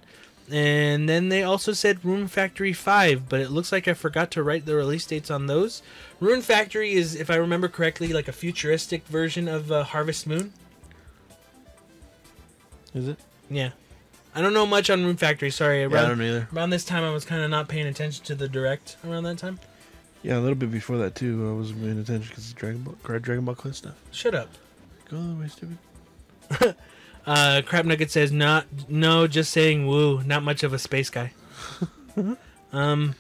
and 0.52 1.10
then 1.10 1.30
they 1.30 1.42
also 1.42 1.74
said 1.74 2.06
Rune 2.06 2.28
Factory 2.28 2.74
5, 2.74 3.28
but 3.28 3.40
it 3.40 3.50
looks 3.50 3.72
like 3.72 3.88
I 3.88 3.96
forgot 3.96 4.30
to 4.32 4.44
write 4.44 4.68
the 4.68 4.76
release 4.76 5.06
dates 5.08 5.32
on 5.32 5.48
those. 5.48 5.82
Rune 6.20 6.42
Factory 6.42 6.94
is, 6.94 7.16
if 7.16 7.32
I 7.32 7.36
remember 7.36 7.68
correctly, 7.68 8.14
like 8.14 8.28
a 8.28 8.34
futuristic 8.34 9.08
version 9.08 9.48
of 9.48 9.72
uh, 9.72 9.84
Harvest 9.84 10.28
Moon. 10.28 10.54
Is 12.94 13.08
it? 13.08 13.18
Yeah. 13.50 13.72
I 14.36 14.42
don't 14.42 14.54
know 14.54 14.66
much 14.66 14.90
on 14.90 15.04
Rune 15.06 15.16
Factory, 15.18 15.52
sorry. 15.52 15.82
Yeah, 15.82 15.88
Around, 15.88 16.06
I 16.06 16.08
don't 16.10 16.22
either. 16.22 16.48
around 16.56 16.70
this 16.72 16.86
time, 16.86 17.04
I 17.04 17.12
was 17.12 17.24
kind 17.26 17.44
of 17.44 17.50
not 17.50 17.68
paying 17.68 17.86
attention 17.88 18.26
to 18.26 18.36
the 18.36 18.48
direct 18.50 18.98
around 19.06 19.24
that 19.24 19.38
time. 19.38 19.60
Yeah, 20.24 20.38
a 20.38 20.42
little 20.42 20.56
bit 20.56 20.72
before 20.72 20.98
that 21.00 21.16
too. 21.16 21.48
I 21.50 21.54
wasn't 21.54 21.82
paying 21.82 22.00
attention 22.00 22.30
because 22.30 22.50
of 22.50 22.56
Dragon 22.56 22.82
Ball, 22.82 22.96
Dragon 23.20 23.46
Ball 23.46 23.56
Quest 23.56 23.80
stuff. 23.80 23.96
Shut 24.12 24.34
up. 24.34 24.50
Go 25.10 25.18
the 25.18 25.36
way, 25.36 25.48
stupid. 25.48 26.76
Uh, 27.26 27.62
Crap 27.66 27.86
Nugget 27.86 28.12
says, 28.12 28.34
"Not 28.34 28.66
no, 28.90 29.28
just 29.28 29.52
saying 29.54 29.88
woo. 29.88 30.22
Not 30.24 30.44
much 30.44 30.62
of 30.62 30.74
a 30.74 30.78
space 30.78 31.10
guy." 31.10 31.32
um, 32.74 33.16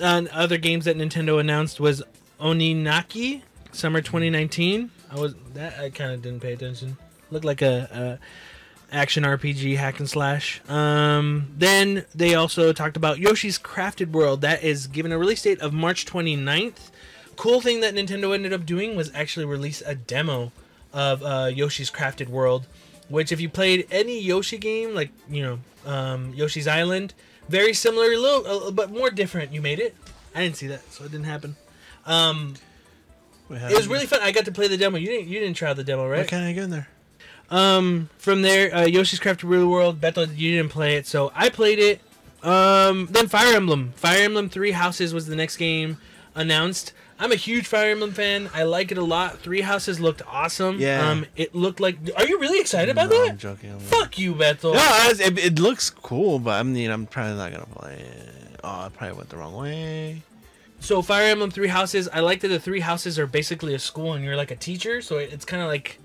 uh, 0.00 0.22
other 0.32 0.58
games 0.58 0.86
that 0.86 0.96
Nintendo 0.96 1.38
announced 1.38 1.78
was 1.78 2.02
Oninaki 2.40 3.42
Summer 3.70 4.00
2019. 4.00 4.90
I 5.10 5.14
was 5.14 5.34
that 5.54 5.78
I 5.78 5.90
kind 5.90 6.10
of 6.12 6.22
didn't 6.22 6.40
pay 6.40 6.52
attention. 6.52 6.96
Looked 7.30 7.44
like 7.44 7.62
a, 7.62 8.18
a 8.20 8.26
action 8.92 9.24
RPG 9.24 9.76
hack 9.76 9.98
and 9.98 10.08
slash. 10.08 10.60
Um, 10.68 11.48
then 11.56 12.04
they 12.14 12.34
also 12.34 12.72
talked 12.72 12.96
about 12.96 13.18
Yoshi's 13.18 13.58
Crafted 13.58 14.12
World. 14.12 14.42
That 14.42 14.62
is 14.62 14.86
given 14.86 15.12
a 15.12 15.18
release 15.18 15.42
date 15.42 15.60
of 15.60 15.72
March 15.72 16.04
29th. 16.06 16.90
Cool 17.36 17.60
thing 17.60 17.80
that 17.80 17.94
Nintendo 17.94 18.34
ended 18.34 18.52
up 18.52 18.66
doing 18.66 18.94
was 18.94 19.10
actually 19.14 19.46
release 19.46 19.82
a 19.84 19.94
demo 19.94 20.52
of 20.92 21.22
uh, 21.22 21.50
Yoshi's 21.52 21.90
Crafted 21.90 22.28
World, 22.28 22.66
which 23.08 23.32
if 23.32 23.40
you 23.40 23.48
played 23.48 23.86
any 23.90 24.20
Yoshi 24.20 24.58
game, 24.58 24.94
like 24.94 25.10
you 25.28 25.42
know 25.42 25.58
um, 25.90 26.34
Yoshi's 26.34 26.68
Island, 26.68 27.14
very 27.48 27.72
similar, 27.72 28.12
a 28.12 28.16
little 28.16 28.68
uh, 28.68 28.70
but 28.70 28.90
more 28.90 29.10
different. 29.10 29.52
You 29.52 29.62
made 29.62 29.80
it. 29.80 29.96
I 30.34 30.42
didn't 30.42 30.56
see 30.56 30.66
that, 30.68 30.92
so 30.92 31.04
it 31.04 31.10
didn't 31.10 31.26
happen. 31.26 31.56
Um, 32.06 32.54
it 33.50 33.76
was 33.76 33.88
really 33.88 34.06
fun. 34.06 34.20
I 34.22 34.32
got 34.32 34.44
to 34.46 34.52
play 34.52 34.68
the 34.68 34.76
demo. 34.76 34.98
You 34.98 35.06
didn't. 35.08 35.28
You 35.28 35.40
didn't 35.40 35.56
try 35.56 35.72
the 35.72 35.84
demo, 35.84 36.04
Why 36.04 36.18
right? 36.18 36.28
can't 36.28 36.44
I 36.44 36.52
get 36.52 36.64
in 36.64 36.70
there? 36.70 36.88
Um, 37.52 38.08
from 38.16 38.40
there, 38.42 38.74
uh, 38.74 38.86
Yoshi's 38.86 39.20
Crafted 39.20 39.48
Real 39.48 39.68
World. 39.68 40.00
Beto, 40.00 40.26
you 40.36 40.56
didn't 40.56 40.70
play 40.72 40.96
it, 40.96 41.06
so 41.06 41.30
I 41.34 41.50
played 41.50 41.78
it. 41.78 42.00
Um, 42.42 43.06
then 43.10 43.28
Fire 43.28 43.54
Emblem. 43.54 43.92
Fire 43.94 44.22
Emblem 44.22 44.48
Three 44.48 44.72
Houses 44.72 45.12
was 45.12 45.26
the 45.26 45.36
next 45.36 45.58
game 45.58 45.98
announced. 46.34 46.92
I'm 47.20 47.30
a 47.30 47.36
huge 47.36 47.66
Fire 47.68 47.90
Emblem 47.90 48.12
fan. 48.12 48.50
I 48.52 48.62
like 48.64 48.90
it 48.90 48.98
a 48.98 49.04
lot. 49.04 49.38
Three 49.38 49.60
Houses 49.60 50.00
looked 50.00 50.22
awesome. 50.26 50.80
Yeah. 50.80 51.08
Um, 51.08 51.26
it 51.36 51.54
looked 51.54 51.78
like. 51.78 51.98
Are 52.16 52.26
you 52.26 52.40
really 52.40 52.58
excited 52.58 52.88
about 52.90 53.10
no, 53.10 53.22
that? 53.22 53.32
I'm 53.32 53.38
joking. 53.38 53.70
I'm 53.70 53.78
Fuck 53.80 54.18
you, 54.18 54.34
Beto. 54.34 54.72
No, 54.72 54.80
I 54.80 55.08
was- 55.10 55.20
it, 55.20 55.38
it 55.38 55.58
looks 55.58 55.90
cool, 55.90 56.38
but 56.38 56.58
I 56.58 56.62
mean, 56.62 56.90
I'm 56.90 57.06
probably 57.06 57.36
not 57.36 57.52
gonna 57.52 57.66
play 57.66 57.96
it. 58.00 58.58
Oh, 58.64 58.86
I 58.86 58.88
probably 58.88 59.18
went 59.18 59.28
the 59.28 59.36
wrong 59.36 59.54
way. 59.54 60.22
So 60.80 61.00
Fire 61.02 61.26
Emblem 61.30 61.50
Three 61.50 61.68
Houses, 61.68 62.08
I 62.08 62.20
like 62.20 62.40
that 62.40 62.48
the 62.48 62.58
three 62.58 62.80
houses 62.80 63.18
are 63.18 63.26
basically 63.26 63.74
a 63.74 63.78
school 63.78 64.14
and 64.14 64.24
you're 64.24 64.36
like 64.36 64.50
a 64.50 64.56
teacher, 64.56 65.00
so 65.02 65.18
it- 65.18 65.32
it's 65.32 65.44
kind 65.44 65.62
of 65.62 65.68
like 65.68 65.98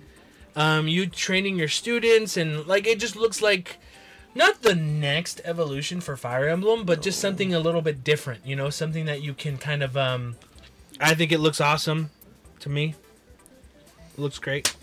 um, 0.58 0.88
you 0.88 1.06
training 1.06 1.58
your 1.58 1.68
students 1.70 2.36
and 2.36 2.66
like 2.68 2.86
it 2.88 3.00
just 3.00 3.16
looks 3.16 3.42
like 3.42 3.78
not 4.36 4.64
the 4.64 4.76
next 4.76 5.40
evolution 5.46 6.02
for 6.02 6.18
Fire 6.18 6.50
Emblem, 6.50 6.84
but 6.84 7.02
just 7.02 7.20
something 7.20 7.54
a 7.54 7.60
little 7.60 7.82
bit 7.82 8.04
different. 8.04 8.46
You 8.46 8.56
know, 8.56 8.70
something 8.70 9.06
that 9.06 9.22
you 9.22 9.34
can 9.34 9.58
kind 9.58 9.82
of. 9.84 9.96
Um, 9.96 10.36
I 11.00 11.14
think 11.14 11.32
it 11.32 11.40
looks 11.40 11.62
awesome 11.62 12.10
to 12.60 12.70
me. 12.70 12.96
It 14.18 14.20
looks 14.20 14.40
great. 14.40 14.76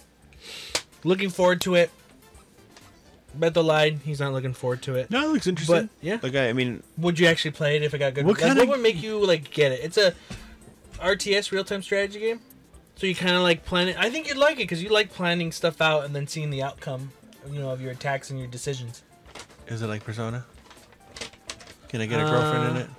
Looking 1.02 1.28
forward 1.28 1.60
to 1.62 1.74
it. 1.74 1.90
Beto 3.36 3.64
lied. 3.64 3.98
He's 4.04 4.20
not 4.20 4.32
looking 4.32 4.54
forward 4.54 4.80
to 4.82 4.94
it. 4.94 5.10
No, 5.10 5.24
it 5.28 5.32
looks 5.32 5.46
interesting. 5.48 5.86
But 5.86 5.88
yeah, 6.00 6.18
Like 6.22 6.36
I, 6.36 6.50
I 6.50 6.52
mean, 6.52 6.84
would 6.96 7.18
you 7.18 7.26
actually 7.26 7.50
play 7.50 7.74
it 7.76 7.82
if 7.82 7.92
it 7.92 7.98
got 7.98 8.14
good? 8.14 8.26
What 8.26 8.40
like, 8.40 8.46
kinda- 8.46 8.64
would 8.66 8.80
make 8.80 9.02
you 9.02 9.24
like 9.26 9.50
get 9.50 9.72
it? 9.72 9.80
It's 9.82 9.98
a 9.98 10.14
RTS 11.00 11.50
real 11.50 11.64
time 11.64 11.82
strategy 11.82 12.20
game. 12.20 12.40
So 12.96 13.06
you 13.06 13.14
kind 13.14 13.34
of 13.34 13.42
like 13.42 13.64
plan 13.64 13.88
it. 13.88 13.96
I 13.98 14.08
think 14.10 14.28
you'd 14.28 14.36
like 14.36 14.54
it 14.54 14.58
because 14.68 14.82
you 14.82 14.88
like 14.88 15.12
planning 15.12 15.50
stuff 15.52 15.80
out 15.80 16.04
and 16.04 16.14
then 16.14 16.26
seeing 16.26 16.50
the 16.50 16.62
outcome, 16.62 17.12
you 17.50 17.58
know, 17.60 17.70
of 17.70 17.80
your 17.80 17.90
attacks 17.92 18.30
and 18.30 18.38
your 18.38 18.48
decisions. 18.48 19.02
is 19.66 19.82
it 19.82 19.86
like 19.88 20.04
Persona? 20.04 20.44
Can 21.88 22.00
I 22.00 22.06
get 22.06 22.20
a 22.20 22.24
girlfriend 22.24 22.70
in 22.70 22.76
Uh, 22.76 22.80
it? 22.84 22.90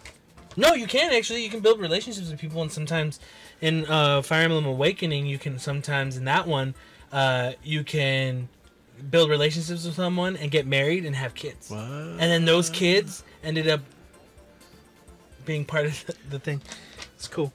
No, 0.57 0.73
you 0.73 0.87
can 0.87 1.13
actually. 1.13 1.43
You 1.43 1.49
can 1.49 1.59
build 1.59 1.79
relationships 1.81 2.29
with 2.29 2.39
people, 2.39 2.61
and 2.61 2.71
sometimes 2.71 3.19
in 3.61 3.85
uh, 3.87 4.21
Fire 4.21 4.43
Emblem 4.43 4.65
Awakening, 4.65 5.25
you 5.25 5.37
can 5.37 5.59
sometimes 5.59 6.15
in 6.15 6.23
that 6.25 6.47
one, 6.47 6.75
uh, 7.11 7.53
you 7.63 7.83
can 7.83 8.47
build 9.09 9.29
relationships 9.29 9.85
with 9.85 9.95
someone 9.95 10.37
and 10.37 10.49
get 10.51 10.65
married 10.65 11.05
and 11.05 11.13
have 11.15 11.33
kids, 11.35 11.69
What? 11.69 11.79
and 11.81 12.19
then 12.21 12.45
those 12.45 12.69
kids 12.69 13.23
ended 13.43 13.67
up 13.67 13.81
being 15.43 15.65
part 15.65 15.87
of 15.87 16.05
the, 16.05 16.15
the 16.29 16.39
thing. 16.39 16.61
It's 17.15 17.27
cool. 17.27 17.51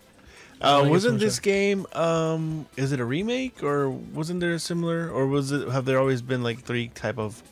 I 0.60 0.80
Uh, 0.80 0.88
wasn't 0.88 1.18
this 1.20 1.38
game? 1.40 1.86
Um, 1.92 2.66
is 2.76 2.92
it 2.92 3.00
a 3.00 3.04
remake 3.04 3.62
or 3.62 3.88
wasn't 3.90 4.40
there 4.40 4.52
a 4.52 4.58
similar? 4.58 5.10
Or 5.10 5.26
was 5.26 5.52
it? 5.52 5.68
Have 5.68 5.84
there 5.84 5.98
always 5.98 6.22
been 6.22 6.42
like 6.42 6.60
three 6.62 6.88
type 6.88 7.18
of 7.18 7.42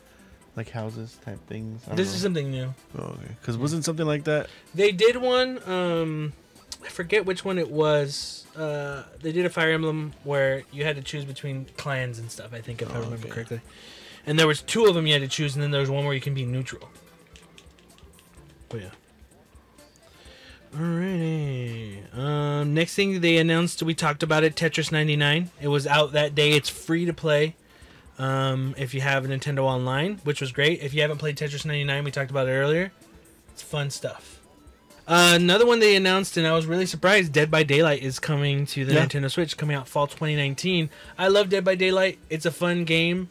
like 0.55 0.69
houses 0.69 1.17
type 1.25 1.39
things? 1.47 1.81
I 1.89 1.95
This 1.95 2.13
is 2.13 2.21
something 2.21 2.51
new. 2.51 2.73
Oh, 2.97 3.03
okay. 3.03 3.35
Because 3.39 3.57
wasn't 3.57 3.83
something 3.85 4.05
like 4.05 4.25
that? 4.25 4.47
They 4.75 4.91
did 4.91 5.17
one. 5.17 5.59
Um, 5.67 6.33
I 6.85 6.89
forget 6.89 7.25
which 7.25 7.43
one 7.43 7.57
it 7.57 7.69
was. 7.71 8.45
Uh, 8.55 9.03
they 9.21 9.31
did 9.31 9.45
a 9.45 9.49
Fire 9.49 9.71
Emblem 9.71 10.13
where 10.23 10.63
you 10.71 10.83
had 10.83 10.95
to 10.95 11.01
choose 11.01 11.25
between 11.25 11.65
clans 11.77 12.19
and 12.19 12.29
stuff. 12.31 12.53
I 12.53 12.61
think 12.61 12.81
if 12.81 12.89
I 12.91 12.97
Oh, 12.97 13.01
remember 13.01 13.25
okay. 13.25 13.29
correctly. 13.35 13.61
And 14.25 14.37
there 14.37 14.47
was 14.47 14.61
two 14.61 14.85
of 14.85 14.93
them 14.95 15.07
you 15.07 15.13
had 15.13 15.21
to 15.21 15.27
choose, 15.27 15.55
and 15.55 15.63
then 15.63 15.71
there 15.71 15.81
was 15.81 15.89
one 15.89 16.05
where 16.05 16.13
you 16.13 16.21
can 16.21 16.33
be 16.33 16.45
neutral. 16.45 16.89
But 18.69 18.81
yeah. 18.81 18.89
Alrighty. 20.75 22.15
Um, 22.17 22.73
next 22.73 22.95
thing 22.95 23.21
they 23.21 23.37
announced, 23.37 23.81
we 23.83 23.93
talked 23.93 24.23
about 24.23 24.43
it. 24.43 24.55
Tetris 24.55 24.91
99. 24.91 25.49
It 25.61 25.67
was 25.67 25.87
out 25.87 26.11
that 26.13 26.35
day. 26.35 26.51
It's 26.53 26.69
free 26.69 27.05
to 27.05 27.13
play. 27.13 27.55
Um, 28.17 28.75
if 28.77 28.93
you 28.93 29.01
have 29.01 29.25
a 29.25 29.27
Nintendo 29.27 29.59
Online, 29.63 30.17
which 30.23 30.41
was 30.41 30.51
great. 30.51 30.81
If 30.81 30.93
you 30.93 31.01
haven't 31.01 31.17
played 31.17 31.37
Tetris 31.37 31.65
99, 31.65 32.03
we 32.03 32.11
talked 32.11 32.31
about 32.31 32.47
it 32.47 32.51
earlier. 32.51 32.91
It's 33.51 33.61
fun 33.61 33.89
stuff. 33.89 34.39
Uh, 35.07 35.33
another 35.35 35.65
one 35.65 35.79
they 35.79 35.95
announced, 35.95 36.37
and 36.37 36.45
I 36.45 36.53
was 36.53 36.67
really 36.67 36.85
surprised. 36.85 37.31
Dead 37.33 37.49
by 37.49 37.63
Daylight 37.63 38.03
is 38.03 38.19
coming 38.19 38.65
to 38.67 38.85
the 38.85 38.93
Yeah. 38.93 39.05
Nintendo 39.05 39.31
Switch, 39.31 39.57
coming 39.57 39.75
out 39.75 39.87
fall 39.87 40.05
2019. 40.05 40.89
I 41.17 41.29
love 41.29 41.49
Dead 41.49 41.65
by 41.65 41.73
Daylight. 41.75 42.19
It's 42.29 42.45
a 42.45 42.51
fun 42.51 42.83
game. 42.83 43.29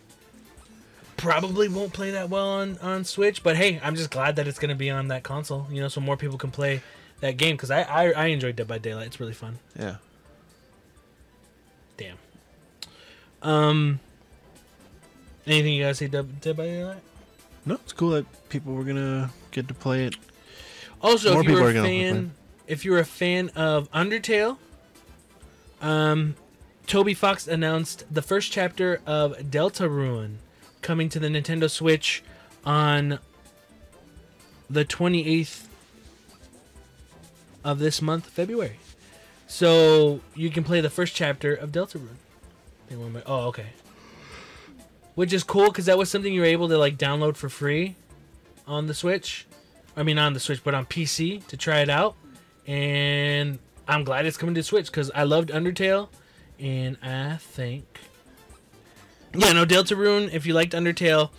Probably 1.17 1.69
won't 1.69 1.93
play 1.93 2.11
that 2.13 2.31
well 2.31 2.49
on 2.49 2.79
on 2.79 3.05
Switch, 3.05 3.43
but 3.43 3.57
hey, 3.57 3.81
I'm 3.83 3.95
just 3.97 4.11
glad 4.11 4.37
that 4.37 4.47
it's 4.49 4.59
gonna 4.59 4.75
be 4.75 4.89
on 4.91 5.09
that 5.09 5.23
console. 5.23 5.67
You 5.71 5.81
know, 5.81 5.89
so 5.89 6.01
more 6.01 6.17
people 6.17 6.39
can 6.39 6.51
play 6.51 6.81
that 7.21 7.37
game 7.37 7.57
because 7.57 7.71
I, 7.71 7.83
I 7.83 8.11
I 8.13 8.27
enjoy 8.27 8.53
Dead 8.53 8.67
by 8.69 8.79
Daylight. 8.79 9.07
It's 9.09 9.21
really 9.21 9.33
fun. 9.33 9.59
Yeah. 9.79 9.97
Damn. 11.97 12.17
Um. 13.43 14.01
Anything 15.47 15.73
you 15.75 15.85
guys 15.85 15.99
say 15.99 16.09
Dead, 16.09 16.41
Dead 16.41 16.57
by 16.57 16.67
Daylight? 16.67 17.03
No, 17.65 17.75
it's 17.77 17.93
cool 17.93 18.11
that 18.11 18.49
people 18.51 18.75
were 18.75 18.85
gonna 18.85 19.31
get 19.51 19.67
to 19.69 19.75
play 19.75 20.05
it. 20.07 20.17
Also, 21.01 21.33
More 21.33 21.41
if 21.43 21.45
you 21.49 21.51
people 21.55 21.63
were 21.63 21.69
are 21.69 21.71
a 21.71 21.75
gonna 21.75 21.89
fan, 21.89 22.15
complain. 22.15 22.33
if 22.67 22.85
you 22.85 22.91
were 22.93 22.99
a 22.99 23.05
fan 23.05 23.49
of 23.51 23.91
Undertale, 23.93 24.59
um, 25.81 26.35
Toby 26.87 27.15
Fox 27.15 27.47
announced 27.47 28.05
the 28.11 28.21
first 28.23 28.51
chapter 28.53 29.01
of 29.07 29.37
Deltarune 29.39 30.37
coming 30.83 31.09
to 31.09 31.19
the 31.19 31.29
Nintendo 31.29 31.71
Switch 31.71 32.23
on 32.65 33.19
the 34.69 34.85
28th 34.85 35.68
of 37.69 37.79
this 37.79 38.01
month, 38.01 38.27
February. 38.31 38.79
So 39.47 40.21
you 40.35 40.49
can 40.49 40.65
play 40.65 40.81
the 40.81 40.89
first 40.89 41.15
chapter 41.15 41.55
of 41.55 41.71
Deltarune. 41.71 42.17
Oh, 43.27 43.49
okay. 43.49 43.67
Which 45.15 45.35
is 45.35 45.45
cool 45.45 45.67
because 45.67 45.85
that 45.85 45.99
was 45.99 46.11
something 46.11 46.33
you 46.33 46.41
were 46.41 46.47
able 46.47 46.69
to 46.69 46.79
like 46.79 46.97
download 46.97 47.37
for 47.37 47.51
free 47.51 47.97
on 48.67 48.87
the 48.87 48.95
Switch. 48.95 49.47
I 49.99 50.03
mean, 50.03 50.19
on 50.19 50.33
the 50.33 50.41
Switch, 50.41 50.65
but 50.65 50.75
on 50.75 50.87
PC 50.87 51.47
to 51.49 51.59
try 51.59 51.81
it 51.81 51.91
out. 51.91 52.17
And 52.67 53.59
I'm 53.87 54.03
glad 54.03 54.25
it's 54.25 54.39
coming 54.39 54.55
to 54.55 54.63
Switch 54.63 54.87
because 54.87 55.11
I 55.15 55.25
loved 55.25 55.51
Undertale, 55.51 56.09
and 56.59 56.97
I 57.03 57.37
think, 57.37 58.01
yeah, 59.35 59.53
no, 59.53 59.67
Deltarune. 59.67 60.33
If 60.33 60.47
you 60.47 60.55
liked 60.55 60.73
Undertale, 60.73 61.31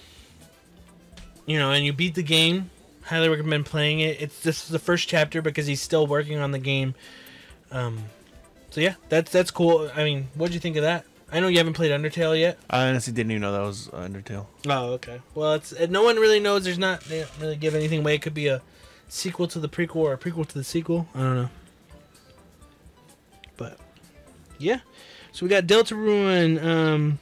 you 1.47 1.57
know, 1.57 1.71
and 1.71 1.85
you 1.85 1.93
beat 1.93 2.13
the 2.13 2.23
game, 2.23 2.69
highly 3.09 3.27
recommend 3.27 3.65
playing 3.65 4.01
it. 4.01 4.21
It's 4.21 4.39
this 4.41 4.63
is 4.63 4.69
the 4.69 4.79
first 4.79 5.07
chapter 5.07 5.41
because 5.41 5.65
he's 5.65 5.81
still 5.81 6.05
working 6.05 6.37
on 6.37 6.51
the 6.51 6.59
game. 6.59 6.93
Um, 7.71 8.05
so 8.69 8.81
yeah, 8.81 8.95
that's 9.09 9.31
that's 9.31 9.51
cool. 9.51 9.89
I 9.95 10.03
mean, 10.03 10.27
what'd 10.35 10.53
you 10.53 10.59
think 10.59 10.77
of 10.77 10.83
that? 10.83 11.05
I 11.31 11.39
know 11.39 11.47
you 11.47 11.57
haven't 11.57 11.73
played 11.73 11.91
Undertale 11.91 12.39
yet. 12.39 12.57
I 12.69 12.87
honestly 12.87 13.13
didn't 13.13 13.31
even 13.31 13.41
know 13.41 13.51
that 13.51 13.61
was 13.61 13.87
Undertale. 13.87 14.45
Oh, 14.67 14.93
okay. 14.93 15.21
Well, 15.35 15.53
it's 15.53 15.73
no 15.89 16.03
one 16.03 16.17
really 16.17 16.39
knows. 16.39 16.63
There's 16.63 16.77
not 16.77 17.01
they 17.01 17.21
don't 17.21 17.31
really 17.39 17.55
give 17.55 17.75
anything 17.75 17.99
away. 17.99 18.15
It 18.15 18.21
could 18.21 18.33
be 18.33 18.47
a 18.47 18.61
sequel 19.07 19.47
to 19.47 19.59
the 19.59 19.69
prequel 19.69 19.97
or 19.97 20.13
a 20.13 20.17
prequel 20.17 20.47
to 20.47 20.53
the 20.53 20.63
sequel. 20.63 21.07
I 21.15 21.19
don't 21.19 21.35
know. 21.35 21.49
But 23.57 23.77
yeah, 24.59 24.79
so 25.31 25.45
we 25.45 25.49
got 25.49 25.65
Deltarune. 25.65 26.63
Um, 26.63 27.19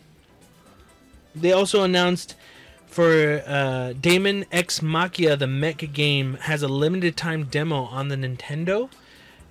they 1.34 1.52
also 1.52 1.84
announced 1.84 2.36
for 2.88 3.44
uh, 3.46 3.94
Daemon 3.94 4.46
X 4.52 4.82
Machina, 4.82 5.36
the 5.36 5.48
mech 5.48 5.94
game, 5.94 6.36
has 6.42 6.64
a 6.64 6.68
limited 6.68 7.16
time 7.16 7.44
demo 7.46 7.84
on 7.84 8.08
the 8.08 8.16
Nintendo, 8.16 8.90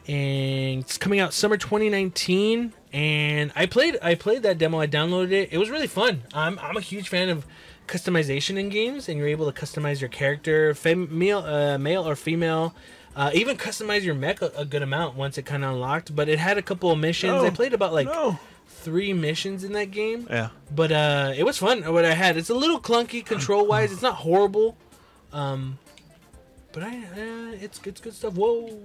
and 0.08 0.80
it's 0.80 0.98
coming 0.98 1.20
out 1.20 1.32
summer 1.32 1.56
2019. 1.56 2.72
And 2.92 3.52
I 3.54 3.66
played, 3.66 3.98
I 4.02 4.14
played 4.14 4.42
that 4.42 4.58
demo. 4.58 4.80
I 4.80 4.86
downloaded 4.86 5.32
it. 5.32 5.48
It 5.52 5.58
was 5.58 5.68
really 5.68 5.86
fun. 5.86 6.22
I'm, 6.32 6.58
I'm 6.60 6.76
a 6.76 6.80
huge 6.80 7.08
fan 7.08 7.28
of 7.28 7.46
customization 7.86 8.58
in 8.58 8.68
games, 8.68 9.08
and 9.08 9.18
you're 9.18 9.28
able 9.28 9.50
to 9.50 9.60
customize 9.60 10.00
your 10.00 10.08
character, 10.08 10.74
fem- 10.74 11.16
male, 11.16 11.40
uh, 11.40 11.78
male 11.78 12.08
or 12.08 12.16
female. 12.16 12.74
Uh, 13.14 13.30
even 13.32 13.56
customize 13.56 14.02
your 14.02 14.14
mech 14.14 14.42
a, 14.42 14.52
a 14.56 14.64
good 14.64 14.82
amount 14.82 15.14
once 15.14 15.38
it 15.38 15.46
kind 15.46 15.64
of 15.64 15.72
unlocked. 15.72 16.14
But 16.14 16.28
it 16.28 16.38
had 16.38 16.58
a 16.58 16.62
couple 16.62 16.90
of 16.90 16.98
missions. 16.98 17.42
I 17.42 17.50
played 17.50 17.72
about 17.74 17.92
like 17.92 18.06
no. 18.06 18.38
Three 18.68 19.12
missions 19.12 19.64
in 19.64 19.72
that 19.72 19.90
game 19.90 20.26
Yeah. 20.30 20.50
but 20.74 20.92
uh 20.92 21.32
it 21.36 21.42
was 21.44 21.58
fun 21.58 21.82
what 21.92 22.04
i 22.04 22.12
had 22.14 22.36
it's 22.36 22.50
a 22.50 22.54
little 22.54 22.78
clunky 22.80 23.24
control 23.24 23.66
wise 23.66 23.90
it's 23.92 24.02
not 24.02 24.14
horrible 24.16 24.76
um 25.32 25.78
but 26.72 26.84
i 26.84 26.90
uh, 26.96 27.52
it's 27.64 27.80
it's 27.84 28.00
good 28.00 28.14
stuff 28.14 28.34
whoa 28.34 28.78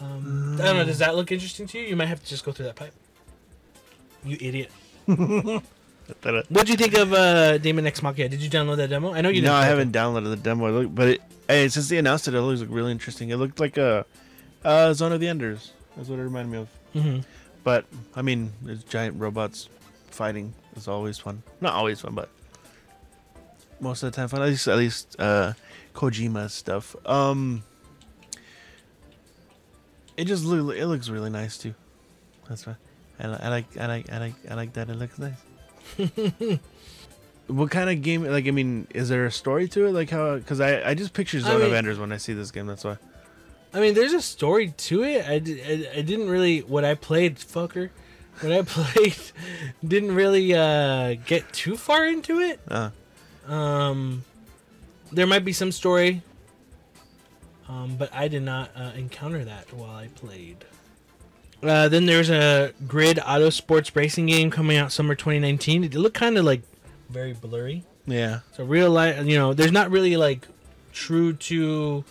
um 0.00 0.56
i 0.60 0.64
don't 0.64 0.76
know 0.76 0.84
does 0.84 0.98
that 0.98 1.14
look 1.16 1.30
interesting 1.32 1.66
to 1.66 1.78
you 1.78 1.84
you 1.84 1.96
might 1.96 2.06
have 2.06 2.22
to 2.22 2.26
just 2.28 2.44
go 2.44 2.52
through 2.52 2.64
that 2.66 2.76
pipe 2.76 2.94
you 4.24 4.38
idiot 4.40 4.70
what 5.06 5.62
do 6.66 6.72
you 6.72 6.76
think 6.76 6.94
of 6.94 7.12
uh 7.12 7.58
daemon 7.58 7.86
x 7.86 8.02
machina 8.02 8.28
did 8.28 8.40
you 8.40 8.48
download 8.50 8.76
that 8.76 8.88
demo 8.88 9.12
i 9.12 9.20
know 9.20 9.28
you 9.28 9.36
didn't 9.42 9.48
no, 9.52 9.54
I 9.54 9.66
haven't 9.66 9.92
downloaded 9.92 10.30
the 10.30 10.36
demo. 10.36 10.66
I 10.66 10.70
look, 10.70 10.94
but 10.94 11.08
it, 11.08 11.20
hey, 11.48 11.68
since 11.68 11.88
they 11.88 11.98
announced 11.98 12.26
it, 12.28 12.34
it 12.34 12.40
looks 12.40 12.62
really 12.62 12.90
interesting. 12.92 13.28
It 13.30 13.36
looked 13.36 13.60
like 13.60 13.76
a 13.76 14.06
uh, 14.64 14.94
Zone 14.94 15.12
of 15.12 15.20
the 15.20 15.28
Enders. 15.28 15.72
That's 15.96 16.08
what 16.08 16.18
it 16.18 16.22
reminded 16.22 16.50
me 16.52 16.58
of. 16.58 16.68
Mhm. 16.94 17.24
But 17.64 17.86
I 18.14 18.22
mean, 18.22 18.52
there's 18.62 18.84
giant 18.84 19.18
robots 19.18 19.68
fighting 20.10 20.52
is 20.76 20.86
always 20.86 21.18
fun. 21.18 21.42
Not 21.60 21.74
always 21.74 22.00
fun, 22.00 22.14
but 22.14 22.28
most 23.80 24.02
of 24.02 24.12
the 24.12 24.16
time 24.16 24.28
fun. 24.28 24.42
At 24.42 24.48
least, 24.48 24.68
at 24.68 24.76
least 24.76 25.16
uh, 25.18 25.54
Kojima 25.94 26.50
stuff. 26.50 26.94
Um, 27.06 27.64
it 30.16 30.26
just 30.26 30.44
look, 30.44 30.76
it 30.76 30.86
looks 30.86 31.08
really 31.08 31.30
nice 31.30 31.58
too. 31.58 31.74
That's 32.48 32.66
why 32.66 32.76
I, 33.18 33.26
I 33.26 33.48
like 33.48 33.76
I 33.78 33.86
like 33.86 34.12
I 34.12 34.18
like 34.18 34.34
I 34.50 34.54
like 34.54 34.72
that. 34.74 34.90
It 34.90 34.94
looks 34.96 35.18
nice. 35.18 35.38
what 37.46 37.70
kind 37.70 37.90
of 37.90 38.02
game? 38.02 38.24
Like, 38.24 38.46
I 38.46 38.50
mean, 38.50 38.86
is 38.94 39.08
there 39.08 39.24
a 39.26 39.32
story 39.32 39.68
to 39.68 39.86
it? 39.86 39.92
Like 39.92 40.10
how? 40.10 40.36
Because 40.36 40.60
I 40.60 40.90
I 40.90 40.94
just 40.94 41.14
picture 41.14 41.38
I 41.38 41.40
Zone 41.40 41.56
of 41.56 41.62
mean- 41.68 41.74
Enders 41.74 41.98
when 41.98 42.12
I 42.12 42.18
see 42.18 42.34
this 42.34 42.50
game. 42.50 42.66
That's 42.66 42.84
why. 42.84 42.98
I 43.74 43.80
mean, 43.80 43.94
there's 43.94 44.12
a 44.12 44.22
story 44.22 44.68
to 44.68 45.02
it. 45.02 45.26
I, 45.26 45.34
I, 45.34 45.98
I 45.98 46.02
didn't 46.02 46.28
really 46.28 46.60
what 46.60 46.84
I 46.84 46.94
played, 46.94 47.36
fucker. 47.38 47.90
What 48.40 48.52
I 48.52 48.62
played 48.66 49.16
didn't 49.86 50.14
really 50.14 50.54
uh, 50.54 51.16
get 51.26 51.52
too 51.52 51.76
far 51.76 52.06
into 52.06 52.38
it. 52.40 52.60
Uh, 52.68 52.90
Um, 53.46 54.24
there 55.12 55.26
might 55.26 55.44
be 55.44 55.52
some 55.52 55.70
story, 55.72 56.22
um, 57.68 57.96
but 57.96 58.14
I 58.14 58.28
did 58.28 58.42
not 58.42 58.70
uh, 58.76 58.92
encounter 58.96 59.44
that 59.44 59.72
while 59.72 59.94
I 59.96 60.08
played. 60.08 60.64
Uh, 61.62 61.88
then 61.88 62.06
there's 62.06 62.30
a 62.30 62.72
Grid 62.86 63.18
Auto 63.18 63.50
Sports 63.50 63.94
racing 63.96 64.26
game 64.26 64.50
coming 64.50 64.76
out 64.76 64.92
summer 64.92 65.14
2019. 65.14 65.84
It 65.84 65.94
looked 65.94 66.16
kind 66.16 66.36
of 66.38 66.44
like 66.44 66.62
very 67.10 67.32
blurry. 67.32 67.84
yeah. 68.06 68.40
So 68.52 68.64
real 68.64 68.90
life, 68.90 69.24
you 69.26 69.36
know, 69.38 69.52
there's 69.54 69.72
not 69.72 69.90
really 69.90 70.16
like 70.16 70.46
true 70.92 71.32
to 71.34 72.04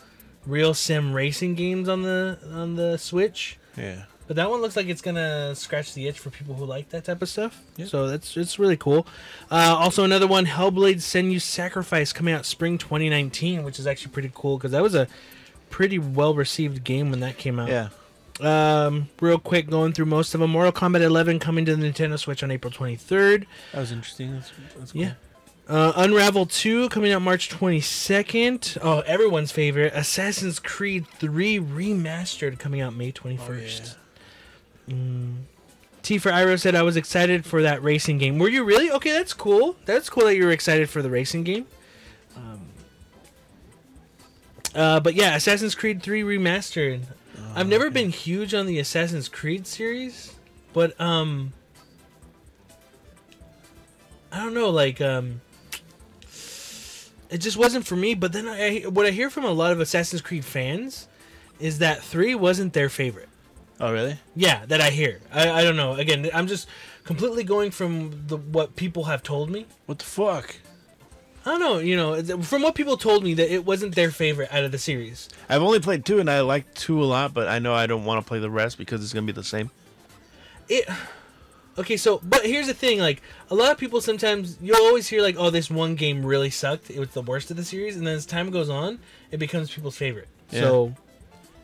real 0.45 0.73
sim 0.73 1.13
racing 1.13 1.55
games 1.55 1.87
on 1.89 2.03
the 2.03 2.37
on 2.51 2.75
the 2.75 2.97
Switch. 2.97 3.57
Yeah. 3.77 4.03
But 4.25 4.37
that 4.37 4.49
one 4.49 4.61
looks 4.61 4.75
like 4.75 4.87
it's 4.87 5.01
gonna 5.01 5.53
scratch 5.55 5.93
the 5.93 6.07
itch 6.07 6.17
for 6.17 6.29
people 6.29 6.55
who 6.55 6.65
like 6.65 6.89
that 6.89 7.03
type 7.03 7.21
of 7.21 7.29
stuff. 7.29 7.61
Yeah. 7.75 7.85
So 7.85 8.07
that's 8.07 8.37
it's 8.37 8.57
really 8.57 8.77
cool. 8.77 9.05
Uh, 9.51 9.75
also, 9.77 10.03
another 10.03 10.27
one, 10.27 10.45
Hellblade: 10.45 10.97
Senua's 10.97 11.43
Sacrifice, 11.43 12.13
coming 12.13 12.33
out 12.33 12.45
spring 12.45 12.77
2019, 12.77 13.63
which 13.63 13.79
is 13.79 13.87
actually 13.87 14.11
pretty 14.11 14.31
cool 14.33 14.57
because 14.57 14.71
that 14.71 14.81
was 14.81 14.95
a 14.95 15.07
pretty 15.69 15.99
well 15.99 16.33
received 16.33 16.83
game 16.83 17.09
when 17.09 17.19
that 17.19 17.37
came 17.37 17.59
out. 17.59 17.69
Yeah. 17.69 17.89
Um, 18.39 19.09
real 19.19 19.37
quick, 19.37 19.69
going 19.69 19.93
through 19.93 20.05
most 20.05 20.33
of 20.33 20.39
them. 20.39 20.51
Mortal 20.51 20.71
Kombat 20.71 21.01
11 21.01 21.39
coming 21.39 21.65
to 21.65 21.75
the 21.75 21.91
Nintendo 21.91 22.17
Switch 22.17 22.43
on 22.43 22.49
April 22.49 22.71
23rd. 22.71 23.45
That 23.73 23.79
was 23.79 23.91
interesting. 23.91 24.33
That's, 24.33 24.51
that's 24.77 24.91
cool. 24.93 25.01
Yeah. 25.01 25.13
Uh, 25.67 25.93
Unravel 25.95 26.45
2 26.45 26.89
coming 26.89 27.11
out 27.11 27.21
March 27.21 27.49
22nd. 27.49 28.77
Oh, 28.81 28.99
everyone's 29.01 29.51
favorite. 29.51 29.93
Assassin's 29.95 30.59
Creed 30.59 31.07
3 31.07 31.59
Remastered 31.59 32.59
coming 32.59 32.81
out 32.81 32.93
May 32.93 33.11
21st. 33.11 33.95
Mm. 34.89 35.35
T 36.01 36.17
for 36.17 36.31
Iro 36.31 36.57
said 36.57 36.75
I 36.75 36.83
was 36.83 36.97
excited 36.97 37.45
for 37.45 37.61
that 37.61 37.81
racing 37.81 38.17
game. 38.17 38.37
Were 38.37 38.49
you 38.49 38.65
really? 38.65 38.91
Okay, 38.91 39.11
that's 39.11 39.33
cool. 39.33 39.77
That's 39.85 40.09
cool 40.09 40.25
that 40.25 40.35
you 40.35 40.43
were 40.43 40.51
excited 40.51 40.89
for 40.89 41.01
the 41.01 41.09
racing 41.09 41.45
game. 41.45 41.65
Um, 42.35 42.59
uh, 44.75 44.99
but 44.99 45.13
yeah, 45.13 45.35
Assassin's 45.35 45.75
Creed 45.75 46.03
3 46.03 46.23
Remastered. 46.23 47.03
I've 47.55 47.67
never 47.67 47.91
been 47.91 48.09
huge 48.09 48.53
on 48.53 48.65
the 48.65 48.79
Assassin's 48.79 49.29
Creed 49.29 49.67
series, 49.67 50.33
but 50.73 50.99
um 50.99 51.53
I 54.31 54.43
don't 54.43 54.55
know, 54.55 54.71
like 54.71 54.99
um 54.99 55.41
it 57.33 57.39
just 57.39 57.57
wasn't 57.57 57.85
for 57.87 57.95
me, 57.95 58.13
but 58.13 58.31
then 58.31 58.47
I 58.47 58.81
what 58.81 59.05
I 59.05 59.11
hear 59.11 59.29
from 59.29 59.43
a 59.43 59.51
lot 59.51 59.71
of 59.71 59.79
Assassin's 59.79 60.21
Creed 60.21 60.45
fans 60.45 61.07
is 61.59 61.79
that 61.79 62.01
3 62.03 62.35
wasn't 62.35 62.73
their 62.73 62.89
favorite. 62.89 63.29
Oh, 63.79 63.91
really? 63.91 64.17
Yeah, 64.35 64.65
that 64.67 64.81
I 64.81 64.89
hear. 64.89 65.19
I, 65.31 65.49
I 65.49 65.63
don't 65.63 65.75
know. 65.75 65.93
Again, 65.93 66.29
I'm 66.33 66.47
just 66.47 66.67
completely 67.03 67.43
going 67.43 67.71
from 67.71 68.27
the 68.27 68.37
what 68.37 68.75
people 68.75 69.05
have 69.05 69.23
told 69.23 69.49
me. 69.49 69.65
What 69.87 69.99
the 69.99 70.05
fuck? 70.05 70.55
I 71.45 71.51
don't 71.51 71.59
know, 71.59 71.79
you 71.79 71.97
know, 71.97 72.23
from 72.41 72.61
what 72.61 72.73
people 72.73 72.95
told 72.95 73.21
me 73.21 73.33
that 73.33 73.53
it 73.53 73.65
wasn't 73.65 73.95
their 73.95 74.11
favorite 74.11 74.47
out 74.53 74.63
of 74.63 74.71
the 74.71 74.77
series. 74.77 75.27
I've 75.49 75.61
only 75.61 75.81
played 75.81 76.05
two, 76.05 76.19
and 76.19 76.29
I 76.29 76.39
like 76.39 76.73
two 76.73 77.03
a 77.03 77.05
lot, 77.05 77.33
but 77.33 77.49
I 77.49 77.59
know 77.59 77.73
I 77.73 77.85
don't 77.85 78.05
want 78.05 78.23
to 78.23 78.27
play 78.27 78.39
the 78.39 78.49
rest 78.49 78.77
because 78.77 79.03
it's 79.03 79.11
gonna 79.11 79.25
be 79.25 79.33
the 79.33 79.43
same. 79.43 79.69
it 80.69 80.87
okay 81.77 81.97
so 81.97 82.19
but 82.23 82.45
here's 82.45 82.67
the 82.67 82.73
thing 82.73 82.99
like 82.99 83.21
a 83.49 83.55
lot 83.55 83.71
of 83.71 83.77
people 83.77 83.99
sometimes 83.99 84.57
you'll 84.61 84.77
always 84.85 85.07
hear 85.07 85.21
like 85.21 85.35
oh 85.39 85.49
this 85.49 85.69
one 85.71 85.95
game 85.95 86.25
really 86.25 86.49
sucked 86.49 86.89
it 86.91 86.99
was 86.99 87.09
the 87.09 87.21
worst 87.21 87.49
of 87.51 87.57
the 87.57 87.65
series 87.65 87.95
and 87.97 88.05
then 88.05 88.15
as 88.15 88.25
time 88.25 88.51
goes 88.51 88.69
on 88.69 88.99
it 89.31 89.37
becomes 89.37 89.71
people's 89.73 89.97
favorite 89.97 90.27
Yeah. 90.51 90.61
so 90.61 90.95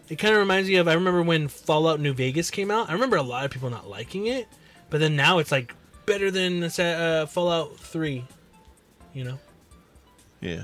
it 0.10 0.16
kind 0.18 0.34
of 0.34 0.39
reminds 0.39 0.68
me 0.68 0.76
of 0.78 0.88
i 0.88 0.93
remember 0.93 1.22
when 1.22 1.47
fallout 1.47 1.99
new 1.99 2.14
vegas 2.14 2.49
came 2.49 2.72
out 2.72 2.89
i 2.89 2.93
remember 2.93 3.18
a 3.18 3.22
lot 3.22 3.45
of 3.45 3.51
people 3.51 3.70
not 3.70 3.88
liking 3.88 4.26
it 4.26 4.47
but 4.89 4.99
then 4.99 5.16
now 5.16 5.38
it's 5.38 5.51
like 5.51 5.76
better 6.07 6.32
than 6.32 6.64
uh, 6.64 7.28
fallout 7.28 7.78
3 7.78 8.26
you 9.14 9.24
know 9.24 9.38
Yeah. 10.41 10.64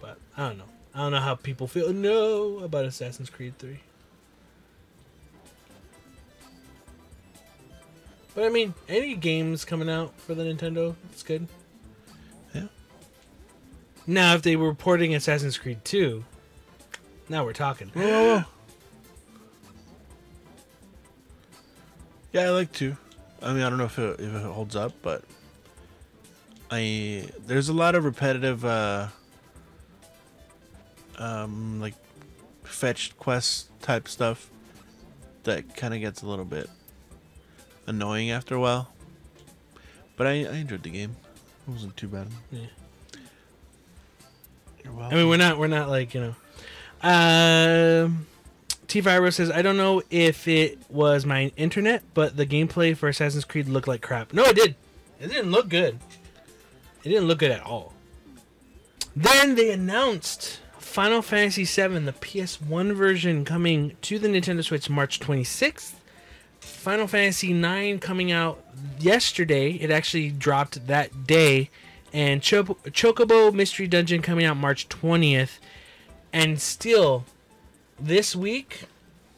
but 0.00 0.18
i 0.36 0.46
don't 0.48 0.58
know 0.58 0.64
i 0.94 0.98
don't 0.98 1.10
know 1.10 1.20
how 1.20 1.34
people 1.34 1.66
feel 1.66 1.92
no 1.92 2.60
about 2.60 2.84
assassin's 2.84 3.28
creed 3.28 3.58
3 3.58 3.80
But 8.36 8.44
I 8.44 8.50
mean, 8.50 8.74
any 8.86 9.14
games 9.14 9.64
coming 9.64 9.88
out 9.88 10.12
for 10.20 10.34
the 10.34 10.42
Nintendo, 10.42 10.94
it's 11.10 11.22
good. 11.22 11.48
Yeah. 12.54 12.66
Now, 14.06 14.34
if 14.34 14.42
they 14.42 14.56
were 14.56 14.74
porting 14.74 15.14
Assassin's 15.14 15.56
Creed 15.56 15.82
2, 15.86 16.22
now 17.30 17.46
we're 17.46 17.54
talking. 17.54 17.88
Whoa, 17.94 18.02
whoa, 18.02 18.38
whoa. 18.38 18.44
Yeah, 22.34 22.42
I 22.42 22.50
like 22.50 22.72
two. 22.72 22.98
I 23.40 23.54
mean, 23.54 23.62
I 23.62 23.70
don't 23.70 23.78
know 23.78 23.86
if 23.86 23.98
it, 23.98 24.20
if 24.20 24.34
it 24.34 24.42
holds 24.42 24.76
up, 24.76 24.92
but 25.00 25.24
I 26.70 27.30
there's 27.46 27.70
a 27.70 27.72
lot 27.72 27.94
of 27.94 28.04
repetitive, 28.04 28.66
uh, 28.66 29.06
um, 31.16 31.80
like 31.80 31.94
fetched 32.64 33.16
quest 33.16 33.70
type 33.80 34.08
stuff 34.08 34.50
that 35.44 35.74
kind 35.74 35.94
of 35.94 36.00
gets 36.00 36.20
a 36.20 36.26
little 36.26 36.44
bit 36.44 36.68
annoying 37.86 38.30
after 38.30 38.54
a 38.54 38.60
while. 38.60 38.92
But 40.16 40.26
I, 40.26 40.30
I 40.30 40.56
enjoyed 40.56 40.82
the 40.82 40.90
game. 40.90 41.16
It 41.66 41.70
wasn't 41.70 41.96
too 41.96 42.08
bad. 42.08 42.28
Yeah. 42.50 42.60
You're 44.84 45.00
I 45.00 45.14
mean, 45.14 45.28
we're 45.28 45.36
not, 45.36 45.58
we're 45.58 45.66
not 45.66 45.88
like 45.88 46.14
you 46.14 46.20
know. 46.20 46.34
Um, 47.02 48.26
T 48.88 49.00
Viro 49.00 49.30
says, 49.30 49.50
I 49.50 49.62
don't 49.62 49.76
know 49.76 50.02
if 50.10 50.48
it 50.48 50.78
was 50.88 51.26
my 51.26 51.52
internet, 51.56 52.02
but 52.14 52.36
the 52.36 52.46
gameplay 52.46 52.96
for 52.96 53.08
Assassin's 53.08 53.44
Creed 53.44 53.68
looked 53.68 53.88
like 53.88 54.00
crap. 54.00 54.32
No, 54.32 54.44
it 54.44 54.56
did. 54.56 54.74
It 55.20 55.28
didn't 55.28 55.50
look 55.50 55.68
good. 55.68 55.98
It 57.04 57.08
didn't 57.08 57.26
look 57.26 57.38
good 57.38 57.50
at 57.50 57.62
all. 57.62 57.92
Then 59.14 59.54
they 59.54 59.70
announced 59.70 60.60
Final 60.78 61.22
Fantasy 61.22 61.64
VII, 61.64 62.00
the 62.00 62.12
PS1 62.12 62.94
version, 62.94 63.44
coming 63.44 63.96
to 64.02 64.18
the 64.18 64.28
Nintendo 64.28 64.62
Switch 64.62 64.88
March 64.90 65.20
26th. 65.20 65.94
Final 66.66 67.06
Fantasy 67.06 67.52
IX 67.52 68.04
coming 68.04 68.32
out 68.32 68.62
yesterday. 68.98 69.72
It 69.72 69.90
actually 69.90 70.30
dropped 70.30 70.86
that 70.86 71.26
day. 71.26 71.70
And 72.12 72.42
Cho- 72.42 72.64
Chocobo 72.64 73.52
Mystery 73.52 73.86
Dungeon 73.86 74.22
coming 74.22 74.44
out 74.44 74.56
March 74.56 74.88
20th. 74.88 75.58
And 76.32 76.60
still, 76.60 77.24
this 77.98 78.34
week, 78.34 78.84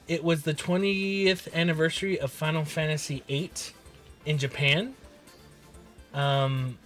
it 0.06 0.24
was 0.24 0.42
the 0.42 0.54
20th 0.54 1.52
anniversary 1.52 2.18
of 2.18 2.32
Final 2.32 2.64
Fantasy 2.64 3.22
VIII 3.28 3.50
in 4.24 4.38
Japan. 4.38 4.94
Um, 6.14 6.78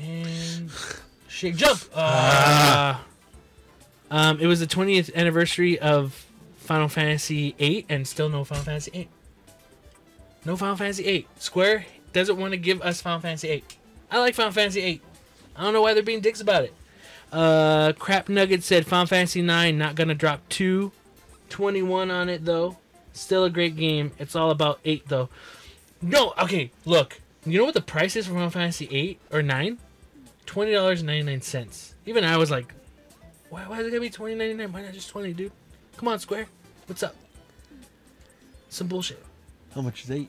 and 0.00 0.70
shake 1.28 1.56
jump. 1.56 1.80
Uh, 1.94 2.98
um, 4.10 4.40
it 4.40 4.46
was 4.46 4.58
the 4.60 4.66
20th 4.66 5.14
anniversary 5.14 5.78
of 5.78 6.26
Final 6.70 6.86
Fantasy 6.86 7.56
VIII, 7.58 7.84
and 7.88 8.06
still 8.06 8.28
no 8.28 8.44
Final 8.44 8.62
Fantasy 8.62 8.92
VIII. 8.92 9.08
No 10.44 10.56
Final 10.56 10.76
Fantasy 10.76 11.02
VIII. 11.02 11.26
Square 11.36 11.84
doesn't 12.12 12.36
want 12.38 12.52
to 12.52 12.56
give 12.56 12.80
us 12.80 13.02
Final 13.02 13.18
Fantasy 13.18 13.48
VIII. 13.48 13.64
I 14.08 14.20
like 14.20 14.36
Final 14.36 14.52
Fantasy 14.52 14.80
VIII. 14.80 15.00
I 15.56 15.64
don't 15.64 15.72
know 15.72 15.82
why 15.82 15.94
they're 15.94 16.04
being 16.04 16.20
dicks 16.20 16.40
about 16.40 16.62
it. 16.62 16.72
Uh, 17.32 17.92
Crap 17.98 18.28
Nugget 18.28 18.62
said 18.62 18.86
Final 18.86 19.06
Fantasy 19.06 19.42
9 19.42 19.76
not 19.76 19.96
gonna 19.96 20.14
drop 20.14 20.48
two. 20.48 20.92
21 21.48 22.08
on 22.08 22.28
it 22.28 22.44
though. 22.44 22.76
Still 23.14 23.42
a 23.42 23.50
great 23.50 23.74
game. 23.74 24.12
It's 24.20 24.36
all 24.36 24.52
about 24.52 24.78
8 24.84 25.08
though. 25.08 25.28
No, 26.00 26.34
okay, 26.40 26.70
look. 26.84 27.20
You 27.44 27.58
know 27.58 27.64
what 27.64 27.74
the 27.74 27.80
price 27.80 28.14
is 28.14 28.28
for 28.28 28.34
Final 28.34 28.50
Fantasy 28.50 28.86
8 28.92 29.20
or 29.32 29.42
9? 29.42 29.76
$20.99. 30.46 31.94
Even 32.06 32.22
I 32.22 32.36
was 32.36 32.52
like, 32.52 32.72
why, 33.48 33.64
why 33.66 33.80
is 33.80 33.88
it 33.88 33.90
gonna 33.90 34.00
be 34.00 34.10
twenty 34.10 34.36
ninety 34.36 34.54
nine? 34.54 34.72
Why 34.72 34.82
not 34.82 34.92
just 34.92 35.08
20, 35.08 35.32
dude? 35.32 35.50
Come 35.96 36.06
on, 36.06 36.20
Square. 36.20 36.46
What's 36.90 37.04
up? 37.04 37.14
Some 38.68 38.88
bullshit. 38.88 39.22
How 39.76 39.80
much 39.80 40.02
is 40.02 40.10
eight? 40.10 40.28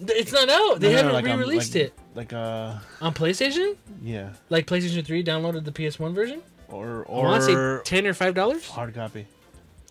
It's 0.00 0.32
not 0.32 0.48
out. 0.50 0.80
They 0.80 0.88
No, 0.88 0.92
no, 0.92 0.96
haven't 0.96 1.12
like, 1.12 1.24
um, 1.28 1.38
re-released 1.38 1.74
like- 1.76 1.84
it 1.84 1.92
Like 2.16 2.32
uh, 2.32 2.74
on 3.00 3.14
PlayStation. 3.14 3.76
yeah, 4.02 4.30
Like 4.50 4.66
PlayStation 4.66 5.06
3 5.06 5.22
downloaded 5.22 5.64
the 5.64 5.70
PS1 5.70 6.12
version. 6.12 6.42
or 6.66 7.06
I 7.08 7.12
want 7.12 7.44
to 7.44 7.52
or 7.56 7.78
say 7.78 7.82
ten 7.84 8.04
or 8.04 8.14
five 8.14 8.34
dollars. 8.34 8.68
hard 8.68 8.96
copy. 8.96 9.28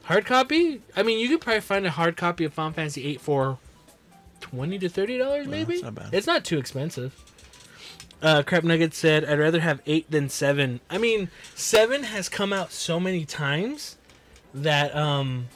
Hard 0.04 0.26
copy. 0.26 0.82
I 0.98 1.04
mean, 1.04 1.18
you 1.18 1.30
could 1.30 1.40
probably 1.40 1.62
find 1.62 1.86
a 1.86 1.92
hard 1.92 2.18
copy 2.18 2.44
of 2.44 2.54
Final 2.54 2.74
Fantasy 2.74 3.06
8 3.08 3.22
for 3.22 3.58
twenty 4.42 4.78
to 4.80 4.90
thirty 4.90 5.18
dollars, 5.18 5.48
maybe. 5.48 5.76
that's 5.76 5.84
not 5.84 5.96
bad. 5.96 6.10
It's 6.14 6.28
not 6.28 6.44
too 6.44 6.58
expensive. 6.58 7.16
Uh, 8.22 8.44
Crap 8.44 8.66
Nugget 8.66 8.94
said, 8.94 9.24
"I'd 9.24 9.40
rather 9.40 9.62
have 9.62 9.82
eight 9.86 10.12
than 10.12 10.28
seven. 10.28 10.82
I 10.90 10.98
mean, 10.98 11.30
seven 11.56 12.04
has 12.04 12.28
come 12.28 12.52
out 12.52 12.74
so 12.74 13.00
many 13.00 13.24
times 13.24 13.96
that 14.54 14.94
um. 14.94 15.48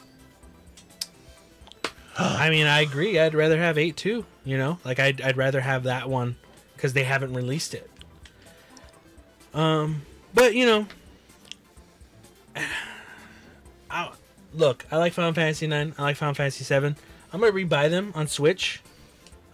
I 2.18 2.50
mean, 2.50 2.66
I 2.66 2.80
agree. 2.80 3.18
I'd 3.18 3.34
rather 3.34 3.58
have 3.58 3.78
eight 3.78 3.96
too. 3.96 4.26
You 4.44 4.58
know, 4.58 4.78
like 4.84 4.98
I'd 4.98 5.20
I'd 5.20 5.36
rather 5.36 5.60
have 5.60 5.84
that 5.84 6.08
one 6.08 6.36
because 6.76 6.92
they 6.92 7.04
haven't 7.04 7.32
released 7.34 7.74
it. 7.74 7.90
Um, 9.54 10.02
but 10.34 10.54
you 10.54 10.66
know, 10.66 10.86
I, 13.90 14.10
look, 14.54 14.86
I 14.90 14.96
like 14.96 15.12
Final 15.12 15.32
Fantasy 15.32 15.66
Nine. 15.66 15.94
I 15.98 16.02
like 16.02 16.16
Final 16.16 16.34
Fantasy 16.34 16.64
Seven. 16.64 16.96
I'm 17.32 17.40
gonna 17.40 17.52
rebuy 17.52 17.90
them 17.90 18.12
on 18.14 18.26
Switch, 18.26 18.82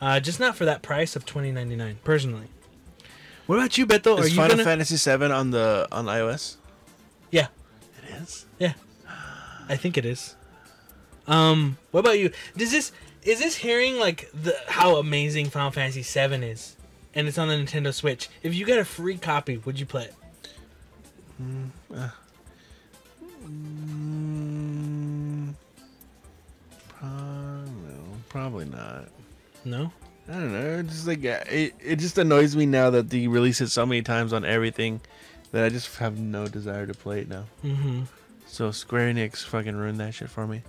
uh, 0.01 0.21
just 0.21 0.41
not 0.41 0.57
for 0.57 0.65
that 0.65 0.83
price 0.83 1.17
of 1.17 1.27
twenty 1.27 1.53
ninety 1.53 1.77
nine. 1.77 1.99
Personally, 2.05 2.47
what 3.47 3.57
about 3.57 3.77
you, 3.79 3.87
Beto? 3.87 4.19
Are 4.19 4.25
Is 4.25 4.31
you 4.31 4.37
Final 4.37 4.53
gonna? 4.57 4.65
Fantasy 4.65 4.97
Seven 4.97 5.31
on 5.33 5.51
the 5.51 5.87
on 5.93 6.07
iOS? 6.07 6.57
yeah, 7.31 7.49
It 8.09 8.23
is. 8.23 8.47
yeah, 8.59 8.75
I 9.69 9.77
think 9.77 9.99
it 9.99 10.05
is. 10.07 10.36
Um, 11.27 11.79
what 11.91 12.01
about 12.01 12.19
you? 12.19 12.31
Does 12.57 12.71
this 12.71 12.93
is 13.23 13.41
this 13.41 13.57
hearing 13.57 13.99
like 13.99 14.31
the 14.33 14.57
how 14.69 14.97
amazing 14.97 15.47
Final 15.51 15.71
Fantasy 15.71 16.03
Seven 16.03 16.43
is, 16.43 16.77
and 17.15 17.27
it's 17.27 17.39
on 17.39 17.49
the 17.49 17.55
Nintendo 17.55 17.93
Switch? 17.93 18.29
If 18.43 18.55
you 18.55 18.65
got 18.65 18.79
a 18.79 18.85
free 18.85 19.19
copy, 19.19 19.59
would 19.59 19.81
you 19.81 19.87
play 19.87 20.05
it? 20.05 20.15
Mm, 21.43 21.71
Probably 28.37 28.67
not. 28.67 29.09
No. 29.65 29.91
I 30.29 30.33
don't 30.33 30.53
know. 30.53 30.81
It's 30.81 30.93
just 30.93 31.07
like 31.07 31.25
uh, 31.25 31.41
it, 31.51 31.73
it 31.83 31.97
just 31.97 32.19
annoys 32.19 32.55
me 32.55 32.67
now 32.67 32.91
that 32.91 33.09
they 33.09 33.29
release 33.29 33.63
it 33.63 33.71
so 33.71 33.87
many 33.87 34.03
times 34.03 34.35
on 34.35 34.45
everything 34.45 35.01
that 35.53 35.65
I 35.65 35.71
just 35.71 35.97
have 35.97 36.19
no 36.19 36.47
desire 36.47 36.87
to 36.87 36.93
play 36.93 37.21
it 37.21 37.29
now. 37.29 37.45
Mm-hmm. 37.65 38.03
So 38.47 38.71
Square 38.73 39.15
Enix 39.15 39.45
fucking 39.45 39.75
ruined 39.75 40.01
that 40.01 40.13
shit 40.15 40.29
for 40.29 40.47
me. 40.47 40.63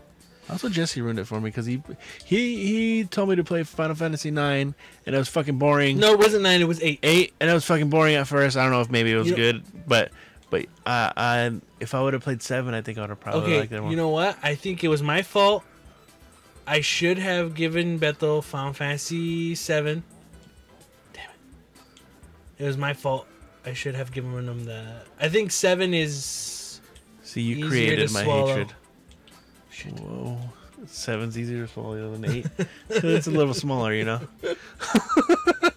Also, 0.49 0.69
Jesse 0.69 1.02
ruined 1.02 1.19
it 1.19 1.26
for 1.26 1.41
me 1.41 1.49
because 1.49 1.65
he 1.65 1.82
he 2.24 2.65
he 2.68 3.03
told 3.03 3.28
me 3.30 3.36
to 3.36 3.44
play 3.44 3.64
Final 3.64 3.95
Fantasy 3.95 4.32
nine 4.32 4.74
and 5.06 5.15
it 5.15 5.18
was 5.18 5.28
fucking 5.28 5.57
boring. 5.60 5.98
No, 5.98 6.14
it 6.14 6.19
wasn't 6.19 6.44
nine. 6.44 6.61
It 6.61 6.68
was 6.68 6.82
eight. 6.82 6.99
eight 7.03 7.34
and 7.41 7.49
it 7.49 7.53
was 7.53 7.65
fucking 7.65 7.90
boring 7.90 8.15
at 8.15 8.28
first. 8.28 8.56
I 8.56 8.64
don't 8.64 8.72
know 8.72 8.80
if 8.82 8.90
maybe 8.90 9.11
it 9.11 9.18
was 9.18 9.28
You 9.28 9.32
know- 9.32 9.38
good, 9.38 9.64
but 9.88 10.11
but 10.49 10.65
uh, 10.86 11.11
I 11.18 11.52
if 11.82 11.94
I 11.94 12.02
would 12.02 12.14
have 12.14 12.24
played 12.24 12.41
seven, 12.41 12.74
I 12.74 12.82
think 12.82 12.98
I 12.98 13.02
would 13.02 13.10
have 13.10 13.19
probably 13.19 13.41
Okay, 13.52 13.60
liked 13.60 13.72
it 13.74 13.82
more. 13.82 13.90
you 13.91 13.98
know 13.98 14.10
what? 14.10 14.38
I 14.41 14.56
think 14.56 14.84
it 14.84 14.88
was 14.88 15.03
my 15.03 15.22
fault. 15.22 15.64
I 16.65 16.80
should 16.82 17.18
have 17.18 17.53
given 17.53 17.98
Bethel 17.98 18.41
Final 18.41 18.72
Fantasy 18.74 19.53
seven. 19.56 20.03
Damn 21.14 21.30
it! 22.57 22.64
It 22.64 22.65
was 22.65 22.78
my 22.78 22.94
fault. 22.94 23.28
I 23.65 23.74
should 23.74 23.95
have 23.95 24.14
given 24.14 24.32
him 24.48 24.64
the. 24.64 25.02
I 25.19 25.28
think 25.28 25.52
seven 25.52 25.94
is. 25.94 26.80
See, 27.24 27.41
you 27.41 27.57
easier 27.57 27.69
created 27.69 28.11
my 28.11 28.24
swallow. 28.24 28.48
hatred. 28.48 28.74
Whoa, 29.86 30.40
seven's 30.86 31.38
easier 31.38 31.66
to 31.66 31.72
swallow 31.72 32.12
than 32.12 32.26
eight. 32.26 32.48
it's 32.90 33.28
a 33.28 33.32
little 33.32 33.54
smaller, 33.54 33.94
you 33.94 34.06
know. 34.06 34.22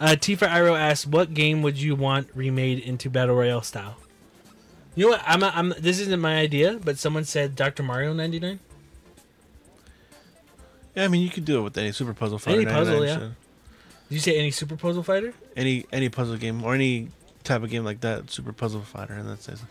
Uh, 0.00 0.10
Tifa 0.10 0.48
Iro 0.48 0.76
asks, 0.76 1.06
"What 1.06 1.34
game 1.34 1.62
would 1.62 1.76
you 1.76 1.96
want 1.96 2.28
remade 2.32 2.78
into 2.78 3.10
battle 3.10 3.34
royale 3.34 3.62
style?" 3.62 3.96
You 4.94 5.06
know 5.06 5.10
what? 5.10 5.22
I'm, 5.26 5.42
I'm. 5.42 5.74
This 5.78 5.98
isn't 5.98 6.20
my 6.20 6.38
idea, 6.38 6.78
but 6.82 6.98
someone 6.98 7.24
said 7.24 7.56
Dr. 7.56 7.82
Mario 7.82 8.12
'99. 8.12 8.60
Yeah, 10.94 11.04
I 11.04 11.08
mean, 11.08 11.22
you 11.22 11.30
could 11.30 11.44
do 11.44 11.58
it 11.58 11.62
with 11.62 11.78
any 11.78 11.92
Super 11.92 12.14
Puzzle 12.14 12.38
Fighter. 12.38 12.60
Any 12.60 12.70
puzzle, 12.70 13.04
yeah. 13.04 13.14
so 13.14 13.20
Did 13.20 13.34
you 14.08 14.20
say 14.20 14.38
any 14.38 14.50
Super 14.52 14.76
Puzzle 14.76 15.02
Fighter? 15.02 15.34
Any 15.56 15.84
any 15.92 16.08
puzzle 16.08 16.36
game 16.36 16.62
or 16.62 16.74
any 16.74 17.08
type 17.42 17.62
of 17.62 17.70
game 17.70 17.84
like 17.84 18.00
that, 18.02 18.30
Super 18.30 18.52
Puzzle 18.52 18.82
Fighter, 18.82 19.14
and 19.14 19.28
that 19.28 19.42
says. 19.42 19.62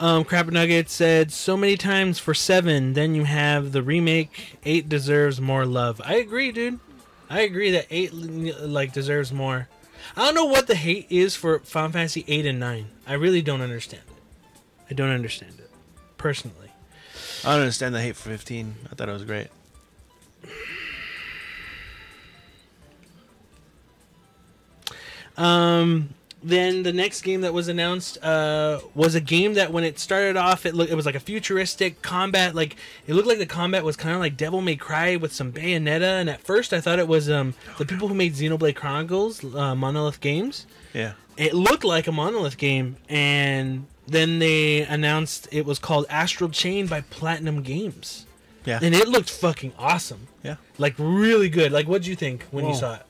Um, 0.00 0.24
Crap 0.24 0.46
Nugget 0.46 0.88
said 0.88 1.30
so 1.30 1.58
many 1.58 1.76
times 1.76 2.18
for 2.18 2.32
seven. 2.32 2.94
Then 2.94 3.14
you 3.14 3.24
have 3.24 3.72
the 3.72 3.82
remake. 3.82 4.56
Eight 4.64 4.88
deserves 4.88 5.42
more 5.42 5.66
love. 5.66 6.00
I 6.02 6.14
agree, 6.14 6.50
dude. 6.52 6.80
I 7.28 7.42
agree 7.42 7.70
that 7.72 7.86
eight 7.90 8.14
like 8.14 8.94
deserves 8.94 9.30
more. 9.30 9.68
I 10.16 10.24
don't 10.24 10.34
know 10.34 10.46
what 10.46 10.66
the 10.66 10.74
hate 10.74 11.06
is 11.10 11.36
for 11.36 11.58
Final 11.60 11.92
Fantasy 11.92 12.24
eight 12.26 12.46
and 12.46 12.58
nine. 12.58 12.86
I 13.06 13.12
really 13.12 13.42
don't 13.42 13.60
understand 13.60 14.02
it. 14.08 14.62
I 14.90 14.94
don't 14.94 15.10
understand 15.10 15.52
it 15.58 15.70
personally. 16.16 16.72
I 17.44 17.52
don't 17.52 17.60
understand 17.60 17.94
the 17.94 18.00
hate 18.00 18.16
for 18.16 18.30
fifteen. 18.30 18.76
I 18.90 18.94
thought 18.94 19.10
it 19.10 19.12
was 19.12 19.24
great. 19.24 19.48
Um, 25.36 26.10
then 26.42 26.82
the 26.84 26.92
next 26.92 27.20
game 27.22 27.42
that 27.42 27.52
was 27.52 27.68
announced 27.68 28.16
uh, 28.24 28.80
was 28.94 29.14
a 29.14 29.20
game 29.20 29.54
that 29.54 29.72
when 29.72 29.84
it 29.84 29.98
started 29.98 30.36
off, 30.36 30.64
it 30.64 30.74
looked 30.74 30.90
it 30.90 30.94
was 30.94 31.04
like 31.06 31.14
a 31.14 31.20
futuristic 31.20 32.00
combat. 32.02 32.54
Like 32.54 32.76
it 33.06 33.14
looked 33.14 33.28
like 33.28 33.38
the 33.38 33.46
combat 33.46 33.84
was 33.84 33.94
kind 33.96 34.14
of 34.14 34.20
like 34.20 34.36
Devil 34.36 34.60
May 34.62 34.76
Cry 34.76 35.16
with 35.16 35.32
some 35.32 35.52
Bayonetta. 35.52 36.20
And 36.20 36.30
at 36.30 36.40
first, 36.40 36.72
I 36.72 36.80
thought 36.80 36.98
it 36.98 37.08
was 37.08 37.28
um, 37.28 37.54
the 37.78 37.84
people 37.84 38.08
who 38.08 38.14
made 38.14 38.32
Xenoblade 38.34 38.74
Chronicles, 38.76 39.44
uh, 39.54 39.74
Monolith 39.74 40.20
Games. 40.20 40.66
Yeah. 40.94 41.12
It 41.36 41.52
looked 41.54 41.84
like 41.84 42.06
a 42.06 42.12
Monolith 42.12 42.56
game, 42.56 42.96
and 43.08 43.86
then 44.06 44.38
they 44.40 44.82
announced 44.82 45.46
it 45.52 45.64
was 45.66 45.78
called 45.78 46.06
Astral 46.08 46.50
Chain 46.50 46.86
by 46.86 47.02
Platinum 47.02 47.62
Games, 47.62 48.26
Yeah. 48.64 48.78
and 48.82 48.94
it 48.94 49.08
looked 49.08 49.30
fucking 49.30 49.72
awesome. 49.78 50.26
yeah. 50.42 50.56
Like 50.78 50.94
really 50.98 51.48
good. 51.50 51.70
Like 51.70 51.86
what'd 51.86 52.06
you 52.06 52.16
think 52.16 52.44
when 52.50 52.66
you 52.66 52.74
saw 52.74 52.94
it? 52.96 53.02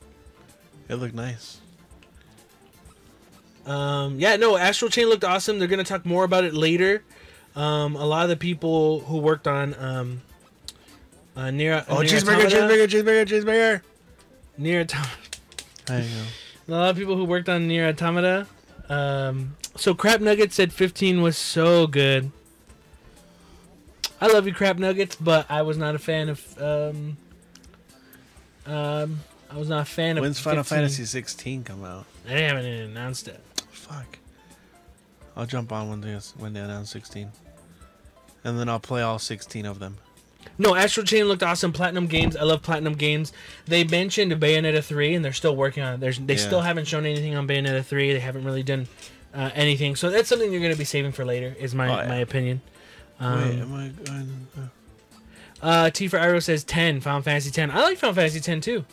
It 0.89 0.95
looked 0.95 1.15
nice. 1.15 1.60
Um, 3.65 4.19
yeah, 4.19 4.35
no, 4.37 4.57
Astral 4.57 4.89
Chain 4.89 5.07
looked 5.07 5.23
awesome. 5.23 5.59
They're 5.59 5.67
gonna 5.67 5.83
talk 5.83 6.05
more 6.05 6.23
about 6.23 6.43
it 6.43 6.53
later. 6.53 7.03
Um, 7.55 7.95
a 7.95 8.05
lot 8.05 8.23
of 8.23 8.29
the 8.29 8.37
people 8.37 9.01
who 9.01 9.17
worked 9.17 9.47
on 9.47 9.73
um, 9.75 10.21
uh, 11.35 11.41
NieR 11.45 11.85
Oh, 11.89 11.97
cheeseburger, 11.97 12.45
cheeseburger, 12.49 12.87
cheeseburger, 12.87 13.25
cheeseburger. 13.25 13.81
NieR 14.59 14.81
Automata. 14.81 15.09
There 15.85 16.01
you 16.01 16.09
go. 16.67 16.73
A 16.73 16.77
lot 16.77 16.89
of 16.91 16.95
people 16.97 17.15
who 17.17 17.25
worked 17.25 17.49
on 17.49 17.67
NieR 17.67 17.89
Automata. 17.89 18.47
Um, 18.89 19.55
so 19.75 19.93
Crap 19.93 20.21
Nuggets 20.21 20.55
said 20.55 20.71
15 20.73 21.21
was 21.21 21.37
so 21.37 21.87
good. 21.87 22.31
I 24.19 24.27
love 24.27 24.45
you, 24.45 24.53
Crap 24.53 24.77
Nuggets, 24.77 25.15
but 25.15 25.49
I 25.49 25.61
was 25.63 25.77
not 25.77 25.95
a 25.95 25.99
fan 25.99 26.29
of. 26.29 26.61
Um, 26.61 27.17
um, 28.65 29.19
I 29.49 29.57
was 29.57 29.67
not 29.67 29.81
a 29.81 29.85
fan 29.85 30.17
of. 30.17 30.21
When's 30.21 30.39
Final 30.39 30.63
Fantasy 30.63 31.05
16 31.05 31.63
come 31.63 31.83
out? 31.83 32.05
They 32.25 32.43
haven't 32.43 32.65
announced 32.65 33.27
it. 33.27 33.41
Fuck. 33.91 34.19
I'll 35.35 35.45
jump 35.45 35.71
on 35.71 35.89
when 35.89 36.01
they 36.01 36.13
when 36.37 36.53
they 36.53 36.59
announce 36.59 36.89
16, 36.91 37.31
and 38.43 38.59
then 38.59 38.67
I'll 38.69 38.79
play 38.79 39.01
all 39.01 39.19
16 39.19 39.65
of 39.65 39.79
them. 39.79 39.97
No, 40.57 40.75
Astral 40.75 41.05
Chain 41.05 41.25
looked 41.25 41.43
awesome. 41.43 41.71
Platinum 41.71 42.07
Games, 42.07 42.35
I 42.35 42.43
love 42.43 42.61
Platinum 42.61 42.93
Games. 42.95 43.31
They 43.65 43.83
mentioned 43.83 44.31
Bayonetta 44.33 44.83
three, 44.83 45.13
and 45.15 45.23
they're 45.23 45.33
still 45.33 45.55
working 45.55 45.83
on 45.83 45.93
it. 45.95 45.99
There's, 45.99 46.19
they 46.19 46.33
Yeah. 46.35 46.39
still 46.39 46.61
haven't 46.61 46.85
shown 46.85 47.05
anything 47.05 47.35
on 47.35 47.47
Bayonetta 47.47 47.85
three. 47.85 48.11
They 48.11 48.19
haven't 48.19 48.43
really 48.43 48.63
done 48.63 48.87
uh, 49.33 49.49
anything, 49.55 49.95
so 49.95 50.09
that's 50.09 50.27
something 50.27 50.51
you're 50.51 50.59
going 50.61 50.73
to 50.73 50.77
be 50.77 50.83
saving 50.83 51.13
for 51.13 51.23
later. 51.23 51.55
Is 51.59 51.73
my 51.73 51.87
Oh, 51.87 52.01
yeah. 52.01 52.07
my 52.07 52.15
opinion. 52.17 52.61
Wait, 53.19 53.25
Um, 53.27 53.61
am 53.61 53.73
I? 53.73 53.87
going- 54.03 54.47
uh, 54.57 55.65
uh, 55.65 55.89
T 55.91 56.07
for 56.07 56.17
Arrow 56.17 56.39
says 56.39 56.63
ten. 56.63 56.99
Final 57.01 57.21
Fantasy 57.21 57.51
ten. 57.51 57.71
I 57.71 57.81
like 57.83 57.97
Final 57.99 58.15
Fantasy 58.15 58.39
ten 58.41 58.59
too. 58.61 58.83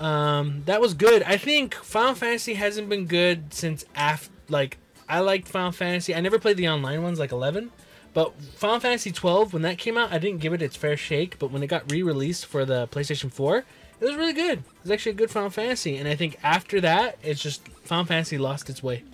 Um, 0.00 0.62
that 0.66 0.80
was 0.80 0.94
good. 0.94 1.22
I 1.24 1.36
think 1.36 1.74
Final 1.74 2.14
Fantasy 2.14 2.54
hasn't 2.54 2.88
been 2.88 3.06
good 3.06 3.52
since 3.54 3.84
after. 3.94 4.30
Like 4.48 4.78
I 5.08 5.20
liked 5.20 5.46
Final 5.46 5.70
Fantasy. 5.72 6.14
I 6.14 6.20
never 6.20 6.38
played 6.38 6.56
the 6.56 6.68
online 6.68 7.02
ones 7.02 7.18
like 7.18 7.30
eleven. 7.32 7.70
But 8.12 8.34
Final 8.56 8.80
Fantasy 8.80 9.12
12, 9.12 9.52
when 9.52 9.62
that 9.62 9.78
came 9.78 9.96
out, 9.96 10.10
I 10.12 10.18
didn't 10.18 10.40
give 10.40 10.52
it 10.52 10.60
its 10.60 10.74
fair 10.74 10.96
shake. 10.96 11.38
But 11.38 11.52
when 11.52 11.62
it 11.62 11.68
got 11.68 11.88
re-released 11.92 12.44
for 12.46 12.64
the 12.64 12.88
PlayStation 12.88 13.30
4, 13.30 13.58
it 13.58 13.64
was 14.04 14.16
really 14.16 14.32
good. 14.32 14.58
It 14.58 14.64
was 14.82 14.90
actually 14.90 15.12
a 15.12 15.14
good 15.14 15.30
Final 15.30 15.48
Fantasy. 15.48 15.96
And 15.96 16.08
I 16.08 16.16
think 16.16 16.36
after 16.42 16.80
that, 16.80 17.18
it's 17.22 17.40
just 17.40 17.68
Final 17.84 18.04
Fantasy 18.04 18.36
lost 18.36 18.68
its 18.68 18.82
way. 18.82 19.04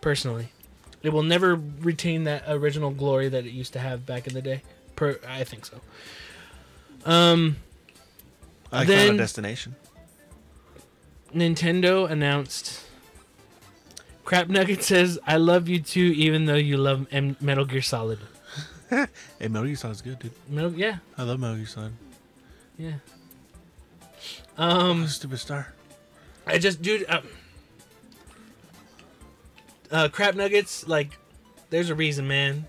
Personally, 0.00 0.48
it 1.04 1.10
will 1.10 1.22
never 1.22 1.54
retain 1.54 2.24
that 2.24 2.42
original 2.48 2.90
glory 2.90 3.28
that 3.28 3.46
it 3.46 3.52
used 3.52 3.74
to 3.74 3.78
have 3.78 4.04
back 4.06 4.26
in 4.26 4.34
the 4.34 4.42
day. 4.42 4.62
Per, 4.96 5.20
I 5.28 5.44
think 5.44 5.64
so. 5.64 5.80
Um, 7.04 7.58
I 8.72 8.78
like 8.78 8.88
Then- 8.88 9.16
Destination. 9.18 9.76
Nintendo 11.34 12.08
announced. 12.10 12.84
Crap 14.24 14.48
Nugget 14.48 14.82
says, 14.82 15.18
"I 15.26 15.36
love 15.36 15.68
you 15.68 15.80
too, 15.80 16.12
even 16.16 16.44
though 16.46 16.54
you 16.54 16.76
love 16.76 17.06
M- 17.10 17.36
Metal 17.40 17.64
Gear 17.64 17.82
Solid." 17.82 18.18
Hey, 19.38 19.48
Metal 19.48 19.64
Gear 19.64 19.76
Solid's 19.76 20.02
good, 20.02 20.18
dude. 20.18 20.32
Metal, 20.50 20.70
yeah, 20.74 20.98
I 21.16 21.22
love 21.22 21.40
Metal 21.40 21.56
Gear 21.56 21.64
Solid. 21.66 21.92
yeah. 22.76 22.92
Um, 24.58 25.06
Stupid 25.06 25.38
star. 25.38 25.72
I 26.46 26.58
just, 26.58 26.82
dude, 26.82 27.06
uh, 27.08 27.22
uh, 29.90 30.08
crap 30.08 30.34
nuggets. 30.34 30.86
Like, 30.86 31.16
there's 31.70 31.88
a 31.88 31.94
reason, 31.94 32.28
man. 32.28 32.66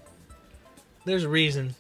There's 1.06 1.26
a 1.26 1.30
reason. 1.30 1.76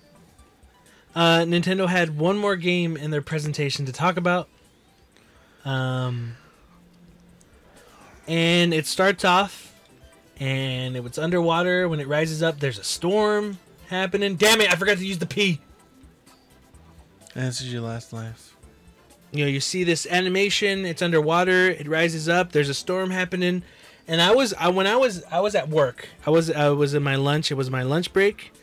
Uh, 1.15 1.39
Nintendo 1.45 1.87
had 1.87 2.17
one 2.17 2.37
more 2.37 2.57
game 2.57 2.97
in 2.97 3.11
their 3.11 3.21
presentation 3.21 3.85
to 3.85 3.93
talk 3.93 4.17
about. 4.17 4.49
Um, 5.63 6.35
and 8.27 8.73
it 8.73 8.85
starts 8.87 9.25
off, 9.25 9.73
and 10.39 10.95
it 10.95 11.03
was 11.03 11.17
underwater. 11.17 11.87
When 11.89 11.99
it 11.99 12.07
rises 12.07 12.41
up, 12.43 12.59
there's 12.59 12.79
a 12.79 12.83
storm 12.83 13.59
happening. 13.89 14.35
Damn 14.35 14.61
it! 14.61 14.71
I 14.71 14.75
forgot 14.75 14.97
to 14.97 15.05
use 15.05 15.19
the 15.19 15.25
P. 15.25 15.59
This 17.35 17.61
is 17.61 17.71
your 17.73 17.81
last 17.81 18.13
life. 18.13 18.55
you 19.31 19.43
know 19.43 19.49
you 19.49 19.59
see 19.59 19.83
this 19.83 20.05
animation 20.05 20.85
it's 20.85 21.01
underwater 21.01 21.67
it 21.67 21.87
rises 21.87 22.29
up 22.29 22.51
there's 22.51 22.69
a 22.69 22.73
storm 22.75 23.09
happening 23.09 23.63
and 24.07 24.21
i 24.21 24.29
was 24.31 24.53
I, 24.53 24.67
when 24.69 24.85
i 24.85 24.95
was 24.95 25.23
i 25.31 25.39
was 25.39 25.55
at 25.55 25.69
work 25.69 26.07
i 26.27 26.29
was 26.29 26.51
i 26.51 26.69
was 26.69 26.93
in 26.93 27.01
my 27.01 27.15
lunch 27.15 27.49
it 27.49 27.55
was 27.55 27.71
my 27.71 27.81
lunch 27.81 28.13
break 28.13 28.53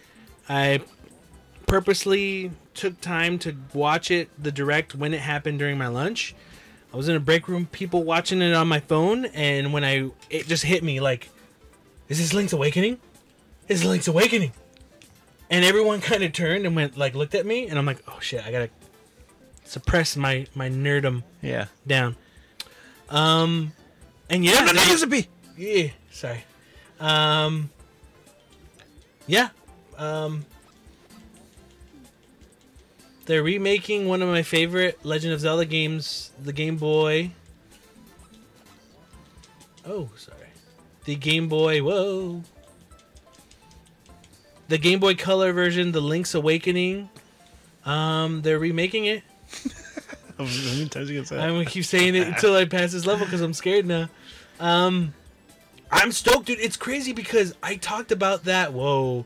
i 0.48 0.80
purposely 1.66 2.52
took 2.74 3.00
time 3.00 3.36
to 3.40 3.56
watch 3.74 4.12
it 4.12 4.30
the 4.40 4.52
direct 4.52 4.94
when 4.94 5.12
it 5.12 5.20
happened 5.20 5.58
during 5.58 5.76
my 5.76 5.88
lunch 5.88 6.36
i 6.92 6.96
was 6.96 7.08
in 7.08 7.16
a 7.16 7.20
break 7.20 7.48
room 7.48 7.66
people 7.66 8.02
watching 8.04 8.42
it 8.42 8.52
on 8.54 8.66
my 8.68 8.80
phone 8.80 9.24
and 9.26 9.72
when 9.72 9.84
i 9.84 10.10
it 10.28 10.46
just 10.46 10.64
hit 10.64 10.82
me 10.82 11.00
like 11.00 11.28
is 12.08 12.18
this 12.18 12.32
link's 12.34 12.52
awakening 12.52 12.98
is 13.68 13.84
link's 13.84 14.08
awakening 14.08 14.52
and 15.50 15.64
everyone 15.64 16.00
kind 16.10 16.22
of 16.22 16.32
turned 16.32 16.66
and 16.66 16.74
went 16.76 16.96
like 16.96 17.14
looked 17.14 17.34
at 17.34 17.46
me 17.46 17.66
and 17.68 17.78
i'm 17.78 17.86
like 17.86 18.02
oh 18.08 18.18
shit 18.20 18.44
i 18.46 18.50
gotta 18.50 18.68
suppress 19.64 20.16
my 20.16 20.46
my 20.54 20.68
nerdum 20.68 21.22
Yeah. 21.42 21.66
down. 21.86 22.16
Um, 23.08 23.72
and 24.28 24.44
yeah, 24.44 24.60
No, 24.64 24.72
no, 24.72 24.82
use 24.82 25.04
yeah, 25.56 25.90
sorry. 26.10 26.44
Um, 26.98 27.70
yeah. 29.26 29.48
Um, 29.96 30.44
they're 33.30 33.44
remaking 33.44 34.08
one 34.08 34.22
of 34.22 34.28
my 34.28 34.42
favorite 34.42 34.98
Legend 35.04 35.32
of 35.32 35.38
Zelda 35.38 35.64
games, 35.64 36.32
the 36.42 36.52
Game 36.52 36.76
Boy. 36.76 37.30
Oh, 39.86 40.10
sorry. 40.16 40.48
The 41.04 41.14
Game 41.14 41.48
Boy, 41.48 41.80
whoa. 41.80 42.42
The 44.66 44.78
Game 44.78 44.98
Boy 44.98 45.14
Color 45.14 45.52
version, 45.52 45.92
the 45.92 46.00
Link's 46.00 46.34
Awakening. 46.34 47.08
Um, 47.84 48.42
they're 48.42 48.58
remaking 48.58 49.04
it. 49.04 49.22
How 50.36 50.42
many 50.46 50.88
times 50.88 51.08
you 51.08 51.18
can 51.18 51.24
say 51.24 51.38
I'm 51.38 51.50
gonna 51.50 51.66
keep 51.66 51.84
saying 51.84 52.16
it 52.16 52.26
until 52.26 52.56
I 52.56 52.64
pass 52.64 52.90
this 52.90 53.06
level 53.06 53.26
because 53.26 53.42
I'm 53.42 53.54
scared 53.54 53.86
now. 53.86 54.08
Um, 54.58 55.14
I'm 55.92 56.10
stoked, 56.10 56.46
dude. 56.46 56.58
It's 56.58 56.76
crazy 56.76 57.12
because 57.12 57.54
I 57.62 57.76
talked 57.76 58.10
about 58.10 58.46
that. 58.46 58.72
Whoa. 58.72 59.24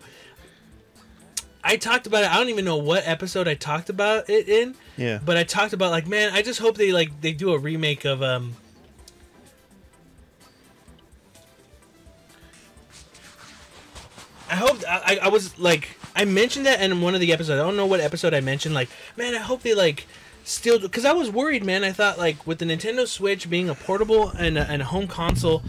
I 1.66 1.76
talked 1.76 2.06
about 2.06 2.24
it. 2.24 2.30
I 2.30 2.36
don't 2.36 2.50
even 2.50 2.64
know 2.66 2.76
what 2.76 3.06
episode 3.06 3.48
I 3.48 3.54
talked 3.54 3.88
about 3.88 4.28
it 4.28 4.48
in, 4.48 4.74
Yeah. 4.98 5.18
but 5.24 5.36
I 5.38 5.44
talked 5.44 5.72
about 5.72 5.90
like, 5.90 6.06
man, 6.06 6.32
I 6.34 6.42
just 6.42 6.60
hope 6.60 6.76
they 6.76 6.92
like 6.92 7.20
they 7.22 7.32
do 7.32 7.52
a 7.54 7.58
remake 7.58 8.04
of 8.04 8.22
um. 8.22 8.54
I 14.50 14.56
hope 14.56 14.78
I, 14.88 15.18
I 15.22 15.28
was 15.28 15.58
like 15.58 15.96
I 16.14 16.24
mentioned 16.24 16.66
that 16.66 16.80
in 16.82 17.00
one 17.00 17.14
of 17.14 17.20
the 17.20 17.32
episodes. 17.32 17.60
I 17.60 17.64
don't 17.64 17.76
know 17.76 17.86
what 17.86 18.00
episode 18.00 18.34
I 18.34 18.40
mentioned. 18.40 18.74
Like, 18.74 18.88
man, 19.16 19.34
I 19.34 19.38
hope 19.38 19.62
they 19.62 19.74
like 19.74 20.06
still 20.44 20.78
because 20.78 21.04
I 21.04 21.12
was 21.12 21.30
worried, 21.30 21.64
man. 21.64 21.82
I 21.82 21.92
thought 21.92 22.18
like 22.18 22.46
with 22.46 22.58
the 22.58 22.66
Nintendo 22.66 23.06
Switch 23.06 23.48
being 23.48 23.68
a 23.68 23.74
portable 23.74 24.28
and 24.30 24.58
a, 24.58 24.68
and 24.70 24.82
a 24.82 24.84
home 24.84 25.08
console, 25.08 25.62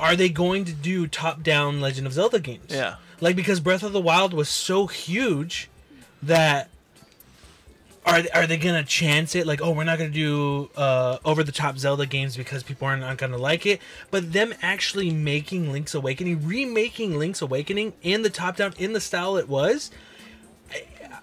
are 0.00 0.16
they 0.16 0.28
going 0.28 0.64
to 0.64 0.72
do 0.72 1.06
top-down 1.06 1.80
Legend 1.80 2.06
of 2.06 2.14
Zelda 2.14 2.40
games? 2.40 2.66
Yeah. 2.70 2.96
Like 3.22 3.36
because 3.36 3.60
Breath 3.60 3.84
of 3.84 3.92
the 3.92 4.00
Wild 4.00 4.34
was 4.34 4.48
so 4.48 4.88
huge 4.88 5.70
that 6.24 6.68
are 8.04 8.22
are 8.34 8.46
they 8.48 8.56
gonna 8.56 8.82
chance 8.82 9.36
it? 9.36 9.46
Like, 9.46 9.62
oh, 9.62 9.70
we're 9.70 9.84
not 9.84 9.98
gonna 9.98 10.10
do 10.10 10.70
uh, 10.76 11.18
over 11.24 11.44
the 11.44 11.52
top 11.52 11.78
Zelda 11.78 12.04
games 12.04 12.36
because 12.36 12.64
people 12.64 12.88
are 12.88 12.96
not 12.96 13.18
gonna 13.18 13.38
like 13.38 13.64
it. 13.64 13.80
But 14.10 14.32
them 14.32 14.52
actually 14.60 15.10
making 15.10 15.70
Link's 15.70 15.94
Awakening, 15.94 16.46
remaking 16.46 17.16
Link's 17.16 17.40
Awakening 17.40 17.92
in 18.02 18.22
the 18.22 18.30
top 18.30 18.56
down 18.56 18.74
in 18.76 18.92
the 18.92 19.00
style 19.00 19.36
it 19.36 19.48
was. 19.48 19.92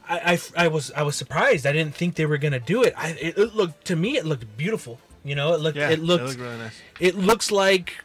I, 0.08 0.40
I, 0.56 0.64
I 0.64 0.68
was 0.70 0.92
I 0.94 1.04
was 1.04 1.18
surprised. 1.18 1.68
I 1.68 1.74
didn't 1.74 1.96
think 1.96 2.16
they 2.16 2.26
were 2.26 2.38
gonna 2.38 2.62
do 2.62 2.82
it. 2.82 2.94
I 2.98 3.10
it, 3.10 3.38
it 3.38 3.56
looked 3.56 3.86
to 3.88 3.98
me 3.98 4.16
it 4.18 4.26
looked 4.26 4.58
beautiful. 4.58 5.02
You 5.26 5.36
know, 5.36 5.54
it 5.54 5.60
looked 5.60 5.78
Yeah. 5.78 5.90
it 5.90 6.00
looked 6.00 6.24
looked 6.24 6.40
really 6.40 6.58
nice. 6.58 6.80
it 7.02 7.16
looks 7.16 7.52
like 7.52 7.98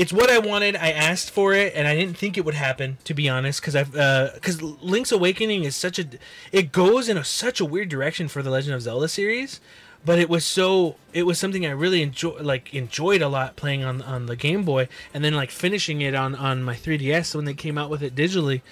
it's 0.00 0.14
what 0.14 0.30
I 0.30 0.38
wanted. 0.38 0.76
I 0.76 0.92
asked 0.92 1.30
for 1.30 1.52
it, 1.52 1.74
and 1.76 1.86
I 1.86 1.94
didn't 1.94 2.16
think 2.16 2.38
it 2.38 2.44
would 2.46 2.54
happen. 2.54 2.96
To 3.04 3.12
be 3.12 3.28
honest, 3.28 3.60
because 3.60 3.76
I've 3.76 3.92
because 3.92 4.62
Link's 4.62 5.12
Awakening 5.12 5.64
is 5.64 5.76
such 5.76 5.98
a 5.98 6.06
it 6.52 6.72
goes 6.72 7.10
in 7.10 7.18
a, 7.18 7.24
such 7.24 7.60
a 7.60 7.66
weird 7.66 7.90
direction 7.90 8.26
for 8.26 8.42
the 8.42 8.48
Legend 8.48 8.74
of 8.74 8.80
Zelda 8.80 9.08
series, 9.08 9.60
but 10.02 10.18
it 10.18 10.30
was 10.30 10.46
so 10.46 10.96
it 11.12 11.24
was 11.24 11.38
something 11.38 11.66
I 11.66 11.72
really 11.72 12.00
enjoy 12.00 12.38
like 12.40 12.74
enjoyed 12.74 13.20
a 13.20 13.28
lot 13.28 13.56
playing 13.56 13.84
on 13.84 14.00
on 14.00 14.24
the 14.24 14.36
Game 14.36 14.64
Boy, 14.64 14.88
and 15.12 15.22
then 15.22 15.34
like 15.34 15.50
finishing 15.50 16.00
it 16.00 16.14
on 16.14 16.34
on 16.34 16.62
my 16.62 16.74
3DS 16.74 17.34
when 17.34 17.44
they 17.44 17.52
came 17.52 17.76
out 17.76 17.90
with 17.90 18.02
it 18.02 18.14
digitally. 18.14 18.62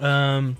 Um, 0.00 0.56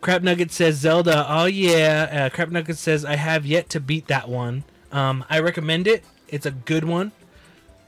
Crap 0.00 0.22
Nugget 0.22 0.52
says 0.52 0.76
Zelda. 0.76 1.26
Oh 1.28 1.44
yeah. 1.44 2.08
Uh, 2.10 2.34
Crap 2.34 2.48
Nugget 2.48 2.78
says 2.78 3.04
I 3.04 3.16
have 3.16 3.44
yet 3.44 3.68
to 3.68 3.78
beat 3.78 4.06
that 4.06 4.30
one. 4.30 4.64
Um, 4.90 5.22
I 5.28 5.38
recommend 5.40 5.86
it. 5.86 6.02
It's 6.28 6.46
a 6.46 6.50
good 6.50 6.84
one. 6.84 7.12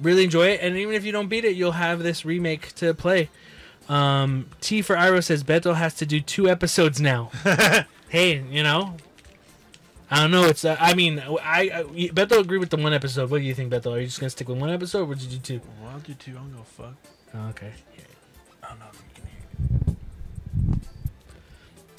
Really 0.04 0.24
enjoy 0.24 0.48
it, 0.48 0.60
and 0.62 0.76
even 0.76 0.94
if 0.94 1.04
you 1.06 1.12
don't 1.12 1.28
beat 1.28 1.46
it, 1.46 1.56
you'll 1.56 1.72
have 1.72 2.02
this 2.02 2.26
remake 2.26 2.74
to 2.74 2.92
play. 2.92 3.30
Um, 3.88 4.50
T 4.60 4.82
for 4.82 4.96
Iro 4.96 5.20
says 5.20 5.42
Beto 5.42 5.74
has 5.74 5.94
to 5.94 6.04
do 6.04 6.20
two 6.20 6.46
episodes 6.46 7.00
now. 7.00 7.30
hey, 8.10 8.44
you 8.50 8.62
know, 8.62 8.96
I 10.10 10.20
don't 10.20 10.30
know. 10.30 10.44
It's 10.44 10.62
uh, 10.62 10.76
I 10.78 10.92
mean, 10.92 11.20
I, 11.20 11.34
I 11.40 11.82
Beto 12.10 12.38
agreed 12.38 12.58
with 12.58 12.68
the 12.68 12.76
one 12.76 12.92
episode. 12.92 13.30
What 13.30 13.38
do 13.38 13.44
you 13.44 13.54
think, 13.54 13.72
Beto? 13.72 13.92
Are 13.92 13.98
you 13.98 14.04
just 14.04 14.20
gonna 14.20 14.28
stick 14.28 14.46
with 14.46 14.58
one 14.58 14.68
episode, 14.68 15.00
or 15.00 15.04
would 15.06 15.22
you 15.22 15.38
do 15.38 15.38
two? 15.38 15.60
Well, 15.80 15.92
I'll 15.92 16.00
do 16.00 16.12
two. 16.12 16.36
I'm 16.36 16.52
gonna 16.52 16.64
fuck. 16.64 16.94
Oh, 17.34 17.48
okay. 17.48 17.72
I 18.62 18.68
don't 18.68 18.78
know 18.78 18.86
if 18.92 19.02
you 19.16 19.22
can 19.86 19.96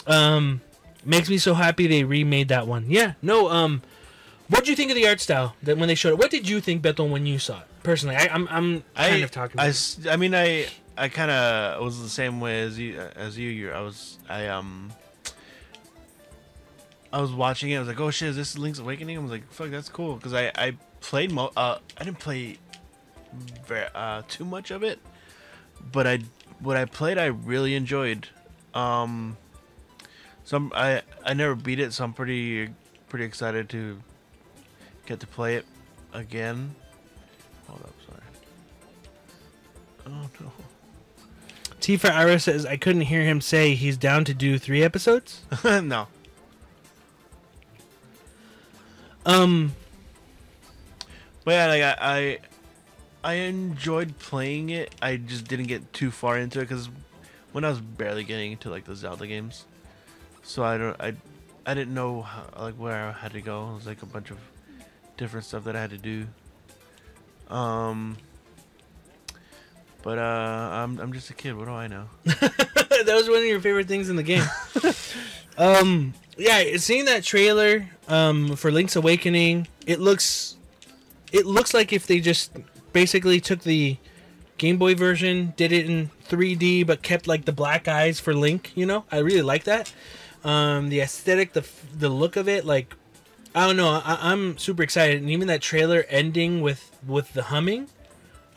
hear. 0.06 0.15
Um, 0.15 0.61
makes 1.03 1.27
me 1.27 1.40
so 1.40 1.56
happy 1.56 1.88
they 1.88 2.03
remade 2.03 2.49
that 2.49 2.68
one. 2.68 2.86
Yeah. 2.88 3.14
No. 3.23 3.49
Um, 3.49 3.82
what 4.48 4.60
did 4.60 4.69
you 4.69 4.76
think 4.76 4.91
of 4.91 4.95
the 4.95 5.07
art 5.07 5.22
style 5.22 5.56
that 5.64 5.77
when 5.80 5.88
they 5.88 5.95
showed 5.95 6.10
it? 6.10 6.19
What 6.19 6.30
did 6.30 6.48
you 6.48 6.61
think, 6.61 6.84
Bethel, 6.84 7.10
when 7.10 7.26
you 7.26 7.40
saw 7.40 7.61
it? 7.61 7.68
Personally, 7.85 8.15
I, 8.15 8.27
I'm 8.31 8.47
I'm 8.49 8.81
kind 8.81 8.83
I, 8.95 9.07
of 9.17 9.29
talking. 9.31 9.59
I, 9.59 9.65
About 9.65 9.69
s- 9.69 9.99
I 10.09 10.15
mean, 10.17 10.33
I, 10.33 10.65
I 10.97 11.07
kind 11.07 11.29
of 11.29 11.83
was 11.83 12.01
the 12.01 12.09
same 12.09 12.41
way 12.41 12.63
as 12.63 12.79
you. 12.79 12.99
As 13.15 13.37
you, 13.37 13.49
you, 13.49 13.71
I 13.71 13.81
was, 13.81 14.17
I 14.27 14.47
um, 14.47 14.91
I 17.13 17.21
was 17.21 17.31
watching 17.31 17.69
it. 17.69 17.75
I 17.75 17.79
was 17.79 17.87
like, 17.87 17.99
oh 17.99 18.09
shit, 18.09 18.29
is 18.29 18.35
this 18.35 18.57
Link's 18.57 18.79
Awakening? 18.79 19.17
I 19.17 19.21
was 19.21 19.29
like, 19.29 19.51
fuck, 19.51 19.69
that's 19.69 19.87
cool. 19.87 20.15
Because 20.15 20.33
I, 20.33 20.51
I 20.55 20.77
played 20.99 21.31
mo. 21.31 21.51
Uh, 21.55 21.77
I 21.97 22.03
didn't 22.03 22.17
play, 22.19 22.57
very, 23.67 23.87
uh, 23.93 24.23
too 24.27 24.45
much 24.45 24.71
of 24.71 24.83
it, 24.83 24.99
but 25.91 26.07
I, 26.07 26.19
what 26.59 26.77
I 26.77 26.85
played, 26.85 27.19
I 27.19 27.27
really 27.27 27.75
enjoyed. 27.75 28.27
Um, 28.73 29.37
so 30.43 30.57
I'm, 30.57 30.71
I, 30.73 31.03
I 31.23 31.35
never 31.35 31.53
beat 31.53 31.79
it, 31.79 31.93
so 31.93 32.03
I'm 32.03 32.13
pretty, 32.13 32.69
pretty 33.09 33.25
excited 33.25 33.69
to 33.69 34.01
get 35.05 35.19
to 35.19 35.27
play 35.27 35.55
it 35.55 35.65
again. 36.13 36.75
Hold 37.67 37.81
up, 37.81 37.93
sorry. 38.07 38.21
Oh 40.07 40.29
no. 40.39 40.51
T 41.79 41.97
for 41.97 42.07
Ira 42.09 42.39
says 42.39 42.65
I 42.65 42.77
couldn't 42.77 43.01
hear 43.03 43.23
him 43.23 43.41
say 43.41 43.75
he's 43.75 43.97
down 43.97 44.25
to 44.25 44.33
do 44.33 44.57
three 44.57 44.83
episodes. 44.83 45.41
no. 45.63 46.07
Um, 49.25 49.73
But 51.43 51.51
yeah, 51.51 51.67
like 51.67 51.81
I, 51.81 51.95
I, 51.99 52.39
I 53.23 53.33
enjoyed 53.35 54.17
playing 54.19 54.69
it. 54.69 54.93
I 55.01 55.17
just 55.17 55.47
didn't 55.47 55.65
get 55.67 55.93
too 55.93 56.11
far 56.11 56.37
into 56.37 56.59
it 56.59 56.63
because 56.63 56.89
when 57.51 57.63
I 57.63 57.69
was 57.69 57.81
barely 57.81 58.23
getting 58.23 58.51
into 58.51 58.69
like 58.69 58.85
the 58.85 58.95
Zelda 58.95 59.25
games, 59.27 59.65
so 60.43 60.63
I 60.63 60.77
don't, 60.77 60.99
I, 61.01 61.13
I 61.65 61.73
didn't 61.73 61.93
know 61.93 62.21
how, 62.21 62.45
like 62.59 62.75
where 62.75 62.95
I 63.07 63.11
had 63.11 63.33
to 63.33 63.41
go. 63.41 63.69
It 63.71 63.75
was 63.75 63.87
like 63.87 64.03
a 64.03 64.07
bunch 64.07 64.29
of 64.29 64.37
different 65.17 65.45
stuff 65.45 65.63
that 65.63 65.75
I 65.75 65.81
had 65.81 65.89
to 65.91 65.97
do. 65.97 66.27
Um. 67.49 68.17
But 70.01 70.19
uh, 70.19 70.69
I'm 70.72 70.99
I'm 70.99 71.13
just 71.13 71.31
a 71.31 71.34
kid. 71.34 71.55
What 71.55 71.65
do 71.65 71.72
I 71.72 71.88
know? 71.88 72.05
that 72.26 73.05
was 73.07 73.27
one 73.27 73.39
of 73.39 73.45
your 73.45 73.59
favorite 73.59 73.88
things 73.88 74.07
in 74.07 74.15
the 74.15 74.23
game. 74.23 74.43
um, 75.57 76.13
yeah, 76.38 76.77
seeing 76.77 77.05
that 77.05 77.23
trailer 77.23 77.89
um, 78.07 78.55
for 78.55 78.72
Link's 78.72 78.95
Awakening, 78.95 79.67
it 79.88 79.99
looks, 79.99 80.57
it 81.31 81.45
looks 81.45 81.73
like 81.73 81.91
if 81.91 82.05
they 82.05 82.19
just 82.19 82.51
basically 82.93 83.39
took 83.39 83.61
the 83.61 83.97
Game 84.57 84.77
Boy 84.77 84.95
version, 84.95 85.53
did 85.57 85.72
it 85.72 85.89
in 85.89 86.11
3D, 86.30 86.85
but 86.85 87.01
kept 87.01 87.27
like 87.27 87.45
the 87.45 87.51
black 87.51 87.88
eyes 87.88 88.19
for 88.19 88.34
Link. 88.34 88.72
You 88.76 88.85
know, 88.85 89.05
I 89.11 89.17
really 89.19 89.41
like 89.41 89.63
that. 89.63 89.91
Um, 90.43 90.89
the 90.89 91.01
aesthetic, 91.01 91.53
the 91.53 91.65
the 91.97 92.09
look 92.09 92.35
of 92.35 92.47
it, 92.47 92.65
like 92.65 92.95
I 93.56 93.65
don't 93.68 93.77
know, 93.77 94.02
I, 94.03 94.32
I'm 94.32 94.57
super 94.57 94.84
excited, 94.84 95.22
and 95.22 95.30
even 95.30 95.48
that 95.48 95.61
trailer 95.61 96.06
ending 96.10 96.61
with 96.61 96.91
with 97.07 97.34
the 97.34 97.44
humming. 97.44 97.88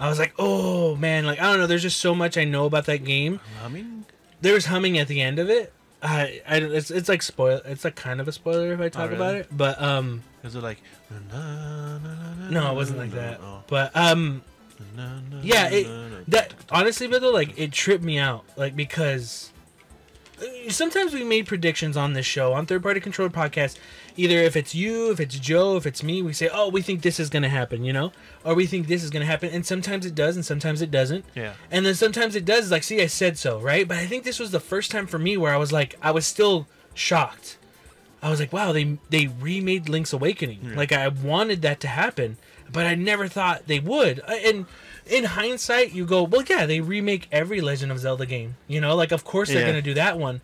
I 0.00 0.08
was 0.08 0.18
like, 0.18 0.32
oh 0.38 0.94
man, 0.96 1.26
like 1.26 1.40
I 1.40 1.44
don't 1.44 1.58
know. 1.58 1.66
There's 1.66 1.82
just 1.82 2.00
so 2.00 2.14
much 2.14 2.36
I 2.36 2.44
know 2.44 2.66
about 2.66 2.86
that 2.86 3.04
game 3.04 3.40
I 3.64 3.68
mean, 3.68 4.04
there's 4.40 4.66
humming 4.66 4.98
at 4.98 5.08
the 5.08 5.20
end 5.20 5.38
of 5.38 5.50
it. 5.50 5.72
I, 6.02 6.40
I 6.48 6.56
it's 6.58 6.90
it's 6.90 7.08
like 7.08 7.22
spoil. 7.22 7.60
It's 7.64 7.84
like 7.84 7.96
kind 7.96 8.20
of 8.20 8.28
a 8.28 8.32
spoiler 8.32 8.72
if 8.72 8.80
I 8.80 8.88
talk 8.88 9.10
about 9.10 9.26
really? 9.26 9.38
it. 9.40 9.48
But 9.50 9.80
um, 9.82 10.22
is 10.44 10.54
it 10.54 10.62
like? 10.62 10.80
na, 11.10 11.18
na, 11.36 11.98
na, 11.98 12.34
na, 12.34 12.50
no, 12.50 12.72
it 12.72 12.74
wasn't 12.74 12.98
like 12.98 13.10
that. 13.12 13.40
oh. 13.42 13.64
But 13.66 13.96
um, 13.96 14.42
yeah, 15.42 15.68
it 15.70 16.30
that 16.30 16.54
honestly, 16.70 17.08
but 17.08 17.20
though, 17.20 17.32
like 17.32 17.58
it 17.58 17.72
tripped 17.72 18.04
me 18.04 18.18
out, 18.18 18.44
like 18.56 18.76
because 18.76 19.52
uh, 20.40 20.70
sometimes 20.70 21.12
we 21.12 21.24
made 21.24 21.46
predictions 21.46 21.96
on 21.96 22.12
this 22.12 22.26
show 22.26 22.52
on 22.52 22.66
third 22.66 22.82
party 22.82 23.00
controlled 23.00 23.32
podcast. 23.32 23.76
Either 24.18 24.38
if 24.38 24.56
it's 24.56 24.74
you, 24.74 25.12
if 25.12 25.20
it's 25.20 25.38
Joe, 25.38 25.76
if 25.76 25.86
it's 25.86 26.02
me, 26.02 26.22
we 26.22 26.32
say, 26.32 26.50
oh, 26.52 26.68
we 26.68 26.82
think 26.82 27.02
this 27.02 27.20
is 27.20 27.30
gonna 27.30 27.48
happen, 27.48 27.84
you 27.84 27.92
know, 27.92 28.10
or 28.44 28.52
we 28.54 28.66
think 28.66 28.88
this 28.88 29.04
is 29.04 29.10
gonna 29.10 29.24
happen, 29.24 29.48
and 29.50 29.64
sometimes 29.64 30.04
it 30.04 30.14
does, 30.14 30.34
and 30.34 30.44
sometimes 30.44 30.82
it 30.82 30.90
doesn't. 30.90 31.24
Yeah. 31.36 31.52
And 31.70 31.86
then 31.86 31.94
sometimes 31.94 32.34
it 32.34 32.44
does, 32.44 32.70
like, 32.70 32.82
see, 32.82 33.00
I 33.00 33.06
said 33.06 33.38
so, 33.38 33.60
right? 33.60 33.86
But 33.86 33.98
I 33.98 34.06
think 34.06 34.24
this 34.24 34.40
was 34.40 34.50
the 34.50 34.58
first 34.60 34.90
time 34.90 35.06
for 35.06 35.18
me 35.20 35.36
where 35.36 35.54
I 35.54 35.56
was 35.56 35.70
like, 35.70 35.94
I 36.02 36.10
was 36.10 36.26
still 36.26 36.66
shocked. 36.94 37.58
I 38.20 38.30
was 38.30 38.40
like, 38.40 38.52
wow, 38.52 38.72
they 38.72 38.98
they 39.10 39.28
remade 39.28 39.88
Link's 39.88 40.12
Awakening. 40.12 40.74
Like 40.74 40.90
I 40.90 41.06
wanted 41.06 41.62
that 41.62 41.78
to 41.80 41.86
happen, 41.88 42.36
but 42.72 42.84
I 42.86 42.96
never 42.96 43.28
thought 43.28 43.68
they 43.68 43.78
would. 43.78 44.18
Uh, 44.26 44.34
And 44.44 44.66
in 45.06 45.22
hindsight, 45.24 45.92
you 45.92 46.04
go, 46.04 46.24
well, 46.24 46.42
yeah, 46.42 46.66
they 46.66 46.80
remake 46.80 47.28
every 47.30 47.60
Legend 47.60 47.92
of 47.92 47.98
Zelda 48.00 48.26
game. 48.26 48.56
You 48.66 48.80
know, 48.80 48.96
like 48.96 49.12
of 49.12 49.22
course 49.22 49.48
they're 49.50 49.60
Yeah. 49.60 49.68
gonna 49.68 49.82
do 49.82 49.94
that 49.94 50.18
one. 50.18 50.40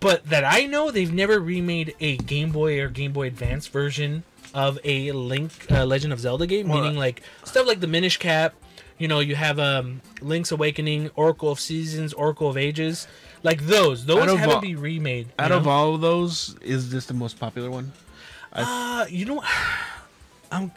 But 0.00 0.28
that 0.28 0.44
I 0.44 0.66
know, 0.66 0.90
they've 0.90 1.12
never 1.12 1.38
remade 1.40 1.94
a 2.00 2.16
Game 2.16 2.50
Boy 2.50 2.80
or 2.80 2.88
Game 2.88 3.12
Boy 3.12 3.26
Advance 3.26 3.66
version 3.66 4.24
of 4.54 4.78
a 4.84 5.12
Link 5.12 5.52
uh, 5.70 5.84
Legend 5.84 6.12
of 6.12 6.20
Zelda 6.20 6.46
game. 6.46 6.68
Well, 6.68 6.82
meaning 6.82 6.98
like 6.98 7.22
stuff 7.44 7.66
like 7.66 7.80
the 7.80 7.86
Minish 7.86 8.16
Cap. 8.16 8.54
You 8.98 9.08
know, 9.08 9.20
you 9.20 9.34
have 9.34 9.58
um, 9.58 10.00
Link's 10.20 10.52
Awakening, 10.52 11.10
Oracle 11.16 11.50
of 11.50 11.58
Seasons, 11.58 12.12
Oracle 12.12 12.48
of 12.48 12.56
Ages. 12.56 13.08
Like 13.42 13.62
those, 13.62 14.06
those 14.06 14.30
haven't 14.30 14.56
all- 14.56 14.60
been 14.60 14.80
remade. 14.80 15.28
Out 15.38 15.50
know? 15.50 15.56
of 15.56 15.66
all 15.66 15.94
of 15.94 16.00
those, 16.00 16.54
is 16.60 16.90
this 16.90 17.06
the 17.06 17.14
most 17.14 17.40
popular 17.40 17.70
one? 17.70 17.92
I... 18.52 19.02
Uh, 19.02 19.06
you 19.06 19.24
know, 19.24 19.42
I'm. 20.52 20.70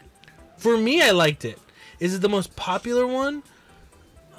For 0.56 0.76
me, 0.76 1.02
I 1.02 1.10
liked 1.10 1.44
it. 1.44 1.58
Is 2.00 2.14
it 2.14 2.22
the 2.22 2.28
most 2.28 2.56
popular 2.56 3.06
one? 3.06 3.42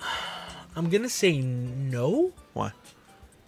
I'm 0.75 0.89
gonna 0.89 1.09
say 1.09 1.39
no. 1.39 2.33
Why? 2.53 2.71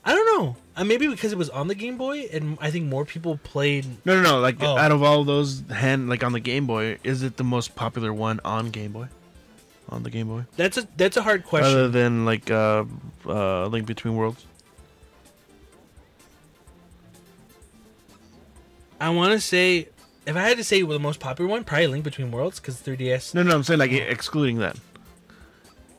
I 0.05 0.13
don't 0.15 0.25
know. 0.41 0.55
Uh, 0.75 0.83
maybe 0.85 1.07
because 1.07 1.31
it 1.33 1.37
was 1.37 1.49
on 1.49 1.67
the 1.67 1.75
Game 1.75 1.97
Boy, 1.97 2.29
and 2.31 2.57
I 2.61 2.71
think 2.71 2.85
more 2.85 3.03
people 3.05 3.37
played. 3.43 3.85
No, 4.05 4.15
no, 4.15 4.21
no. 4.21 4.39
Like 4.39 4.61
Oh. 4.63 4.77
out 4.77 4.91
of 4.91 5.03
all 5.03 5.23
those 5.23 5.61
hand, 5.69 6.07
like 6.09 6.23
on 6.23 6.31
the 6.31 6.39
Game 6.39 6.65
Boy, 6.65 6.97
is 7.03 7.21
it 7.21 7.37
the 7.37 7.43
most 7.43 7.75
popular 7.75 8.13
one 8.13 8.39
on 8.45 8.69
Game 8.69 8.91
Boy? 8.93 9.07
On 9.89 10.03
the 10.03 10.09
Game 10.09 10.27
Boy, 10.27 10.45
That's 10.55 10.77
a 10.77 10.87
that's 10.97 11.17
a 11.17 11.23
hard 11.23 11.43
question. 11.45 11.71
other 11.71 11.89
than 11.89 12.23
like 12.23 12.49
uh, 12.51 12.85
uh, 13.27 13.65
Link 13.67 13.87
Between 13.87 14.15
Worlds. 14.15 14.45
I 19.01 19.09
want 19.09 19.33
to 19.33 19.39
say, 19.39 19.87
if 20.25 20.35
I 20.35 20.41
had 20.41 20.57
to 20.57 20.63
say 20.63 20.81
the 20.81 20.99
most 20.99 21.19
popular 21.19 21.49
one, 21.49 21.63
probably 21.63 21.87
Link 21.87 22.03
Between 22.03 22.31
Worlds, 22.31 22.59
because 22.59 22.81
3DS. 22.81 23.33
No, 23.33 23.43
no, 23.43 23.55
I'm 23.55 23.63
saying 23.63 23.79
like 23.79 23.91
excluding 23.91 24.57
that, 24.59 24.77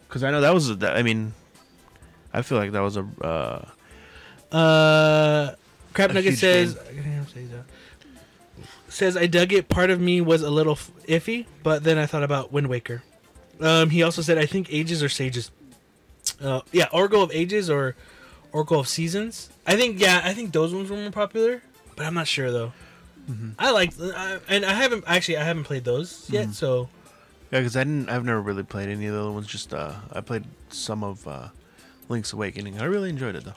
because 0.08 0.22
I 0.22 0.30
know 0.30 0.40
that 0.40 0.54
was. 0.54 0.70
A, 0.70 0.74
that, 0.76 0.96
I 0.96 1.02
mean, 1.02 1.32
I 2.32 2.42
feel 2.42 2.58
like 2.58 2.72
that 2.72 2.80
was 2.80 2.96
a. 2.96 3.06
Uh, 3.22 3.68
Uh, 4.52 5.54
Crap 5.92 6.10
A 6.10 6.14
Nugget 6.14 6.38
says 6.38 6.78
says 8.88 9.16
I 9.16 9.26
dug 9.26 9.52
it. 9.52 9.68
Part 9.68 9.90
of 9.90 10.00
me 10.00 10.20
was 10.20 10.42
a 10.42 10.50
little 10.50 10.76
iffy, 11.06 11.46
but 11.62 11.84
then 11.84 11.98
I 11.98 12.06
thought 12.06 12.22
about 12.22 12.52
Wind 12.52 12.68
Waker. 12.68 13.02
Um, 13.60 13.90
he 13.90 14.02
also 14.02 14.22
said 14.22 14.38
I 14.38 14.46
think 14.46 14.72
Ages 14.72 15.02
or 15.02 15.08
Sages. 15.08 15.50
Uh, 16.40 16.60
yeah, 16.72 16.86
Oracle 16.92 17.22
of 17.22 17.30
Ages 17.32 17.68
or 17.70 17.94
Oracle 18.52 18.80
of 18.80 18.88
Seasons. 18.88 19.50
I 19.66 19.76
think 19.76 20.00
yeah, 20.00 20.20
I 20.24 20.32
think 20.34 20.52
those 20.52 20.74
ones 20.74 20.90
were 20.90 20.96
more 20.96 21.10
popular, 21.10 21.62
but 21.96 22.06
I'm 22.06 22.14
not 22.14 22.26
sure 22.28 22.50
though. 22.50 22.72
I 23.60 23.70
like, 23.70 23.92
and 24.48 24.64
I 24.64 24.72
haven't 24.72 25.04
actually 25.06 25.36
I 25.36 25.44
haven't 25.44 25.62
played 25.62 25.84
those 25.84 26.28
yet, 26.30 26.52
so 26.52 26.88
yeah, 27.52 27.60
because 27.60 27.76
I 27.76 27.84
didn't. 27.84 28.08
I've 28.08 28.24
never 28.24 28.40
really 28.40 28.64
played 28.64 28.88
any 28.88 29.06
of 29.06 29.14
the 29.14 29.20
other 29.20 29.30
ones. 29.30 29.46
Just 29.46 29.72
uh, 29.72 29.92
I 30.12 30.20
played 30.20 30.44
some 30.70 31.04
of 31.04 31.28
uh, 31.28 31.48
Link's 32.08 32.32
Awakening. 32.32 32.80
I 32.80 32.84
really 32.84 33.08
enjoyed 33.08 33.36
it 33.36 33.44
though. 33.44 33.54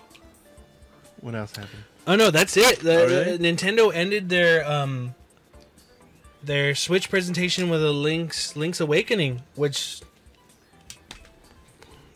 What 1.23 1.35
else 1.35 1.55
happened? 1.55 1.83
Oh 2.05 2.15
no, 2.17 2.29
that's 2.31 2.57
it. 2.57 2.81
The, 2.81 3.01
Oh, 3.01 3.05
really? 3.07 3.37
the- 3.37 3.43
Nintendo 3.51 3.93
ended 3.95 4.27
their 4.29 4.69
um 4.69 5.15
their 6.43 6.75
Switch 6.75 7.09
presentation 7.09 7.69
with 7.69 7.81
a 7.83 7.91
Link's 7.91 8.55
Link's 8.57 8.81
Awakening, 8.81 9.41
which 9.55 10.01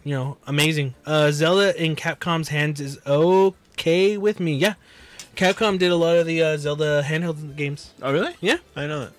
you 0.04 0.14
know, 0.14 0.38
amazing. 0.46 0.94
Uh 1.06 1.32
Zelda 1.32 1.82
in 1.82 1.96
Capcom's 1.96 2.50
hands 2.50 2.80
is 2.82 3.00
okay 3.08 4.18
with 4.18 4.40
me. 4.42 4.56
Yeah. 4.56 4.74
Capcom 5.36 5.78
did 5.80 5.92
a 5.92 5.96
lot 5.96 6.18
of 6.18 6.26
the 6.26 6.42
uh, 6.42 6.58
Zelda 6.58 7.04
handheld 7.04 7.56
games. 7.56 7.92
Oh, 8.02 8.12
really? 8.12 8.36
Yeah. 8.42 8.58
I 8.76 8.88
know 8.88 9.02
that. 9.02 9.14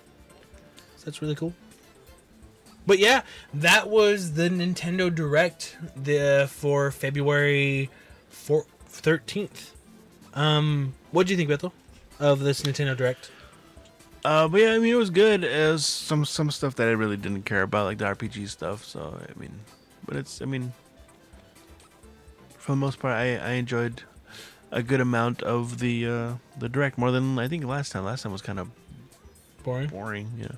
So 0.97 1.05
that's 1.05 1.23
really 1.23 1.36
cool. 1.36 1.55
But 2.86 2.98
yeah, 2.98 3.23
that 3.55 3.89
was 3.89 4.32
the 4.35 4.48
Nintendo 4.51 5.15
Direct 5.15 5.77
the 5.94 6.48
for 6.51 6.90
February 6.90 7.89
four, 8.31 8.66
13th. 8.90 9.70
Um, 10.34 10.94
what 11.10 11.26
do 11.26 11.32
you 11.32 11.36
think, 11.36 11.48
Bethel, 11.48 11.72
of 12.18 12.40
this 12.40 12.62
Nintendo 12.62 12.96
Direct? 12.96 13.30
Uh, 14.24 14.48
but 14.48 14.60
yeah, 14.60 14.72
I 14.72 14.78
mean, 14.78 14.92
it 14.92 14.96
was 14.96 15.10
good. 15.10 15.44
It 15.44 15.72
was 15.72 15.86
some 15.86 16.24
some 16.24 16.50
stuff 16.50 16.74
that 16.76 16.88
I 16.88 16.92
really 16.92 17.16
didn't 17.16 17.42
care 17.44 17.62
about, 17.62 17.84
like 17.84 17.98
the 17.98 18.05
RPG 18.05 18.48
stuff. 18.48 18.84
So 18.84 19.18
I 19.20 19.38
mean, 19.38 19.52
but 20.05 20.16
it's 20.16 20.42
I 20.42 20.44
mean, 20.44 20.72
for 22.59 22.72
the 22.72 22.76
most 22.76 22.98
part, 22.98 23.14
I 23.14 23.36
I 23.36 23.50
enjoyed 23.52 24.02
a 24.70 24.82
good 24.82 25.00
amount 25.00 25.42
of 25.42 25.78
the 25.78 26.06
uh 26.06 26.32
the 26.59 26.68
direct 26.68 26.98
more 26.98 27.10
than 27.10 27.38
I 27.38 27.48
think 27.48 27.64
last 27.64 27.92
time. 27.92 28.05
Last 28.05 28.22
time 28.22 28.32
was 28.32 28.42
kind 28.42 28.59
of 28.59 28.68
Boring. 29.64 29.88
boring. 29.88 30.30
Yeah. 30.38 30.48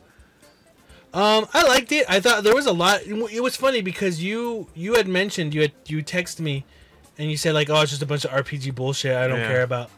Um, 1.12 1.48
I 1.52 1.66
liked 1.66 1.90
it. 1.92 2.06
I 2.08 2.20
thought 2.20 2.44
there 2.44 2.54
was 2.54 2.66
a 2.66 2.72
lot. 2.72 3.02
It 3.02 3.42
was 3.42 3.56
funny 3.56 3.82
because 3.82 4.22
you 4.22 4.68
you 4.74 4.94
had 4.94 5.06
mentioned 5.08 5.54
you 5.54 5.62
had 5.62 5.72
you 5.86 6.02
texted 6.02 6.40
me, 6.40 6.64
and 7.20 7.30
you 7.30 7.36
said 7.36 7.54
like, 7.54 7.68
oh, 7.70 7.80
it's 7.82 7.90
just 7.90 8.02
a 8.02 8.06
bunch 8.06 8.24
of 8.24 8.30
RPG 8.32 8.74
bullshit. 8.74 9.14
I 9.14 9.28
don't 9.28 9.38
Yeah. 9.38 9.46
care 9.48 9.62
about. 9.62 9.90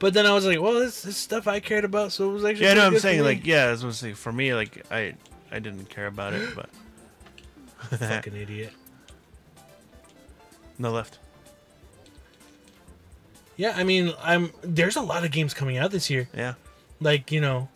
But 0.00 0.14
then 0.14 0.26
I 0.26 0.32
was 0.34 0.44
like, 0.44 0.60
well, 0.60 0.74
this, 0.74 1.02
this 1.02 1.16
stuff 1.16 1.46
I 1.46 1.60
cared 1.60 1.84
about, 1.84 2.10
so 2.12 2.28
it 2.28 2.32
was 2.32 2.44
actually. 2.44 2.66
Yeah, 2.66 2.74
no, 2.74 2.86
I'm 2.86 2.98
saying 2.98 3.22
like 3.22 3.46
yeah, 3.46 3.66
I 3.66 3.70
was 3.70 3.80
gonna 3.82 3.92
say 3.94 4.12
for 4.12 4.32
me 4.32 4.52
like 4.54 4.84
I 4.90 5.14
I 5.52 5.58
didn't 5.60 5.88
care 5.88 6.06
about 6.06 6.32
it, 6.34 6.54
but 6.54 6.68
fucking 7.98 8.34
idiot. 8.36 8.72
no 10.78 10.90
left. 10.90 11.18
Yeah, 13.56 13.74
I 13.76 13.84
mean, 13.84 14.12
I'm 14.22 14.52
there's 14.62 14.96
a 14.96 15.02
lot 15.02 15.24
of 15.24 15.30
games 15.30 15.52
coming 15.54 15.76
out 15.76 15.90
this 15.90 16.08
year. 16.08 16.28
Yeah. 16.34 16.54
Like 17.00 17.30
you 17.30 17.40
know, 17.42 17.68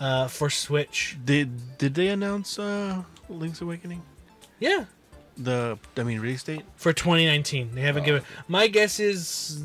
uh, 0.00 0.26
for 0.28 0.50
Switch. 0.50 1.16
Did 1.24 1.78
did 1.78 1.94
they 1.94 2.08
announce 2.08 2.58
uh 2.58 3.02
Link's 3.28 3.60
Awakening? 3.60 4.02
Yeah, 4.58 4.86
The 5.38 5.78
I 5.96 6.02
mean 6.02 6.20
release 6.20 6.42
date? 6.42 6.62
for 6.76 6.92
2019. 6.92 7.74
They 7.74 7.80
haven't 7.80 8.04
given. 8.04 8.22
My 8.48 8.66
guess 8.66 9.00
is, 9.00 9.64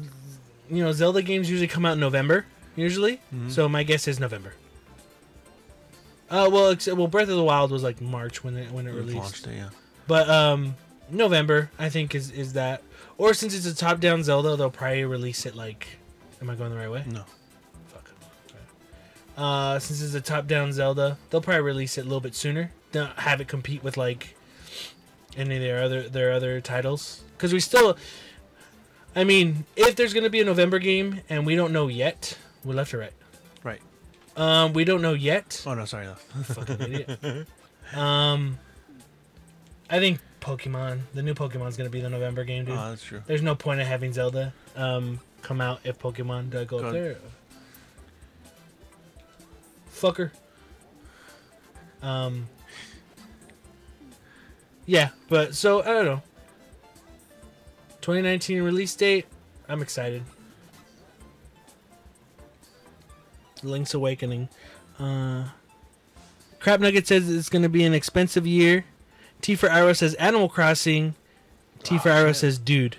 you 0.69 0.83
know, 0.83 0.91
Zelda 0.93 1.21
games 1.21 1.49
usually 1.49 1.67
come 1.67 1.85
out 1.85 1.93
in 1.93 1.99
November. 1.99 2.45
Usually, 2.75 3.19
so 3.49 3.67
my 3.67 3.81
guess 3.83 4.07
is 4.07 4.19
November. 4.19 4.53
Uh, 6.29 6.49
well, 6.51 6.69
except, 6.69 6.95
well, 6.97 7.07
Breath 7.07 7.29
of 7.29 7.37
the 7.37 7.43
Wild 7.43 7.71
was 7.71 7.83
like 7.83 8.01
March 8.01 8.43
when 8.43 8.55
it 8.55 8.71
when 8.71 8.85
it 8.87 8.91
released. 8.91 9.17
Launched 9.17 9.47
it, 9.47 9.55
yeah. 9.55 9.69
But 10.07 10.29
um, 10.29 10.75
November 11.09 11.71
I 11.79 11.89
think 11.89 12.13
is 12.15 12.31
is 12.31 12.53
that. 12.53 12.83
Or 13.17 13.33
since 13.33 13.55
it's 13.55 13.65
a 13.65 13.73
top-down 13.75 14.23
Zelda, 14.23 14.55
they'll 14.55 14.69
probably 14.69 15.03
release 15.05 15.45
it 15.47 15.55
like. 15.55 15.87
Am 16.39 16.49
I 16.51 16.55
going 16.55 16.69
the 16.69 16.77
right 16.77 16.91
way? 16.91 17.03
No. 17.07 17.23
Fuck. 17.87 18.09
Uh, 19.35 19.79
since 19.79 20.01
it's 20.03 20.13
a 20.13 20.21
top-down 20.21 20.71
Zelda, 20.71 21.17
they'll 21.31 21.41
probably 21.41 21.63
release 21.63 21.97
it 21.97 22.01
a 22.01 22.03
little 22.03 22.21
bit 22.21 22.35
sooner. 22.35 22.71
Not 22.93 23.17
have 23.17 23.41
it 23.41 23.47
compete 23.47 23.83
with 23.83 23.97
like 23.97 24.35
any 25.37 25.55
of 25.55 25.61
their 25.61 25.81
other 25.83 26.09
their 26.09 26.31
other 26.33 26.59
titles. 26.61 27.23
Because 27.37 27.53
we 27.53 27.59
still, 27.59 27.97
I 29.15 29.23
mean, 29.23 29.65
if 29.75 29.95
there's 29.95 30.13
gonna 30.13 30.29
be 30.29 30.41
a 30.41 30.45
November 30.45 30.79
game 30.79 31.21
and 31.29 31.45
we 31.45 31.55
don't 31.55 31.71
know 31.71 31.87
yet, 31.87 32.37
we're 32.63 32.73
left 32.73 32.93
or 32.93 32.97
right. 32.99 33.13
Right. 33.63 33.81
Um, 34.35 34.73
we 34.73 34.83
don't 34.83 35.01
know 35.01 35.13
yet. 35.13 35.63
Oh 35.65 35.73
no, 35.73 35.85
sorry, 35.85 36.07
left. 36.07 36.23
Fucking 36.53 36.81
idiot. 36.81 37.47
Um, 37.95 38.59
I 39.89 39.99
think 39.99 40.19
Pokemon, 40.41 40.99
the 41.13 41.21
new 41.23 41.33
Pokemon's 41.33 41.77
gonna 41.77 41.89
be 41.89 42.01
the 42.01 42.09
November 42.09 42.43
game, 42.43 42.65
dude. 42.65 42.75
oh, 42.77 42.89
that's 42.89 43.01
true. 43.01 43.23
There's 43.25 43.41
no 43.41 43.55
point 43.55 43.79
in 43.79 43.85
having 43.87 44.11
Zelda 44.11 44.53
um, 44.75 45.21
come 45.41 45.61
out 45.61 45.79
if 45.85 45.97
Pokemon 45.97 46.49
does 46.49 46.67
go 46.67 46.77
up 46.79 46.81
Go- 46.83 46.91
there. 46.91 47.15
Fucker. 49.95 50.31
Um. 52.01 52.47
Yeah, 54.87 55.09
but 55.29 55.53
so 55.53 55.81
I 55.81 55.85
don't 55.87 56.05
know. 56.05 56.21
2019 58.01 58.61
release 58.63 58.95
date. 58.95 59.25
I'm 59.69 59.81
excited. 59.81 60.23
Link's 63.63 63.93
Awakening. 63.93 64.49
Uh, 64.99 65.49
Crap 66.59 66.79
Nugget 66.79 67.05
says 67.07 67.29
it's 67.29 67.49
going 67.49 67.63
to 67.63 67.69
be 67.69 67.83
an 67.83 67.93
expensive 67.93 68.47
year. 68.47 68.85
T 69.41 69.55
for 69.55 69.69
Arrow 69.69 69.93
says 69.93 70.13
Animal 70.15 70.49
Crossing. 70.49 71.15
T 71.83 71.97
for 71.97 72.09
Oh, 72.09 72.13
Arrow 72.13 72.29
shit. 72.29 72.37
says 72.37 72.57
Dude. 72.57 72.95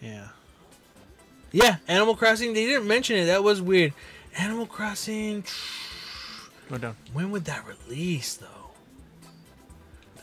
Yeah. 0.00 0.28
Yeah, 1.52 1.76
Animal 1.88 2.16
Crossing. 2.16 2.52
They 2.54 2.66
didn't 2.66 2.86
mention 2.88 3.16
it. 3.16 3.26
That 3.26 3.42
was 3.44 3.60
weird. 3.60 3.92
Animal 4.38 4.66
Crossing. 4.66 5.44
Go 6.70 6.78
down. 6.78 6.96
When 7.12 7.30
would 7.30 7.44
that 7.46 7.64
release 7.66 8.34
though? 8.34 8.63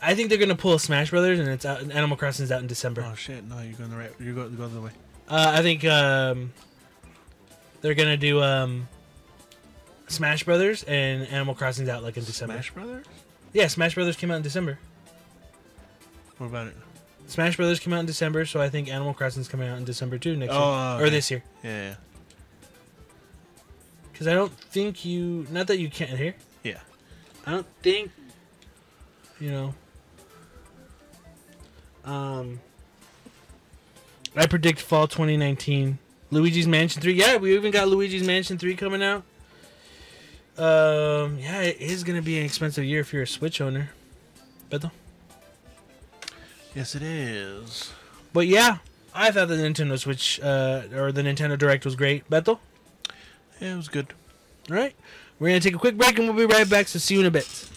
I 0.02 0.14
think 0.14 0.28
they're 0.28 0.38
gonna 0.38 0.56
pull 0.56 0.78
Smash 0.78 1.10
Brothers, 1.10 1.38
and 1.38 1.48
it's 1.48 1.64
out. 1.64 1.80
Animal 1.90 2.16
Crossing's 2.16 2.50
out 2.50 2.60
in 2.60 2.66
December. 2.66 3.06
Oh 3.08 3.14
shit! 3.14 3.44
No, 3.44 3.60
you're 3.60 3.74
going 3.74 3.90
the 3.90 3.96
right. 3.96 4.10
You're 4.18 4.34
going, 4.34 4.56
going 4.56 4.70
the 4.72 4.78
other 4.78 4.86
way. 4.86 4.92
Uh, 5.28 5.52
I 5.56 5.62
think 5.62 5.84
um, 5.84 6.52
they're 7.80 7.94
gonna 7.94 8.16
do 8.16 8.42
um, 8.42 8.88
Smash 10.08 10.42
Brothers, 10.44 10.82
and 10.82 11.26
Animal 11.28 11.54
Crossing's 11.54 11.88
out 11.88 12.02
like 12.02 12.16
in 12.16 12.24
December. 12.24 12.54
Smash 12.54 12.70
Brothers. 12.72 13.06
Yeah, 13.52 13.68
Smash 13.68 13.94
Brothers 13.94 14.16
came 14.16 14.30
out 14.30 14.36
in 14.36 14.42
December. 14.42 14.78
What 16.38 16.46
about 16.48 16.66
it? 16.66 16.76
Smash 17.28 17.56
Brothers 17.56 17.78
came 17.78 17.92
out 17.92 18.00
in 18.00 18.06
December, 18.06 18.44
so 18.44 18.60
I 18.60 18.68
think 18.68 18.88
Animal 18.88 19.14
Crossing's 19.14 19.46
coming 19.48 19.68
out 19.68 19.78
in 19.78 19.84
December 19.84 20.18
too 20.18 20.36
next 20.36 20.52
Oh, 20.54 20.96
year 20.98 21.06
or 21.06 21.10
this 21.10 21.30
year. 21.30 21.44
Yeah, 21.62 21.82
yeah, 21.90 21.94
Because 24.12 24.26
I 24.26 24.34
don't 24.34 24.52
think 24.52 25.04
you. 25.04 25.46
Not 25.50 25.68
that 25.68 25.78
you 25.78 25.88
can't 25.88 26.18
hear. 26.18 26.34
yeah. 26.64 26.80
I 27.46 27.52
don't 27.52 27.66
think, 27.82 28.10
you 29.40 29.50
know. 29.50 29.74
Um, 32.04 32.60
I 34.34 34.46
predict 34.46 34.80
fall 34.80 35.06
2019. 35.06 35.98
Luigi's 36.30 36.66
Mansion 36.66 37.02
3. 37.02 37.12
Yeah, 37.12 37.36
we 37.36 37.54
even 37.54 37.70
got 37.70 37.88
Luigi's 37.88 38.26
Mansion 38.26 38.58
3 38.58 38.74
coming 38.74 39.02
out. 39.02 39.24
Um, 40.56 41.38
yeah, 41.38 41.62
it 41.62 41.80
is 41.80 42.04
gonna 42.04 42.22
be 42.22 42.38
an 42.38 42.44
expensive 42.44 42.84
year 42.84 43.00
if 43.00 43.12
you're 43.12 43.22
a 43.22 43.26
Switch 43.26 43.60
owner. 43.60 43.90
Beto. 44.70 44.90
Yes, 46.74 46.94
it 46.94 47.02
is. 47.02 47.92
But 48.32 48.46
yeah, 48.46 48.78
I 49.14 49.30
thought 49.30 49.48
the 49.48 49.56
Nintendo 49.56 49.98
Switch 49.98 50.40
uh, 50.42 50.82
or 50.94 51.12
the 51.12 51.22
Nintendo 51.22 51.58
Direct 51.58 51.84
was 51.84 51.96
great. 51.96 52.28
Beto? 52.30 52.58
Yeah, 53.60 53.74
it 53.74 53.76
was 53.76 53.88
good. 53.88 54.06
All 54.70 54.76
right. 54.76 54.94
We're 55.38 55.48
going 55.48 55.60
to 55.60 55.68
take 55.68 55.76
a 55.76 55.78
quick 55.78 55.96
break 55.96 56.18
and 56.18 56.28
we'll 56.28 56.46
be 56.48 56.52
right 56.52 56.68
back. 56.68 56.88
So 56.88 56.98
see 56.98 57.14
you 57.14 57.20
in 57.20 57.26
a 57.26 57.30
bit. 57.30 57.68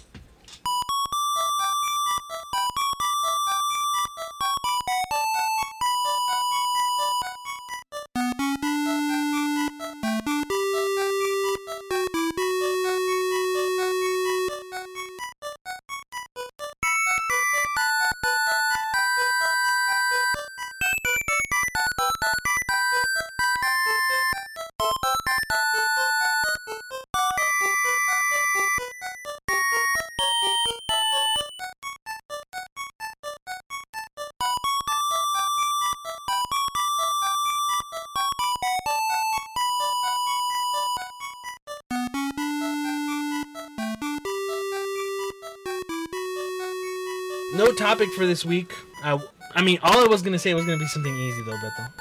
Topic 47.95 48.13
for 48.13 48.25
this 48.25 48.43
week. 48.43 48.73
I, 49.03 49.17
I 49.53 49.61
mean, 49.61 49.79
all 49.81 50.03
I 50.03 50.07
was 50.07 50.21
to 50.21 50.37
say 50.37 50.53
was 50.53 50.65
to 50.65 50.77
be 50.77 50.85
something 50.85 51.15
easy, 51.15 51.41
though, 51.43 51.53
Beto. 51.53 51.93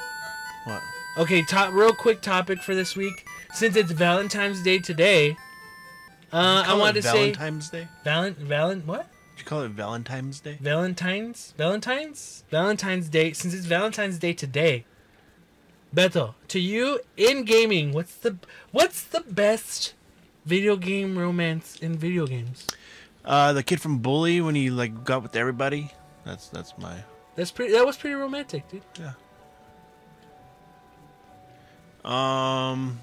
What? 0.65 0.81
Okay, 1.19 1.41
top, 1.43 1.73
real 1.73 1.93
quick 1.93 2.21
topic 2.21 2.61
for 2.61 2.75
this 2.75 2.97
week. 2.97 3.25
Since 3.53 3.77
it's 3.77 3.91
Valentine's 3.91 4.61
Day 4.61 4.79
today, 4.79 5.37
uh, 6.33 6.65
I 6.67 6.73
wanted 6.73 6.95
to 6.95 7.03
say 7.03 7.31
Valentine's 7.31 7.69
Day. 7.69 7.87
Valent, 8.03 8.37
Valent, 8.39 8.85
what? 8.85 9.07
Did 9.37 9.43
you 9.43 9.45
call 9.45 9.61
it 9.61 9.71
Valentine's 9.71 10.41
Day? 10.41 10.57
Valentine's, 10.59 11.53
Valentine's, 11.57 12.43
Valentine's 12.51 13.07
Day. 13.07 13.31
Since 13.31 13.53
it's 13.53 13.65
Valentine's 13.65 14.19
Day 14.19 14.33
today, 14.33 14.83
Beto, 15.95 16.33
to 16.49 16.59
you 16.59 16.99
in 17.15 17.45
gaming, 17.45 17.93
what's 17.93 18.15
the 18.15 18.35
what's 18.73 19.01
the 19.01 19.21
best 19.21 19.93
video 20.45 20.75
game 20.75 21.17
romance 21.17 21.77
in 21.77 21.97
video 21.97 22.27
games? 22.27 22.67
Uh, 23.25 23.53
the 23.53 23.63
kid 23.63 23.81
from 23.81 23.99
Bully 23.99 24.39
when 24.41 24.55
he 24.55 24.69
like 24.69 25.03
got 25.03 25.23
with 25.23 25.35
everybody. 25.35 25.91
That's 26.25 26.47
that's 26.49 26.77
my 26.77 26.95
That's 27.35 27.51
pretty. 27.51 27.73
That 27.73 27.85
was 27.85 27.97
pretty 27.97 28.15
romantic, 28.15 28.67
dude. 28.69 28.83
yeah. 28.99 29.13
Um, 32.03 32.99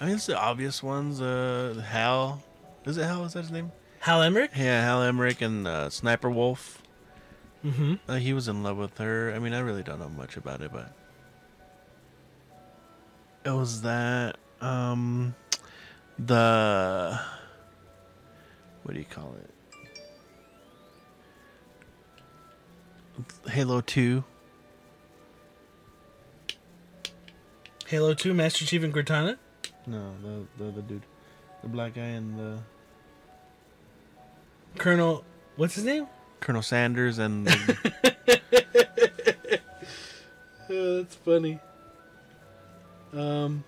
I 0.00 0.06
mean 0.06 0.14
it's 0.14 0.26
the 0.26 0.38
obvious 0.38 0.82
ones. 0.82 1.20
Uh, 1.20 1.82
Hal, 1.86 2.42
is 2.86 2.96
it 2.96 3.04
Hal? 3.04 3.24
Is 3.24 3.34
that 3.34 3.42
his 3.42 3.50
name? 3.50 3.72
Hal 4.00 4.22
Emmerich. 4.22 4.52
Yeah, 4.56 4.82
Hal 4.82 5.02
Emmerich 5.02 5.42
and 5.42 5.66
uh, 5.66 5.90
Sniper 5.90 6.30
Wolf. 6.30 6.82
Mm-hmm. 7.64 7.94
Uh, 8.08 8.14
he 8.16 8.32
was 8.32 8.48
in 8.48 8.62
love 8.62 8.76
with 8.78 8.96
her. 8.98 9.32
I 9.34 9.38
mean, 9.38 9.52
I 9.52 9.58
really 9.58 9.82
don't 9.82 9.98
know 9.98 10.08
much 10.08 10.36
about 10.36 10.62
it, 10.62 10.72
but 10.72 10.92
it 13.44 13.50
was 13.50 13.82
that. 13.82 14.36
Um, 14.62 15.34
the 16.18 17.20
what 18.86 18.94
do 18.94 19.00
you 19.00 19.06
call 19.06 19.34
it? 19.42 19.50
Halo 23.50 23.80
Two. 23.80 24.22
Halo 27.88 28.14
Two, 28.14 28.32
Master 28.32 28.64
Chief 28.64 28.84
and 28.84 28.94
Cortana. 28.94 29.38
No, 29.88 30.12
the 30.22 30.46
the, 30.64 30.70
the 30.70 30.82
dude, 30.82 31.02
the 31.62 31.68
black 31.68 31.94
guy 31.94 32.02
and 32.02 32.38
the 32.38 32.58
Colonel, 34.78 35.24
what's 35.56 35.74
his 35.74 35.84
name? 35.84 36.06
Colonel 36.38 36.62
Sanders 36.62 37.18
and 37.18 37.44
the, 37.48 38.40
Oh, 40.70 40.96
that's 40.98 41.16
funny. 41.16 41.58
Um, 43.12 43.64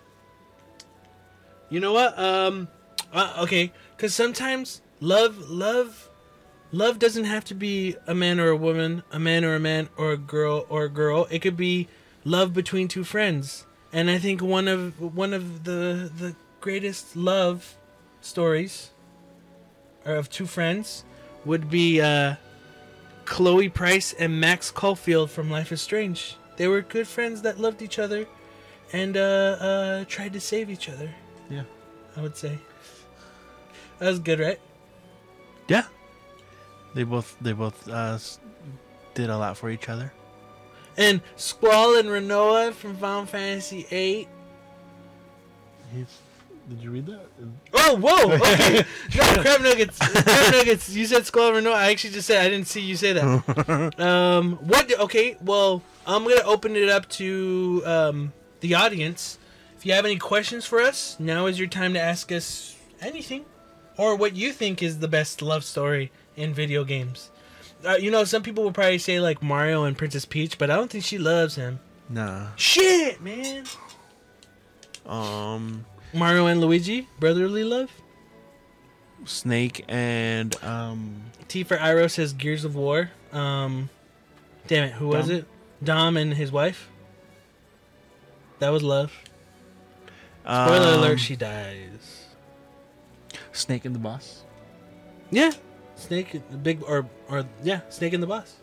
you 1.70 1.80
know 1.80 1.92
what? 1.92 2.16
Um, 2.16 2.68
uh, 3.12 3.40
okay, 3.42 3.72
because 3.96 4.14
sometimes 4.14 4.80
love, 5.00 5.50
love, 5.50 6.08
love 6.72 6.98
doesn't 6.98 7.24
have 7.24 7.44
to 7.46 7.54
be 7.54 7.96
a 8.06 8.14
man 8.14 8.40
or 8.40 8.48
a 8.48 8.56
woman, 8.56 9.02
a 9.10 9.18
man 9.18 9.44
or 9.44 9.54
a 9.54 9.60
man, 9.60 9.88
or 9.96 10.12
a 10.12 10.16
girl 10.16 10.66
or 10.68 10.84
a 10.84 10.88
girl. 10.88 11.26
It 11.30 11.40
could 11.40 11.56
be 11.56 11.88
love 12.24 12.52
between 12.52 12.88
two 12.88 13.04
friends. 13.04 13.66
And 13.92 14.10
I 14.10 14.18
think 14.18 14.42
one 14.42 14.68
of 14.68 15.00
one 15.00 15.32
of 15.32 15.64
the 15.64 16.10
the 16.14 16.34
greatest 16.60 17.16
love 17.16 17.76
stories 18.20 18.90
or 20.04 20.16
of 20.16 20.28
two 20.28 20.46
friends 20.46 21.04
would 21.44 21.70
be 21.70 22.00
uh, 22.00 22.34
Chloe 23.24 23.68
Price 23.68 24.12
and 24.12 24.40
Max 24.40 24.70
Caulfield 24.70 25.30
from 25.30 25.50
Life 25.50 25.72
is 25.72 25.80
Strange. 25.80 26.36
They 26.56 26.68
were 26.68 26.82
good 26.82 27.06
friends 27.06 27.42
that 27.42 27.58
loved 27.58 27.80
each 27.80 27.98
other 27.98 28.26
and 28.92 29.16
uh, 29.16 29.20
uh, 29.20 30.04
tried 30.06 30.32
to 30.32 30.40
save 30.40 30.70
each 30.70 30.88
other. 30.88 31.10
yeah 31.48 31.62
I 32.16 32.20
would 32.20 32.36
say 32.36 32.58
that 33.98 34.08
was 34.08 34.18
good, 34.18 34.40
right? 34.40 34.60
Yeah. 35.68 35.84
They 36.94 37.04
both 37.04 37.36
they 37.40 37.52
both 37.52 37.88
uh, 37.88 38.18
did 39.14 39.30
a 39.30 39.36
lot 39.36 39.56
for 39.56 39.70
each 39.70 39.88
other. 39.88 40.12
And 40.96 41.20
Squall 41.36 41.96
and 41.96 42.08
Rinoa 42.08 42.72
from 42.72 42.96
Final 42.96 43.24
Fantasy 43.26 43.82
VIII. 43.84 44.28
He's, 45.94 46.18
did 46.68 46.82
you 46.82 46.90
read 46.90 47.06
that? 47.06 47.26
Oh, 47.72 47.96
whoa! 47.96 48.34
Okay, 48.34 48.84
no, 49.16 49.42
crab 49.42 49.60
nuggets. 49.60 49.98
Crab 49.98 50.52
nuggets. 50.52 50.88
You 50.90 51.06
said 51.06 51.24
Squall 51.24 51.54
and 51.54 51.64
Rinoa. 51.64 51.74
I 51.74 51.90
actually 51.90 52.14
just 52.14 52.26
said 52.26 52.44
I 52.44 52.50
didn't 52.50 52.66
see 52.66 52.80
you 52.80 52.96
say 52.96 53.12
that. 53.12 53.94
um, 54.00 54.56
what? 54.56 54.92
Okay, 54.98 55.36
well, 55.40 55.82
I'm 56.06 56.24
gonna 56.24 56.42
open 56.42 56.74
it 56.74 56.88
up 56.88 57.08
to 57.10 57.82
um, 57.86 58.32
the 58.60 58.74
audience. 58.74 59.38
If 59.76 59.86
you 59.86 59.92
have 59.92 60.04
any 60.04 60.18
questions 60.18 60.66
for 60.66 60.80
us, 60.80 61.16
now 61.20 61.46
is 61.46 61.58
your 61.58 61.68
time 61.68 61.94
to 61.94 62.00
ask 62.00 62.32
us 62.32 62.76
anything, 63.00 63.44
or 63.98 64.16
what 64.16 64.34
you 64.34 64.52
think 64.52 64.82
is 64.82 65.00
the 65.00 65.08
best 65.08 65.42
love 65.42 65.64
story 65.64 66.10
in 66.36 66.54
video 66.54 66.84
games. 66.84 67.30
Uh, 67.84 67.96
you 68.00 68.10
know, 68.10 68.24
some 68.24 68.42
people 68.42 68.64
will 68.64 68.72
probably 68.72 68.98
say 68.98 69.20
like 69.20 69.42
Mario 69.42 69.84
and 69.84 69.98
Princess 69.98 70.24
Peach, 70.24 70.56
but 70.56 70.70
I 70.70 70.76
don't 70.76 70.90
think 70.90 71.04
she 71.04 71.18
loves 71.18 71.56
him. 71.56 71.80
Nah. 72.08 72.48
Shit, 72.56 73.20
man. 73.20 73.64
Um, 75.04 75.84
Mario 76.14 76.46
and 76.46 76.60
Luigi, 76.60 77.06
brotherly 77.20 77.64
love. 77.64 77.90
Snake 79.24 79.84
and 79.88 80.56
um, 80.62 81.22
T 81.48 81.64
for 81.64 81.76
Iroh 81.76 82.10
says 82.10 82.32
Gears 82.32 82.64
of 82.64 82.74
War. 82.76 83.10
Um, 83.32 83.90
damn 84.66 84.84
it, 84.84 84.92
who 84.92 85.08
was 85.08 85.28
it? 85.28 85.44
Dom 85.82 86.16
and 86.16 86.34
his 86.34 86.50
wife. 86.50 86.88
That 88.60 88.70
was 88.70 88.82
love. 88.82 89.12
Spoiler 90.42 90.94
um, 90.94 91.00
alert: 91.00 91.20
she 91.20 91.36
dies. 91.36 91.97
Snake 93.58 93.84
and 93.84 93.94
the 93.94 93.98
Boss. 93.98 94.44
Yeah, 95.30 95.52
Snake, 95.96 96.32
the 96.50 96.56
big 96.56 96.82
or 96.82 97.06
or 97.28 97.44
yeah, 97.62 97.80
Snake 97.90 98.12
and 98.12 98.22
the 98.22 98.26
Boss. 98.26 98.56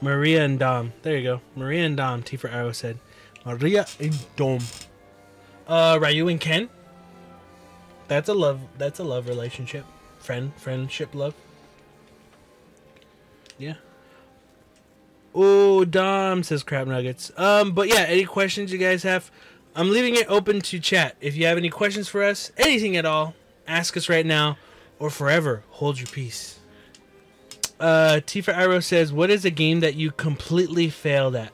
Maria 0.00 0.44
and 0.44 0.58
Dom. 0.58 0.92
There 1.02 1.16
you 1.16 1.24
go. 1.24 1.40
Maria 1.56 1.84
and 1.84 1.96
Dom. 1.96 2.22
T 2.22 2.36
for 2.36 2.48
Arrow 2.48 2.72
said. 2.72 2.98
Maria 3.44 3.86
and 3.98 4.16
Dom. 4.36 4.60
Uh, 5.66 5.98
Ryu 6.00 6.28
and 6.28 6.40
Ken. 6.40 6.68
That's 8.06 8.28
a 8.28 8.34
love. 8.34 8.60
That's 8.78 9.00
a 9.00 9.04
love 9.04 9.28
relationship. 9.28 9.84
Friend, 10.18 10.52
friendship, 10.56 11.14
love. 11.14 11.34
Yeah. 13.58 13.74
Oh, 15.34 15.84
Dom 15.84 16.42
says 16.42 16.62
crab 16.62 16.88
nuggets. 16.88 17.30
Um, 17.36 17.72
but 17.72 17.88
yeah, 17.88 18.04
any 18.08 18.24
questions 18.24 18.72
you 18.72 18.78
guys 18.78 19.02
have? 19.02 19.30
I'm 19.74 19.90
leaving 19.90 20.16
it 20.16 20.26
open 20.28 20.60
to 20.62 20.80
chat. 20.80 21.16
If 21.20 21.36
you 21.36 21.46
have 21.46 21.58
any 21.58 21.70
questions 21.70 22.08
for 22.08 22.22
us, 22.22 22.50
anything 22.56 22.96
at 22.96 23.04
all, 23.04 23.34
ask 23.68 23.96
us 23.96 24.08
right 24.08 24.26
now, 24.26 24.58
or 24.98 25.10
forever 25.10 25.62
hold 25.70 25.98
your 25.98 26.08
peace. 26.08 26.58
Uh, 27.78 28.20
T 28.26 28.40
for 28.40 28.50
Arrow 28.50 28.80
says, 28.80 29.12
"What 29.12 29.30
is 29.30 29.44
a 29.44 29.50
game 29.50 29.80
that 29.80 29.94
you 29.94 30.10
completely 30.10 30.90
failed 30.90 31.36
at?" 31.36 31.52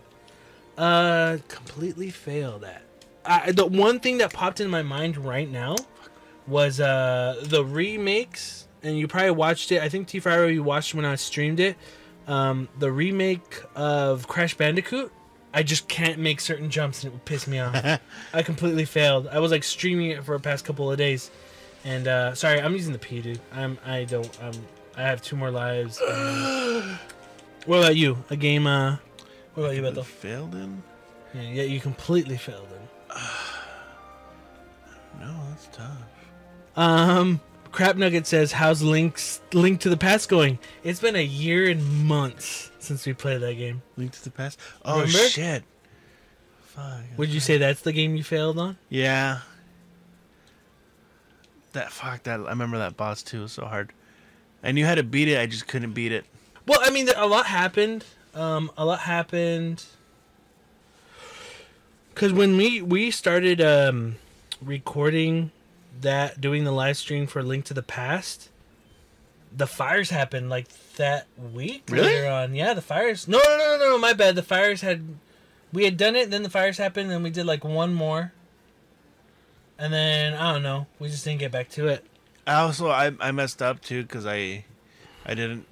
Uh, 0.78 1.39
completely 1.49 2.11
failed 2.11 2.65
at. 2.65 2.82
I, 3.24 3.53
the 3.53 3.66
one 3.66 4.01
thing 4.01 4.19
that 4.19 4.32
popped 4.32 4.61
in 4.61 4.70
my 4.70 4.82
mind 4.82 5.16
right 5.16 5.51
now 5.51 5.77
was 6.47 6.81
uh 6.81 7.41
the 7.43 7.65
remakes, 7.65 8.66
and 8.82 8.99
you 8.99 9.09
probably 9.09 9.31
watched 9.32 9.73
it. 9.73 9.82
I 9.82 9.89
think 9.89 10.09
T 10.09 10.20
for 10.20 10.31
Arrow 10.31 10.49
you 10.49 10.62
watched 10.62 10.95
when 10.95 11.05
I 11.05 11.15
streamed 11.16 11.61
it. 11.61 11.77
Um, 12.27 12.69
the 12.78 12.91
remake 12.91 13.62
of 13.74 14.27
Crash 14.28 14.55
Bandicoot. 14.55 15.12
I 15.53 15.62
just 15.62 15.86
can't 15.86 16.19
make 16.19 16.41
certain 16.41 16.69
jumps, 16.69 17.05
and 17.05 17.12
it 17.12 17.15
would 17.15 17.24
piss 17.24 17.47
me 17.47 17.61
off. 17.61 18.01
I 18.32 18.43
completely 18.43 18.85
failed. 18.85 19.28
I 19.28 19.39
was 19.39 19.53
like 19.53 19.62
streaming 19.62 20.11
it 20.11 20.24
for 20.24 20.36
the 20.36 20.43
past 20.43 20.65
couple 20.65 20.91
of 20.91 20.99
days, 20.99 21.31
and 21.85 22.09
uh, 22.09 22.35
sorry, 22.35 22.61
I'm 22.61 22.73
using 22.74 22.93
the 22.93 22.98
P, 22.98 23.20
dude. 23.20 23.40
I'm 23.52 23.78
I 23.86 24.05
don't 24.05 24.31
I'm 24.43 24.52
I 24.97 25.02
have 25.02 25.23
two 25.23 25.36
more 25.36 25.51
lives. 25.51 26.01
what 27.66 27.78
about 27.78 27.97
you? 27.97 28.16
A 28.31 28.36
game? 28.36 28.66
Uh, 28.66 28.97
What 29.55 29.65
about 29.65 29.77
you, 29.77 29.82
Beto? 29.82 30.05
Failed 30.05 30.55
in? 30.55 30.82
Yeah, 31.35 31.43
yeah, 31.43 31.62
you 31.65 31.81
completely 31.81 32.36
failed 32.36 32.69
in. 32.73 33.16
No, 35.20 35.32
that's 35.51 35.69
tough. 35.69 36.02
Um, 36.77 37.40
Crap 37.70 37.97
Nugget 37.97 38.27
says, 38.27 38.52
"How's 38.52 38.82
Link's 38.82 39.40
Link 39.52 39.81
to 39.81 39.89
the 39.89 39.97
Past 39.97 40.28
going?" 40.28 40.59
It's 40.82 41.01
been 41.01 41.16
a 41.16 41.23
year 41.24 41.70
and 41.70 42.05
months 42.05 42.70
since 42.81 43.06
we 43.06 43.12
played 43.15 43.40
that 43.43 43.55
game. 43.55 43.82
Link 43.97 44.12
to 44.12 44.24
the 44.24 44.31
past. 44.31 44.59
Oh 44.85 45.01
Remember? 45.01 45.19
shit. 45.19 45.62
Fuck. 46.65 47.01
Would 47.16 47.28
you 47.28 47.40
say 47.40 47.59
that's 47.59 47.81
the 47.82 47.93
game 47.93 48.16
you 48.16 48.24
failed 48.24 48.59
on? 48.59 48.77
Yeah. 48.89 49.40
That 51.75 51.93
fuck 51.93 52.23
that 52.23 52.41
I 52.41 52.49
remember 52.51 52.79
that 52.79 52.97
boss 52.97 53.23
too. 53.23 53.41
It 53.41 53.43
was 53.43 53.53
so 53.53 53.67
hard. 53.67 53.93
I 54.63 54.73
knew 54.73 54.87
how 54.87 54.95
to 54.95 55.03
beat 55.03 55.29
it. 55.29 55.39
I 55.39 55.47
just 55.47 55.69
couldn't 55.69 55.93
beat 55.93 56.13
it. 56.13 56.25
Well, 56.67 56.81
I 56.83 56.91
mean, 56.91 57.09
a 57.15 57.27
lot 57.27 57.47
happened. 57.47 58.05
Um, 58.35 58.71
a 58.79 58.85
lot 58.85 59.01
happened. 59.01 59.85
Cause 62.15 62.33
when 62.33 62.57
we 62.57 62.81
we 62.81 63.11
started 63.11 63.61
um, 63.61 64.17
recording 64.63 65.51
that, 66.01 66.41
doing 66.41 66.63
the 66.63 66.71
live 66.71 66.97
stream 66.97 67.27
for 67.27 67.43
Link 67.43 67.65
to 67.67 67.75
the 67.75 67.83
Past, 67.83 68.51
the 69.55 69.67
fires 69.67 70.11
happened 70.11 70.49
like 70.49 70.69
that 70.97 71.27
week. 71.53 71.83
Really? 71.91 72.07
later 72.07 72.29
on, 72.29 72.55
yeah, 72.55 72.73
the 72.73 72.83
fires. 72.83 73.27
No, 73.27 73.39
no, 73.39 73.59
no, 73.59 73.77
no, 73.79 73.91
no, 73.91 73.99
my 73.99 74.13
bad. 74.13 74.37
The 74.37 74.43
fires 74.43 74.81
had, 74.81 75.17
we 75.73 75.85
had 75.85 75.97
done 75.97 76.15
it. 76.15 76.31
Then 76.31 76.45
the 76.45 76.51
fires 76.51 76.79
happened, 76.79 77.11
and 77.11 77.25
we 77.25 77.31
did 77.31 77.47
like 77.47 77.65
one 77.65 77.93
more. 77.93 78.33
And 79.79 79.93
then 79.93 80.35
I 80.35 80.53
don't 80.53 80.63
know. 80.63 80.87
We 80.99 81.09
just 81.09 81.25
didn't 81.25 81.41
get 81.41 81.53
back 81.53 81.69
to 81.71 81.89
it. 81.89 82.05
I 82.47 82.61
also 82.61 82.89
I, 82.89 83.13
I 83.21 83.33
messed 83.33 83.63
up 83.63 83.81
too 83.81 84.03
because 84.03 84.27
I 84.27 84.65
I 85.25 85.35
didn't 85.35 85.67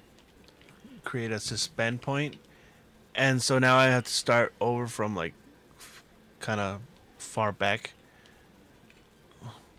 create 1.03 1.31
a 1.31 1.39
suspend 1.39 2.01
point, 2.01 2.37
and 3.15 3.41
so 3.41 3.59
now 3.59 3.77
I 3.77 3.85
have 3.85 4.05
to 4.05 4.11
start 4.11 4.53
over 4.59 4.87
from 4.87 5.15
like 5.15 5.33
kind 6.39 6.59
of 6.59 6.81
far 7.17 7.51
back. 7.51 7.93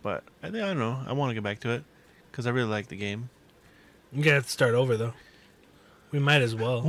But 0.02 0.22
I 0.42 0.50
think 0.50 0.62
I 0.62 0.68
don't 0.68 0.78
know. 0.78 1.00
I 1.06 1.12
want 1.12 1.30
to 1.30 1.34
get 1.34 1.42
back 1.42 1.60
to 1.60 1.70
it 1.70 1.84
because 2.30 2.46
I 2.46 2.50
really 2.50 2.68
like 2.68 2.88
the 2.88 2.96
game. 2.96 3.30
You 4.12 4.22
gotta 4.22 4.36
have 4.36 4.44
to 4.44 4.50
start 4.50 4.74
over 4.74 4.96
though. 4.96 5.14
We 6.12 6.20
might 6.20 6.42
as 6.42 6.54
well. 6.54 6.84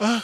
Uh, 0.00 0.22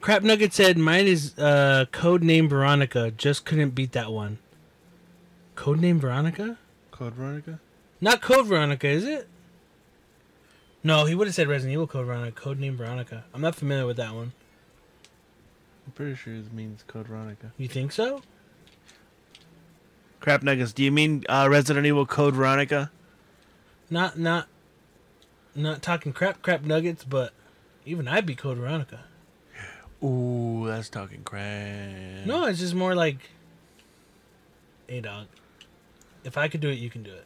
Crap 0.00 0.22
Nugget 0.22 0.54
said, 0.54 0.78
"Mine 0.78 1.06
is 1.06 1.36
uh, 1.38 1.84
code 1.92 2.22
name 2.22 2.48
Veronica. 2.48 3.10
Just 3.10 3.44
couldn't 3.44 3.70
beat 3.70 3.92
that 3.92 4.10
one." 4.10 4.38
Code 5.56 5.80
name 5.80 5.98
Veronica? 5.98 6.58
Code 6.92 7.14
Veronica. 7.14 7.58
Not 8.00 8.22
Code 8.22 8.46
Veronica, 8.46 8.86
is 8.86 9.04
it? 9.04 9.28
No, 10.84 11.04
he 11.04 11.14
would 11.16 11.26
have 11.26 11.34
said 11.34 11.48
Resident 11.48 11.72
Evil 11.72 11.88
Code 11.88 12.06
Veronica. 12.06 12.40
Code 12.40 12.60
name 12.60 12.76
Veronica. 12.76 13.24
I'm 13.34 13.40
not 13.40 13.56
familiar 13.56 13.86
with 13.86 13.96
that 13.96 14.14
one. 14.14 14.32
I'm 15.84 15.92
pretty 15.92 16.14
sure 16.14 16.34
it 16.34 16.52
means 16.52 16.84
Code 16.86 17.08
Veronica. 17.08 17.52
You 17.58 17.66
think 17.66 17.90
so? 17.90 18.22
Crap 20.20 20.42
nuggets. 20.42 20.72
Do 20.72 20.84
you 20.84 20.92
mean 20.92 21.24
uh, 21.28 21.48
Resident 21.50 21.86
Evil 21.86 22.06
Code 22.06 22.34
Veronica? 22.34 22.90
Not 23.90 24.18
not 24.18 24.48
not 25.54 25.82
talking 25.82 26.12
crap 26.12 26.42
crap 26.42 26.62
nuggets, 26.62 27.04
but 27.04 27.32
even 27.84 28.08
I'd 28.08 28.26
be 28.26 28.34
Code 28.34 28.58
Veronica. 28.58 29.04
Ooh, 30.04 30.64
that's 30.66 30.88
talking 30.88 31.22
crap. 31.22 32.26
No, 32.26 32.46
it's 32.46 32.58
just 32.58 32.74
more 32.74 32.94
like, 32.94 33.30
hey 34.88 35.00
dog, 35.00 35.26
if 36.26 36.36
I 36.36 36.48
could 36.48 36.60
do 36.60 36.68
it, 36.68 36.78
you 36.78 36.90
can 36.90 37.02
do 37.02 37.12
it. 37.12 37.24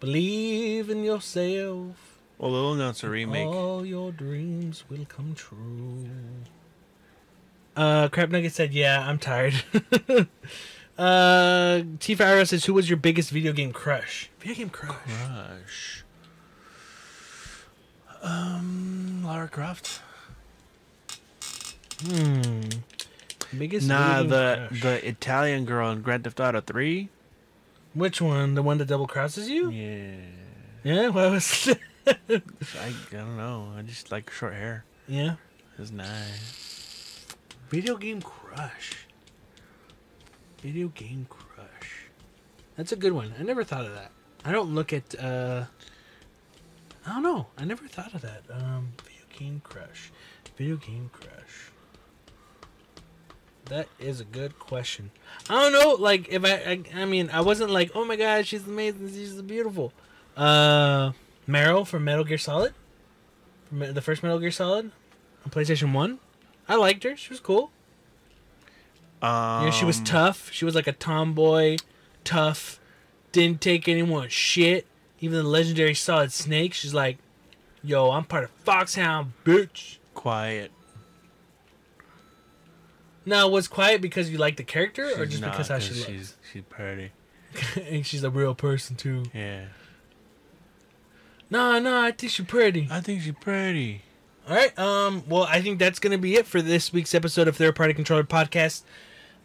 Believe 0.00 0.90
in 0.90 1.04
yourself. 1.04 2.18
Well, 2.38 2.52
they'll 2.52 2.72
announce 2.72 3.04
a 3.04 3.10
remake. 3.10 3.46
All 3.46 3.84
your 3.84 4.12
dreams 4.12 4.84
will 4.88 5.06
come 5.06 5.34
true. 5.34 6.08
Uh, 7.76 8.08
Crap 8.08 8.30
Nugget 8.30 8.52
said, 8.52 8.72
"Yeah, 8.72 9.06
I'm 9.06 9.18
tired." 9.18 9.54
uh, 10.98 11.82
T 12.00 12.14
Fire 12.14 12.44
says, 12.44 12.64
"Who 12.64 12.74
was 12.74 12.88
your 12.88 12.96
biggest 12.96 13.30
video 13.30 13.52
game 13.52 13.72
crush?" 13.72 14.30
Video 14.40 14.56
game 14.56 14.70
crush. 14.70 14.96
Crush. 14.96 16.04
Um, 18.22 19.22
Lara 19.24 19.48
Croft. 19.48 20.00
Hmm. 22.00 22.62
Biggest. 23.56 23.88
Nah, 23.88 24.22
the 24.22 24.66
crush. 24.68 24.82
the 24.82 25.08
Italian 25.08 25.64
girl 25.64 25.90
in 25.90 26.02
Grand 26.02 26.24
Theft 26.24 26.40
Auto 26.40 26.60
Three. 26.60 27.10
Which 27.96 28.20
one? 28.20 28.54
The 28.54 28.62
one 28.62 28.76
that 28.76 28.88
double 28.88 29.06
crosses 29.06 29.48
you? 29.48 29.70
Yeah, 29.70 30.16
Yeah. 30.84 31.08
What 31.08 31.30
was? 31.30 31.74
I, 32.06 32.12
I 32.28 32.92
don't 33.10 33.38
know. 33.38 33.72
I 33.74 33.80
just 33.80 34.12
like 34.12 34.30
short 34.30 34.52
hair. 34.52 34.84
yeah. 35.08 35.36
It's 35.78 35.90
nice. 35.90 37.26
Video 37.70 37.96
game 37.96 38.20
crush. 38.20 39.06
Video 40.60 40.88
game 40.88 41.26
crush. 41.30 42.08
That's 42.76 42.92
a 42.92 42.96
good 42.96 43.12
one. 43.12 43.32
I 43.38 43.42
never 43.42 43.64
thought 43.64 43.86
of 43.86 43.94
that. 43.94 44.10
I 44.44 44.52
don't 44.52 44.74
look 44.74 44.92
at 44.92 45.14
uh 45.18 45.64
I 47.06 47.12
don't 47.14 47.22
know. 47.22 47.46
I 47.56 47.64
never 47.64 47.86
thought 47.88 48.12
of 48.14 48.20
that. 48.22 48.42
Um 48.50 48.92
video 49.04 49.24
game 49.38 49.60
crush. 49.64 50.12
Video 50.58 50.76
game 50.76 51.10
crush. 51.12 51.70
That 53.66 53.88
is 53.98 54.20
a 54.20 54.24
good 54.24 54.58
question. 54.58 55.10
I 55.50 55.54
don't 55.54 55.72
know, 55.72 55.90
like 56.02 56.28
if 56.30 56.44
I 56.44 56.82
I, 56.94 57.02
I 57.02 57.04
mean 57.04 57.30
I 57.32 57.40
wasn't 57.40 57.70
like, 57.70 57.90
oh 57.94 58.04
my 58.04 58.16
god, 58.16 58.46
she's 58.46 58.66
amazing, 58.66 59.08
she's 59.12 59.40
beautiful. 59.42 59.92
Uh 60.36 61.12
Meryl 61.48 61.86
from 61.86 62.04
Metal 62.04 62.24
Gear 62.24 62.38
Solid. 62.38 62.74
From 63.68 63.94
the 63.94 64.02
first 64.02 64.22
Metal 64.22 64.38
Gear 64.38 64.50
Solid 64.50 64.90
on 65.44 65.50
PlayStation 65.50 65.92
1. 65.92 66.18
I 66.68 66.74
liked 66.76 67.04
her. 67.04 67.16
She 67.16 67.30
was 67.30 67.40
cool. 67.40 67.70
Um, 69.22 69.66
know, 69.66 69.70
she 69.70 69.84
was 69.84 70.00
tough. 70.00 70.50
She 70.52 70.64
was 70.64 70.74
like 70.74 70.86
a 70.86 70.92
tomboy, 70.92 71.78
tough, 72.24 72.80
didn't 73.32 73.60
take 73.60 73.88
anyone's 73.88 74.32
shit. 74.32 74.86
Even 75.20 75.38
the 75.38 75.48
legendary 75.48 75.94
Solid 75.94 76.32
Snake, 76.32 76.74
she's 76.74 76.92
like, 76.92 77.18
yo, 77.82 78.10
I'm 78.10 78.24
part 78.24 78.44
of 78.44 78.50
Foxhound, 78.50 79.32
bitch. 79.44 79.98
quiet. 80.14 80.70
Now, 83.26 83.48
was 83.48 83.66
quiet 83.66 84.00
because 84.00 84.30
you 84.30 84.38
like 84.38 84.56
the 84.56 84.64
character 84.64 85.10
or 85.20 85.26
just 85.26 85.42
not, 85.42 85.50
because 85.52 85.68
how 85.68 85.80
she 85.80 85.94
looks? 85.94 86.06
she's 86.06 86.34
she's 86.52 86.62
pretty. 86.68 87.10
and 87.90 88.06
she's 88.06 88.22
a 88.22 88.30
real 88.30 88.54
person, 88.54 88.96
too. 88.96 89.24
Yeah, 89.34 89.64
Nah, 91.50 91.78
nah, 91.78 92.02
I 92.04 92.12
think 92.12 92.32
she's 92.32 92.46
pretty. 92.46 92.88
I 92.90 93.00
think 93.00 93.22
she's 93.22 93.34
pretty. 93.40 94.02
All 94.48 94.54
right. 94.54 94.76
Um. 94.78 95.24
Well, 95.28 95.44
I 95.44 95.60
think 95.60 95.78
that's 95.78 95.98
gonna 95.98 96.18
be 96.18 96.36
it 96.36 96.46
for 96.46 96.62
this 96.62 96.92
week's 96.92 97.14
episode 97.14 97.48
of 97.48 97.56
Third 97.56 97.74
Party 97.74 97.94
Controller 97.94 98.24
Podcast. 98.24 98.82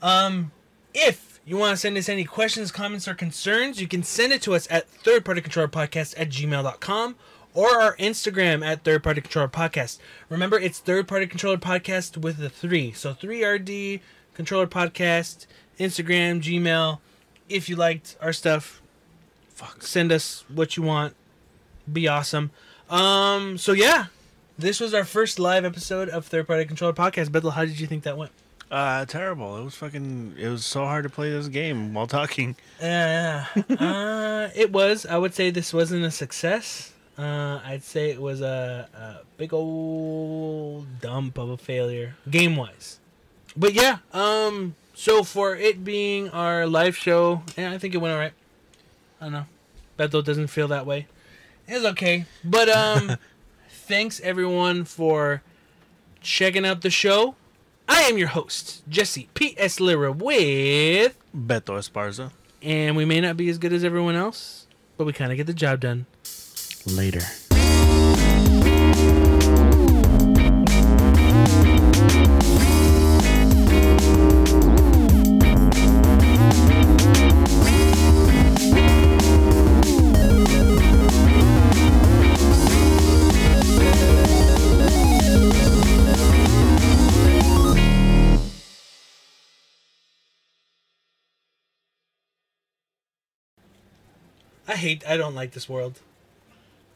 Um, 0.01 0.51
if 0.93 1.39
you 1.45 1.57
want 1.57 1.71
to 1.73 1.77
send 1.77 1.97
us 1.97 2.07
any 2.09 2.23
questions, 2.23 2.71
comments, 2.71 3.07
or 3.07 3.15
concerns, 3.15 3.81
you 3.81 3.87
can 3.87 4.03
send 4.03 4.31
it 4.31 4.41
to 4.43 4.53
us 4.53 4.67
at 4.69 4.87
Third 4.87 5.25
Party 5.25 5.41
Controller 5.41 5.67
Podcast 5.67 6.13
at 6.17 6.29
gmail.com 6.29 7.15
or 7.53 7.82
our 7.82 7.95
Instagram 7.98 8.65
at 8.65 8.84
Third 8.84 9.03
Party 9.03 9.22
Controller 9.22 9.48
Podcast. 9.48 9.99
Remember, 10.30 10.57
it's 10.60 10.80
Third 10.80 11.07
Party 11.07 11.28
Controller 11.28 11.57
Podcast 11.57 12.18
with 12.18 12.38
the 12.38 12.49
three. 12.49 12.91
So 12.91 13.14
three 13.14 13.44
RD 13.44 13.99
Controller 14.34 14.68
Podcast, 14.68 15.45
Instagram, 15.80 16.41
Gmail. 16.41 16.99
If 17.49 17.68
you 17.68 17.76
liked 17.76 18.15
our 18.22 18.32
stuff, 18.34 18.82
Fuck. 19.49 19.82
send 19.84 20.11
us 20.11 20.44
what 20.48 20.78
you 20.78 20.84
want. 20.84 21.15
Be 21.91 22.07
awesome. 22.07 22.52
Um. 22.90 23.57
So 23.57 23.73
yeah, 23.73 24.06
this 24.57 24.80
was 24.80 24.94
our 24.94 25.03
first 25.06 25.40
live 25.40 25.65
episode 25.65 26.10
of 26.10 26.26
Third 26.26 26.48
Party 26.48 26.65
Controller 26.65 26.94
Podcast. 26.94 27.28
Beto, 27.30 27.52
how 27.52 27.65
did 27.65 27.80
you 27.80 27.88
think 27.88 28.03
that 28.03 28.18
went? 28.18 28.32
Uh, 28.69 29.03
terrible. 29.06 29.57
It 29.57 29.65
was 29.65 29.76
fucking. 29.76 30.36
It 30.38 30.48
was 30.48 30.65
so 30.65 30.86
hard 30.86 31.03
to 31.03 31.10
play 31.10 31.30
this 31.30 31.49
game 31.49 31.94
while 31.94 32.07
talking. 32.07 32.56
Yeah, 32.82 33.45
uh, 33.69 34.48
it 34.56 34.72
was. 34.72 35.06
I 35.06 35.18
would 35.18 35.34
say 35.34 35.49
this 35.52 35.73
wasn't 35.73 36.06
a 36.06 36.11
success. 36.11 36.94
Uh, 37.22 37.61
I'd 37.64 37.84
say 37.84 38.10
it 38.10 38.19
was 38.19 38.41
a, 38.41 38.89
a 38.95 39.38
big 39.38 39.53
old 39.53 40.99
dump 41.02 41.38
of 41.38 41.49
a 41.49 41.57
failure 41.57 42.15
game 42.27 42.56
wise. 42.56 42.99
But 43.56 43.76
yeah, 43.76 43.99
um, 44.11 44.73
so 44.95 45.23
for 45.23 45.56
it 45.56 45.84
being 45.84 46.30
our 46.30 46.65
live 46.65 46.98
show, 46.98 47.43
yeah, 47.56 47.72
I 47.72 47.77
think 47.77 47.93
it 47.93 47.99
went 47.99 48.14
alright. 48.14 48.34
I 49.19 49.26
don't 49.26 49.34
know. 49.34 49.45
Beto 49.99 50.23
doesn't 50.26 50.48
feel 50.48 50.68
that 50.69 50.88
way. 50.88 51.06
It's 51.68 51.85
okay. 51.85 52.26
But 52.43 52.69
um, 52.69 53.18
thanks 53.69 54.19
everyone 54.22 54.84
for 54.85 55.43
checking 56.22 56.65
out 56.65 56.81
the 56.81 56.89
show. 56.89 57.35
I 57.88 58.02
am 58.03 58.18
your 58.18 58.30
host, 58.30 58.81
Jesse 58.89 59.30
P.S. 59.35 59.80
Lira 59.80 60.11
with 60.11 61.15
Beto 61.38 61.77
Esparza. 61.77 62.31
and 62.64 62.95
we 62.95 63.06
may 63.06 63.22
not 63.22 63.38
be 63.38 63.48
as 63.49 63.60
good 63.60 63.73
as 63.73 63.84
everyone 63.84 64.15
else, 64.15 64.65
but 64.98 65.06
we 65.06 65.14
kind 65.14 65.31
of 65.31 65.38
get 65.38 65.45
the 65.45 65.53
job 65.53 65.81
done 65.81 66.07
later. 66.85 67.21
I 94.67 94.75
hate. 94.75 95.03
I 95.05 95.17
don't 95.17 95.35
like 95.35 95.51
this 95.51 95.67
world. 95.67 95.99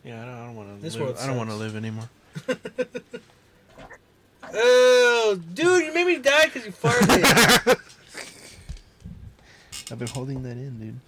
Yeah, 0.06 0.22
I 0.22 0.26
don't, 0.26 0.36
I 0.36 0.46
don't 0.46 0.56
want 0.56 0.78
to. 0.78 0.84
This 0.84 0.94
live. 0.94 1.04
world 1.04 1.18
I 1.20 1.28
don't 1.28 1.38
want 1.38 1.50
to 1.50 1.56
live 1.56 1.76
anymore. 1.76 2.10
Oh, 4.58 5.40
dude, 5.54 5.86
you 5.86 5.94
made 5.94 6.08
me 6.08 6.18
die 6.18 6.46
because 6.46 6.66
you 6.66 6.72
farted. 6.72 7.78
I've 9.92 10.00
been 10.00 10.08
holding 10.08 10.44
that 10.44 10.52
in, 10.52 10.80
dude. 10.80 11.00